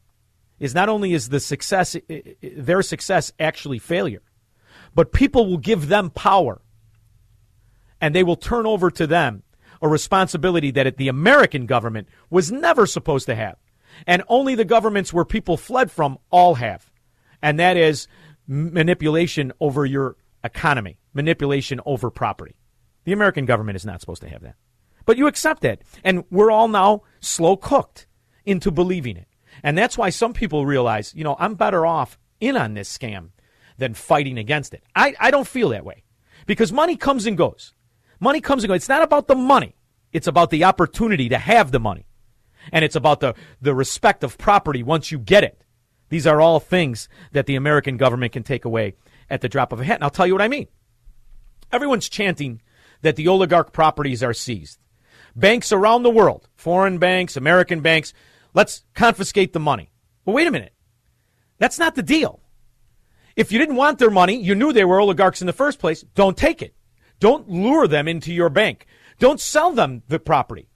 is 0.58 0.74
not 0.74 0.88
only 0.88 1.12
is 1.12 1.28
the 1.28 1.38
success 1.38 1.98
their 2.40 2.80
success 2.80 3.30
actually 3.38 3.78
failure, 3.78 4.22
but 4.94 5.12
people 5.12 5.46
will 5.46 5.58
give 5.58 5.88
them 5.88 6.08
power 6.08 6.62
and 8.00 8.14
they 8.14 8.24
will 8.24 8.36
turn 8.36 8.64
over 8.64 8.90
to 8.90 9.06
them 9.06 9.42
a 9.82 9.88
responsibility 9.88 10.70
that 10.70 10.96
the 10.96 11.08
American 11.08 11.66
government 11.66 12.08
was 12.30 12.50
never 12.50 12.86
supposed 12.86 13.26
to 13.26 13.34
have. 13.34 13.58
And 14.06 14.22
only 14.28 14.54
the 14.54 14.64
governments 14.64 15.12
where 15.12 15.24
people 15.24 15.56
fled 15.56 15.90
from 15.90 16.18
all 16.30 16.54
have. 16.54 16.90
And 17.42 17.58
that 17.58 17.76
is 17.76 18.08
manipulation 18.46 19.52
over 19.60 19.86
your 19.86 20.16
economy, 20.42 20.98
manipulation 21.12 21.80
over 21.86 22.10
property. 22.10 22.56
The 23.04 23.12
American 23.12 23.46
government 23.46 23.76
is 23.76 23.86
not 23.86 24.00
supposed 24.00 24.22
to 24.22 24.28
have 24.28 24.42
that. 24.42 24.56
But 25.06 25.18
you 25.18 25.26
accept 25.26 25.62
that. 25.62 25.82
And 26.02 26.24
we're 26.30 26.50
all 26.50 26.68
now 26.68 27.02
slow 27.20 27.56
cooked 27.56 28.06
into 28.44 28.70
believing 28.70 29.16
it. 29.16 29.28
And 29.62 29.76
that's 29.76 29.96
why 29.96 30.10
some 30.10 30.32
people 30.32 30.66
realize, 30.66 31.14
you 31.14 31.24
know, 31.24 31.36
I'm 31.38 31.54
better 31.54 31.86
off 31.86 32.18
in 32.40 32.56
on 32.56 32.74
this 32.74 32.96
scam 32.96 33.30
than 33.78 33.94
fighting 33.94 34.38
against 34.38 34.74
it. 34.74 34.82
I, 34.94 35.14
I 35.20 35.30
don't 35.30 35.46
feel 35.46 35.70
that 35.70 35.84
way 35.84 36.04
because 36.46 36.72
money 36.72 36.96
comes 36.96 37.26
and 37.26 37.36
goes. 37.36 37.74
Money 38.20 38.40
comes 38.40 38.64
and 38.64 38.68
goes. 38.68 38.76
It's 38.76 38.88
not 38.88 39.02
about 39.02 39.28
the 39.28 39.34
money. 39.34 39.76
It's 40.12 40.26
about 40.26 40.50
the 40.50 40.64
opportunity 40.64 41.28
to 41.28 41.38
have 41.38 41.72
the 41.72 41.80
money. 41.80 42.06
And 42.72 42.84
it's 42.84 42.96
about 42.96 43.20
the, 43.20 43.34
the 43.60 43.74
respect 43.74 44.24
of 44.24 44.38
property 44.38 44.82
once 44.82 45.10
you 45.12 45.18
get 45.18 45.44
it. 45.44 45.62
These 46.08 46.26
are 46.26 46.40
all 46.40 46.60
things 46.60 47.08
that 47.32 47.46
the 47.46 47.56
American 47.56 47.96
government 47.96 48.32
can 48.32 48.42
take 48.42 48.64
away 48.64 48.94
at 49.30 49.40
the 49.40 49.48
drop 49.48 49.72
of 49.72 49.80
a 49.80 49.84
hat. 49.84 49.96
And 49.96 50.04
I'll 50.04 50.10
tell 50.10 50.26
you 50.26 50.34
what 50.34 50.42
I 50.42 50.48
mean. 50.48 50.68
Everyone's 51.72 52.08
chanting 52.08 52.62
that 53.02 53.16
the 53.16 53.28
oligarch 53.28 53.72
properties 53.72 54.22
are 54.22 54.34
seized. 54.34 54.78
Banks 55.36 55.72
around 55.72 56.02
the 56.02 56.10
world, 56.10 56.48
foreign 56.54 56.98
banks, 56.98 57.36
American 57.36 57.80
banks, 57.80 58.12
let's 58.52 58.84
confiscate 58.94 59.52
the 59.52 59.60
money. 59.60 59.90
Well, 60.24 60.36
wait 60.36 60.46
a 60.46 60.52
minute. 60.52 60.72
That's 61.58 61.78
not 61.78 61.94
the 61.94 62.02
deal. 62.02 62.40
If 63.36 63.50
you 63.50 63.58
didn't 63.58 63.76
want 63.76 63.98
their 63.98 64.10
money, 64.10 64.40
you 64.40 64.54
knew 64.54 64.72
they 64.72 64.84
were 64.84 65.00
oligarchs 65.00 65.40
in 65.40 65.46
the 65.46 65.52
first 65.52 65.80
place, 65.80 66.02
don't 66.14 66.36
take 66.36 66.62
it. 66.62 66.74
Don't 67.18 67.48
lure 67.48 67.88
them 67.88 68.06
into 68.06 68.32
your 68.32 68.50
bank. 68.50 68.86
Don't 69.18 69.40
sell 69.40 69.72
them 69.72 70.02
the 70.08 70.18
property. 70.18 70.68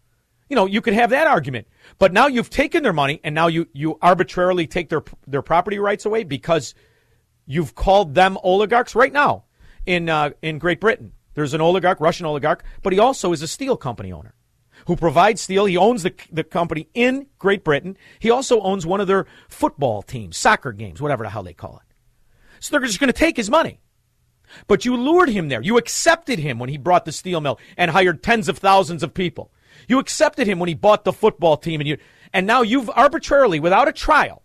You 0.48 0.56
know, 0.56 0.66
you 0.66 0.80
could 0.80 0.94
have 0.94 1.10
that 1.10 1.26
argument. 1.26 1.68
But 1.98 2.12
now 2.12 2.26
you've 2.26 2.50
taken 2.50 2.82
their 2.82 2.92
money 2.92 3.20
and 3.24 3.34
now 3.34 3.46
you, 3.46 3.68
you 3.72 3.98
arbitrarily 4.02 4.66
take 4.66 4.88
their, 4.88 5.02
their 5.26 5.42
property 5.42 5.78
rights 5.78 6.04
away 6.04 6.24
because 6.24 6.74
you've 7.46 7.74
called 7.74 8.14
them 8.14 8.38
oligarchs 8.42 8.94
right 8.94 9.12
now 9.12 9.44
in, 9.86 10.08
uh, 10.08 10.30
in 10.42 10.58
Great 10.58 10.80
Britain. 10.80 11.12
There's 11.34 11.54
an 11.54 11.60
oligarch, 11.60 12.00
Russian 12.00 12.26
oligarch, 12.26 12.64
but 12.82 12.92
he 12.92 12.98
also 12.98 13.32
is 13.32 13.42
a 13.42 13.48
steel 13.48 13.76
company 13.76 14.12
owner 14.12 14.34
who 14.86 14.96
provides 14.96 15.40
steel. 15.40 15.66
He 15.66 15.76
owns 15.76 16.02
the, 16.02 16.14
the 16.30 16.44
company 16.44 16.88
in 16.94 17.26
Great 17.38 17.64
Britain. 17.64 17.96
He 18.18 18.30
also 18.30 18.60
owns 18.60 18.86
one 18.86 19.00
of 19.00 19.06
their 19.06 19.26
football 19.48 20.02
teams, 20.02 20.36
soccer 20.36 20.72
games, 20.72 21.00
whatever 21.00 21.24
the 21.24 21.30
hell 21.30 21.42
they 21.42 21.54
call 21.54 21.80
it. 21.84 21.94
So 22.60 22.72
they're 22.72 22.86
just 22.86 23.00
going 23.00 23.12
to 23.12 23.18
take 23.18 23.36
his 23.36 23.50
money. 23.50 23.80
But 24.66 24.84
you 24.84 24.96
lured 24.96 25.28
him 25.28 25.48
there. 25.48 25.62
You 25.62 25.76
accepted 25.76 26.38
him 26.38 26.58
when 26.58 26.70
he 26.70 26.78
brought 26.78 27.04
the 27.04 27.12
steel 27.12 27.40
mill 27.40 27.58
and 27.76 27.90
hired 27.90 28.22
tens 28.22 28.48
of 28.48 28.58
thousands 28.58 29.02
of 29.02 29.14
people. 29.14 29.52
You 29.88 29.98
accepted 29.98 30.46
him 30.46 30.60
when 30.60 30.68
he 30.68 30.74
bought 30.74 31.04
the 31.04 31.12
football 31.12 31.56
team 31.56 31.80
and 31.80 31.88
you 31.88 31.98
and 32.32 32.46
now 32.46 32.62
you've 32.62 32.90
arbitrarily 32.90 33.58
without 33.58 33.88
a 33.88 33.92
trial 33.92 34.44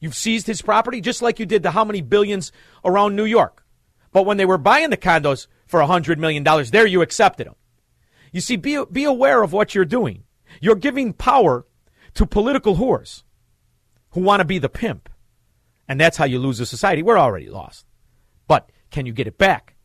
you've 0.00 0.14
seized 0.14 0.46
his 0.46 0.62
property 0.62 1.00
just 1.00 1.22
like 1.22 1.38
you 1.38 1.46
did 1.46 1.62
to 1.62 1.70
how 1.70 1.84
many 1.84 2.00
billions 2.00 2.52
around 2.84 3.14
New 3.14 3.24
York. 3.24 3.64
But 4.12 4.26
when 4.26 4.36
they 4.36 4.46
were 4.46 4.58
buying 4.58 4.90
the 4.90 4.96
condos 4.96 5.46
for 5.66 5.80
a 5.80 5.86
hundred 5.86 6.18
million 6.18 6.42
dollars, 6.42 6.70
there 6.70 6.86
you 6.86 7.02
accepted 7.02 7.46
them. 7.46 7.56
You 8.32 8.40
see, 8.40 8.56
be, 8.56 8.82
be 8.90 9.04
aware 9.04 9.42
of 9.42 9.52
what 9.52 9.74
you're 9.74 9.84
doing. 9.84 10.24
You're 10.60 10.76
giving 10.76 11.12
power 11.12 11.66
to 12.14 12.26
political 12.26 12.76
whores 12.76 13.22
who 14.10 14.20
want 14.20 14.40
to 14.40 14.44
be 14.44 14.58
the 14.58 14.68
pimp. 14.68 15.08
And 15.86 16.00
that's 16.00 16.16
how 16.16 16.24
you 16.24 16.38
lose 16.38 16.60
a 16.60 16.66
society. 16.66 17.02
We're 17.02 17.18
already 17.18 17.48
lost. 17.48 17.86
But 18.46 18.70
can 18.90 19.06
you 19.06 19.12
get 19.12 19.26
it 19.26 19.38
back? 19.38 19.76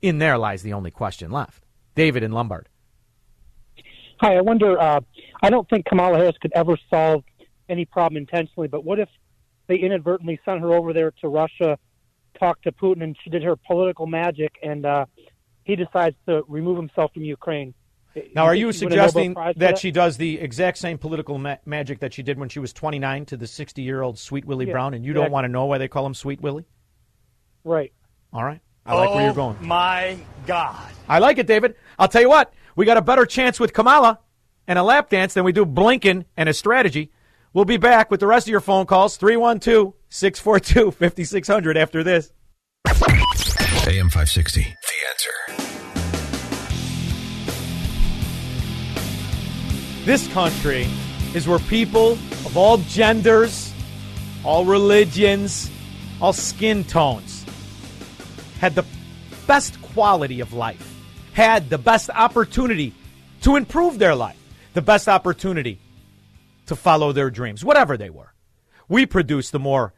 In 0.00 0.18
there 0.18 0.38
lies 0.38 0.62
the 0.62 0.72
only 0.72 0.90
question 0.90 1.30
left. 1.30 1.64
David 1.94 2.22
in 2.22 2.32
Lombard. 2.32 2.68
Hi, 4.20 4.36
I 4.36 4.42
wonder. 4.42 4.78
Uh, 4.78 5.00
I 5.42 5.48
don't 5.48 5.66
think 5.70 5.86
Kamala 5.86 6.18
Harris 6.18 6.36
could 6.42 6.52
ever 6.54 6.76
solve 6.90 7.24
any 7.70 7.86
problem 7.86 8.18
intentionally, 8.18 8.68
but 8.68 8.84
what 8.84 8.98
if 8.98 9.08
they 9.66 9.76
inadvertently 9.76 10.38
sent 10.44 10.60
her 10.60 10.74
over 10.74 10.92
there 10.92 11.10
to 11.22 11.28
Russia, 11.28 11.78
talked 12.38 12.64
to 12.64 12.72
Putin, 12.72 13.02
and 13.02 13.16
she 13.24 13.30
did 13.30 13.42
her 13.42 13.56
political 13.56 14.06
magic, 14.06 14.52
and 14.62 14.84
uh, 14.84 15.06
he 15.64 15.74
decides 15.74 16.16
to 16.28 16.42
remove 16.48 16.76
himself 16.76 17.14
from 17.14 17.24
Ukraine? 17.24 17.72
Now, 18.34 18.44
are 18.44 18.54
you 18.54 18.72
suggesting 18.72 19.32
that, 19.32 19.58
that, 19.58 19.78
she 19.78 19.90
does 19.90 20.18
the 20.18 20.38
exact 20.38 20.76
same 20.76 20.98
political 20.98 21.38
ma- 21.38 21.56
magic 21.64 22.00
that 22.00 22.12
she 22.12 22.22
did 22.22 22.38
when 22.38 22.50
she 22.50 22.58
was 22.58 22.74
29 22.74 23.24
to 23.26 23.38
the 23.38 23.46
60 23.46 23.80
year 23.80 24.02
old 24.02 24.18
Sweet 24.18 24.44
Willie 24.44 24.66
yeah, 24.66 24.72
Brown, 24.72 24.92
and 24.92 25.02
you 25.02 25.14
don't 25.14 25.30
want 25.30 25.44
to 25.44 25.48
know 25.48 25.64
why 25.64 25.78
they 25.78 25.88
call 25.88 26.04
him 26.04 26.12
Sweet 26.12 26.42
Willie? 26.42 26.66
Right. 27.64 27.92
All 28.34 28.44
right. 28.44 28.60
I 28.84 28.94
like 28.94 29.10
oh, 29.10 29.14
where 29.14 29.24
you're 29.24 29.34
going. 29.34 29.56
My 29.60 30.18
God. 30.46 30.90
I 31.08 31.20
like 31.20 31.38
it, 31.38 31.46
David. 31.46 31.76
I'll 31.98 32.08
tell 32.08 32.22
you 32.22 32.28
what, 32.28 32.52
we 32.80 32.86
got 32.86 32.96
a 32.96 33.02
better 33.02 33.26
chance 33.26 33.60
with 33.60 33.74
Kamala 33.74 34.20
and 34.66 34.78
a 34.78 34.82
lap 34.82 35.10
dance 35.10 35.34
than 35.34 35.44
we 35.44 35.52
do 35.52 35.66
Blinken 35.66 36.24
and 36.34 36.48
a 36.48 36.54
strategy. 36.54 37.12
We'll 37.52 37.66
be 37.66 37.76
back 37.76 38.10
with 38.10 38.20
the 38.20 38.26
rest 38.26 38.46
of 38.46 38.50
your 38.50 38.60
phone 38.60 38.86
calls 38.86 39.18
312 39.18 39.92
642 40.08 40.90
5600 40.92 41.76
after 41.76 42.02
this. 42.02 42.32
AM 42.86 44.08
560. 44.08 44.62
The 44.62 44.66
answer. 45.10 45.30
This 50.06 50.26
country 50.28 50.86
is 51.34 51.46
where 51.46 51.58
people 51.58 52.12
of 52.46 52.56
all 52.56 52.78
genders, 52.78 53.74
all 54.42 54.64
religions, 54.64 55.70
all 56.18 56.32
skin 56.32 56.84
tones 56.84 57.44
had 58.58 58.74
the 58.74 58.86
best 59.46 59.82
quality 59.82 60.40
of 60.40 60.54
life, 60.54 60.89
had 61.40 61.70
the 61.70 61.78
best 61.78 62.10
opportunity 62.10 62.92
to 63.40 63.56
improve 63.56 63.98
their 63.98 64.14
life, 64.14 64.36
the 64.74 64.82
best 64.82 65.08
opportunity 65.08 65.80
to 66.66 66.76
follow 66.76 67.12
their 67.12 67.30
dreams, 67.30 67.64
whatever 67.64 67.96
they 67.96 68.10
were. 68.10 68.34
We 68.88 69.06
produce 69.06 69.50
the 69.50 69.58
more 69.58 69.94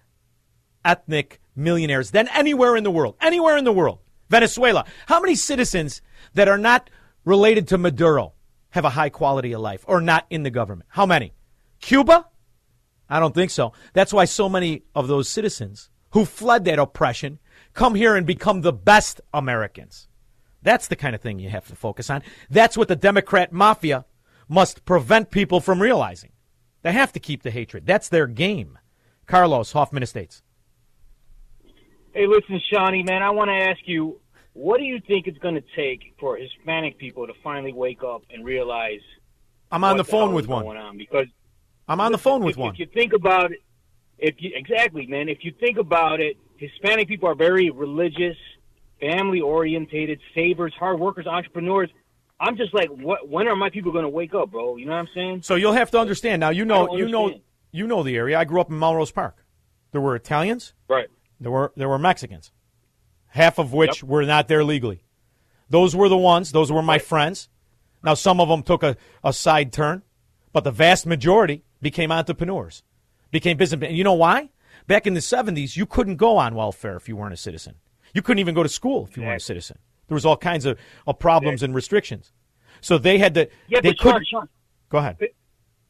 ethnic 0.85 1.41
millionaires 1.57 2.13
than 2.13 2.29
anywhere 2.29 2.77
in 2.77 2.85
the 2.85 2.93
world. 2.93 3.17
Anywhere 3.21 3.57
in 3.57 3.65
the 3.65 3.73
world. 3.73 3.99
Venezuela. 4.31 4.85
How 5.07 5.21
many 5.21 5.35
citizens 5.35 6.01
that 6.35 6.47
are 6.47 6.59
not 6.59 6.89
related 7.25 7.67
to 7.69 7.79
Maduro 7.79 8.35
have 8.71 8.85
a 8.85 8.91
high 8.91 9.11
quality 9.11 9.53
of 9.53 9.61
life 9.61 9.85
or 9.89 10.01
not 10.01 10.27
in 10.31 10.45
the 10.45 10.51
government? 10.51 10.89
How 10.93 11.07
many? 11.07 11.35
Cuba? 11.81 12.29
I 13.11 13.19
don't 13.19 13.35
think 13.35 13.51
so. 13.51 13.73
That's 13.95 14.13
why 14.13 14.27
so 14.27 14.49
many 14.49 14.85
of 14.95 15.09
those 15.09 15.29
citizens 15.29 15.91
who 16.11 16.25
fled 16.25 16.67
that 16.67 16.79
oppression 16.79 17.41
come 17.75 17.97
here 17.97 18.15
and 18.15 18.25
become 18.25 18.61
the 18.61 18.73
best 18.73 19.21
Americans. 19.35 20.07
That's 20.63 20.89
the 20.89 20.97
kind 20.97 21.15
of 21.15 21.21
thing 21.21 21.39
you 21.39 21.51
have 21.51 21.67
to 21.69 21.77
focus 21.77 22.11
on. 22.11 22.23
That's 22.51 22.77
what 22.77 22.89
the 22.89 22.97
Democrat 22.97 23.53
mafia 23.53 24.05
must 24.49 24.85
prevent 24.85 25.31
people 25.31 25.61
from 25.61 25.83
realizing. 25.83 26.31
They 26.83 26.93
have 26.93 27.13
to 27.13 27.21
keep 27.21 27.43
the 27.43 27.51
hatred. 27.51 27.87
That's 27.87 28.09
their 28.09 28.27
game. 28.27 28.79
Carlos, 29.27 29.73
Hoffman 29.73 30.03
Estates. 30.03 30.43
Hey, 32.13 32.27
listen, 32.27 32.61
Shawnee, 32.71 33.03
man, 33.03 33.23
I 33.23 33.31
want 33.31 33.49
to 33.49 33.55
ask 33.55 33.81
you 33.87 34.21
what 34.55 34.79
do 34.79 34.85
you 34.85 35.01
think 35.07 35.27
it's 35.27 35.39
going 35.39 35.55
to 35.55 35.65
take 35.75 36.15
for 36.21 36.37
Hispanic 36.37 36.99
people 36.99 37.27
to 37.27 37.33
finally 37.43 37.73
wake 37.73 38.03
up 38.05 38.23
and 38.31 38.45
realize? 38.45 39.01
I'm 39.71 39.85
on 39.85 39.97
the 39.97 40.05
phone 40.05 40.31
the 40.31 40.37
with 40.37 40.47
one. 40.47 40.77
On? 40.77 40.99
Because 40.99 41.27
I'm 41.89 42.01
on 42.01 42.13
the 42.13 42.19
phone 42.19 42.45
with 42.45 42.57
if, 42.57 42.59
one. 42.59 42.75
If 42.75 42.79
you 42.79 42.87
think 42.87 43.15
about 43.15 43.53
it, 43.53 43.61
if 44.19 44.35
you 44.39 44.51
exactly, 44.55 45.07
man, 45.07 45.29
if 45.29 45.39
you 45.43 45.53
think 45.59 45.79
about 45.79 46.21
it, 46.21 46.37
Hispanic 46.59 47.09
people 47.09 47.29
are 47.29 47.35
very 47.35 47.71
religious, 47.71 48.37
family 49.03 49.41
orientated, 49.41 50.21
savers, 50.35 50.73
hard 50.79 51.01
workers, 51.01 51.27
entrepreneurs. 51.27 51.91
I'm 52.41 52.57
just 52.57 52.73
like, 52.73 52.89
what? 52.89 53.29
When 53.29 53.49
are 53.49 53.57
my 53.57 53.71
people 53.71 53.93
going 53.93 54.05
to 54.05 54.09
wake 54.09 54.35
up, 54.35 54.51
bro? 54.51 54.77
You 54.77 54.87
know 54.87 54.93
what 54.93 54.99
I'm 54.99 55.09
saying? 55.15 55.43
So 55.43 55.55
you'll 55.57 55.73
have 55.73 55.91
to 55.93 55.99
understand. 55.99 56.41
Now 56.41 56.51
you 56.51 56.65
know 56.65 56.97
you 56.97 57.09
know 57.09 57.41
you 57.71 57.87
know 57.87 58.03
the 58.03 58.17
area. 58.17 58.39
I 58.39 58.45
grew 58.45 58.61
up 58.61 58.71
in 58.71 58.79
Melrose 58.79 59.13
Park. 59.13 59.45
There 59.93 60.01
were 60.01 60.17
Italians. 60.17 60.75
Right. 60.89 61.09
There 61.41 61.51
were 61.51 61.73
there 61.77 61.89
were 61.89 61.99
Mexicans, 61.99 62.53
half 63.29 63.59
of 63.59 63.73
which 63.73 64.03
were 64.03 64.25
not 64.25 64.49
there 64.49 64.65
legally. 64.65 65.05
Those 65.69 65.95
were 65.95 66.09
the 66.09 66.17
ones. 66.17 66.53
Those 66.53 66.71
were 66.73 66.83
my 66.83 66.99
friends. 66.99 67.49
Now 68.03 68.15
some 68.15 68.41
of 68.41 68.49
them 68.49 68.63
took 68.63 68.83
a, 68.83 68.97
a 69.23 69.33
side 69.33 69.73
turn, 69.73 70.03
but 70.53 70.65
the 70.65 70.73
vast 70.73 71.07
majority 71.07 71.65
became 71.81 72.11
entrepreneurs, 72.11 72.83
became 73.31 73.57
businessmen. 73.57 73.91
And 73.91 73.99
you 73.99 74.05
know 74.05 74.15
why? 74.15 74.51
Back 74.89 75.07
in 75.07 75.15
the 75.15 75.21
seventies, 75.21 75.77
you 75.77 75.87
couldn't 75.87 76.17
go 76.17 76.37
on 76.39 76.57
welfare 76.57 76.97
if 76.97 77.09
you 77.09 77.17
weren't 77.17 77.35
a 77.35 77.37
citizen. 77.37 77.77
You 78.15 78.23
couldn't 78.23 78.41
even 78.41 78.55
go 78.55 78.63
to 78.63 78.69
school 78.69 79.07
if 79.09 79.17
you 79.17 79.23
weren't 79.23 79.41
a 79.41 79.45
citizen. 79.45 79.79
There 80.09 80.15
was 80.15 80.27
all 80.27 80.37
kinds 80.37 80.67
of, 80.67 80.79
of 81.07 81.19
problems 81.19 81.63
and 81.63 81.75
restrictions. 81.75 82.33
So 82.81 82.99
they 82.99 83.19
had 83.19 83.35
to. 83.35 83.49
Yeah, 83.69 83.81
they 83.81 83.91
but 83.91 83.99
couldn't. 83.99 84.27
Shaun, 84.27 84.49
Go 84.91 84.99
ahead. 84.99 85.17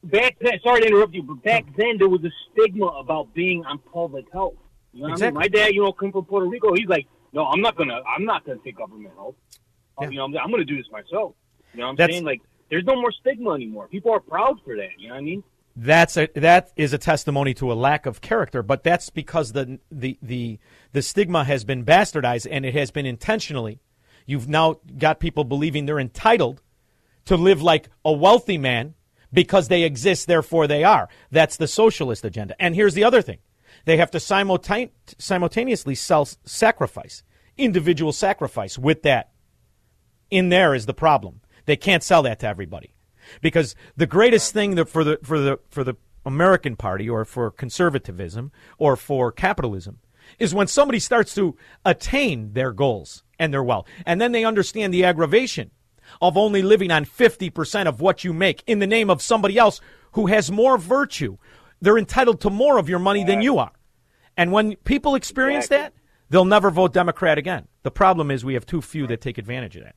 back 0.04 0.36
then, 0.40 0.52
sorry 0.62 0.82
to 0.82 0.86
interrupt 0.86 1.14
you, 1.14 1.22
but 1.22 1.42
back 1.42 1.64
then 1.76 1.98
there 1.98 2.08
was 2.08 2.22
a 2.24 2.30
stigma 2.52 2.86
about 2.86 3.32
being 3.34 3.64
on 3.64 3.78
public 3.92 4.26
health. 4.32 4.54
You 4.92 5.00
know 5.00 5.04
what 5.04 5.10
I 5.10 5.12
Exactly. 5.14 5.26
mean? 5.26 5.40
My 5.40 5.48
dad, 5.48 5.74
you 5.74 5.82
know, 5.82 5.92
came 5.92 6.12
from 6.12 6.24
Puerto 6.26 6.46
Rico. 6.46 6.74
He's 6.74 6.86
like, 6.88 7.06
no, 7.32 7.46
I'm 7.46 7.60
not 7.60 7.76
gonna, 7.76 8.00
I'm 8.16 8.24
not 8.24 8.44
gonna 8.44 8.58
take 8.64 8.76
government 8.76 9.14
help. 9.16 9.36
Uh, 10.00 10.06
You 10.08 10.18
know, 10.18 10.24
I'm, 10.24 10.36
I'm 10.36 10.50
gonna 10.50 10.64
do 10.64 10.76
this 10.76 10.86
myself. 10.92 11.34
You 11.72 11.80
know 11.80 11.86
what 11.86 11.90
I'm 11.90 11.96
That's- 11.96 12.14
saying? 12.14 12.24
Like, 12.24 12.42
there's 12.70 12.84
no 12.84 12.94
more 12.96 13.10
stigma 13.12 13.52
anymore. 13.52 13.88
People 13.88 14.12
are 14.12 14.20
proud 14.20 14.58
for 14.64 14.76
that. 14.76 14.90
You 14.98 15.08
know 15.08 15.14
what 15.14 15.20
I 15.20 15.24
mean? 15.24 15.42
That's 15.74 16.16
a, 16.18 16.28
that 16.34 16.70
is 16.76 16.92
a 16.92 16.98
testimony 16.98 17.54
to 17.54 17.72
a 17.72 17.74
lack 17.74 18.04
of 18.04 18.20
character, 18.20 18.62
but 18.62 18.82
that's 18.82 19.08
because 19.08 19.52
the 19.52 19.78
the 19.90 20.18
the 20.20 20.58
the 20.92 21.00
stigma 21.00 21.44
has 21.44 21.64
been 21.64 21.84
bastardized 21.84 22.46
and 22.50 22.66
it 22.66 22.74
has 22.74 22.90
been 22.90 23.06
intentionally. 23.06 23.80
You've 24.26 24.48
now 24.48 24.80
got 24.98 25.18
people 25.18 25.44
believing 25.44 25.86
they're 25.86 25.98
entitled 25.98 26.60
to 27.24 27.36
live 27.36 27.62
like 27.62 27.88
a 28.04 28.12
wealthy 28.12 28.58
man 28.58 28.94
because 29.32 29.68
they 29.68 29.82
exist, 29.82 30.26
therefore 30.26 30.66
they 30.66 30.84
are. 30.84 31.08
That's 31.30 31.56
the 31.56 31.66
socialist 31.66 32.24
agenda. 32.24 32.54
And 32.60 32.74
here's 32.74 32.94
the 32.94 33.04
other 33.04 33.22
thing: 33.22 33.38
they 33.86 33.96
have 33.96 34.10
to 34.10 34.18
simultane- 34.18 34.90
simultaneously 35.18 35.94
sell 35.94 36.26
sacrifice, 36.44 37.22
individual 37.56 38.12
sacrifice 38.12 38.78
with 38.78 39.02
that. 39.04 39.30
In 40.30 40.50
there 40.50 40.74
is 40.74 40.84
the 40.84 40.94
problem. 40.94 41.40
They 41.64 41.76
can't 41.76 42.02
sell 42.02 42.22
that 42.24 42.40
to 42.40 42.46
everybody 42.46 42.94
because 43.40 43.74
the 43.96 44.06
greatest 44.06 44.52
thing 44.52 44.74
that 44.76 44.88
for 44.88 45.04
the 45.04 45.18
for 45.22 45.38
the 45.38 45.58
for 45.70 45.84
the 45.84 45.96
American 46.24 46.76
Party 46.76 47.08
or 47.08 47.24
for 47.24 47.50
conservatism 47.50 48.52
or 48.78 48.96
for 48.96 49.32
capitalism 49.32 49.98
is 50.38 50.54
when 50.54 50.66
somebody 50.66 50.98
starts 50.98 51.34
to 51.34 51.56
attain 51.84 52.52
their 52.52 52.72
goals 52.72 53.22
and 53.38 53.52
their 53.52 53.62
wealth, 53.62 53.86
and 54.06 54.20
then 54.20 54.32
they 54.32 54.44
understand 54.44 54.94
the 54.94 55.04
aggravation 55.04 55.70
of 56.20 56.36
only 56.36 56.62
living 56.62 56.90
on 56.90 57.04
50% 57.04 57.86
of 57.86 58.00
what 58.00 58.24
you 58.24 58.32
make 58.32 58.62
in 58.66 58.78
the 58.78 58.86
name 58.86 59.10
of 59.10 59.22
somebody 59.22 59.58
else 59.58 59.80
who 60.12 60.26
has 60.26 60.50
more 60.50 60.78
virtue. 60.78 61.38
They're 61.80 61.98
entitled 61.98 62.40
to 62.42 62.50
more 62.50 62.78
of 62.78 62.88
your 62.88 62.98
money 62.98 63.24
than 63.24 63.42
you 63.42 63.58
are. 63.58 63.72
And 64.36 64.52
when 64.52 64.76
people 64.76 65.14
experience 65.14 65.68
that, 65.68 65.92
they'll 66.30 66.44
never 66.44 66.70
vote 66.70 66.92
Democrat 66.92 67.38
again. 67.38 67.68
The 67.82 67.90
problem 67.90 68.30
is 68.30 68.44
we 68.44 68.54
have 68.54 68.66
too 68.66 68.80
few 68.80 69.06
that 69.08 69.20
take 69.20 69.38
advantage 69.38 69.76
of 69.76 69.84
that. 69.84 69.96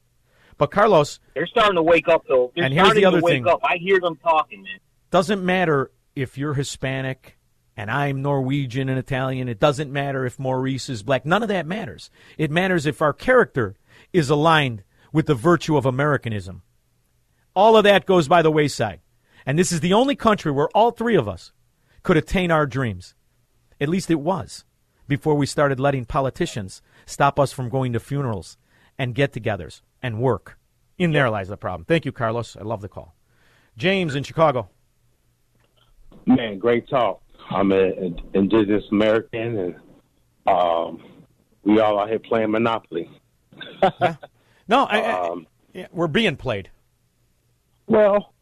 But 0.58 0.72
Carlos, 0.72 1.20
They're 1.34 1.48
starting 1.48 1.76
to 1.76 1.84
wake 1.84 2.08
up, 2.08 2.24
though. 2.28 2.52
They're 2.56 2.64
And 2.66 2.74
here's 2.74 2.86
the 2.90 3.02
starting 3.02 3.06
other 3.06 3.20
to 3.20 3.24
wake 3.26 3.34
thing. 3.44 3.48
up. 3.48 3.60
I 3.64 3.78
hear 3.78 4.00
them 4.00 4.16
talking, 4.18 4.64
man. 4.64 4.80
doesn't 5.12 5.44
matter 5.44 5.92
if 6.16 6.38
you're 6.38 6.54
Hispanic 6.54 7.38
and 7.76 7.92
I'm 7.92 8.22
Norwegian 8.22 8.88
and 8.88 8.98
Italian. 8.98 9.50
It 9.50 9.60
doesn't 9.60 9.92
matter 9.92 10.26
if 10.26 10.40
Maurice 10.40 10.90
is 10.90 11.04
black. 11.04 11.26
None 11.26 11.44
of 11.44 11.50
that 11.50 11.66
matters. 11.68 12.10
It 12.38 12.52
matters 12.52 12.86
if 12.86 13.02
our 13.02 13.12
character 13.12 13.76
is 14.14 14.30
aligned 14.30 14.84
with 15.12 15.26
the 15.26 15.36
virtue 15.36 15.76
of 15.76 15.86
Americanism. 15.86 16.62
All 17.54 17.76
of 17.76 17.84
that 17.84 18.06
goes 18.06 18.28
by 18.30 18.42
the 18.42 18.52
wayside. 18.52 19.02
And 19.46 19.60
this 19.60 19.72
is 19.74 19.82
the 19.82 19.94
only 19.94 20.16
country 20.16 20.52
where 20.52 20.70
all 20.70 20.92
three 20.92 21.16
of 21.16 21.28
us 21.28 21.52
could 22.04 22.18
attain 22.18 22.50
our 22.50 22.66
dreams. 22.66 23.14
At 23.80 23.90
least 23.90 24.10
it 24.10 24.22
was 24.22 24.64
before 25.08 25.36
we 25.36 25.46
started 25.46 25.80
letting 25.80 26.06
politicians 26.06 26.82
stop 27.06 27.40
us 27.40 27.52
from 27.52 27.70
going 27.70 27.92
to 27.94 28.00
funerals 28.00 28.58
and 28.98 29.14
get 29.16 29.34
togethers 29.34 29.82
and 30.02 30.20
work. 30.20 30.58
In 30.98 31.12
there 31.12 31.30
lies 31.30 31.50
the 31.50 31.58
problem. 31.58 31.86
Thank 31.86 32.06
you, 32.06 32.12
Carlos. 32.12 32.56
I 32.56 32.64
love 32.64 32.82
the 32.82 32.88
call. 32.88 33.16
James 33.78 34.16
in 34.16 34.24
Chicago. 34.24 34.70
Man, 36.26 36.58
great 36.58 36.88
talk. 36.88 37.22
I'm 37.52 37.72
an 37.72 38.20
indigenous 38.34 38.84
American, 38.92 39.58
and 39.60 39.76
um, 40.48 41.04
we 41.64 41.80
all 41.80 42.00
out 42.00 42.10
here 42.10 42.20
playing 42.20 42.52
Monopoly. 42.52 43.10
No, 44.68 44.84
I, 44.86 45.00
I- 45.02 45.28
Um, 45.30 45.48
yeah, 45.74 45.88
we're 45.92 46.08
being 46.08 46.38
played. 46.38 46.70
Well, 47.88 48.34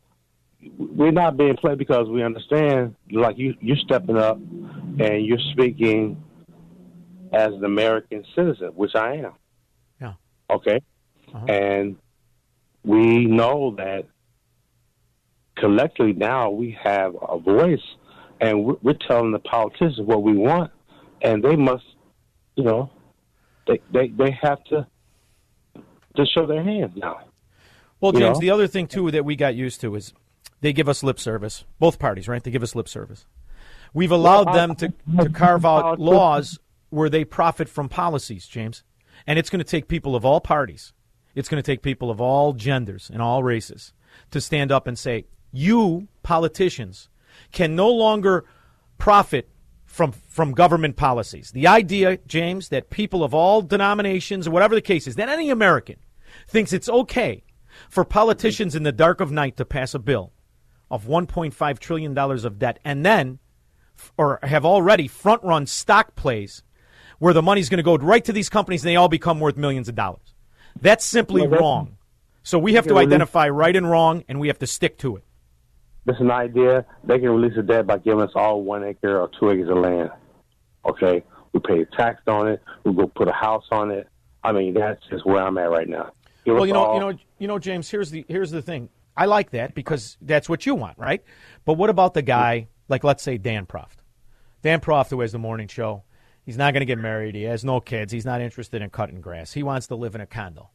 we're 0.77 1.11
not 1.11 1.35
being 1.35 1.57
played 1.57 1.77
because 1.79 2.07
we 2.07 2.23
understand, 2.23 2.95
like 3.11 3.37
you, 3.37 3.55
you're 3.59 3.75
stepping 3.77 4.17
up 4.17 4.37
and 4.37 5.25
you're 5.25 5.39
speaking 5.51 6.23
as 7.33 7.51
an 7.53 7.65
American 7.65 8.23
citizen, 8.35 8.67
which 8.75 8.95
I 8.95 9.15
am. 9.15 9.33
Okay. 10.53 10.81
Uh-huh. 11.33 11.45
And 11.45 11.97
we 12.83 13.25
know 13.25 13.75
that 13.77 14.05
collectively 15.57 16.13
now 16.13 16.49
we 16.49 16.77
have 16.83 17.15
a 17.21 17.39
voice, 17.39 17.81
and 18.39 18.65
we're, 18.81 18.93
telling 19.07 19.31
the 19.31 19.39
politicians 19.39 19.99
what 20.01 20.23
we 20.23 20.33
want, 20.33 20.71
and 21.21 21.43
they 21.43 21.55
must, 21.55 21.85
you 22.55 22.63
know, 22.63 22.91
they 23.67 23.79
they, 23.91 24.07
they 24.09 24.31
have 24.41 24.63
to 24.65 24.85
to 26.15 26.25
show 26.25 26.45
their 26.45 26.63
hand 26.63 26.93
now. 26.95 27.21
Well, 27.99 28.13
You 28.13 28.19
James, 28.19 28.37
know? 28.37 28.41
the 28.41 28.49
other 28.51 28.67
thing 28.67 28.87
too 28.87 29.09
that 29.11 29.25
we 29.25 29.35
got 29.35 29.55
used 29.55 29.81
to 29.81 29.95
is 29.95 30.13
they 30.61 30.73
give 30.73 30.89
us 30.89 31.03
lip 31.03 31.19
service. 31.19 31.63
Both 31.79 31.99
parties, 31.99 32.27
right? 32.27 32.43
They 32.43 32.51
give 32.51 32.63
us 32.63 32.75
lip 32.75 32.87
service. 32.87 33.25
We've 33.93 34.11
allowed 34.11 34.53
them 34.53 34.75
to, 34.75 34.93
to 35.19 35.29
carve 35.29 35.65
out 35.65 35.99
laws 35.99 36.59
where 36.89 37.09
they 37.09 37.23
profit 37.23 37.69
from 37.69 37.89
policies, 37.89 38.47
James. 38.47 38.83
And 39.25 39.39
it's 39.39 39.49
going 39.49 39.59
to 39.59 39.63
take 39.63 39.87
people 39.87 40.15
of 40.15 40.25
all 40.25 40.41
parties. 40.41 40.93
It's 41.35 41.49
going 41.49 41.61
to 41.61 41.71
take 41.71 41.81
people 41.81 42.11
of 42.11 42.21
all 42.21 42.53
genders 42.53 43.09
and 43.11 43.21
all 43.21 43.43
races 43.43 43.93
to 44.31 44.41
stand 44.41 44.71
up 44.71 44.87
and 44.87 44.97
say, 44.97 45.25
you 45.51 46.07
politicians 46.21 47.09
can 47.51 47.75
no 47.75 47.89
longer 47.89 48.45
profit 48.97 49.49
from 49.85 50.11
from 50.11 50.53
government 50.53 50.95
policies. 50.95 51.51
The 51.51 51.67
idea, 51.67 52.17
James, 52.25 52.69
that 52.69 52.89
people 52.89 53.23
of 53.23 53.33
all 53.33 53.61
denominations 53.61 54.49
whatever 54.49 54.75
the 54.75 54.81
case 54.81 55.07
is, 55.07 55.15
that 55.15 55.29
any 55.29 55.49
American 55.49 55.97
thinks 56.47 56.73
it's 56.73 56.89
okay 56.89 57.43
for 57.89 58.03
politicians 58.03 58.75
in 58.75 58.83
the 58.83 58.91
dark 58.91 59.21
of 59.21 59.31
night 59.31 59.57
to 59.57 59.65
pass 59.65 59.93
a 59.93 59.99
bill 59.99 60.33
of 60.89 61.05
1.5 61.05 61.79
trillion 61.79 62.13
dollars 62.13 62.45
of 62.45 62.59
debt 62.59 62.79
and 62.83 63.05
then 63.05 63.39
or 64.17 64.39
have 64.43 64.65
already 64.65 65.07
front 65.07 65.43
run 65.43 65.65
stock 65.65 66.15
plays 66.15 66.63
where 67.23 67.33
the 67.33 67.41
money's 67.41 67.69
going 67.69 67.77
to 67.77 67.83
go 67.83 67.95
right 67.95 68.25
to 68.25 68.33
these 68.33 68.49
companies 68.49 68.83
and 68.83 68.89
they 68.89 68.97
all 68.97 69.07
become 69.07 69.39
worth 69.39 69.55
millions 69.55 69.87
of 69.87 69.95
dollars. 69.95 70.33
That's 70.81 71.05
simply 71.05 71.43
that's- 71.43 71.57
wrong. 71.57 71.95
So 72.45 72.59
we 72.59 72.73
have 72.73 72.85
to 72.87 72.97
identify 72.97 73.47
right 73.47 73.73
and 73.73 73.89
wrong 73.89 74.25
and 74.27 74.41
we 74.41 74.49
have 74.49 74.59
to 74.59 74.67
stick 74.67 74.97
to 74.97 75.15
it. 75.15 75.23
That's 76.03 76.19
an 76.19 76.31
idea. 76.31 76.85
They 77.05 77.19
can 77.19 77.29
release 77.29 77.55
the 77.55 77.63
debt 77.63 77.87
by 77.87 77.99
giving 77.99 78.19
us 78.19 78.31
all 78.35 78.61
one 78.61 78.83
acre 78.83 79.17
or 79.17 79.29
two 79.39 79.49
acres 79.51 79.69
of 79.69 79.77
land. 79.77 80.09
Okay, 80.85 81.23
we 81.53 81.61
pay 81.61 81.85
tax 81.95 82.21
on 82.27 82.49
it. 82.49 82.61
We 82.83 82.93
go 82.93 83.07
put 83.07 83.29
a 83.29 83.31
house 83.31 83.63
on 83.71 83.89
it. 83.91 84.09
I 84.43 84.51
mean, 84.51 84.73
that's 84.73 84.99
just 85.09 85.25
where 85.25 85.41
I'm 85.41 85.57
at 85.57 85.69
right 85.71 85.87
now. 85.87 86.11
Give 86.43 86.55
well, 86.55 86.65
you 86.65 86.73
know, 86.73 86.83
all- 86.83 86.93
you 86.95 86.99
know, 86.99 87.19
you 87.39 87.47
know, 87.47 87.57
James. 87.57 87.89
Here's 87.89 88.11
the 88.11 88.25
here's 88.27 88.51
the 88.51 88.61
thing. 88.61 88.89
I 89.15 89.27
like 89.27 89.51
that 89.51 89.75
because 89.75 90.17
that's 90.21 90.49
what 90.49 90.65
you 90.65 90.75
want, 90.75 90.97
right? 90.97 91.23
But 91.63 91.75
what 91.75 91.89
about 91.89 92.15
the 92.15 92.21
guy, 92.21 92.67
like 92.89 93.05
let's 93.05 93.23
say 93.23 93.37
Dan 93.37 93.65
Proft? 93.65 94.03
Dan 94.61 94.81
Proft, 94.81 95.09
who 95.11 95.21
has 95.21 95.31
the 95.31 95.39
morning 95.39 95.69
show, 95.69 96.03
he's 96.45 96.57
not 96.57 96.73
going 96.73 96.81
to 96.81 96.85
get 96.85 96.99
married. 96.99 97.35
He 97.35 97.43
has 97.43 97.63
no 97.63 97.79
kids. 97.79 98.11
He's 98.11 98.25
not 98.25 98.41
interested 98.41 98.81
in 98.81 98.89
cutting 98.89 99.21
grass. 99.21 99.53
He 99.53 99.63
wants 99.63 99.87
to 99.87 99.95
live 99.95 100.15
in 100.15 100.21
a 100.21 100.25
condo. 100.25 100.69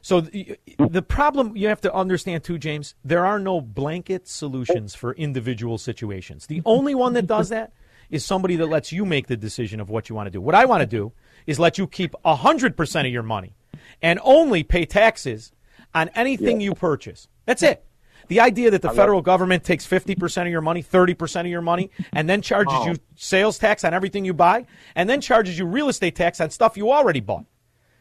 So 0.00 0.20
the, 0.20 0.56
the 0.78 1.02
problem 1.02 1.56
you 1.56 1.68
have 1.68 1.80
to 1.82 1.92
understand 1.92 2.44
too, 2.44 2.58
James, 2.58 2.94
there 3.04 3.26
are 3.26 3.38
no 3.38 3.60
blanket 3.60 4.28
solutions 4.28 4.94
for 4.94 5.12
individual 5.14 5.76
situations. 5.76 6.46
The 6.46 6.62
only 6.64 6.94
one 6.94 7.14
that 7.14 7.26
does 7.26 7.48
that 7.48 7.72
is 8.10 8.24
somebody 8.24 8.56
that 8.56 8.66
lets 8.66 8.92
you 8.92 9.04
make 9.04 9.26
the 9.26 9.36
decision 9.36 9.80
of 9.80 9.90
what 9.90 10.08
you 10.08 10.14
want 10.14 10.26
to 10.26 10.30
do. 10.30 10.40
What 10.40 10.54
I 10.54 10.64
want 10.64 10.80
to 10.80 10.86
do 10.86 11.12
is 11.46 11.58
let 11.58 11.78
you 11.78 11.86
keep 11.86 12.14
100% 12.24 13.00
of 13.00 13.12
your 13.12 13.22
money 13.22 13.54
and 14.00 14.20
only 14.22 14.62
pay 14.62 14.86
taxes 14.86 15.52
on 15.94 16.08
anything 16.14 16.60
you 16.60 16.74
purchase. 16.74 17.28
That's 17.44 17.62
it. 17.62 17.84
The 18.28 18.40
idea 18.40 18.70
that 18.70 18.82
the 18.82 18.90
federal 18.90 19.22
government 19.22 19.64
takes 19.64 19.86
50% 19.86 20.42
of 20.42 20.48
your 20.48 20.60
money, 20.60 20.82
30% 20.82 21.40
of 21.40 21.46
your 21.46 21.62
money, 21.62 21.90
and 22.12 22.28
then 22.28 22.42
charges 22.42 22.74
Oh. 22.76 22.86
you 22.88 22.96
sales 23.16 23.58
tax 23.58 23.84
on 23.84 23.94
everything 23.94 24.24
you 24.24 24.34
buy, 24.34 24.66
and 24.94 25.08
then 25.08 25.20
charges 25.20 25.58
you 25.58 25.64
real 25.66 25.88
estate 25.88 26.14
tax 26.14 26.40
on 26.40 26.50
stuff 26.50 26.76
you 26.76 26.92
already 26.92 27.20
bought. 27.20 27.46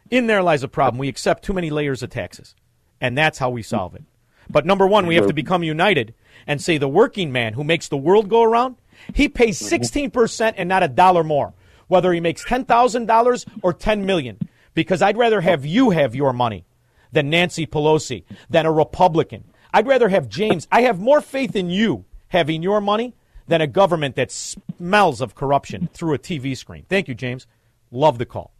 In 0.09 0.27
there 0.27 0.43
lies 0.43 0.63
a 0.63 0.67
problem. 0.67 0.99
We 0.99 1.07
accept 1.07 1.43
too 1.43 1.53
many 1.53 1.69
layers 1.69 2.03
of 2.03 2.09
taxes, 2.09 2.55
and 3.01 3.17
that's 3.17 3.39
how 3.39 3.49
we 3.49 3.61
solve 3.63 3.95
it. 3.95 4.03
But 4.49 4.65
number 4.65 4.87
one, 4.87 5.07
we 5.07 5.15
have 5.15 5.27
to 5.27 5.33
become 5.33 5.63
united 5.63 6.13
and 6.45 6.61
say 6.61 6.77
the 6.77 6.87
working 6.87 7.31
man 7.31 7.53
who 7.53 7.63
makes 7.63 7.87
the 7.89 7.97
world 7.97 8.29
go 8.29 8.43
around, 8.43 8.77
he 9.13 9.27
pays 9.27 9.59
16% 9.59 10.53
and 10.57 10.69
not 10.69 10.83
a 10.83 10.87
dollar 10.87 11.23
more, 11.23 11.53
whether 11.87 12.13
he 12.13 12.19
makes 12.21 12.45
$10,000 12.45 13.45
or 13.61 13.73
$10 13.73 14.05
million, 14.05 14.39
because 14.73 15.01
I'd 15.01 15.17
rather 15.17 15.41
have 15.41 15.65
you 15.65 15.89
have 15.91 16.15
your 16.15 16.31
money 16.33 16.65
than 17.11 17.29
Nancy 17.29 17.65
Pelosi, 17.65 18.23
than 18.49 18.65
a 18.65 18.71
Republican. 18.71 19.43
I'd 19.73 19.87
rather 19.87 20.09
have 20.09 20.29
James. 20.29 20.67
I 20.71 20.81
have 20.81 20.99
more 20.99 21.21
faith 21.21 21.55
in 21.55 21.69
you 21.69 22.05
having 22.29 22.63
your 22.63 22.81
money 22.81 23.13
than 23.47 23.61
a 23.61 23.67
government 23.67 24.15
that 24.15 24.31
smells 24.31 25.21
of 25.21 25.35
corruption 25.35 25.89
through 25.93 26.13
a 26.13 26.19
TV 26.19 26.55
screen. 26.55 26.85
Thank 26.89 27.07
you, 27.07 27.15
James. 27.15 27.47
Love 27.91 28.17
the 28.17 28.25
call. 28.25 28.53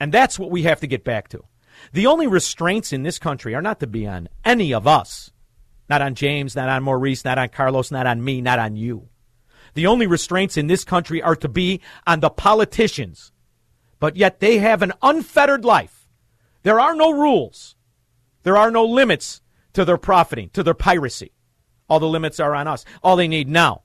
And 0.00 0.12
that's 0.12 0.38
what 0.38 0.50
we 0.50 0.62
have 0.62 0.80
to 0.80 0.86
get 0.86 1.04
back 1.04 1.28
to. 1.30 1.44
The 1.92 2.06
only 2.06 2.26
restraints 2.26 2.92
in 2.92 3.02
this 3.02 3.18
country 3.18 3.54
are 3.54 3.62
not 3.62 3.80
to 3.80 3.86
be 3.86 4.06
on 4.06 4.28
any 4.44 4.72
of 4.72 4.86
us. 4.86 5.30
Not 5.88 6.02
on 6.02 6.14
James, 6.14 6.56
not 6.56 6.68
on 6.68 6.82
Maurice, 6.82 7.24
not 7.24 7.38
on 7.38 7.48
Carlos, 7.48 7.90
not 7.90 8.06
on 8.06 8.22
me, 8.22 8.40
not 8.40 8.58
on 8.58 8.76
you. 8.76 9.08
The 9.74 9.86
only 9.86 10.06
restraints 10.06 10.56
in 10.56 10.66
this 10.66 10.84
country 10.84 11.22
are 11.22 11.36
to 11.36 11.48
be 11.48 11.80
on 12.06 12.20
the 12.20 12.30
politicians. 12.30 13.32
But 14.00 14.16
yet 14.16 14.40
they 14.40 14.58
have 14.58 14.82
an 14.82 14.92
unfettered 15.02 15.64
life. 15.64 16.08
There 16.62 16.80
are 16.80 16.94
no 16.94 17.12
rules. 17.12 17.76
There 18.42 18.56
are 18.56 18.70
no 18.70 18.84
limits 18.84 19.40
to 19.78 19.84
their 19.84 19.96
profiting, 19.96 20.48
to 20.50 20.64
their 20.64 20.74
piracy. 20.74 21.30
All 21.88 22.00
the 22.00 22.08
limits 22.08 22.40
are 22.40 22.52
on 22.52 22.66
us. 22.66 22.84
All 23.00 23.14
they 23.14 23.28
need 23.28 23.48
now 23.48 23.82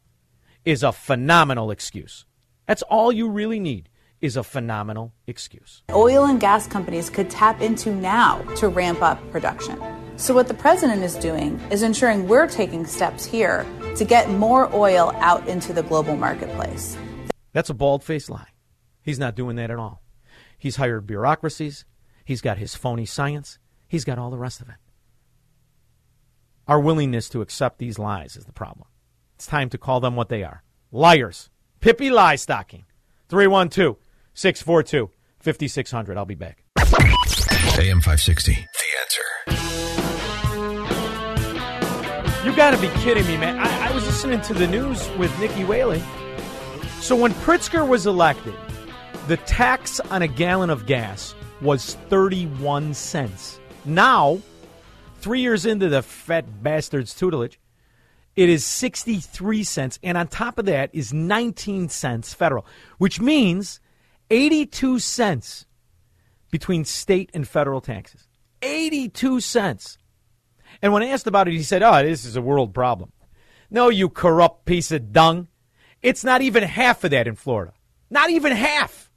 is 0.66 0.82
a 0.82 0.92
phenomenal 0.92 1.70
excuse. 1.70 2.26
That's 2.66 2.82
all 2.82 3.12
you 3.12 3.30
really 3.30 3.60
need 3.60 3.90
is 4.20 4.36
a 4.36 4.42
phenomenal 4.42 5.14
excuse. 5.28 5.84
Oil 5.92 6.26
and 6.26 6.40
gas 6.40 6.66
companies 6.66 7.12
could 7.12 7.30
tap 7.30 7.62
into 7.62 7.94
now 7.94 8.42
to 8.56 8.70
ramp 8.70 9.04
up 9.04 9.20
production. 9.30 9.80
So, 10.16 10.34
what 10.34 10.48
the 10.48 10.56
president 10.56 11.04
is 11.04 11.14
doing 11.14 11.60
is 11.70 11.84
ensuring 11.84 12.28
we're 12.28 12.48
taking 12.48 12.88
steps 12.88 13.24
here 13.24 13.64
to 13.96 14.04
get 14.04 14.32
more 14.32 14.74
oil 14.74 15.12
out 15.18 15.48
into 15.48 15.74
the 15.74 15.84
global 15.84 16.16
marketplace. 16.16 16.98
That's 17.52 17.70
a 17.70 17.76
bald 17.76 18.04
faced 18.04 18.32
lie. 18.32 18.50
He's 19.04 19.20
not 19.20 19.36
doing 19.36 19.58
that 19.58 19.70
at 19.70 19.78
all. 19.78 20.02
He's 20.58 20.78
hired 20.78 21.06
bureaucracies, 21.06 21.86
he's 22.26 22.42
got 22.42 22.58
his 22.58 22.74
phony 22.74 23.06
science, 23.06 23.60
he's 23.88 24.06
got 24.06 24.18
all 24.18 24.32
the 24.32 24.40
rest 24.40 24.60
of 24.60 24.70
it. 24.70 24.76
Our 26.68 26.80
willingness 26.80 27.28
to 27.30 27.42
accept 27.42 27.78
these 27.78 28.00
lies 28.00 28.38
is 28.38 28.46
the 28.46 28.54
problem. 28.54 28.88
It's 29.36 29.46
time 29.46 29.70
to 29.72 29.78
call 29.78 30.00
them 30.00 30.16
what 30.16 30.30
they 30.30 30.44
are 30.44 30.64
liars. 30.92 31.50
Pippi 31.82 32.10
lie 32.10 32.38
stocking. 32.38 32.86
312 33.28 33.98
642 34.34 35.10
5600. 35.40 36.18
I'll 36.18 36.26
be 36.26 36.36
back. 36.36 36.64
AM 36.78 38.00
560. 38.00 38.54
The 38.54 38.60
answer. 39.02 39.22
You 42.48 42.56
got 42.56 42.72
to 42.72 42.78
be 42.80 42.88
kidding 43.02 43.28
me, 43.28 43.36
man. 43.36 43.60
I, 43.60 43.90
I, 43.90 43.94
was 43.94 44.06
listening 44.06 44.40
to 44.42 44.54
the 44.54 44.68
news 44.68 45.10
with 45.18 45.38
Nikki 45.40 45.66
Whaley. 45.66 46.02
So 47.02 47.16
when 47.16 47.34
Pritzker 47.34 47.86
was 47.86 48.08
elected, 48.08 48.54
the 49.28 49.38
tax 49.38 50.00
on 50.00 50.22
a 50.22 50.28
gallon 50.28 50.70
of 50.70 50.86
gas 50.86 51.36
was 51.62 51.96
31 52.10 52.94
cents. 52.94 53.60
Now, 53.84 54.40
three 55.24 55.40
years 55.40 55.66
into 55.66 55.88
the 55.88 56.02
fat 56.02 56.62
bastard's 56.62 57.16
tutelage, 57.16 57.60
it 58.36 58.50
is 58.50 58.66
63 58.66 59.64
cents. 59.64 59.98
And 60.04 60.18
on 60.18 60.28
top 60.28 60.60
of 60.60 60.66
that 60.66 60.90
is 60.92 61.14
19 61.14 61.88
cents 61.90 62.34
federal, 62.34 62.66
which 62.98 63.22
means 63.22 63.80
82 64.30 65.00
cents 65.00 65.66
between 66.52 66.84
state 66.84 67.32
and 67.34 67.48
federal 67.48 67.80
taxes. 67.80 68.28
82 68.62 69.40
cents. 69.40 69.98
And 70.82 70.92
when 70.92 71.04
asked 71.04 71.28
about 71.28 71.48
it, 71.48 71.54
he 71.54 71.64
said, 71.64 71.84
Oh, 71.84 72.04
this 72.04 72.26
is 72.26 72.36
a 72.36 72.42
world 72.42 72.74
problem. 72.74 73.12
No, 73.72 73.90
you 73.90 74.10
corrupt 74.10 74.66
piece 74.66 74.92
of 74.92 75.14
dung. 75.14 75.48
It's 76.02 76.24
not 76.24 76.42
even 76.42 76.64
half 76.64 77.04
of 77.04 77.12
that 77.12 77.28
in 77.28 77.36
Florida. 77.36 77.74
Not 78.10 78.30
even 78.30 78.52
half. 78.52 79.10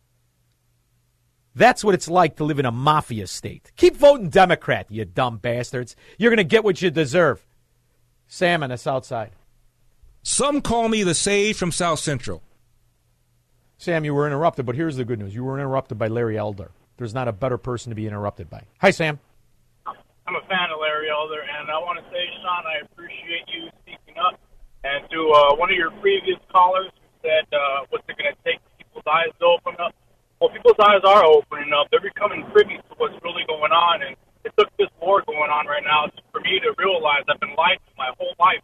That's 1.57 1.83
what 1.83 1.95
it's 1.95 2.07
like 2.07 2.37
to 2.37 2.45
live 2.45 2.59
in 2.59 2.67
a 2.67 2.71
mafia 2.71 3.27
state. 3.27 3.73
Keep 3.77 3.97
voting 3.97 4.29
Democrat, 4.29 4.87
you 4.91 5.07
dumb 5.07 5.39
bastards. 5.39 5.97
You're 6.19 6.31
going 6.31 6.37
to 6.37 6.45
get 6.45 6.65
what 6.65 6.83
you 6.83 6.91
deserve. 6.91 7.47
Sam 8.29 8.63
on 8.63 8.69
the 8.69 8.77
south 8.77 9.07
side. 9.07 9.31
Some 10.23 10.61
call 10.61 10.91
me 10.91 11.03
the 11.03 11.15
sage 11.15 11.57
from 11.57 11.73
South 11.73 11.99
Central. 11.99 12.43
Sam, 13.79 14.05
you 14.05 14.13
were 14.13 14.27
interrupted, 14.27 14.67
but 14.67 14.75
here's 14.75 14.97
the 14.97 15.05
good 15.07 15.19
news. 15.19 15.35
You 15.35 15.45
were 15.45 15.57
interrupted 15.57 15.97
by 15.97 16.09
Larry 16.09 16.37
Elder. 16.37 16.73
There's 16.99 17.15
not 17.15 17.27
a 17.27 17.33
better 17.33 17.57
person 17.57 17.89
to 17.89 17.97
be 17.97 18.07
interrupted 18.07 18.51
by. 18.51 18.65
Hi, 18.81 18.91
Sam. 18.91 19.19
I'm 19.87 20.35
a 20.35 20.47
fan 20.49 20.69
of 20.75 20.81
Larry 20.81 21.09
Elder, 21.09 21.41
and 21.41 21.71
I 21.71 21.79
want 21.79 21.99
to 21.99 22.05
say, 22.11 22.27
Shaun, 22.43 22.65
I 22.67 22.85
appreciate 22.85 23.49
you 23.49 23.71
speaking 23.81 24.21
up. 24.21 24.39
And 24.85 25.09
to 25.11 25.31
uh, 25.31 25.57
one 25.57 25.71
of 25.71 25.77
your 25.77 25.91
previous 26.03 26.39
callers 26.53 26.91
who 26.93 27.29
said, 27.29 27.47
uh, 27.55 27.87
what's 27.89 28.05
it 28.09 28.19
going 28.19 28.35
to 28.35 28.39
take 28.45 28.61
people's 28.77 29.05
eyes 29.07 29.33
to 29.41 29.47
open 29.47 29.81
up? 29.81 29.95
Well, 30.41 30.51
people's 30.51 30.79
eyes 30.81 31.01
are 31.05 31.25
opening 31.25 31.73
up. 31.73 31.89
They're 31.91 32.05
becoming 32.05 32.45
privy 32.53 32.77
to 32.77 32.93
what's 32.97 33.17
really 33.25 33.45
going 33.49 33.73
on. 33.73 34.03
And 34.03 34.17
it 34.45 34.53
took 34.59 34.69
this 34.77 34.93
war 35.01 35.25
going 35.27 35.51
on 35.51 35.67
right 35.67 35.85
now 35.85 36.09
for 36.33 36.41
me 36.41 36.61
to 36.61 36.75
realize 36.77 37.25
I've 37.29 37.41
been 37.41 37.57
lied 37.57 37.81
to 37.81 37.93
my 37.97 38.13
whole 38.21 38.37
life. 38.39 38.61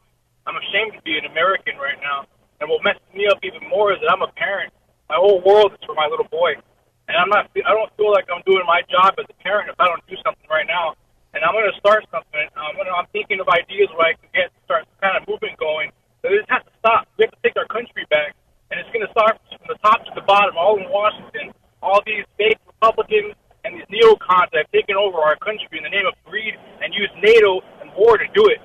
I'm 0.47 0.57
ashamed 0.57 0.95
to 0.95 1.03
be 1.03 1.17
an 1.17 1.25
American 1.27 1.81
right 1.81 1.99
now. 2.03 2.29
And 2.61 2.69
what 2.69 2.85
messes 2.85 3.03
me 3.15 3.27
up 3.27 3.41
even 3.43 3.65
more 3.69 3.93
is 3.93 3.99
that 4.05 4.11
I'm 4.13 4.23
a 4.23 4.31
parent. 4.37 4.73
My 5.09 5.17
whole 5.17 5.41
world 5.41 5.73
is 5.73 5.83
for 5.85 5.95
my 5.95 6.07
little 6.07 6.29
boy. 6.29 6.61
And 7.09 7.17
I'm 7.19 7.29
not, 7.29 7.51
I 7.55 7.73
don't 7.75 7.91
feel 7.97 8.13
like 8.13 8.29
I'm 8.31 8.45
doing 8.47 8.63
my 8.69 8.83
job 8.87 9.19
as 9.19 9.27
a 9.29 9.37
parent 9.43 9.69
if 9.69 9.79
I 9.81 9.89
don't 9.89 10.05
do 10.07 10.17
something 10.23 10.47
right 10.49 10.69
now 10.69 10.95
and 11.35 11.41
I'm 11.45 11.57
going 11.57 11.69
to 11.69 11.79
start 11.81 12.05
something. 12.13 12.45
I'm, 12.57 12.77
gonna, 12.77 12.93
I'm 12.93 13.09
thinking 13.13 13.41
of 13.41 13.49
ideas 13.49 13.89
where 13.97 14.13
I 14.13 14.15
can 14.15 14.29
get 14.37 14.53
start 14.65 14.85
kind 15.01 15.17
of 15.17 15.25
movement 15.29 15.57
going. 15.59 15.91
But 16.21 16.37
this 16.37 16.45
has 16.49 16.63
to 16.65 16.73
stop. 16.79 17.09
We 17.17 17.25
have 17.25 17.33
to 17.33 17.41
take 17.43 17.57
our 17.57 17.67
country 17.67 18.05
back, 18.13 18.37
and 18.71 18.79
it's 18.79 18.89
going 18.93 19.05
to 19.05 19.13
start 19.13 19.41
from 19.49 19.67
the 19.67 19.81
top 19.81 20.05
to 20.05 20.13
the 20.15 20.23
bottom, 20.23 20.55
all 20.57 20.77
in 20.77 20.87
Washington. 20.93 21.57
All 21.83 22.01
these 22.07 22.25
fake 22.39 22.59
Republicans 22.67 23.35
and 23.65 23.75
these 23.75 23.87
neocons 23.91 24.51
that 24.53 24.65
have 24.65 24.71
taken 24.73 24.97
over 24.97 25.19
our 25.19 25.37
country 25.37 25.67
in 25.73 25.83
the 25.83 25.91
name 25.91 26.07
of 26.07 26.15
greed 26.25 26.55
and 26.83 26.95
use 26.95 27.11
NATO 27.23 27.61
and 27.81 27.91
war 27.97 28.19
to 28.19 28.25
do 28.35 28.47
it. 28.47 28.59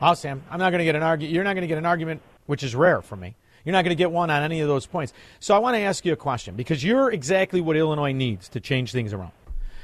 Wow, 0.00 0.14
Sam, 0.14 0.42
I'm 0.50 0.58
not 0.58 0.70
going 0.70 0.80
to 0.80 0.84
get 0.84 0.96
an 0.96 1.02
argument. 1.02 1.34
You're 1.34 1.44
not 1.44 1.54
going 1.54 1.62
to 1.62 1.68
get 1.68 1.78
an 1.78 1.86
argument, 1.86 2.22
which 2.46 2.62
is 2.62 2.74
rare 2.74 3.02
for 3.02 3.16
me. 3.16 3.36
You're 3.64 3.72
not 3.72 3.82
going 3.82 3.90
to 3.90 3.96
get 3.96 4.10
one 4.10 4.30
on 4.30 4.42
any 4.42 4.60
of 4.60 4.68
those 4.68 4.86
points. 4.86 5.12
So 5.38 5.54
I 5.54 5.58
want 5.58 5.76
to 5.76 5.80
ask 5.80 6.04
you 6.04 6.12
a 6.12 6.16
question 6.16 6.56
because 6.56 6.82
you're 6.82 7.10
exactly 7.12 7.60
what 7.60 7.76
Illinois 7.76 8.12
needs 8.12 8.48
to 8.50 8.60
change 8.60 8.92
things 8.92 9.12
around. 9.12 9.32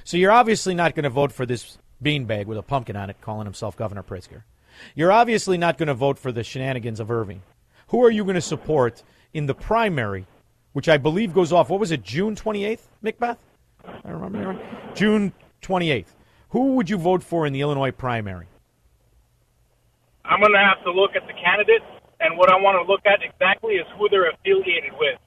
So 0.04 0.16
you're 0.16 0.32
obviously 0.32 0.74
not 0.74 0.94
going 0.94 1.04
to 1.04 1.10
vote 1.10 1.32
for 1.32 1.46
this 1.46 1.78
beanbag 2.02 2.46
with 2.46 2.58
a 2.58 2.62
pumpkin 2.62 2.96
on 2.96 3.10
it 3.10 3.20
calling 3.20 3.44
himself 3.44 3.76
Governor 3.76 4.02
Pritzker. 4.02 4.42
You're 4.94 5.12
obviously 5.12 5.58
not 5.58 5.78
going 5.78 5.88
to 5.88 5.94
vote 5.94 6.18
for 6.18 6.32
the 6.32 6.42
shenanigans 6.42 7.00
of 7.00 7.10
Irvin. 7.10 7.42
Who 7.88 8.04
are 8.04 8.10
you 8.10 8.24
going 8.24 8.34
to 8.34 8.40
support 8.40 9.02
in 9.32 9.46
the 9.46 9.54
primary, 9.54 10.26
which 10.72 10.88
I 10.88 10.96
believe 10.96 11.34
goes 11.34 11.52
off, 11.52 11.70
what 11.70 11.80
was 11.80 11.90
it, 11.90 12.02
June 12.02 12.34
28th, 12.34 12.82
McBeth? 13.02 13.38
I 14.04 14.10
remember 14.10 14.48
right. 14.48 14.94
June 14.94 15.32
28th. 15.62 16.14
Who 16.50 16.74
would 16.74 16.88
you 16.88 16.96
vote 16.96 17.22
for 17.22 17.46
in 17.46 17.52
the 17.52 17.60
Illinois 17.60 17.90
primary? 17.90 18.46
I'm 20.24 20.40
going 20.40 20.52
to 20.52 20.58
have 20.58 20.82
to 20.84 20.92
look 20.92 21.16
at 21.16 21.26
the 21.26 21.32
candidates, 21.32 21.84
and 22.20 22.36
what 22.36 22.50
I 22.50 22.56
want 22.56 22.76
to 22.76 22.90
look 22.90 23.00
at 23.06 23.22
exactly 23.22 23.74
is 23.74 23.86
who 23.96 24.08
they're 24.08 24.30
affiliated 24.30 24.92
with, 24.98 25.18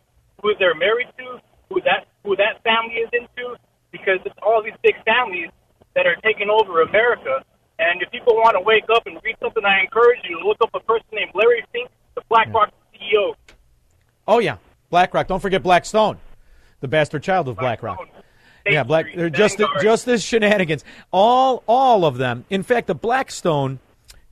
who 0.41 0.53
they're 0.59 0.76
married 0.76 1.09
to, 1.18 1.41
who 1.69 1.81
that 1.81 2.05
who 2.23 2.35
that 2.35 2.61
family 2.63 3.01
is 3.01 3.09
into, 3.13 3.57
because 3.91 4.19
it's 4.26 4.35
all 4.43 4.61
these 4.61 4.77
big 4.84 4.95
families 5.03 5.49
that 5.95 6.05
are 6.05 6.15
taking 6.23 6.49
over 6.49 6.81
America. 6.81 7.43
And 7.80 8.01
if 8.01 8.11
people 8.11 8.35
want 8.35 8.55
to 8.55 8.61
wake 8.61 8.85
up 8.93 9.07
and 9.07 9.18
read 9.23 9.38
something, 9.41 9.65
I 9.65 9.81
encourage 9.81 10.19
you 10.23 10.39
to 10.39 10.47
look 10.47 10.57
up 10.61 10.69
a 10.76 10.80
person 10.80 11.07
named 11.13 11.31
Larry 11.34 11.65
Fink, 11.72 11.89
the 12.13 12.22
BlackRock 12.30 12.72
CEO. 12.93 13.34
Oh 14.27 14.38
yeah, 14.38 14.57
BlackRock. 14.91 15.27
Don't 15.27 15.39
forget 15.39 15.63
Blackstone, 15.63 16.18
the 16.80 16.88
bastard 16.88 17.23
child 17.23 17.47
of 17.47 17.57
BlackRock. 17.57 18.07
yeah, 18.65 18.84
Black. 18.84 19.07
They're 19.15 19.31
just 19.31 19.59
just 19.81 20.07
as 20.07 20.23
shenanigans. 20.23 20.84
All 21.11 21.63
all 21.65 22.05
of 22.05 22.18
them. 22.18 22.45
In 22.49 22.61
fact, 22.61 22.88
the 22.88 22.95
Blackstone. 22.95 23.80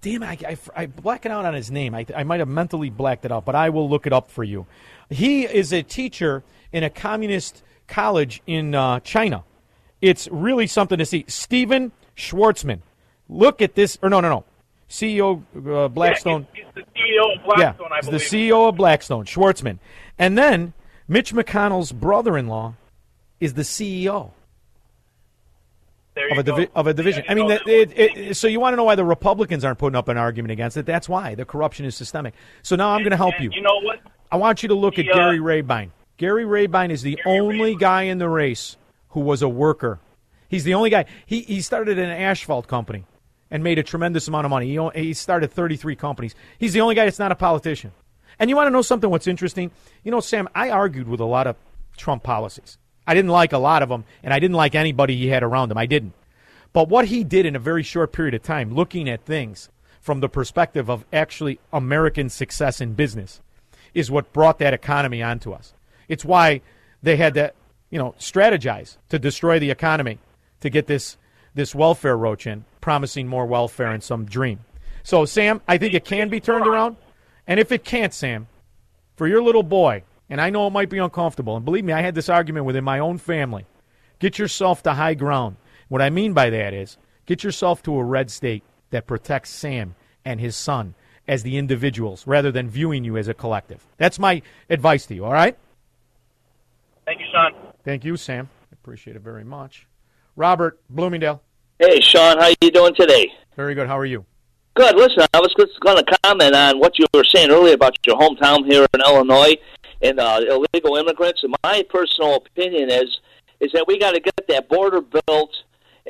Damn, 0.01 0.23
I, 0.23 0.37
I, 0.47 0.57
I 0.77 0.85
blacking 0.85 1.29
out 1.29 1.43
on 1.43 1.53
his 1.53 1.69
name. 1.69 1.93
I, 1.93 2.05
I 2.15 2.23
might 2.23 2.39
have 2.39 2.47
mentally 2.47 2.89
blacked 2.89 3.25
it 3.25 3.33
out, 3.33 3.43
but 3.43 3.55
I 3.55 3.69
will 3.69 3.89
look 3.89 4.07
it 4.07 4.13
up 4.13 4.31
for 4.31 4.45
you. 4.45 4.65
He 5.09 5.43
is 5.43 5.73
a 5.73 5.83
teacher 5.83 6.41
in 6.71 6.83
a 6.85 6.89
communist 6.89 7.63
college 7.87 8.41
in 8.47 8.75
uh, 8.75 9.01
China 9.01 9.43
it's 10.01 10.27
really 10.31 10.67
something 10.67 10.97
to 10.97 11.05
see. 11.05 11.25
Stephen 11.27 11.91
Schwarzman. 12.15 12.79
Look 13.27 13.61
at 13.61 13.75
this. 13.75 13.97
Or 14.01 14.09
no, 14.09 14.19
no, 14.21 14.29
no. 14.29 14.43
CEO 14.89 15.43
uh, 15.55 15.87
Blackstone. 15.87 16.47
Yeah, 16.53 16.63
he's, 16.63 16.73
he's, 16.75 16.85
the 16.95 17.01
CEO 17.01 17.35
of 17.35 17.43
Blackstone, 17.45 17.87
yeah, 17.89 17.95
I 17.95 18.01
believe. 18.01 18.31
the 18.31 18.49
CEO 18.49 18.69
of 18.69 18.75
Blackstone, 18.75 19.25
Schwarzman. 19.25 19.79
And 20.19 20.37
then 20.37 20.73
Mitch 21.07 21.33
McConnell's 21.33 21.91
brother-in-law 21.91 22.75
is 23.39 23.53
the 23.53 23.61
CEO 23.61 24.31
of 26.31 26.37
a, 26.37 26.43
divi- 26.43 26.67
of 26.75 26.87
a 26.87 26.93
division. 26.93 27.23
I 27.29 27.33
mean, 27.33 27.49
it, 27.49 27.97
it, 27.97 28.37
so 28.37 28.47
you 28.47 28.59
want 28.59 28.73
to 28.73 28.77
know 28.77 28.83
why 28.83 28.95
the 28.95 29.05
Republicans 29.05 29.63
aren't 29.63 29.79
putting 29.79 29.95
up 29.95 30.09
an 30.09 30.17
argument 30.17 30.51
against 30.51 30.75
it? 30.75 30.85
That's 30.85 31.07
why 31.07 31.35
the 31.35 31.45
corruption 31.45 31.85
is 31.85 31.95
systemic. 31.95 32.33
So 32.61 32.75
now 32.75 32.89
I'm 32.89 32.99
going 32.99 33.11
to 33.11 33.17
help 33.17 33.39
you. 33.39 33.49
You 33.53 33.61
know 33.61 33.79
what? 33.81 33.99
I 34.31 34.35
want 34.35 34.61
you 34.61 34.69
to 34.69 34.75
look 34.75 34.95
The, 34.95 35.09
at 35.09 35.15
uh, 35.15 35.17
Gary 35.17 35.39
Rabine. 35.39 35.91
Gary 36.17 36.45
Rabine 36.45 36.91
is 36.91 37.01
the 37.01 37.17
only 37.25 37.75
guy 37.75 38.03
in 38.03 38.17
the 38.17 38.27
race 38.27 38.75
who 39.09 39.21
was 39.21 39.41
a 39.41 39.49
worker. 39.49 39.99
He's 40.49 40.65
the 40.65 40.73
only 40.73 40.89
guy. 40.89 41.05
He, 41.25 41.41
he 41.41 41.61
started 41.61 41.97
an 41.97 42.09
asphalt 42.09 42.67
company 42.67 43.05
and 43.49 43.63
made 43.63 43.79
a 43.79 43.83
tremendous 43.83 44.27
amount 44.27 44.45
of 44.45 44.49
money. 44.49 44.75
He, 44.75 45.01
he 45.01 45.13
started 45.13 45.51
33 45.51 45.95
companies. 45.95 46.35
He's 46.57 46.73
the 46.73 46.81
only 46.81 46.95
guy 46.95 47.05
that's 47.05 47.19
not 47.19 47.31
a 47.31 47.35
politician. 47.35 47.91
And 48.39 48.49
you 48.49 48.55
want 48.55 48.67
to 48.67 48.71
know 48.71 48.81
something 48.81 49.09
what's 49.09 49.27
interesting? 49.27 49.71
You 50.03 50.11
know, 50.11 50.21
Sam, 50.21 50.47
I 50.55 50.69
argued 50.69 51.07
with 51.07 51.19
a 51.19 51.25
lot 51.25 51.45
of 51.45 51.57
Trump 51.97 52.23
policies. 52.23 52.77
I 53.05 53.13
didn't 53.13 53.31
like 53.31 53.53
a 53.53 53.57
lot 53.57 53.83
of 53.83 53.89
them, 53.89 54.05
and 54.23 54.33
I 54.33 54.39
didn't 54.39 54.55
like 54.55 54.75
anybody 54.75 55.17
he 55.17 55.27
had 55.27 55.43
around 55.43 55.71
him. 55.71 55.77
I 55.77 55.85
didn't. 55.85 56.13
But 56.71 56.89
what 56.89 57.05
he 57.05 57.23
did 57.23 57.45
in 57.45 57.55
a 57.55 57.59
very 57.59 57.83
short 57.83 58.13
period 58.13 58.35
of 58.35 58.43
time, 58.43 58.73
looking 58.73 59.09
at 59.09 59.25
things 59.25 59.69
from 59.99 60.19
the 60.19 60.29
perspective 60.29 60.89
of 60.89 61.05
actually 61.11 61.59
American 61.73 62.29
success 62.29 62.79
in 62.79 62.93
business, 62.93 63.41
is 63.93 64.11
what 64.11 64.31
brought 64.31 64.59
that 64.59 64.73
economy 64.73 65.21
onto 65.21 65.51
us. 65.51 65.73
It's 66.07 66.23
why 66.23 66.61
they 67.01 67.17
had 67.17 67.33
to, 67.33 67.53
you 67.89 67.97
know, 67.97 68.13
strategize 68.19 68.97
to 69.09 69.19
destroy 69.19 69.59
the 69.59 69.71
economy 69.71 70.19
to 70.61 70.69
get 70.69 70.87
this 70.87 71.17
this 71.55 71.73
welfare 71.73 72.15
roach 72.15 72.45
in, 72.45 72.63
promising 72.79 73.27
more 73.27 73.45
welfare 73.45 73.91
and 73.91 74.03
some 74.03 74.25
dream. 74.25 74.59
So, 75.03 75.25
Sam, 75.25 75.61
I 75.67 75.79
think 75.79 75.95
it 75.95 76.05
can 76.05 76.29
be 76.29 76.39
turned 76.39 76.67
around. 76.67 76.95
And 77.49 77.59
if 77.59 77.71
it 77.71 77.83
can't, 77.83 78.13
Sam, 78.13 78.47
for 79.15 79.27
your 79.27 79.41
little 79.41 79.63
boy, 79.63 80.03
and 80.29 80.39
I 80.39 80.51
know 80.51 80.67
it 80.67 80.69
might 80.69 80.91
be 80.91 80.99
uncomfortable, 80.99 81.55
and 81.55 81.65
believe 81.65 81.83
me, 81.83 81.91
I 81.91 82.01
had 82.01 82.13
this 82.13 82.29
argument 82.29 82.67
within 82.67 82.83
my 82.83 82.99
own 82.99 83.17
family. 83.17 83.65
Get 84.19 84.37
yourself 84.37 84.83
to 84.83 84.93
high 84.93 85.15
ground. 85.15 85.55
What 85.87 86.03
I 86.03 86.11
mean 86.11 86.33
by 86.33 86.51
that 86.51 86.75
is 86.75 86.97
get 87.25 87.43
yourself 87.43 87.81
to 87.83 87.97
a 87.97 88.03
red 88.03 88.29
state 88.29 88.63
that 88.91 89.07
protects 89.07 89.49
Sam 89.49 89.95
and 90.23 90.39
his 90.39 90.55
son 90.55 90.93
as 91.27 91.41
the 91.41 91.57
individuals 91.57 92.27
rather 92.27 92.51
than 92.51 92.69
viewing 92.69 93.03
you 93.03 93.17
as 93.17 93.27
a 93.27 93.33
collective. 93.33 93.83
That's 93.97 94.19
my 94.19 94.43
advice 94.69 95.07
to 95.07 95.15
you, 95.15 95.25
all 95.25 95.33
right? 95.33 95.57
Thank 97.05 97.19
you, 97.19 97.25
Shaun. 97.31 97.53
Thank 97.83 98.05
you, 98.05 98.15
Sam. 98.15 98.47
I 98.71 98.73
appreciate 98.73 99.15
it 99.15 99.23
very 99.23 99.43
much. 99.43 99.87
Robert 100.35 100.79
Bloomingdale. 100.87 101.41
Hey, 101.79 101.99
Shaun, 102.01 102.37
how 102.37 102.49
are 102.49 102.55
you 102.61 102.69
doing 102.69 102.93
today? 102.93 103.31
Very 103.55 103.73
good. 103.73 103.87
How 103.87 103.97
are 103.97 104.05
you? 104.05 104.23
Good. 104.79 104.95
Listen, 104.95 105.25
I 105.33 105.41
was 105.41 105.53
just 105.59 105.77
going 105.81 105.97
to 105.97 106.17
comment 106.23 106.55
on 106.55 106.79
what 106.79 106.97
you 106.97 107.05
were 107.13 107.25
saying 107.25 107.51
earlier 107.51 107.73
about 107.73 107.97
your 108.07 108.15
hometown 108.17 108.65
here 108.65 108.87
in 108.93 109.01
Illinois 109.01 109.55
and 110.01 110.21
uh, 110.21 110.39
illegal 110.47 110.95
immigrants. 110.95 111.43
And 111.43 111.53
my 111.65 111.83
personal 111.89 112.35
opinion 112.35 112.89
is 112.89 113.19
is 113.59 113.73
that 113.73 113.83
we 113.89 113.99
got 113.99 114.13
to 114.13 114.21
get 114.21 114.39
that 114.47 114.69
border 114.69 115.01
built 115.01 115.53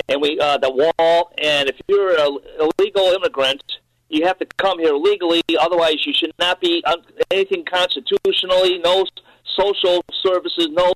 and 0.08 0.22
we 0.22 0.38
uh, 0.38 0.56
the 0.58 0.70
wall. 0.70 1.32
And 1.38 1.68
if 1.68 1.80
you're 1.88 2.16
an 2.16 2.38
illegal 2.78 3.06
immigrant, 3.06 3.60
you 4.08 4.24
have 4.24 4.38
to 4.38 4.46
come 4.56 4.78
here 4.78 4.94
legally. 4.94 5.42
Otherwise, 5.58 6.06
you 6.06 6.12
should 6.14 6.32
not 6.38 6.60
be 6.60 6.80
uh, 6.86 6.94
anything 7.32 7.64
constitutionally. 7.64 8.78
No 8.78 9.04
social 9.58 10.04
services. 10.22 10.68
No 10.70 10.92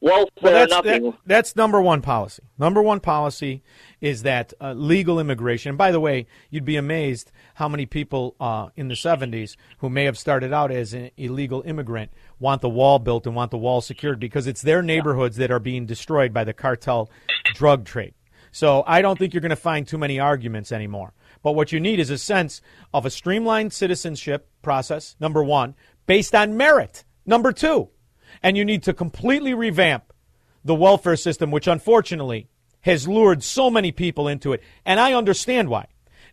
welfare. 0.00 0.28
Well, 0.42 0.52
that's, 0.52 0.70
nothing. 0.72 1.02
that- 1.04 1.14
that's 1.26 1.54
number 1.54 1.80
one 1.80 2.02
policy. 2.02 2.42
Number 2.58 2.82
one 2.82 2.98
policy 2.98 3.62
is 4.04 4.22
that 4.22 4.52
uh, 4.60 4.74
legal 4.74 5.18
immigration. 5.18 5.70
And 5.70 5.78
by 5.78 5.90
the 5.90 5.98
way, 5.98 6.26
you'd 6.50 6.66
be 6.66 6.76
amazed 6.76 7.32
how 7.54 7.70
many 7.70 7.86
people 7.86 8.36
uh, 8.38 8.68
in 8.76 8.88
the 8.88 8.94
70s 8.94 9.56
who 9.78 9.88
may 9.88 10.04
have 10.04 10.18
started 10.18 10.52
out 10.52 10.70
as 10.70 10.92
an 10.92 11.10
illegal 11.16 11.62
immigrant 11.64 12.12
want 12.38 12.60
the 12.60 12.68
wall 12.68 12.98
built 12.98 13.26
and 13.26 13.34
want 13.34 13.50
the 13.50 13.56
wall 13.56 13.80
secured 13.80 14.20
because 14.20 14.46
it's 14.46 14.60
their 14.60 14.82
neighborhoods 14.82 15.36
that 15.36 15.50
are 15.50 15.58
being 15.58 15.86
destroyed 15.86 16.34
by 16.34 16.44
the 16.44 16.52
cartel 16.52 17.08
drug 17.54 17.86
trade. 17.86 18.12
So 18.52 18.84
I 18.86 19.00
don't 19.00 19.18
think 19.18 19.32
you're 19.32 19.40
going 19.40 19.48
to 19.48 19.56
find 19.56 19.88
too 19.88 19.96
many 19.96 20.20
arguments 20.20 20.70
anymore. 20.70 21.14
But 21.42 21.52
what 21.52 21.72
you 21.72 21.80
need 21.80 21.98
is 21.98 22.10
a 22.10 22.18
sense 22.18 22.60
of 22.92 23.06
a 23.06 23.10
streamlined 23.10 23.72
citizenship 23.72 24.50
process, 24.60 25.16
number 25.18 25.42
one, 25.42 25.76
based 26.06 26.34
on 26.34 26.58
merit, 26.58 27.04
number 27.24 27.52
two. 27.52 27.88
And 28.42 28.54
you 28.54 28.66
need 28.66 28.82
to 28.82 28.92
completely 28.92 29.54
revamp 29.54 30.12
the 30.62 30.74
welfare 30.74 31.16
system, 31.16 31.50
which 31.50 31.66
unfortunately 31.66 32.48
has 32.84 33.08
lured 33.08 33.42
so 33.42 33.70
many 33.70 33.90
people 33.92 34.28
into 34.28 34.52
it. 34.52 34.62
And 34.84 35.00
I 35.00 35.14
understand 35.14 35.68
why, 35.68 35.86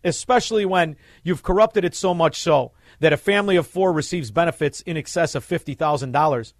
especially 0.04 0.66
when 0.66 0.96
you've 1.22 1.42
corrupted 1.42 1.84
it 1.84 1.94
so 1.94 2.12
much 2.12 2.40
so 2.40 2.72
that 3.00 3.12
a 3.12 3.16
family 3.16 3.56
of 3.56 3.66
four 3.66 3.92
receives 3.92 4.30
benefits 4.30 4.82
in 4.82 4.98
excess 4.98 5.34
of 5.34 5.46
$50,000 5.46 6.52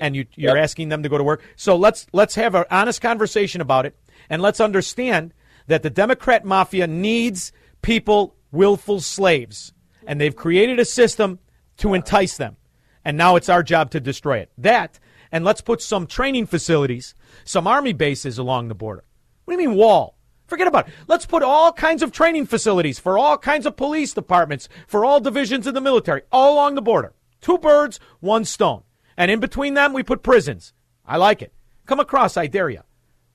and 0.00 0.16
you, 0.16 0.24
you're 0.34 0.56
asking 0.56 0.88
them 0.88 1.02
to 1.02 1.10
go 1.10 1.18
to 1.18 1.24
work. 1.24 1.42
So 1.56 1.76
let's, 1.76 2.06
let's 2.12 2.34
have 2.36 2.54
an 2.54 2.64
honest 2.70 3.02
conversation 3.02 3.60
about 3.60 3.84
it 3.84 3.94
and 4.30 4.40
let's 4.40 4.60
understand 4.60 5.34
that 5.66 5.82
the 5.82 5.90
Democrat 5.90 6.44
mafia 6.44 6.86
needs 6.86 7.52
people 7.82 8.34
willful 8.50 9.00
slaves. 9.00 9.74
And 10.06 10.18
they've 10.18 10.34
created 10.34 10.78
a 10.78 10.84
system 10.86 11.38
to 11.78 11.92
entice 11.92 12.38
them. 12.38 12.56
And 13.04 13.18
now 13.18 13.36
it's 13.36 13.50
our 13.50 13.62
job 13.62 13.90
to 13.90 14.00
destroy 14.00 14.38
it. 14.38 14.50
That, 14.56 14.98
and 15.30 15.44
let's 15.44 15.60
put 15.60 15.82
some 15.82 16.06
training 16.06 16.46
facilities, 16.46 17.14
some 17.44 17.66
army 17.66 17.92
bases 17.92 18.38
along 18.38 18.68
the 18.68 18.74
border. 18.74 19.04
What 19.44 19.56
do 19.56 19.62
you 19.62 19.68
mean 19.68 19.76
wall? 19.78 20.16
Forget 20.46 20.66
about 20.66 20.88
it. 20.88 20.94
Let's 21.06 21.26
put 21.26 21.42
all 21.42 21.72
kinds 21.72 22.02
of 22.02 22.12
training 22.12 22.46
facilities 22.46 22.98
for 22.98 23.18
all 23.18 23.38
kinds 23.38 23.64
of 23.66 23.76
police 23.76 24.12
departments, 24.12 24.68
for 24.86 25.04
all 25.04 25.20
divisions 25.20 25.66
of 25.66 25.74
the 25.74 25.80
military, 25.80 26.22
all 26.30 26.54
along 26.54 26.74
the 26.74 26.82
border. 26.82 27.14
Two 27.40 27.58
birds, 27.58 27.98
one 28.20 28.44
stone. 28.44 28.82
And 29.16 29.30
in 29.30 29.40
between 29.40 29.74
them, 29.74 29.92
we 29.92 30.02
put 30.02 30.22
prisons. 30.22 30.72
I 31.06 31.16
like 31.16 31.40
it. 31.42 31.52
Come 31.86 32.00
across, 32.00 32.36
I 32.36 32.46
dare 32.46 32.68
you. 32.70 32.80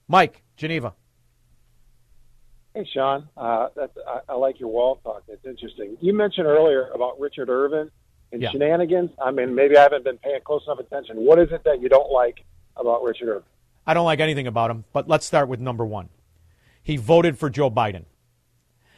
Mike, 0.07 0.43
Geneva. 0.55 0.93
Hey, 2.73 2.87
Shaun. 2.93 3.27
Uh, 3.35 3.67
that's, 3.75 3.93
I, 4.07 4.19
I 4.29 4.35
like 4.35 4.59
your 4.59 4.69
wall 4.69 4.99
talk. 5.03 5.23
It's 5.27 5.45
interesting. 5.45 5.97
You 6.01 6.13
mentioned 6.13 6.47
earlier 6.47 6.89
about 6.93 7.19
Richard 7.19 7.49
Irvin 7.49 7.89
and 8.31 8.41
Yeah. 8.41 8.51
shenanigans. 8.51 9.09
I 9.21 9.31
mean, 9.31 9.55
maybe 9.55 9.77
I 9.77 9.81
haven't 9.81 10.03
been 10.03 10.17
paying 10.19 10.41
close 10.43 10.63
enough 10.67 10.79
attention. 10.79 11.17
What 11.17 11.39
is 11.39 11.51
it 11.51 11.63
that 11.63 11.81
you 11.81 11.89
don't 11.89 12.11
like 12.11 12.43
about 12.77 13.03
Richard 13.03 13.29
Irvin? 13.29 13.43
I 13.89 13.95
don't 13.95 14.05
like 14.05 14.19
anything 14.19 14.45
about 14.45 14.69
him, 14.69 14.85
but 14.93 15.09
let's 15.09 15.25
start 15.25 15.49
with 15.49 15.59
number 15.59 15.83
one. 15.83 16.09
He 16.83 16.95
voted 16.95 17.39
for 17.39 17.49
Joe 17.49 17.71
Biden. 17.71 18.05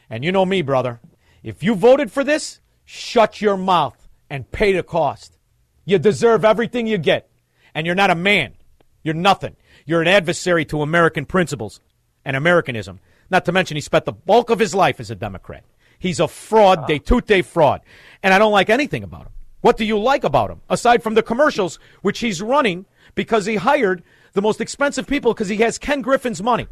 And 0.09 0.21
you 0.25 0.33
know 0.33 0.45
me, 0.45 0.61
brother. 0.63 0.99
If 1.43 1.63
you 1.63 1.75
voted 1.75 2.11
for 2.11 2.25
this, 2.25 2.59
shut 2.83 3.39
your 3.39 3.55
mouth 3.55 4.09
and 4.29 4.51
pay 4.51 4.73
the 4.73 4.83
cost. 4.83 5.37
You 5.85 5.97
deserve 5.97 6.43
everything 6.43 6.87
you 6.87 6.97
get. 6.97 7.29
And 7.73 7.85
you're 7.85 7.95
not 7.95 8.09
a 8.09 8.15
man. 8.15 8.55
You're 9.01 9.13
nothing. 9.13 9.55
You're 9.85 10.01
an 10.01 10.09
adversary 10.09 10.65
to 10.65 10.81
American 10.81 11.25
principles 11.25 11.79
and 12.25 12.35
Americanism. 12.35 12.99
Not 13.29 13.45
to 13.45 13.53
mention, 13.53 13.77
he 13.77 13.81
spent 13.81 14.03
the 14.03 14.11
bulk 14.11 14.49
of 14.49 14.59
his 14.59 14.75
life 14.75 14.99
as 14.99 15.09
a 15.09 15.15
Democrat. 15.15 15.63
He's 15.99 16.19
a 16.19 16.27
fraud, 16.27 16.85
de 16.87 16.99
toute 16.99 17.45
fraud. 17.45 17.79
And 18.21 18.33
I 18.33 18.39
don't 18.39 18.51
like 18.51 18.69
anything 18.69 19.05
about 19.05 19.21
him. 19.21 19.31
What 19.61 19.77
do 19.77 19.85
you 19.85 19.97
like 19.97 20.25
about 20.25 20.51
him? 20.51 20.59
Aside 20.69 21.01
from 21.01 21.13
the 21.13 21.23
commercials, 21.23 21.79
which 22.01 22.19
he's 22.19 22.41
running 22.41 22.87
because 23.15 23.45
he 23.45 23.55
hired 23.55 24.03
the 24.33 24.41
most 24.41 24.61
expensive 24.61 25.07
people 25.07 25.33
because 25.33 25.49
he 25.49 25.57
has 25.57 25.77
Ken 25.77 26.01
Griffin's 26.01 26.41
money. 26.41 26.67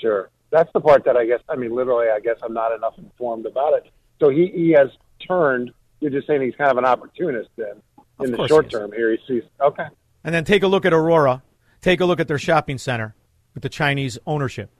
Sure. 0.00 0.30
That's 0.50 0.72
the 0.72 0.80
part 0.80 1.04
that 1.04 1.16
I 1.16 1.26
guess, 1.26 1.40
I 1.48 1.56
mean, 1.56 1.74
literally, 1.74 2.06
I 2.08 2.20
guess 2.20 2.36
I'm 2.42 2.52
not 2.52 2.72
enough 2.72 2.94
informed 2.98 3.46
about 3.46 3.74
it. 3.74 3.86
So 4.20 4.28
he, 4.28 4.46
he 4.54 4.70
has 4.72 4.88
turned, 5.26 5.72
you're 6.00 6.10
just 6.10 6.26
saying 6.26 6.42
he's 6.42 6.54
kind 6.54 6.70
of 6.70 6.78
an 6.78 6.84
opportunist 6.84 7.48
then 7.56 7.82
in 8.20 8.30
the 8.30 8.46
short 8.46 8.66
he 8.66 8.70
term 8.70 8.92
here. 8.92 9.10
He 9.10 9.18
sees, 9.26 9.42
okay. 9.60 9.86
And 10.22 10.34
then 10.34 10.44
take 10.44 10.62
a 10.62 10.68
look 10.68 10.84
at 10.84 10.92
Aurora. 10.92 11.42
Take 11.80 12.00
a 12.00 12.04
look 12.04 12.20
at 12.20 12.28
their 12.28 12.38
shopping 12.38 12.78
center 12.78 13.14
with 13.52 13.62
the 13.62 13.68
Chinese 13.68 14.18
ownership. 14.26 14.70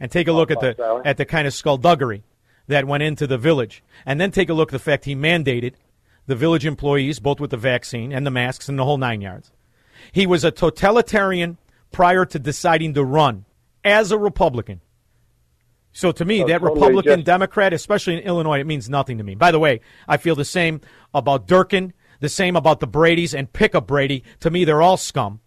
And 0.00 0.10
take 0.10 0.28
a 0.28 0.32
look 0.32 0.50
at 0.50 0.60
the 0.60 0.74
Valley. 0.74 1.02
at 1.04 1.16
the 1.16 1.24
kind 1.24 1.46
of 1.48 1.52
skullduggery 1.52 2.22
that 2.68 2.86
went 2.86 3.02
into 3.02 3.26
the 3.26 3.38
village. 3.38 3.82
And 4.06 4.20
then 4.20 4.30
take 4.30 4.48
a 4.48 4.54
look 4.54 4.68
at 4.68 4.72
the 4.72 4.78
fact 4.78 5.04
he 5.04 5.16
mandated 5.16 5.74
the 6.26 6.36
village 6.36 6.64
employees, 6.64 7.18
both 7.18 7.40
with 7.40 7.50
the 7.50 7.56
vaccine 7.56 8.12
and 8.12 8.24
the 8.24 8.30
masks 8.30 8.68
and 8.68 8.78
the 8.78 8.84
whole 8.84 8.98
nine 8.98 9.20
yards. 9.20 9.50
He 10.12 10.26
was 10.26 10.44
a 10.44 10.50
totalitarian 10.50 11.58
prior 11.92 12.24
to 12.26 12.38
deciding 12.38 12.94
to 12.94 13.04
run 13.04 13.44
as 13.84 14.10
a 14.12 14.18
Republican. 14.18 14.80
So 15.92 16.12
to 16.12 16.24
me, 16.24 16.40
So 16.40 16.46
that 16.46 16.58
totally 16.60 16.74
Republican 16.74 17.16
just- 17.20 17.26
Democrat, 17.26 17.72
especially 17.72 18.14
in 18.14 18.20
Illinois, 18.20 18.60
it 18.60 18.66
means 18.66 18.88
nothing 18.88 19.18
to 19.18 19.24
me. 19.24 19.34
By 19.34 19.50
the 19.50 19.58
way, 19.58 19.80
I 20.06 20.16
feel 20.16 20.34
the 20.34 20.44
same 20.44 20.80
about 21.14 21.46
Durkin, 21.46 21.92
the 22.20 22.28
same 22.28 22.56
about 22.56 22.80
the 22.80 22.86
Brady's 22.86 23.34
and 23.34 23.52
Pickup 23.52 23.86
Brady. 23.86 24.22
To 24.40 24.50
me, 24.50 24.64
they're 24.64 24.82
all 24.82 24.96
scum. 24.96 25.40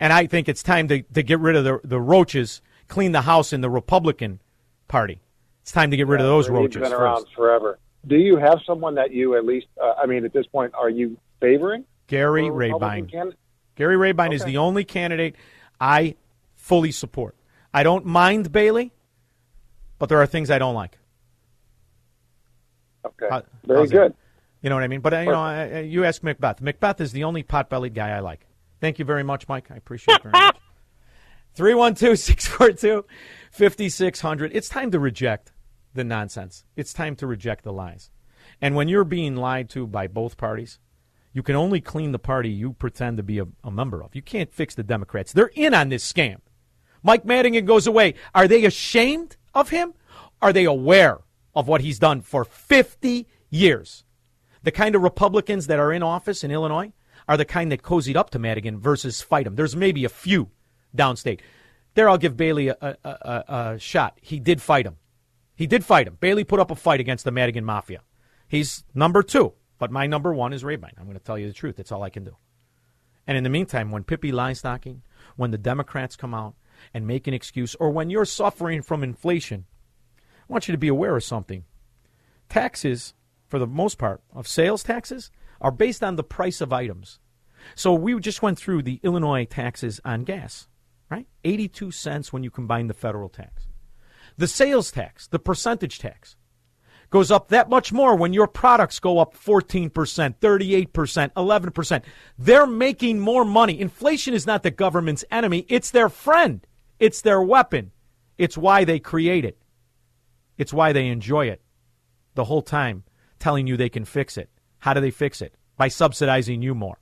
And 0.00 0.12
I 0.12 0.26
think 0.26 0.48
it's 0.48 0.62
time 0.62 0.88
to, 0.88 1.02
to 1.02 1.22
get 1.22 1.40
rid 1.40 1.56
of 1.56 1.64
the, 1.64 1.78
the 1.84 2.00
roaches, 2.00 2.62
clean 2.88 3.12
the 3.12 3.20
house 3.22 3.52
in 3.52 3.60
the 3.60 3.68
Republican 3.70 4.40
Party. 4.88 5.20
It's 5.62 5.72
time 5.72 5.90
to 5.90 5.96
get 5.96 6.06
rid 6.06 6.20
of 6.20 6.26
those 6.26 6.46
He's 6.46 6.50
roaches 6.52 6.80
been 6.80 6.90
first. 6.90 7.00
around 7.00 7.26
forever. 7.36 7.78
Do 8.06 8.16
you 8.16 8.38
have 8.38 8.60
someone 8.66 8.94
that 8.94 9.12
you 9.12 9.36
at 9.36 9.44
least, 9.44 9.66
uh, 9.80 9.92
I 10.02 10.06
mean, 10.06 10.24
at 10.24 10.32
this 10.32 10.46
point, 10.46 10.72
are 10.74 10.88
you 10.88 11.18
favoring? 11.38 11.84
Gary 12.06 12.50
Rabine. 12.50 13.06
candidate? 13.08 13.38
Gary 13.76 13.96
Rabine 13.96 14.32
is 14.32 14.44
the 14.44 14.58
only 14.58 14.84
candidate 14.84 15.36
I 15.80 16.16
fully 16.56 16.92
support. 16.92 17.36
I 17.72 17.82
don't 17.82 18.04
mind 18.04 18.52
Bailey, 18.52 18.92
but 19.98 20.08
there 20.08 20.20
are 20.20 20.26
things 20.26 20.50
I 20.50 20.58
don't 20.58 20.74
like. 20.74 20.98
Okay. 23.06 23.26
How- 23.30 23.42
Very 23.64 23.78
how's 23.80 23.90
that? 23.90 23.96
good. 23.96 24.14
You 24.62 24.68
know 24.68 24.76
what 24.76 24.84
I 24.84 24.88
mean? 24.88 25.00
But 25.00 25.14
uh, 25.14 25.18
you 25.20 25.30
know, 25.30 25.40
I, 25.40 25.64
I- 25.64 25.78
you 25.80 26.04
ask 26.04 26.22
Macbeth. 26.22 26.60
Macbeth 26.60 27.00
is 27.00 27.12
the 27.12 27.24
only 27.24 27.42
pot-bellied 27.42 27.94
guy 27.94 28.10
I 28.10 28.20
like. 28.20 28.46
Thank 28.80 28.98
you 28.98 29.04
very 29.06 29.22
much, 29.22 29.48
Mike. 29.48 29.70
I 29.70 29.76
appreciate 29.76 30.16
it 30.16 30.22
very 30.22 30.32
much. 30.32 30.56
312-642-5600. 33.52 34.50
It's 34.52 34.68
time 34.68 34.90
to 34.90 35.00
reject 35.00 35.52
the 35.94 36.04
nonsense. 36.04 36.64
It's 36.76 36.92
time 36.92 37.16
to 37.16 37.26
reject 37.26 37.64
the 37.64 37.72
lies. 37.72 38.10
And 38.60 38.74
when 38.76 38.88
you're 38.88 39.04
being 39.04 39.36
lied 39.36 39.70
to 39.70 39.86
by 39.86 40.06
both 40.06 40.36
parties, 40.36 40.78
you 41.32 41.42
can 41.42 41.56
only 41.56 41.80
clean 41.80 42.12
the 42.12 42.18
party 42.18 42.50
you 42.50 42.72
pretend 42.72 43.16
to 43.16 43.22
be 43.22 43.38
a, 43.38 43.46
a 43.62 43.70
member 43.70 44.02
of. 44.02 44.14
You 44.14 44.22
can't 44.22 44.52
fix 44.52 44.74
the 44.74 44.82
Democrats. 44.82 45.32
They're 45.32 45.52
in 45.54 45.74
on 45.74 45.88
this 45.88 46.10
scam. 46.10 46.38
Mike 47.02 47.24
Madigan 47.24 47.64
goes 47.64 47.86
away. 47.86 48.14
Are 48.34 48.48
they 48.48 48.64
ashamed 48.64 49.36
of 49.54 49.70
him? 49.70 49.94
Are 50.42 50.52
they 50.52 50.64
aware 50.64 51.18
of 51.54 51.68
what 51.68 51.80
he's 51.80 51.98
done 51.98 52.20
for 52.20 52.44
50 52.44 53.26
years? 53.48 54.04
The 54.62 54.72
kind 54.72 54.94
of 54.94 55.02
Republicans 55.02 55.66
that 55.68 55.78
are 55.78 55.92
in 55.92 56.02
office 56.02 56.44
in 56.44 56.50
Illinois, 56.50 56.92
are 57.30 57.36
the 57.36 57.44
kind 57.44 57.70
that 57.70 57.82
cozied 57.82 58.16
up 58.16 58.30
to 58.30 58.40
Madigan 58.40 58.80
versus 58.80 59.22
fight 59.22 59.46
him. 59.46 59.54
There's 59.54 59.76
maybe 59.76 60.04
a 60.04 60.08
few 60.08 60.50
downstate. 60.96 61.40
There, 61.94 62.08
I'll 62.08 62.18
give 62.18 62.36
Bailey 62.36 62.68
a, 62.68 62.76
a, 62.80 62.96
a, 63.04 63.44
a 63.48 63.78
shot. 63.78 64.18
He 64.20 64.40
did 64.40 64.60
fight 64.60 64.84
him. 64.84 64.96
He 65.54 65.68
did 65.68 65.84
fight 65.84 66.08
him. 66.08 66.16
Bailey 66.18 66.42
put 66.42 66.58
up 66.58 66.72
a 66.72 66.74
fight 66.74 66.98
against 66.98 67.24
the 67.24 67.30
Madigan 67.30 67.64
Mafia. 67.64 68.00
He's 68.48 68.84
number 68.94 69.22
two, 69.22 69.52
but 69.80 69.90
my 69.90 70.06
number 70.06 70.32
one 70.32 70.52
is 70.52 70.62
Rabine. 70.62 70.92
I'm 70.98 71.06
going 71.06 71.18
to 71.18 71.24
tell 71.24 71.38
you 71.38 71.48
the 71.48 71.54
truth. 71.54 71.76
That's 71.76 71.90
all 71.90 72.04
I 72.04 72.10
can 72.10 72.22
do. 72.22 72.36
And 73.26 73.36
in 73.36 73.44
the 73.44 73.50
meantime, 73.50 73.90
when 73.90 74.04
Pippi 74.04 74.30
Longstocking, 74.30 75.00
when 75.36 75.50
the 75.50 75.58
Democrats 75.58 76.16
come 76.16 76.34
out 76.34 76.54
and 76.92 77.06
make 77.06 77.26
an 77.26 77.34
excuse, 77.34 77.74
or 77.76 77.90
when 77.90 78.10
you're 78.10 78.26
suffering 78.26 78.82
from 78.82 79.02
inflation, 79.02 79.64
I 80.18 80.52
want 80.52 80.68
you 80.68 80.72
to 80.72 80.78
be 80.78 80.88
aware 80.88 81.16
of 81.16 81.24
something. 81.24 81.64
Taxes, 82.50 83.14
for 83.48 83.58
the 83.58 83.66
most 83.66 83.96
part, 83.96 84.22
of 84.34 84.46
sales 84.46 84.82
taxes 84.82 85.30
are 85.62 85.70
based 85.70 86.02
on 86.02 86.16
the 86.16 86.24
price 86.24 86.60
of 86.60 86.72
items. 86.72 87.18
So 87.74 87.94
we 87.94 88.18
just 88.20 88.42
went 88.42 88.58
through 88.58 88.82
the 88.82 89.00
Illinois 89.02 89.46
taxes 89.46 90.00
on 90.04 90.24
gas, 90.24 90.68
right? 91.10 91.26
82 91.42 91.90
cents 91.90 92.32
when 92.32 92.42
you 92.42 92.50
combine 92.50 92.86
the 92.86 92.94
federal 92.94 93.30
tax. 93.30 93.66
The 94.36 94.48
sales 94.48 94.90
tax, 94.90 95.26
the 95.26 95.38
percentage 95.38 95.98
tax, 95.98 96.36
goes 97.10 97.30
up 97.30 97.48
that 97.48 97.68
much 97.68 97.92
more 97.92 98.14
when 98.16 98.32
your 98.32 98.46
products 98.46 99.00
go 99.00 99.18
up 99.18 99.36
14%, 99.36 99.90
38%, 99.90 101.32
11%. 101.32 102.02
They're 102.38 102.66
making 102.66 103.20
more 103.20 103.44
money. 103.44 103.80
Inflation 103.80 104.32
is 104.32 104.46
not 104.46 104.62
the 104.62 104.70
government's 104.70 105.24
enemy, 105.30 105.66
it's 105.68 105.90
their 105.90 106.08
friend, 106.08 106.66
it's 106.98 107.20
their 107.20 107.42
weapon. 107.42 107.92
It's 108.38 108.56
why 108.56 108.84
they 108.84 108.98
create 108.98 109.44
it, 109.44 109.58
it's 110.56 110.72
why 110.72 110.92
they 110.92 111.08
enjoy 111.08 111.48
it 111.48 111.60
the 112.34 112.44
whole 112.44 112.62
time, 112.62 113.04
telling 113.38 113.66
you 113.66 113.76
they 113.76 113.88
can 113.88 114.04
fix 114.04 114.38
it. 114.38 114.48
How 114.78 114.94
do 114.94 115.00
they 115.00 115.10
fix 115.10 115.42
it? 115.42 115.54
By 115.76 115.88
subsidizing 115.88 116.62
you 116.62 116.74
more. 116.74 117.00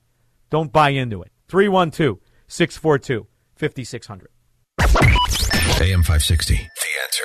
Don't 0.51 0.73
buy 0.73 0.91
into 0.91 1.23
it. 1.23 1.31
312 1.49 2.19
642 2.49 3.27
5600. 3.55 4.29
AM 5.81 6.03
560. 6.03 6.55
The 6.55 6.61
answer. 7.05 7.25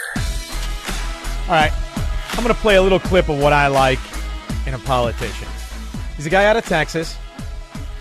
All 1.47 1.55
right. 1.55 1.92
I'm 2.33 2.43
going 2.43 2.53
to 2.53 2.61
play 2.61 2.75
a 2.75 2.81
little 2.81 2.99
clip 2.99 3.29
of 3.29 3.39
what 3.39 3.53
I 3.53 3.67
like 3.67 3.99
in 4.65 4.73
a 4.73 4.79
politician. 4.79 5.47
He's 6.17 6.25
a 6.25 6.31
guy 6.31 6.45
out 6.45 6.57
of 6.57 6.65
Texas. 6.65 7.15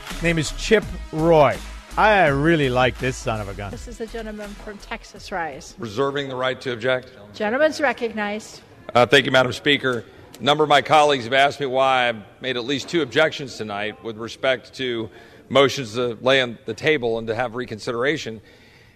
His 0.08 0.22
name 0.22 0.38
is 0.38 0.52
Chip 0.52 0.84
Roy. 1.12 1.56
I 1.98 2.26
really 2.28 2.70
like 2.70 2.98
this 2.98 3.16
son 3.16 3.42
of 3.42 3.48
a 3.48 3.54
gun. 3.54 3.70
This 3.70 3.86
is 3.86 4.00
a 4.00 4.06
gentleman 4.06 4.48
from 4.48 4.78
Texas 4.78 5.30
Rise. 5.30 5.74
Reserving 5.78 6.30
the 6.30 6.34
right 6.34 6.58
to 6.62 6.72
object. 6.72 7.12
Gentleman's 7.34 7.78
recognized. 7.78 8.62
Uh, 8.94 9.04
thank 9.04 9.26
you, 9.26 9.32
Madam 9.32 9.52
Speaker. 9.52 10.04
A 10.40 10.42
number 10.42 10.64
of 10.64 10.70
my 10.70 10.80
colleagues 10.80 11.24
have 11.24 11.34
asked 11.34 11.60
me 11.60 11.66
why 11.66 12.08
I've 12.08 12.22
made 12.40 12.56
at 12.56 12.64
least 12.64 12.88
two 12.88 13.02
objections 13.02 13.58
tonight 13.58 14.02
with 14.02 14.16
respect 14.16 14.72
to 14.74 15.10
motions 15.50 15.92
to 15.94 16.16
lay 16.22 16.40
on 16.40 16.58
the 16.64 16.74
table 16.74 17.18
and 17.18 17.28
to 17.28 17.34
have 17.34 17.54
reconsideration. 17.54 18.40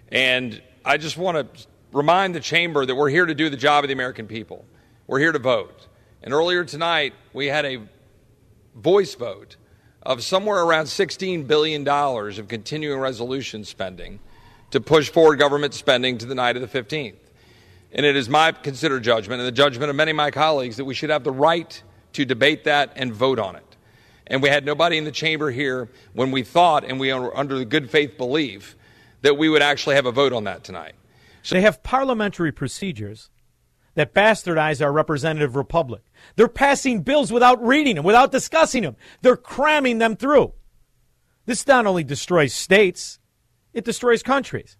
And 0.09 0.59
I 0.83 0.97
just 0.97 1.15
want 1.15 1.53
to 1.53 1.67
remind 1.93 2.33
the 2.33 2.39
chamber 2.39 2.85
that 2.85 2.95
we're 2.95 3.09
here 3.09 3.27
to 3.27 3.35
do 3.35 3.51
the 3.51 3.57
job 3.57 3.83
of 3.83 3.89
the 3.89 3.93
American 3.93 4.25
people. 4.25 4.65
We're 5.07 5.19
here 5.19 5.31
to 5.31 5.39
vote. 5.39 5.87
And 6.21 6.33
earlier 6.33 6.65
tonight, 6.65 7.13
we 7.31 7.47
had 7.47 7.63
a 7.65 7.79
voice 8.75 9.15
vote 9.15 9.55
of 10.03 10.21
somewhere 10.21 10.61
around 10.61 10.87
$16 10.87 11.47
billion 11.47 11.87
of 11.87 12.47
continuing 12.49 12.99
resolution 12.99 13.63
spending 13.63 14.19
to 14.71 14.81
push 14.81 15.09
forward 15.09 15.39
government 15.39 15.73
spending 15.73 16.17
to 16.17 16.25
the 16.25 16.35
night 16.35 16.57
of 16.57 16.61
the 16.61 16.67
15th. 16.67 17.15
And 17.93 18.05
it 18.05 18.17
is 18.17 18.27
my 18.27 18.51
considered 18.51 19.01
judgment 19.05 19.39
and 19.39 19.47
the 19.47 19.53
judgment 19.53 19.89
of 19.89 19.95
many 19.95 20.11
of 20.11 20.17
my 20.17 20.29
colleagues 20.29 20.75
that 20.75 20.83
we 20.83 20.93
should 20.93 21.09
have 21.09 21.23
the 21.23 21.31
right 21.31 21.81
to 22.11 22.25
debate 22.25 22.65
that 22.65 22.91
and 22.97 23.13
vote 23.13 23.39
on 23.39 23.55
it. 23.55 23.77
And 24.27 24.43
we 24.43 24.49
had 24.49 24.65
nobody 24.65 24.97
in 24.97 25.05
the 25.05 25.11
chamber 25.11 25.51
here 25.51 25.87
when 26.11 26.31
we 26.31 26.43
thought, 26.43 26.83
and 26.83 26.99
we 26.99 27.11
are 27.11 27.35
under 27.35 27.57
the 27.57 27.63
good 27.63 27.89
faith 27.89 28.17
belief, 28.17 28.75
that 29.21 29.37
we 29.37 29.47
would 29.47 29.61
actually 29.61 29.95
have 29.95 30.05
a 30.05 30.11
vote 30.11 30.33
on 30.33 30.43
that 30.43 30.65
tonight. 30.65 30.95
So 31.43 31.55
they 31.55 31.61
have 31.61 31.81
parliamentary 31.81 32.51
procedures 32.51 33.29
that 33.97 34.13
bastardize 34.13 34.79
our 34.79 34.91
representative 34.91 35.55
republic. 35.55 36.03
They're 36.35 36.47
passing 36.47 37.01
bills 37.01 37.31
without 37.31 37.65
reading 37.65 37.95
them, 37.95 38.05
without 38.05 38.31
discussing 38.31 38.83
them. 38.83 38.95
They're 39.23 39.35
cramming 39.35 39.97
them 39.97 40.15
through. 40.15 40.53
This 41.47 41.65
not 41.65 41.87
only 41.87 42.03
destroys 42.03 42.53
states, 42.53 43.17
it 43.73 43.85
destroys 43.85 44.21
countries. 44.21 44.77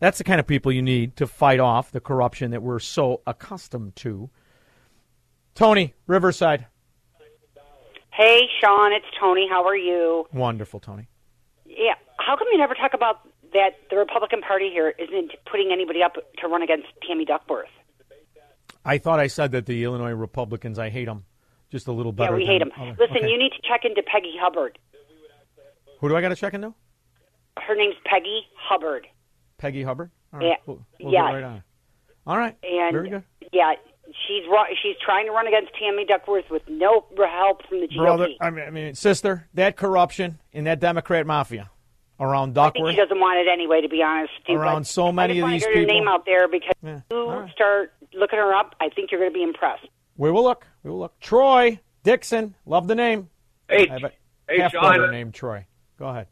That's 0.00 0.18
the 0.18 0.24
kind 0.24 0.40
of 0.40 0.48
people 0.48 0.72
you 0.72 0.82
need 0.82 1.14
to 1.16 1.28
fight 1.28 1.60
off 1.60 1.92
the 1.92 2.00
corruption 2.00 2.50
that 2.50 2.60
we're 2.60 2.80
so 2.80 3.22
accustomed 3.24 3.94
to. 3.96 4.30
Tony, 5.54 5.94
Riverside. 6.08 6.66
Hey, 8.12 8.48
Shaun, 8.60 8.92
it's 8.92 9.06
Tony. 9.20 9.46
How 9.48 9.64
are 9.64 9.76
you? 9.76 10.26
Wonderful, 10.32 10.80
Tony. 10.80 11.06
Yeah. 11.66 11.94
How 12.18 12.36
come 12.36 12.48
you 12.50 12.58
never 12.58 12.74
talk 12.74 12.94
about 12.94 13.20
that 13.52 13.76
the 13.90 13.96
Republican 13.96 14.40
Party 14.40 14.70
here 14.70 14.92
isn't 14.98 15.30
putting 15.48 15.70
anybody 15.72 16.02
up 16.02 16.14
to 16.40 16.48
run 16.48 16.62
against 16.62 16.88
Tammy 17.06 17.24
Duckworth? 17.24 17.68
I 18.86 18.98
thought 18.98 19.18
I 19.20 19.26
said 19.26 19.52
that 19.52 19.66
the 19.66 19.82
Illinois 19.84 20.12
Republicans, 20.12 20.78
I 20.78 20.90
hate 20.90 21.06
them 21.06 21.24
just 21.70 21.88
a 21.88 21.92
little 21.92 22.12
better. 22.12 22.32
Yeah, 22.38 22.38
we 22.38 22.46
hate 22.46 22.58
them. 22.60 22.70
other- 22.78 22.96
Listen, 22.98 23.16
okay. 23.18 23.28
you 23.30 23.38
need 23.38 23.50
to 23.50 23.62
check 23.68 23.84
into 23.84 24.02
Peggy 24.02 24.34
Hubbard. 24.40 24.78
Who 26.00 26.08
do 26.08 26.16
I 26.16 26.20
got 26.20 26.28
to 26.28 26.36
check 26.36 26.54
into? 26.54 26.72
Her 27.58 27.74
name's 27.74 27.96
Peggy 28.04 28.42
Hubbard. 28.56 29.06
Peggy 29.58 29.82
Hubbard? 29.82 30.10
All 30.32 30.42
Yeah. 30.42 30.54
We'll, 30.66 30.86
we'll 31.00 31.12
right 31.12 31.42
on. 31.42 31.62
All 32.26 32.36
right. 32.36 32.56
And 32.62 32.92
Very 32.92 33.08
good. 33.10 33.24
yeah, 33.52 33.72
she's 34.06 34.44
she's 34.82 34.96
trying 35.04 35.26
to 35.26 35.32
run 35.32 35.46
against 35.46 35.72
Tammy 35.78 36.04
Duckworth 36.04 36.50
with 36.50 36.62
no 36.68 37.06
help 37.16 37.66
from 37.68 37.80
the 37.80 37.88
GOP. 37.88 37.96
Brother, 37.96 38.28
I 38.40 38.50
mean, 38.50 38.64
I 38.66 38.70
mean, 38.70 38.94
sister, 38.94 39.48
that 39.54 39.76
corruption 39.76 40.38
in 40.52 40.64
that 40.64 40.80
Democrat 40.80 41.26
mafia 41.26 41.70
around 42.18 42.56
I 42.58 42.64
think 42.70 42.74
Duckworth. 42.76 42.94
she 42.94 42.96
doesn't 43.00 43.20
want 43.20 43.38
it 43.38 43.50
anyway, 43.50 43.80
to 43.82 43.88
be 43.88 44.02
honest. 44.02 44.32
with 44.40 44.48
you, 44.48 44.56
Around 44.58 44.80
but 44.82 44.86
so 44.86 45.12
many 45.12 45.34
I 45.34 45.34
just 45.34 45.38
of 45.38 45.42
wanna 45.42 45.54
these 45.54 45.64
get 45.64 45.76
her 45.76 45.84
name 45.86 46.08
out 46.08 46.24
there 46.26 46.48
because 46.48 46.74
you 46.82 47.48
start 47.52 47.92
looking 48.14 48.38
her 48.38 48.54
up. 48.54 48.74
I 48.80 48.88
think 48.88 49.10
you're 49.10 49.20
going 49.20 49.32
to 49.32 49.34
be 49.34 49.42
impressed. 49.42 49.86
We 50.16 50.30
will 50.30 50.44
look. 50.44 50.66
We 50.82 50.90
will 50.90 51.00
look. 51.00 51.18
Troy 51.20 51.78
Dixon, 52.02 52.54
love 52.64 52.86
the 52.88 52.94
name. 52.94 53.28
Hey, 53.68 53.88
I 53.88 53.92
have 53.92 54.04
a 54.04 54.12
hey, 54.48 54.60
half 54.60 54.72
Shaun. 54.72 54.82
brother 54.96 55.10
named 55.12 55.34
Troy. 55.34 55.66
Go 55.98 56.06
ahead. 56.08 56.28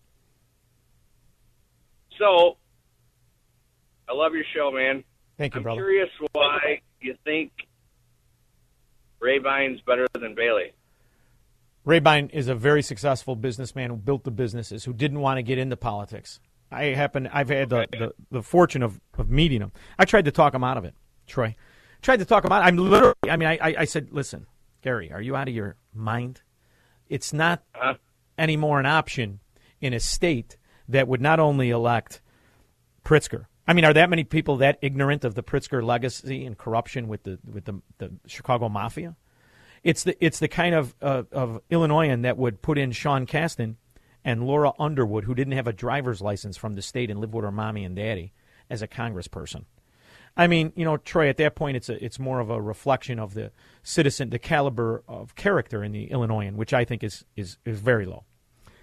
So, 2.19 2.57
I 4.09 4.13
love 4.15 4.35
your 4.35 4.45
show, 4.55 4.71
man. 4.71 5.03
Thank 5.37 5.55
you, 5.55 5.59
I'm 5.59 5.63
brother. 5.65 5.81
curious 5.83 6.09
why 6.33 6.81
you 7.01 7.17
think 7.25 7.51
Rabine's 9.21 9.81
better 9.83 10.07
than 10.15 10.35
Bailey. 10.35 10.73
Rabine 11.85 12.31
is 12.33 12.49
a 12.49 12.55
very 12.55 12.83
successful 12.83 13.37
businessman 13.37 13.91
who 13.91 13.97
built 13.97 14.25
the 14.25 14.31
businesses, 14.31 14.85
who 14.85 14.93
didn't 14.93 15.21
want 15.21 15.39
to 15.39 15.43
get 15.43 15.59
into 15.59 15.77
politics. 15.77 16.41
I 16.71 16.85
happen, 16.87 17.29
I've 17.29 17.51
had 17.51 17.69
the, 17.69 17.87
the, 17.91 18.15
the 18.31 18.43
fortune 18.43 18.83
of, 18.83 19.01
of 19.19 19.31
meeting 19.31 19.61
him. 19.61 19.73
I 19.99 20.05
tried 20.05 20.25
to 20.25 20.33
talk 20.33 20.55
him 20.55 20.65
out 20.65 20.77
of 20.77 20.85
it, 20.85 20.95
Troy. 21.27 21.55
Tried 22.03 22.19
to 22.19 22.25
talk 22.25 22.45
him 22.45 22.53
out. 22.53 22.65
I'm 22.65 22.77
literally, 22.77 23.15
I 23.29 23.37
mean, 23.37 23.49
I, 23.49 23.59
I, 23.61 23.75
I 23.81 23.85
said, 23.85 24.09
listen, 24.11 24.47
Gary, 24.83 25.13
are 25.13 25.21
you 25.21 25.37
out 25.37 25.49
of 25.49 25.55
your 25.55 25.77
mind? 25.95 26.43
It's 27.09 27.33
not 27.33 27.63
anymore 28.39 28.81
an 28.81 28.87
option 28.87 29.41
in 29.81 29.93
a 29.93 30.01
state 30.01 30.57
that 30.89 31.07
would 31.07 31.21
not 31.21 31.39
only 31.39 31.71
elect 31.71 32.21
Pritzker. 33.05 33.47
I 33.67 33.73
mean, 33.73 33.85
are 33.85 33.95
that 33.95 34.11
many 34.11 34.25
people 34.25 34.59
that 34.59 34.79
ignorant 34.83 35.25
of 35.25 35.35
the 35.35 35.43
Pritzker 35.43 35.83
legacy 35.83 36.45
and 36.45 36.57
corruption 36.57 37.09
with 37.09 37.23
the 37.23 37.39
with 37.51 37.65
the, 37.65 37.81
the 37.99 38.13
Chicago 38.27 38.69
mafia? 38.69 39.17
It's 39.85 40.03
the 40.03 40.17
it's 40.25 40.39
the 40.39 40.49
kind 40.49 40.75
of 40.75 40.95
uh, 41.01 41.25
of 41.31 41.61
Illinoisan 41.71 42.23
that 42.23 42.39
would 42.39 42.63
put 42.63 42.79
in 42.79 42.91
Sean 42.91 43.27
Casten 43.27 43.77
and 44.25 44.47
Laura 44.47 44.73
Underwood, 44.79 45.25
who 45.25 45.35
didn't 45.35 45.53
have 45.53 45.69
a 45.69 45.73
driver's 45.73 46.23
license 46.23 46.57
from 46.57 46.75
the 46.75 46.83
state 46.83 47.11
and 47.11 47.21
lived 47.21 47.35
with 47.35 47.45
her 47.45 47.53
mommy 47.53 47.85
and 47.85 47.95
daddy, 47.95 48.33
as 48.71 48.81
a 48.81 48.89
congressperson. 48.89 49.67
I 50.37 50.47
mean, 50.47 50.73
you 50.75 50.85
know, 50.85 50.97
Troy. 50.97 51.29
At 51.29 51.37
that 51.37 51.55
point, 51.55 51.77
it's 51.77 51.89
a, 51.89 52.03
it's 52.05 52.19
more 52.19 52.41
of 52.41 52.51
a 52.51 52.61
reflection 52.61 53.19
of 53.21 53.35
the 53.35 53.53
citizen, 53.83 54.31
the 54.31 54.39
caliber 54.39 55.05
of 55.07 55.37
character 55.37 55.85
in 55.85 55.93
the 55.93 56.11
Illinoisan, 56.11 56.57
which 56.57 56.73
I 56.73 56.85
think 56.85 57.05
is 57.05 57.25
is 57.37 57.59
is 57.65 57.79
very 57.79 58.07
low. 58.07 58.25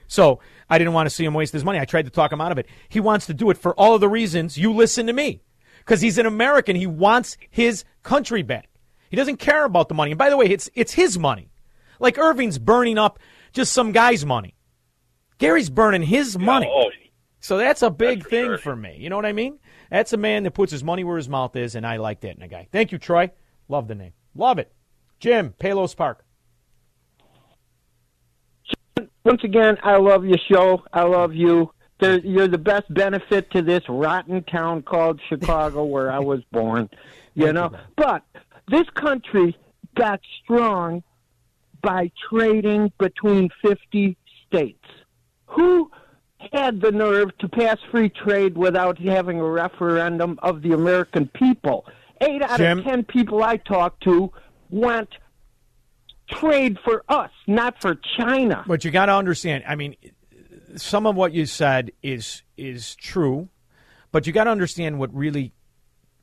So 0.08 0.40
I 0.70 0.78
didn't 0.78 0.94
want 0.94 1.08
to 1.08 1.16
see 1.16 1.26
him 1.26 1.34
waste 1.34 1.54
his 1.54 1.66
money. 1.66 1.80
I 1.80 1.86
tried 1.86 2.06
to 2.06 2.12
talk 2.12 2.32
him 2.32 2.42
out 2.42 2.52
of 2.52 2.58
it. 2.58 2.68
He 2.90 3.00
wants 3.00 3.26
to 3.26 3.34
do 3.34 3.50
it 3.50 3.58
for 3.58 3.74
all 3.74 3.96
of 3.96 4.02
the 4.02 4.10
reasons 4.10 4.58
you 4.58 4.72
listen 4.72 5.08
to 5.08 5.14
me, 5.14 5.42
because 5.80 6.02
he's 6.02 6.18
an 6.18 6.26
American. 6.26 6.76
He 6.76 6.88
wants 6.88 7.38
his 7.50 7.86
country 8.04 8.44
back. 8.44 8.68
He 9.12 9.18
doesn't 9.18 9.38
care 9.38 9.66
about 9.66 9.90
the 9.90 9.94
money. 9.94 10.12
And 10.12 10.18
by 10.18 10.30
the 10.30 10.38
way, 10.38 10.46
it's 10.46 10.70
it's 10.74 10.94
his 10.94 11.20
money. 11.20 11.52
Like 12.00 12.18
Irvin's 12.18 12.58
burning 12.58 12.98
up 12.98 13.20
just 13.52 13.74
some 13.74 13.92
guy's 13.92 14.26
money. 14.26 14.56
Gary's 15.38 15.70
burning 15.70 16.02
his 16.02 16.40
money. 16.40 16.72
Oh, 16.74 16.90
so 17.42 17.58
that's 17.58 17.82
a 17.82 17.90
big 17.90 18.26
thing 18.26 18.58
for 18.58 18.74
me. 18.74 18.96
You 19.00 19.10
know 19.10 19.18
what 19.18 19.26
I 19.26 19.34
mean? 19.34 19.60
That's 19.90 20.14
a 20.14 20.18
man 20.18 20.44
that 20.44 20.52
puts 20.52 20.72
his 20.72 20.84
money 20.84 21.04
where 21.04 21.18
his 21.18 21.28
mouth 21.28 21.56
is, 21.58 21.76
and 21.76 21.86
I 21.86 21.98
like 21.98 22.22
that 22.22 22.38
in 22.38 22.42
a 22.42 22.48
guy. 22.48 22.70
Thank 22.72 22.94
you, 22.94 22.98
Troy. 22.98 23.32
Love 23.68 23.90
the 23.90 23.96
name. 23.96 24.14
Love 24.34 24.60
it. 24.60 24.72
Jim, 25.20 25.54
Palos 25.60 25.94
Park. 25.94 26.24
Once 29.26 29.44
again, 29.44 29.78
I 29.84 29.98
love 29.98 30.24
your 30.24 30.38
show. 30.50 30.84
I 30.94 31.04
love 31.04 31.34
you. 31.34 31.74
You're 32.00 32.48
the 32.48 32.58
best 32.58 32.92
benefit 32.94 33.52
to 33.52 33.62
this 33.62 33.84
rotten 33.90 34.42
town 34.44 34.84
called 34.84 35.20
Chicago 35.28 35.84
where 35.84 36.12
I 36.12 36.20
was 36.20 36.42
born. 36.52 36.90
You 37.34 37.54
know, 37.54 37.72
but 37.96 38.26
this 38.72 38.90
country 38.96 39.56
got 39.96 40.20
strong 40.44 41.04
by 41.82 42.12
trading 42.30 42.92
between 42.98 43.50
50 43.62 44.18
states. 44.48 44.86
who 45.46 45.92
had 46.54 46.82
the 46.82 46.92
nerve 46.92 47.38
to 47.38 47.48
pass 47.48 47.78
free 47.92 48.10
trade 48.10 48.58
without 48.58 48.98
having 48.98 49.40
a 49.40 49.46
referendum 49.46 50.40
of 50.42 50.62
the 50.64 50.72
American 50.74 51.28
people? 51.28 51.86
Eight 52.22 52.42
out 52.42 52.58
Jim? 52.58 52.80
of 52.80 52.84
ten 52.86 53.04
people 53.04 53.44
I 53.44 53.58
talked 53.58 54.02
to 54.04 54.32
want 54.70 55.10
trade 56.30 56.78
for 56.84 57.04
us, 57.10 57.30
not 57.48 57.80
for 57.82 57.96
China. 58.18 58.64
But 58.66 58.84
you 58.86 58.92
got 58.92 59.08
to 59.08 59.14
understand. 59.14 59.64
I 59.68 59.76
mean, 59.76 59.96
some 60.78 61.06
of 61.06 61.16
what 61.16 61.34
you 61.34 61.46
said 61.46 61.92
is 62.02 62.44
is 62.58 62.96
true, 62.96 63.50
but 64.12 64.26
you 64.26 64.34
got 64.34 64.46
to 64.46 64.52
understand 64.52 65.00
what 65.00 65.14
really 65.14 65.52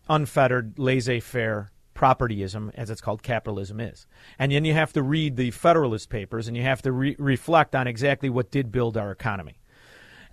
unfettered, 0.09 0.79
laissez-faire 0.79 1.71
propertyism, 1.99 2.71
as 2.75 2.91
it's 2.91 3.01
called, 3.01 3.23
capitalism 3.23 3.81
is. 3.81 4.07
And 4.39 4.53
then 4.53 4.65
you 4.65 4.73
have 4.73 4.93
to 4.93 5.03
read 5.03 5.37
the 5.37 5.51
Federalist 5.51 6.09
Papers, 6.09 6.47
and 6.47 6.57
you 6.57 6.63
have 6.63 6.81
to 6.83 6.93
re- 6.93 7.17
reflect 7.19 7.75
on 7.75 7.89
exactly 7.89 8.31
what 8.31 8.53
did 8.53 8.71
build 8.71 8.97
our 8.97 9.11
economy. 9.11 9.59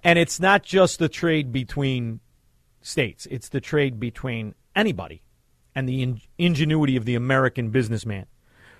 And 0.03 0.19
it's 0.19 0.39
not 0.39 0.61
just 0.61 0.99
the 0.99 1.09
trade 1.09 1.51
between 1.51 2.19
states; 2.81 3.25
it's 3.31 3.49
the 3.49 3.59
trade 3.59 3.99
between 3.99 4.53
anybody, 4.75 5.23
and 5.73 5.89
the 5.89 6.03
in- 6.03 6.21
ingenuity 6.37 6.95
of 6.95 7.05
the 7.05 7.15
American 7.15 7.71
businessman 7.71 8.27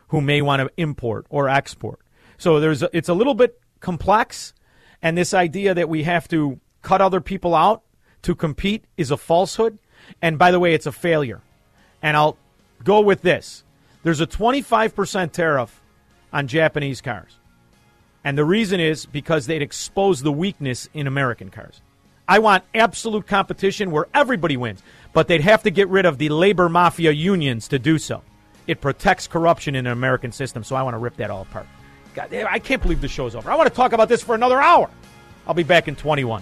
who 0.09 0.21
may 0.21 0.41
want 0.41 0.61
to 0.61 0.69
import 0.77 1.25
or 1.29 1.49
export. 1.49 1.99
So 2.37 2.59
there's 2.59 2.83
a, 2.83 2.89
it's 2.93 3.09
a 3.09 3.15
little 3.15 3.33
bit 3.33 3.59
complex, 3.79 4.53
and 5.01 5.17
this 5.17 5.33
idea 5.33 5.73
that 5.73 5.89
we 5.89 6.03
have 6.03 6.27
to 6.27 6.59
cut 6.83 7.01
other 7.01 7.19
people 7.19 7.55
out 7.55 7.81
to 8.21 8.35
compete 8.35 8.85
is 8.95 9.09
a 9.09 9.17
falsehood. 9.17 9.79
And 10.21 10.37
by 10.37 10.51
the 10.51 10.59
way, 10.59 10.75
it's 10.75 10.85
a 10.85 10.91
failure. 10.91 11.41
And 12.03 12.15
I'll 12.15 12.37
go 12.84 13.02
with 13.02 13.22
this: 13.22 13.64
there's 14.03 14.22
a 14.22 14.27
25% 14.27 15.31
tariff 15.31 15.81
on 16.34 16.47
Japanese 16.47 17.02
cars, 17.02 17.38
and 18.23 18.38
the 18.38 18.45
reason 18.45 18.80
is 18.80 19.06
because 19.06 19.47
they'd 19.47 19.61
expose 19.61 20.22
the 20.22 20.31
weakness 20.31 20.89
in 20.93 21.07
American 21.07 21.49
cars. 21.49 21.81
I 22.27 22.39
want 22.39 22.64
absolute 22.73 23.27
competition 23.27 23.91
where 23.91 24.07
everybody 24.14 24.57
wins, 24.57 24.81
but 25.14 25.27
they'd 25.27 25.41
have 25.41 25.64
to 25.64 25.69
get 25.69 25.88
rid 25.89 26.06
of 26.06 26.18
the 26.18 26.30
labor 26.30 26.69
mafia 26.69 27.11
unions 27.11 27.68
to 27.68 27.80
do 27.80 27.99
so. 27.99 28.23
It 28.65 28.81
protects 28.81 29.27
corruption 29.27 29.76
in 29.76 29.85
an 29.85 29.91
American 29.91 30.31
system, 30.31 30.64
so 30.64 30.76
I 30.76 30.81
want 30.81 30.95
to 30.95 30.99
rip 30.99 31.18
that 31.18 31.30
all 31.30 31.43
apart. 31.43 31.68
God, 32.15 32.34
I 32.34 32.57
can't 32.60 32.81
believe 32.81 33.02
the 33.02 33.07
show's 33.07 33.35
over. 33.35 33.52
I 33.52 33.56
want 33.56 33.69
to 33.69 33.76
talk 33.76 33.93
about 33.93 34.10
this 34.10 34.23
for 34.23 34.34
another 34.34 34.60
hour. 34.60 34.89
I'll 35.45 35.53
be 35.53 35.64
back 35.64 35.88
in 35.88 35.95
21. 35.95 36.41